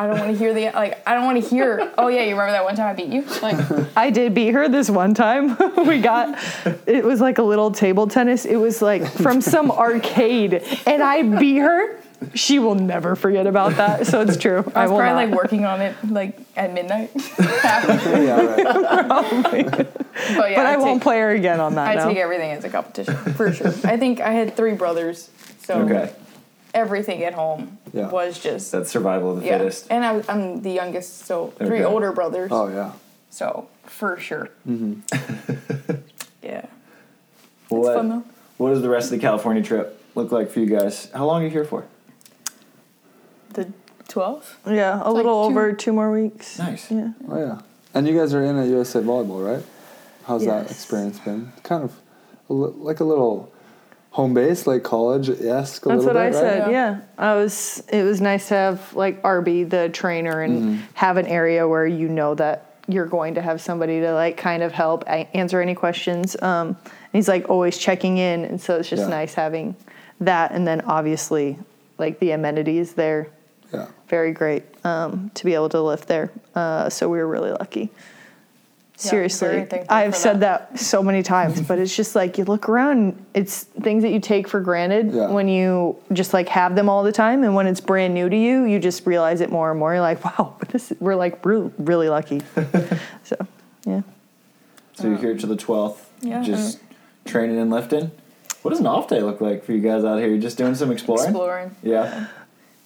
I 0.00 0.06
don't 0.06 0.18
want 0.18 0.32
to 0.32 0.38
hear 0.38 0.54
the 0.54 0.70
like. 0.70 1.06
I 1.06 1.12
don't 1.12 1.26
want 1.26 1.44
to 1.44 1.46
hear. 1.46 1.92
Oh 1.98 2.08
yeah, 2.08 2.22
you 2.22 2.30
remember 2.30 2.52
that 2.52 2.64
one 2.64 2.74
time 2.74 2.86
I 2.86 2.94
beat 2.94 3.10
you? 3.10 3.20
Like 3.42 3.58
I 3.94 4.08
did 4.08 4.32
beat 4.32 4.52
her 4.54 4.66
this 4.66 4.88
one 4.88 5.12
time. 5.12 5.58
we 5.86 6.00
got 6.00 6.38
it 6.86 7.04
was 7.04 7.20
like 7.20 7.36
a 7.36 7.42
little 7.42 7.70
table 7.70 8.06
tennis. 8.06 8.46
It 8.46 8.56
was 8.56 8.80
like 8.80 9.06
from 9.06 9.42
some 9.42 9.70
arcade, 9.86 10.54
and 10.86 11.02
I 11.02 11.22
beat 11.38 11.58
her. 11.58 12.00
she 12.34 12.58
will 12.58 12.76
never 12.76 13.14
forget 13.14 13.46
about 13.46 13.76
that. 13.76 14.06
So 14.06 14.22
it's 14.22 14.38
true. 14.38 14.64
I 14.74 14.84
I 14.84 14.86
was 14.86 14.98
probably 14.98 15.04
not. 15.04 15.14
like 15.16 15.30
working 15.32 15.66
on 15.66 15.82
it 15.82 15.94
like 16.08 16.38
at 16.56 16.72
midnight. 16.72 17.10
Oh 17.62 18.22
yeah, 18.22 19.42
right. 19.52 19.66
But 19.70 20.50
yeah, 20.50 20.56
but 20.56 20.66
I 20.66 20.76
take, 20.76 20.84
won't 20.84 21.02
play 21.02 21.20
her 21.20 21.30
again 21.30 21.60
on 21.60 21.74
that. 21.74 21.88
I 21.88 21.94
now. 21.96 22.08
take 22.08 22.16
everything 22.16 22.52
as 22.52 22.64
a 22.64 22.70
competition 22.70 23.14
for 23.34 23.52
sure. 23.52 23.68
I 23.84 23.98
think 23.98 24.20
I 24.20 24.32
had 24.32 24.56
three 24.56 24.74
brothers, 24.74 25.30
so 25.62 25.80
Okay. 25.82 26.10
Everything 26.74 27.22
at 27.24 27.34
home 27.34 27.78
Yeah. 27.92 28.08
was 28.10 28.38
just 28.38 28.72
that 28.72 28.86
survival 28.86 29.32
of 29.32 29.40
the 29.40 29.46
yeah. 29.46 29.58
fittest. 29.58 29.86
And 29.90 30.04
I, 30.04 30.22
I'm 30.28 30.62
the 30.62 30.70
youngest, 30.70 31.20
so 31.26 31.48
three 31.58 31.82
older 31.82 32.12
brothers. 32.12 32.50
Oh 32.52 32.68
yeah. 32.68 32.92
So 33.30 33.68
for 33.84 34.18
sure. 34.18 34.50
Mm-hmm. 34.68 35.00
yeah, 36.42 36.66
What, 37.68 37.86
it's 37.88 37.94
fun 37.96 38.08
though. 38.08 38.24
what 38.58 38.70
does 38.70 38.82
the 38.82 38.88
rest 38.90 39.06
of 39.12 39.18
the 39.18 39.18
California 39.18 39.62
trip 39.62 40.02
look 40.14 40.32
like 40.32 40.50
for 40.50 40.60
you 40.60 40.66
guys? 40.66 41.10
How 41.12 41.26
long 41.26 41.42
are 41.42 41.44
you 41.44 41.50
here 41.50 41.64
for? 41.64 41.84
The 43.54 43.72
12? 44.08 44.58
Yeah, 44.66 44.96
a 45.02 45.04
like 45.10 45.14
little 45.14 45.44
two- 45.48 45.50
over 45.50 45.72
two 45.72 45.92
more 45.92 46.10
weeks. 46.12 46.58
Nice. 46.58 46.90
Yeah. 46.90 47.12
Oh 47.28 47.38
yeah. 47.38 47.60
And 47.94 48.06
you 48.06 48.16
guys 48.16 48.32
are 48.34 48.42
in 48.44 48.56
at 48.56 48.68
USA 48.68 49.00
Volleyball, 49.00 49.44
right? 49.56 49.64
How's 50.24 50.44
that 50.46 50.70
experience 50.70 51.18
been? 51.18 51.52
Kind 51.64 51.82
of 51.82 51.92
like 52.48 53.00
a 53.00 53.04
little 53.04 53.52
home 54.10 54.34
base, 54.34 54.66
like 54.66 54.82
college 54.82 55.28
esque. 55.30 55.84
That's 55.84 56.04
what 56.04 56.14
bit, 56.14 56.16
I 56.16 56.24
right? 56.26 56.34
said. 56.34 56.58
Yeah. 56.70 56.90
Yeah. 56.92 57.00
I 57.18 57.34
was. 57.36 57.82
It 57.92 58.02
was 58.02 58.20
nice 58.20 58.48
to 58.48 58.54
have 58.54 58.94
like 58.94 59.20
Arby, 59.24 59.64
the 59.64 59.88
trainer, 59.88 60.40
and 60.42 60.80
have 60.94 61.16
an 61.16 61.26
area 61.26 61.66
where 61.66 61.86
you 61.86 62.08
know 62.08 62.34
that 62.34 62.66
you're 62.88 63.06
going 63.06 63.34
to 63.34 63.42
have 63.42 63.60
somebody 63.60 64.00
to 64.00 64.12
like 64.12 64.36
kind 64.36 64.62
of 64.62 64.72
help 64.72 65.04
a- 65.06 65.28
answer 65.36 65.60
any 65.60 65.74
questions. 65.74 66.40
Um, 66.42 66.76
he's 67.12 67.28
like 67.28 67.48
always 67.48 67.78
checking 67.78 68.18
in, 68.18 68.44
and 68.44 68.60
so 68.60 68.76
it's 68.78 68.88
just 68.88 69.02
Yeah. 69.02 69.08
nice 69.08 69.34
having 69.34 69.76
that. 70.20 70.50
And 70.52 70.66
then 70.66 70.80
obviously, 70.82 71.56
like 71.98 72.18
the 72.18 72.32
amenities 72.32 72.94
there, 72.94 73.28
Yeah. 73.72 73.86
very 74.08 74.32
great 74.32 74.64
um, 74.84 75.30
to 75.34 75.44
be 75.44 75.54
able 75.54 75.68
to 75.68 75.80
lift 75.80 76.08
there. 76.08 76.30
Uh, 76.54 76.90
so 76.90 77.08
we 77.08 77.18
were 77.18 77.28
really 77.28 77.52
lucky. 77.52 77.90
Seriously, 79.00 79.48
very 79.48 79.64
thankful 79.64 79.96
I've 79.96 80.14
said 80.14 80.40
that. 80.40 80.78
so 80.78 81.02
many 81.02 81.22
times, 81.22 81.60
but 81.60 81.78
it's 81.78 81.94
just 81.96 82.14
like 82.14 82.36
you 82.38 82.44
look 82.44 82.68
around, 82.68 83.16
it's 83.34 83.64
things 83.64 84.02
that 84.02 84.10
you 84.10 84.20
take 84.20 84.46
for 84.46 84.60
granted 84.60 85.12
Yeah. 85.12 85.28
when 85.30 85.48
you 85.48 85.96
just 86.12 86.34
like 86.34 86.48
have 86.48 86.74
them 86.76 86.88
all 86.88 87.02
the 87.02 87.12
time, 87.12 87.42
and 87.44 87.54
when 87.54 87.66
it's 87.66 87.80
brand 87.80 88.12
new 88.14 88.28
to 88.28 88.36
you, 88.36 88.64
you 88.64 88.78
just 88.78 89.06
realize 89.06 89.40
it 89.40 89.50
more 89.50 89.70
and 89.70 89.78
more. 89.80 89.92
You're 89.94 90.02
like, 90.02 90.24
wow, 90.24 90.56
this 90.68 90.92
we're 91.00 91.14
like 91.16 91.44
really, 91.46 91.70
really 91.78 92.08
lucky. 92.08 92.42
so, 93.24 93.36
yeah. 93.86 94.02
So 94.94 95.08
you're 95.08 95.16
here 95.18 95.36
to 95.36 95.46
the 95.46 95.56
12th, 95.56 95.96
Yeah, 96.20 96.42
just 96.42 96.78
training 97.24 97.58
and 97.58 97.70
lifting. 97.70 98.10
What 98.62 98.72
does 98.72 98.80
an 98.80 98.86
off 98.86 99.08
day 99.08 99.22
look 99.22 99.40
like 99.40 99.64
for 99.64 99.72
you 99.72 99.80
guys 99.80 100.04
out 100.04 100.18
here? 100.18 100.28
You 100.28 100.38
just 100.38 100.58
doing 100.58 100.74
some 100.74 100.90
exploring? 100.92 101.30
Exploring. 101.30 101.74
Yeah. 101.82 102.26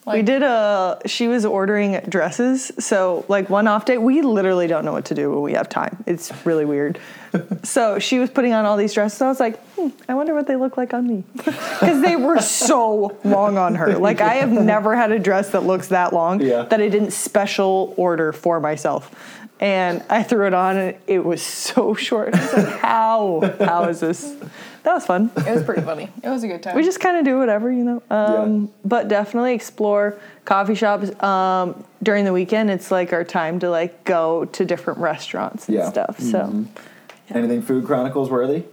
We 0.06 0.22
did 0.22 0.42
a. 0.42 1.00
She 1.06 1.28
was 1.28 1.44
ordering 1.44 1.98
dresses, 2.08 2.70
so 2.78 3.24
like 3.28 3.48
one 3.48 3.66
off 3.66 3.84
day, 3.86 3.98
we 3.98 4.20
literally 4.22 4.66
don't 4.66 4.84
know 4.84 4.92
what 4.92 5.06
to 5.06 5.14
do 5.14 5.30
when 5.30 5.42
we 5.42 5.52
have 5.54 5.68
time. 5.68 6.02
It's 6.06 6.30
really 6.44 6.64
weird. 6.64 6.98
so 7.62 7.98
she 7.98 8.18
was 8.18 8.30
putting 8.30 8.52
on 8.52 8.64
all 8.64 8.76
these 8.76 8.92
dresses. 8.92 9.20
I 9.22 9.28
was 9.28 9.40
like, 9.40 9.58
hmm, 9.74 9.88
I 10.08 10.14
wonder 10.14 10.34
what 10.34 10.46
they 10.46 10.56
look 10.56 10.76
like 10.76 10.92
on 10.94 11.06
me, 11.06 11.24
because 11.34 12.02
they 12.02 12.16
were 12.16 12.40
so 12.40 13.16
long 13.24 13.56
on 13.58 13.74
her. 13.76 13.96
Like 13.98 14.20
I 14.20 14.34
have 14.34 14.52
never 14.52 14.94
had 14.94 15.10
a 15.12 15.18
dress 15.18 15.50
that 15.50 15.64
looks 15.64 15.88
that 15.88 16.12
long 16.12 16.40
Yeah. 16.40 16.62
that 16.64 16.80
I 16.80 16.88
didn't 16.88 17.12
special 17.12 17.94
order 17.96 18.32
for 18.32 18.60
myself. 18.60 19.10
And 19.60 20.02
I 20.10 20.22
threw 20.24 20.46
it 20.48 20.52
on, 20.54 20.76
and 20.76 20.96
it 21.06 21.24
was 21.24 21.40
so 21.40 21.94
short. 21.94 22.34
I 22.34 22.40
was 22.40 22.52
like, 22.64 22.76
"How? 22.80 23.54
How 23.60 23.84
is 23.84 24.00
this?" 24.00 24.34
That 24.84 24.94
was 24.94 25.06
fun. 25.06 25.30
It 25.36 25.50
was 25.50 25.62
pretty 25.64 25.80
funny. 25.82 26.10
It 26.22 26.28
was 26.28 26.44
a 26.44 26.48
good 26.48 26.62
time. 26.62 26.76
We 26.76 26.82
just 26.84 27.00
kind 27.00 27.16
of 27.16 27.24
do 27.24 27.38
whatever, 27.38 27.72
you 27.72 27.84
know. 27.84 28.02
Um, 28.10 28.60
Yeah. 28.60 28.66
But 28.84 29.08
definitely 29.08 29.54
explore 29.54 30.16
coffee 30.44 30.74
shops 30.74 31.10
um, 31.22 31.82
during 32.02 32.24
the 32.26 32.32
weekend. 32.32 32.70
It's 32.70 32.90
like 32.90 33.12
our 33.12 33.24
time 33.24 33.58
to 33.60 33.70
like 33.70 34.04
go 34.04 34.44
to 34.44 34.64
different 34.64 34.98
restaurants 35.00 35.68
and 35.68 35.76
Yeah. 35.78 35.88
stuff. 35.90 36.20
So, 36.20 36.64
Anything 37.30 37.62
Food 37.62 37.86
Chronicles 37.86 38.30
worthy? 38.30 38.64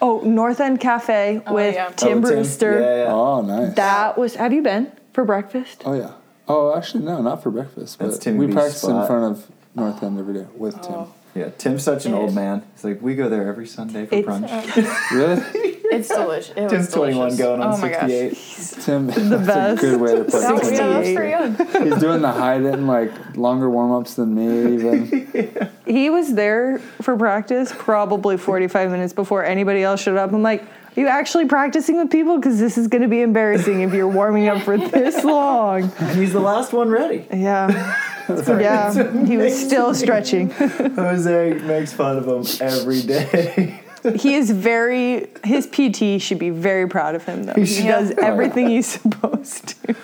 oh, 0.00 0.22
North 0.24 0.60
End 0.60 0.80
Cafe 0.80 1.42
Oh, 1.46 1.52
with 1.54 1.74
yeah. 1.74 1.90
Tim 1.90 2.18
Oh, 2.18 2.20
Brewster. 2.22 2.80
Yeah, 2.80 2.96
yeah. 3.04 3.12
Oh, 3.12 3.42
nice. 3.42 3.74
That 3.74 4.16
was. 4.16 4.36
Have 4.36 4.52
you 4.52 4.62
been 4.62 4.90
for 5.12 5.24
breakfast? 5.24 5.82
Oh 5.84 5.92
yeah. 5.92 6.12
Oh, 6.48 6.74
actually, 6.76 7.04
no, 7.04 7.20
not 7.22 7.42
for 7.42 7.50
breakfast. 7.50 7.98
That's 7.98 8.16
But 8.16 8.22
Tim 8.22 8.36
we 8.38 8.46
practice 8.52 8.80
spot. 8.82 9.02
in 9.02 9.06
front 9.06 9.24
of 9.36 9.46
North 9.74 10.02
End 10.02 10.18
every 10.18 10.34
day 10.34 10.46
with 10.56 10.78
Oh. 10.88 11.08
Yeah, 11.34 11.48
Tim's 11.58 11.82
such 11.82 12.06
an 12.06 12.12
It 12.14 12.16
old 12.16 12.28
is. 12.30 12.34
man. 12.34 12.62
He's 12.74 12.84
like, 12.84 13.02
we 13.02 13.14
go 13.16 13.28
there 13.28 13.48
every 13.48 13.66
Sunday 13.66 14.06
for 14.06 14.14
It's- 14.14 14.40
brunch. 14.40 14.72
Tim. 14.74 14.84
Um, 14.84 14.96
really, 15.18 15.70
It's 15.90 16.08
delicious. 16.08 16.50
It 16.50 16.68
Tim's 16.68 16.72
was 16.86 16.92
21 16.92 17.14
delicious. 17.14 17.38
going 17.38 17.60
on 17.60 17.74
oh 17.74 17.76
my 17.78 17.88
gosh. 17.88 18.00
68. 18.38 18.82
Tim. 18.84 19.06
The 19.08 19.12
that's 19.38 19.46
best. 19.46 19.78
a 19.82 19.86
good 19.86 20.00
way 20.00 20.14
to 20.16 20.24
put 20.24 20.32
That 20.32 20.54
was, 20.54 20.68
it. 20.68 20.74
yeah, 20.74 20.88
that 20.88 21.04
68. 21.04 21.16
pretty 21.16 21.30
young. 21.30 21.90
He's 21.92 22.00
doing 22.00 22.22
the 22.22 22.30
hide 22.32 22.62
it 22.62 22.74
and 22.74 22.86
like 22.86 23.36
longer 23.36 23.68
warm 23.68 23.92
ups 23.92 24.14
than 24.14 24.34
me 24.34 24.74
even. 24.74 25.68
He 25.86 26.08
was 26.08 26.32
there 26.32 26.78
for 27.02 27.14
practice 27.16 27.70
probably 27.76 28.38
45 28.38 28.90
minutes 28.90 29.12
before 29.12 29.44
anybody 29.44 29.82
else 29.82 30.00
showed 30.00 30.16
up. 30.16 30.32
I'm 30.32 30.42
like, 30.42 30.62
are 30.62 30.66
you 30.96 31.08
actually 31.08 31.46
practicing 31.46 31.96
with 31.96 32.10
people? 32.10 32.36
Because 32.36 32.58
this 32.58 32.78
is 32.78 32.88
going 32.88 33.02
to 33.02 33.08
be 33.08 33.20
embarrassing 33.20 33.82
if 33.82 33.92
you're 33.92 34.08
warming 34.08 34.48
up 34.48 34.62
for 34.62 34.76
this 34.76 35.24
long. 35.24 35.92
And 35.98 36.18
he's 36.18 36.32
the 36.32 36.40
last 36.40 36.72
one 36.72 36.88
ready. 36.88 37.26
Yeah. 37.32 38.00
Yeah. 38.26 39.26
He 39.26 39.36
was 39.36 39.54
still 39.54 39.94
stretching. 39.94 40.48
Jose 40.50 41.54
makes 41.58 41.92
fun 41.92 42.16
of 42.16 42.26
him 42.26 42.66
every 42.66 43.02
day. 43.02 43.82
He 44.16 44.36
is 44.36 44.50
very, 44.50 45.28
his 45.44 45.66
PT 45.66 46.22
should 46.22 46.38
be 46.38 46.48
very 46.48 46.88
proud 46.88 47.16
of 47.16 47.24
him, 47.24 47.42
though. 47.42 47.52
He 47.52 47.82
does 47.82 48.12
oh, 48.12 48.22
everything 48.22 48.68
he's 48.68 48.86
supposed 48.86 49.68
to. 49.84 49.94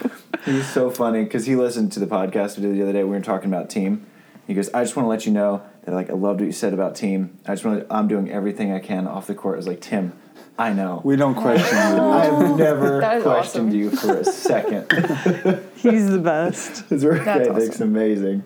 He's 0.45 0.69
so 0.69 0.91
funny 0.91 1.25
because 1.25 1.47
he 1.47 1.57
listened 1.57 1.93
to 1.93 2.01
the 2.01 2.07
podcast 2.07 2.57
we 2.57 2.63
did 2.65 2.75
the 2.75 2.83
other 2.83 2.93
day. 2.93 3.05
We 3.05 3.11
were 3.11 3.21
talking 3.21 3.49
about 3.49 3.71
team. 3.71 4.07
He 4.47 4.55
goes, 4.55 4.69
"I 4.75 4.83
just 4.83 4.97
want 4.97 5.05
to 5.05 5.09
let 5.11 5.27
you 5.27 5.33
know 5.33 5.63
that 5.85 5.95
like 5.95 6.11
I 6.11 6.15
loved 6.15 6.41
what 6.41 6.47
you 6.47 6.53
said 6.53 6.73
about 6.73 6.97
team. 6.97 7.39
I 7.47 7.53
just 7.53 7.65
want 7.65 7.81
to. 7.81 7.95
I'm 7.95 8.09
doing 8.09 8.31
everything 8.31 8.73
I 8.73 8.81
can 8.81 9.07
off 9.07 9.27
the 9.27 9.35
court." 9.35 9.55
I 9.55 9.59
was 9.59 9.67
like, 9.67 9.81
"Tim, 9.81 10.13
I 10.61 10.73
know. 10.75 11.01
We 11.05 11.17
don't 11.17 11.35
question 11.35 11.97
you. 11.97 12.03
I've 12.11 12.57
never 12.59 13.01
That 13.01 13.17
is 13.19 13.23
questioned 13.23 13.69
awesome. 13.69 13.79
you 13.81 13.91
for 13.91 14.17
a 14.19 14.25
second. 14.25 14.93
He's 15.77 16.11
the 16.11 16.19
best. 16.19 16.85
His 16.91 17.03
work 17.05 17.25
That's 17.25 17.49
ethic's 17.49 17.77
awesome. 17.77 17.89
amazing. 17.97 18.45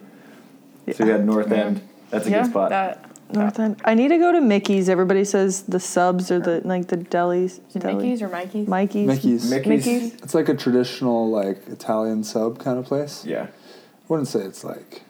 So 0.92 1.04
we 1.04 1.10
had 1.10 1.26
North 1.26 1.50
End. 1.50 1.80
That's 2.10 2.26
a 2.26 2.30
yeah, 2.30 2.42
good 2.42 2.50
spot. 2.50 2.70
that. 2.70 3.10
North 3.34 3.58
End. 3.58 3.80
I 3.84 3.94
need 3.94 4.08
to 4.08 4.18
go 4.18 4.30
to 4.30 4.40
Mickey's. 4.40 4.88
Everybody 4.88 5.24
says 5.24 5.62
the 5.62 5.80
subs 5.80 6.30
or 6.30 6.38
the 6.38 6.60
like 6.64 6.86
the 6.86 6.98
delis. 6.98 7.58
Is 7.68 7.76
it 7.76 7.80
deli- 7.80 7.94
Mickey's 7.96 8.22
or 8.22 8.28
Mikey's? 8.28 8.68
Mikey's. 8.68 9.06
Mickey's. 9.08 9.50
Mickey's. 9.50 9.66
Mickey's. 9.86 10.14
It's 10.22 10.34
like 10.34 10.48
a 10.48 10.54
traditional 10.54 11.30
like 11.30 11.66
Italian 11.66 12.22
sub 12.22 12.60
kind 12.60 12.78
of 12.78 12.84
place. 12.84 13.24
Yeah. 13.26 13.44
I 13.48 14.06
wouldn't 14.06 14.28
say 14.28 14.40
it's 14.40 14.62
like 14.62 15.02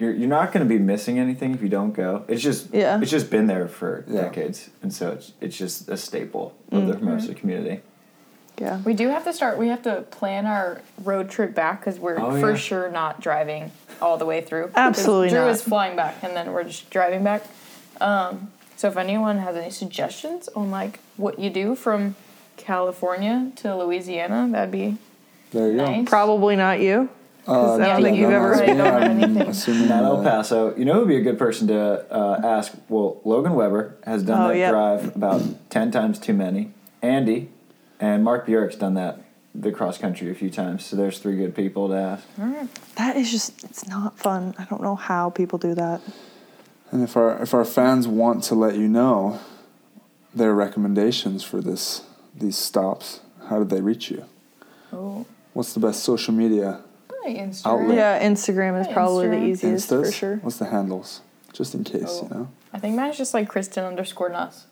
You're, 0.00 0.12
you're 0.14 0.28
not 0.28 0.50
going 0.52 0.66
to 0.66 0.68
be 0.68 0.78
missing 0.82 1.18
anything 1.18 1.52
if 1.52 1.62
you 1.62 1.68
don't 1.68 1.92
go. 1.92 2.24
It's 2.26 2.42
just 2.42 2.72
Yeah. 2.72 2.98
it's 3.00 3.10
just 3.10 3.30
been 3.30 3.46
there 3.46 3.68
for 3.68 4.04
Yeah. 4.08 4.22
decades, 4.22 4.70
and 4.82 4.92
so 4.92 5.10
it's 5.12 5.32
it's 5.42 5.56
just 5.56 5.88
a 5.90 5.96
staple 5.98 6.54
of 6.72 6.86
the 6.86 6.94
Hermosa 6.96 7.34
community. 7.34 7.82
Yeah. 8.58 8.80
We 8.84 8.94
do 8.94 9.08
have 9.08 9.24
to 9.24 9.32
start. 9.32 9.58
We 9.58 9.68
have 9.68 9.82
to 9.82 10.02
plan 10.10 10.46
our 10.46 10.80
road 11.04 11.28
trip 11.30 11.54
back 11.54 11.80
because 11.80 11.98
we're 12.00 12.18
Oh, 12.18 12.40
for 12.40 12.50
yeah. 12.52 12.56
sure 12.56 12.90
not 12.90 13.20
driving 13.20 13.72
all 14.00 14.16
the 14.16 14.24
way 14.26 14.40
through. 14.40 14.70
Absolutely 14.74 15.28
Drew 15.28 15.40
not. 15.40 15.50
is 15.50 15.62
flying 15.62 15.96
back, 15.96 16.16
and 16.22 16.34
then 16.34 16.52
we're 16.52 16.64
just 16.64 16.88
driving 16.90 17.22
back. 17.22 17.42
Um, 18.00 18.50
so 18.76 18.88
if 18.88 18.96
anyone 18.96 19.38
has 19.38 19.54
any 19.54 19.70
suggestions 19.70 20.48
on 20.56 20.70
like 20.70 21.00
what 21.18 21.38
you 21.38 21.50
do 21.50 21.74
from 21.74 22.16
California 22.56 23.52
to 23.56 23.76
Louisiana, 23.76 24.48
that'd 24.50 24.70
be 24.72 24.96
there 25.52 25.68
you 25.68 25.76
nice. 25.76 26.08
Probably 26.08 26.56
not 26.56 26.80
you. 26.80 27.10
Go. 27.50 27.74
Uh, 27.74 27.74
I 27.78 27.86
don't 27.88 28.02
think 28.02 28.16
you've 28.18 28.30
ever- 28.30 28.50
that's 28.50 28.60
I 28.62 28.66
me. 28.66 28.78
don't 28.78 28.86
have 28.86 29.02
I'm 29.02 29.10
anything. 29.22 29.48
Assuming 29.48 29.88
Not 29.88 30.04
El 30.04 30.22
Paso. 30.22 30.74
You 30.76 30.84
know 30.84 30.94
who 30.94 30.98
would 31.00 31.08
be 31.08 31.16
a 31.16 31.20
good 31.22 31.38
person 31.38 31.66
to 31.68 32.06
uh, 32.14 32.40
ask? 32.44 32.72
Well, 32.88 33.20
Logan 33.24 33.54
Webber 33.54 33.96
has 34.04 34.22
done 34.22 34.40
Oh, 34.40 34.48
that 34.48 34.56
yep. 34.58 34.70
drive 34.72 35.16
about 35.16 35.42
10 35.70 35.90
times 35.90 36.18
too 36.18 36.34
many. 36.34 36.72
Andy 37.02 37.50
and 37.98 38.22
Mark 38.24 38.46
Bjork's 38.46 38.76
done 38.76 38.94
that 38.94 39.20
the 39.54 39.72
cross 39.72 39.98
country 39.98 40.30
a 40.30 40.34
few 40.34 40.48
times. 40.50 40.84
So 40.86 40.94
there's 40.96 41.18
three 41.18 41.36
good 41.36 41.56
people 41.56 41.88
to 41.88 41.94
ask. 41.94 42.24
That 42.96 43.16
is 43.16 43.30
just, 43.30 43.64
it's 43.64 43.86
not 43.88 44.16
fun. 44.18 44.54
I 44.58 44.64
don't 44.64 44.80
know 44.82 44.94
how 44.94 45.30
people 45.30 45.58
do 45.58 45.74
that. 45.74 46.00
And 46.92 47.02
if 47.02 47.16
our 47.16 47.40
if 47.42 47.54
our 47.54 47.64
fans 47.64 48.06
want 48.08 48.42
to 48.44 48.54
let 48.56 48.74
you 48.76 48.88
know 48.88 49.38
their 50.34 50.54
recommendations 50.54 51.42
for 51.44 51.60
this 51.60 52.02
these 52.34 52.56
stops, 52.58 53.20
how 53.48 53.58
did 53.60 53.70
they 53.70 53.80
reach 53.80 54.10
you? 54.10 54.24
Oh, 54.92 55.24
What's 55.52 55.72
the 55.72 55.80
best 55.80 56.02
social 56.04 56.32
media? 56.34 56.80
Probably 57.22 57.40
Instagram. 57.40 57.66
Outlet. 57.82 57.96
Yeah, 57.96 58.22
Instagram 58.28 58.80
is 58.80 58.86
Yeah, 58.86 58.92
probably 58.94 59.28
the 59.28 59.42
easiest 59.44 59.90
Instas? 59.90 60.06
for 60.06 60.12
sure. 60.12 60.36
What's 60.36 60.58
the 60.58 60.66
handles? 60.66 61.20
Just 61.52 61.74
in 61.74 61.84
case, 61.84 62.04
Oh. 62.08 62.22
you 62.22 62.28
know. 62.34 62.48
I 62.72 62.78
think 62.78 62.94
mine's 62.96 63.16
just 63.18 63.34
like 63.34 63.48
Kristen 63.48 63.84
underscore 63.84 64.28
Nuss. 64.28 64.66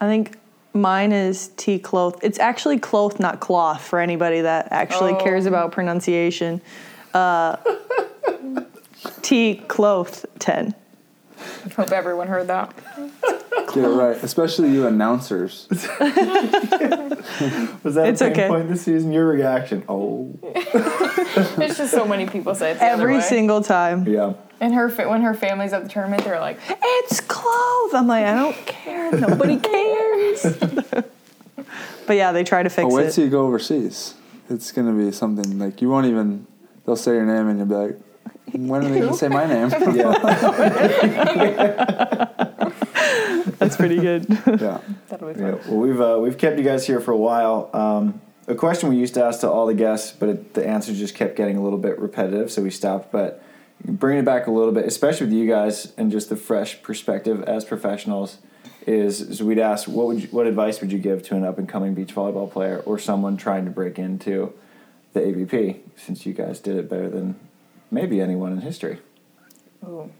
I 0.00 0.06
think 0.06 0.38
mine 0.72 1.12
is 1.12 1.48
T 1.56 1.78
Kloth. 1.78 2.18
It's 2.22 2.38
actually 2.38 2.78
cloth, 2.78 3.20
not 3.20 3.40
cloth, 3.40 3.82
for 3.82 3.98
anybody 4.00 4.40
that 4.40 4.68
actually 4.70 5.12
Oh. 5.12 5.16
cares 5.22 5.46
about 5.46 5.70
pronunciation. 5.72 6.60
Uh, 7.14 7.56
T 9.22 9.62
Kloth 9.68 10.24
10. 10.38 10.74
Hope 11.76 11.90
everyone 11.92 12.28
heard 12.28 12.46
that. 12.48 12.72
Get 13.74 13.84
it 13.84 13.88
right, 13.88 14.16
especially 14.22 14.70
you 14.70 14.86
announcers. 14.86 15.66
Was 15.70 15.82
that 17.94 18.06
It's 18.08 18.20
a 18.20 18.24
pain 18.26 18.32
okay. 18.32 18.48
point 18.48 18.68
this 18.68 18.82
season? 18.82 19.12
Your 19.12 19.26
reaction? 19.28 19.82
Oh, 19.88 20.34
It's 20.44 21.78
just 21.78 21.92
so 21.92 22.04
many 22.06 22.26
people 22.26 22.54
say 22.54 22.72
it 22.72 22.78
the 22.78 22.84
other 22.86 23.02
Every 23.02 23.14
way. 23.16 23.20
single 23.22 23.62
time. 23.62 24.06
yeah. 24.06 24.34
And 24.60 24.74
her 24.74 24.88
when 25.08 25.22
her 25.22 25.34
family's 25.34 25.72
at 25.72 25.82
the 25.84 25.88
tournament, 25.88 26.24
they're 26.24 26.38
like, 26.40 26.58
It's 26.68 27.20
clove. 27.20 27.94
I'm 27.94 28.06
like, 28.06 28.26
I 28.26 28.34
don't 28.34 28.66
care. 28.66 29.10
Nobody 29.12 29.56
cares. 29.58 30.42
but 32.06 32.16
yeah, 32.16 32.32
they 32.32 32.44
try 32.44 32.62
to 32.62 32.68
fix 32.70 32.86
Oh, 32.90 32.94
wait 32.94 33.06
it. 33.06 33.12
till 33.12 33.24
you 33.24 33.30
go 33.30 33.46
overseas. 33.46 34.14
It's 34.50 34.70
gonna 34.70 34.92
be 34.92 35.10
something 35.12 35.58
like 35.58 35.80
you 35.80 35.88
won't 35.88 36.06
even. 36.06 36.46
They'll 36.84 36.96
say 36.96 37.12
your 37.14 37.24
name 37.26 37.48
and 37.48 37.58
you'll 37.58 37.68
be 37.68 37.74
like, 37.74 37.96
"When 38.52 38.84
are 38.84 38.88
they 38.90 39.00
gonna 39.00 39.14
say 39.14 39.28
my 39.28 39.46
name?" 39.46 39.70
Yeah. 39.96 40.12
That's 43.62 43.76
pretty 43.76 43.96
good. 43.96 44.26
yeah. 44.46 44.80
that'll 45.08 45.32
be 45.32 45.40
Yeah, 45.40 45.54
well, 45.66 45.76
we've 45.76 46.00
uh, 46.00 46.18
we've 46.20 46.38
kept 46.38 46.58
you 46.58 46.64
guys 46.64 46.86
here 46.86 47.00
for 47.00 47.12
a 47.12 47.16
while. 47.16 47.70
Um, 47.72 48.20
a 48.48 48.54
question 48.54 48.88
we 48.88 48.96
used 48.96 49.14
to 49.14 49.24
ask 49.24 49.40
to 49.40 49.50
all 49.50 49.66
the 49.66 49.74
guests, 49.74 50.14
but 50.18 50.28
it, 50.28 50.54
the 50.54 50.66
answers 50.66 50.98
just 50.98 51.14
kept 51.14 51.36
getting 51.36 51.56
a 51.56 51.62
little 51.62 51.78
bit 51.78 51.98
repetitive, 51.98 52.50
so 52.50 52.62
we 52.62 52.70
stopped. 52.70 53.12
But 53.12 53.42
bringing 53.84 54.22
it 54.22 54.24
back 54.24 54.46
a 54.46 54.50
little 54.50 54.72
bit, 54.72 54.84
especially 54.84 55.26
with 55.26 55.34
you 55.34 55.48
guys 55.48 55.92
and 55.96 56.10
just 56.10 56.28
the 56.28 56.36
fresh 56.36 56.82
perspective 56.82 57.42
as 57.44 57.64
professionals, 57.64 58.38
is, 58.86 59.20
is 59.20 59.42
we'd 59.42 59.58
ask 59.58 59.88
what 59.88 60.06
would 60.08 60.22
you, 60.22 60.28
what 60.28 60.46
advice 60.46 60.80
would 60.80 60.92
you 60.92 60.98
give 60.98 61.22
to 61.24 61.36
an 61.36 61.44
up 61.44 61.58
and 61.58 61.68
coming 61.68 61.94
beach 61.94 62.14
volleyball 62.14 62.50
player 62.50 62.82
or 62.84 62.98
someone 62.98 63.36
trying 63.36 63.64
to 63.64 63.70
break 63.70 63.98
into 63.98 64.52
the 65.12 65.20
AVP, 65.20 65.80
since 65.96 66.26
you 66.26 66.32
guys 66.32 66.58
did 66.58 66.76
it 66.76 66.88
better 66.88 67.08
than 67.08 67.38
maybe 67.90 68.20
anyone 68.20 68.52
in 68.52 68.60
history. 68.60 68.98
Ooh. 69.84 70.10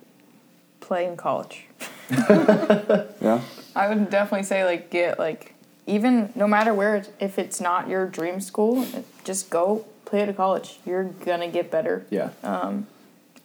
Play 0.81 1.07
in 1.07 1.17
college. 1.17 1.67
Yeah. 3.21 3.41
I 3.75 3.89
would 3.89 4.11
definitely 4.11 4.45
say 4.45 4.65
like 4.65 4.91
get 4.91 5.19
like 5.19 5.55
even 5.87 6.33
no 6.35 6.47
matter 6.47 6.75
where 6.75 6.97
it's, 6.97 7.11
if 7.21 7.39
it's 7.39 7.61
not 7.61 7.89
your 7.89 8.07
dream 8.07 8.41
school, 8.41 8.87
just 9.25 9.51
go 9.51 9.87
play 10.05 10.21
at 10.23 10.29
a 10.29 10.33
college. 10.33 10.79
You're 10.85 11.05
gonna 11.05 11.49
get 11.49 11.71
better, 11.71 12.05
Yeah. 12.11 12.31
Um, 12.43 12.87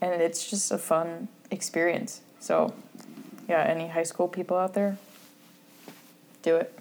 and 0.02 0.22
it's 0.22 0.50
just 0.50 0.72
a 0.72 0.78
fun 0.78 1.28
experience. 1.52 2.22
So, 2.40 2.74
yeah, 3.48 3.64
any 3.64 3.88
high 3.88 4.04
school 4.04 4.28
people 4.28 4.58
out 4.58 4.74
there, 4.74 4.98
do 6.44 6.56
it. 6.56 6.74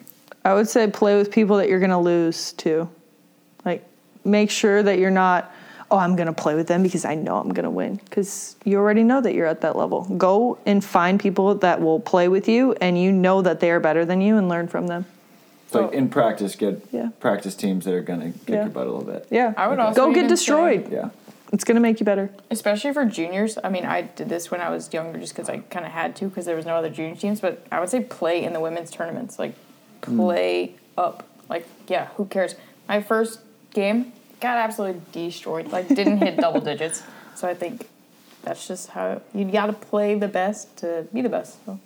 I 0.44 0.54
would 0.54 0.68
say 0.68 0.86
play 0.88 1.16
with 1.16 1.30
people 1.30 1.56
that 1.56 1.68
you're 1.68 1.80
going 1.80 1.90
to 1.90 1.98
lose 1.98 2.52
to. 2.54 2.88
Like, 3.64 3.84
make 4.24 4.50
sure 4.50 4.82
that 4.82 4.98
you're 4.98 5.10
not, 5.10 5.52
oh, 5.90 5.98
I'm 5.98 6.16
going 6.16 6.26
to 6.26 6.32
play 6.32 6.54
with 6.54 6.66
them 6.68 6.82
because 6.82 7.04
I 7.04 7.14
know 7.14 7.36
I'm 7.36 7.50
going 7.52 7.64
to 7.64 7.70
win. 7.70 7.96
Because 7.96 8.56
you 8.64 8.78
already 8.78 9.02
know 9.02 9.20
that 9.20 9.34
you're 9.34 9.46
at 9.46 9.60
that 9.60 9.76
level. 9.76 10.02
Go 10.16 10.58
and 10.66 10.84
find 10.84 11.20
people 11.20 11.54
that 11.56 11.80
will 11.80 12.00
play 12.00 12.28
with 12.28 12.48
you 12.48 12.72
and 12.80 13.00
you 13.00 13.12
know 13.12 13.42
that 13.42 13.60
they 13.60 13.70
are 13.70 13.80
better 13.80 14.04
than 14.04 14.20
you 14.20 14.36
and 14.36 14.48
learn 14.48 14.68
from 14.68 14.88
them. 14.88 15.06
So 15.70 15.82
like 15.86 15.94
in 15.94 16.08
practice, 16.08 16.54
get 16.54 16.80
Yeah. 16.92 17.08
practice 17.20 17.54
teams 17.54 17.84
that 17.86 17.94
are 17.94 18.00
gonna 18.00 18.30
kick 18.32 18.48
Yeah. 18.48 18.62
your 18.62 18.70
butt 18.70 18.86
a 18.86 18.90
little 18.90 19.04
bit. 19.04 19.26
Yeah. 19.30 19.52
I 19.56 19.66
would 19.66 19.78
Okay. 19.78 19.88
also 19.88 20.06
Go 20.06 20.14
get 20.14 20.28
destroyed. 20.28 20.86
say- 20.86 20.92
Yeah. 20.94 21.08
It's 21.52 21.62
going 21.62 21.76
to 21.76 21.80
make 21.80 22.00
you 22.00 22.04
better. 22.04 22.30
especially 22.50 22.92
for 22.92 23.04
juniors. 23.04 23.56
I 23.62 23.68
mean, 23.68 23.84
I 23.86 24.02
did 24.02 24.28
this 24.28 24.50
when 24.50 24.60
I 24.60 24.68
was 24.68 24.92
younger, 24.92 25.18
just 25.20 25.32
because 25.32 25.48
I 25.48 25.58
kind 25.58 25.86
of 25.86 25.92
had 25.92 26.16
to, 26.16 26.26
because 26.28 26.44
there 26.44 26.56
was 26.56 26.66
no 26.66 26.74
other 26.74 26.90
junior 26.90 27.14
teams. 27.14 27.40
But 27.40 27.64
I 27.70 27.78
would 27.78 27.88
say 27.88 28.00
play 28.00 28.42
in 28.42 28.52
the 28.52 28.58
women's 28.58 28.90
tournaments, 28.90 29.38
like 29.38 29.54
hmm. 30.04 30.16
play 30.18 30.74
up. 30.98 31.22
Like, 31.48 31.66
yeah, 31.86 32.08
who 32.16 32.24
cares? 32.26 32.56
My 32.88 33.00
first 33.00 33.38
game 33.70 34.12
got 34.40 34.56
absolutely 34.58 35.02
destroyed. 35.12 35.68
Like, 35.72 35.88
didn't 35.88 36.18
hit 36.18 36.36
double 36.36 36.60
digits. 36.72 37.02
So 37.34 37.48
I 37.48 37.54
think 37.54 37.88
that's 38.42 38.66
just 38.66 38.90
how 38.90 39.20
you 39.34 39.44
got 39.44 39.66
to 39.66 39.72
play 39.72 40.14
the 40.14 40.28
best 40.28 40.76
to 40.78 41.06
be 41.12 41.20
the 41.20 41.28
best. 41.28 41.64
So. 41.66 41.78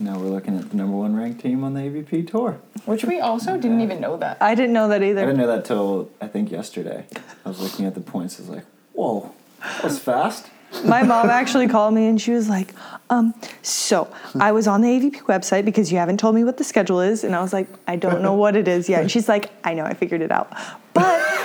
Now 0.00 0.18
we're 0.18 0.30
looking 0.30 0.58
at 0.58 0.70
the 0.70 0.76
number 0.76 0.96
one 0.96 1.14
ranked 1.14 1.40
team 1.40 1.62
on 1.62 1.74
the 1.74 1.80
AVP 1.80 2.28
tour. 2.28 2.58
Which 2.84 3.04
we 3.04 3.20
also 3.20 3.56
didn't 3.60 3.80
even 3.80 4.00
know 4.00 4.16
that. 4.16 4.38
I 4.40 4.54
didn't 4.54 4.72
know 4.72 4.88
that 4.88 5.02
either. 5.02 5.22
I 5.22 5.26
didn't 5.26 5.38
know 5.38 5.46
that 5.46 5.64
till 5.64 6.10
I 6.20 6.26
think 6.26 6.50
yesterday. 6.50 7.04
I 7.44 7.48
was 7.48 7.60
looking 7.60 7.86
at 7.86 7.94
the 7.94 8.00
points. 8.00 8.40
I 8.40 8.42
was 8.42 8.50
like, 8.50 8.64
"Whoa, 8.92 9.32
that 9.60 9.84
was 9.84 9.98
fast." 10.00 10.50
My 10.82 11.04
mom 11.04 11.30
actually 11.40 11.68
called 11.68 11.94
me 11.94 12.06
and 12.08 12.20
she 12.20 12.32
was 12.32 12.48
like, 12.48 12.74
um, 13.08 13.32
so 13.62 14.12
I 14.40 14.50
was 14.50 14.66
on 14.66 14.80
the 14.80 14.88
AVP 14.88 15.20
website 15.22 15.64
because 15.64 15.92
you 15.92 15.98
haven't 15.98 16.18
told 16.18 16.34
me 16.34 16.42
what 16.42 16.56
the 16.56 16.64
schedule 16.64 17.00
is. 17.00 17.22
And 17.22 17.36
I 17.36 17.42
was 17.42 17.52
like, 17.52 17.68
I 17.86 17.94
don't 17.94 18.22
know 18.22 18.34
what 18.34 18.56
it 18.56 18.66
is 18.66 18.88
yet. 18.88 19.02
And 19.02 19.10
she's 19.10 19.28
like, 19.28 19.52
I 19.62 19.74
know, 19.74 19.84
I 19.84 19.94
figured 19.94 20.20
it 20.20 20.32
out. 20.32 20.52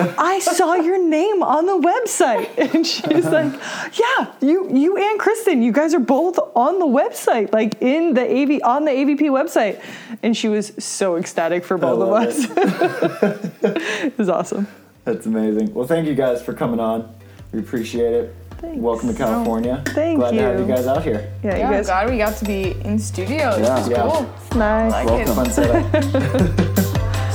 But 0.00 0.18
I 0.18 0.38
saw 0.38 0.74
your 0.74 0.98
name 0.98 1.42
on 1.42 1.66
the 1.66 1.78
website. 1.78 2.48
And 2.74 2.86
she's 2.86 3.26
like, 3.38 3.52
Yeah, 3.98 4.32
you 4.40 4.68
you 4.74 4.96
and 4.96 5.18
Kristen, 5.20 5.62
you 5.62 5.72
guys 5.72 5.92
are 5.94 6.00
both 6.00 6.38
on 6.54 6.78
the 6.78 6.86
website, 6.86 7.52
like 7.52 7.80
in 7.82 8.14
the 8.14 8.22
AV 8.22 8.60
on 8.64 8.84
the 8.84 8.90
AVP 8.92 9.22
website. 9.30 9.80
And 10.22 10.36
she 10.36 10.48
was 10.48 10.72
so 10.78 11.16
ecstatic 11.16 11.64
for 11.64 11.76
both 11.78 12.00
of 12.02 12.12
us. 12.12 12.46
it 13.62 14.18
was 14.18 14.28
awesome. 14.28 14.66
That's 15.04 15.26
amazing. 15.26 15.74
Well, 15.74 15.86
thank 15.86 16.06
you 16.06 16.14
guys 16.14 16.42
for 16.42 16.52
coming 16.54 16.80
on. 16.80 17.12
We 17.52 17.58
appreciate 17.60 18.12
it. 18.14 18.34
Thanks. 18.60 18.78
Welcome 18.78 19.08
to 19.08 19.14
oh, 19.14 19.18
California. 19.26 19.82
Thank 19.88 20.18
Glad 20.18 20.32
to 20.32 20.42
have 20.42 20.54
you. 20.60 20.66
you 20.66 20.74
guys 20.74 20.86
out 20.86 21.02
here. 21.02 21.32
Yeah, 21.42 21.56
yeah, 21.56 21.68
you 21.70 21.74
guys 21.76 21.86
glad 21.86 22.10
we 22.10 22.18
got 22.18 22.36
to 22.36 22.44
be 22.44 22.72
in 22.84 22.98
studio. 22.98 23.56
This 23.56 23.66
Yeah. 23.66 23.78
was 23.78 23.88
Yeah. 23.88 24.02
cool. 24.02 24.34
it's 24.36 24.54
nice. 24.54 24.92
Like 24.92 25.06
Welcome. 25.06 25.32
it. 25.32 25.34
Fun 25.34 25.50
setup. 25.50 25.84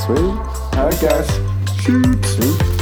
Sweet. 0.06 0.78
All 0.78 0.86
right, 0.88 1.02
guys. 1.02 1.45
Shoot. 1.86 2.75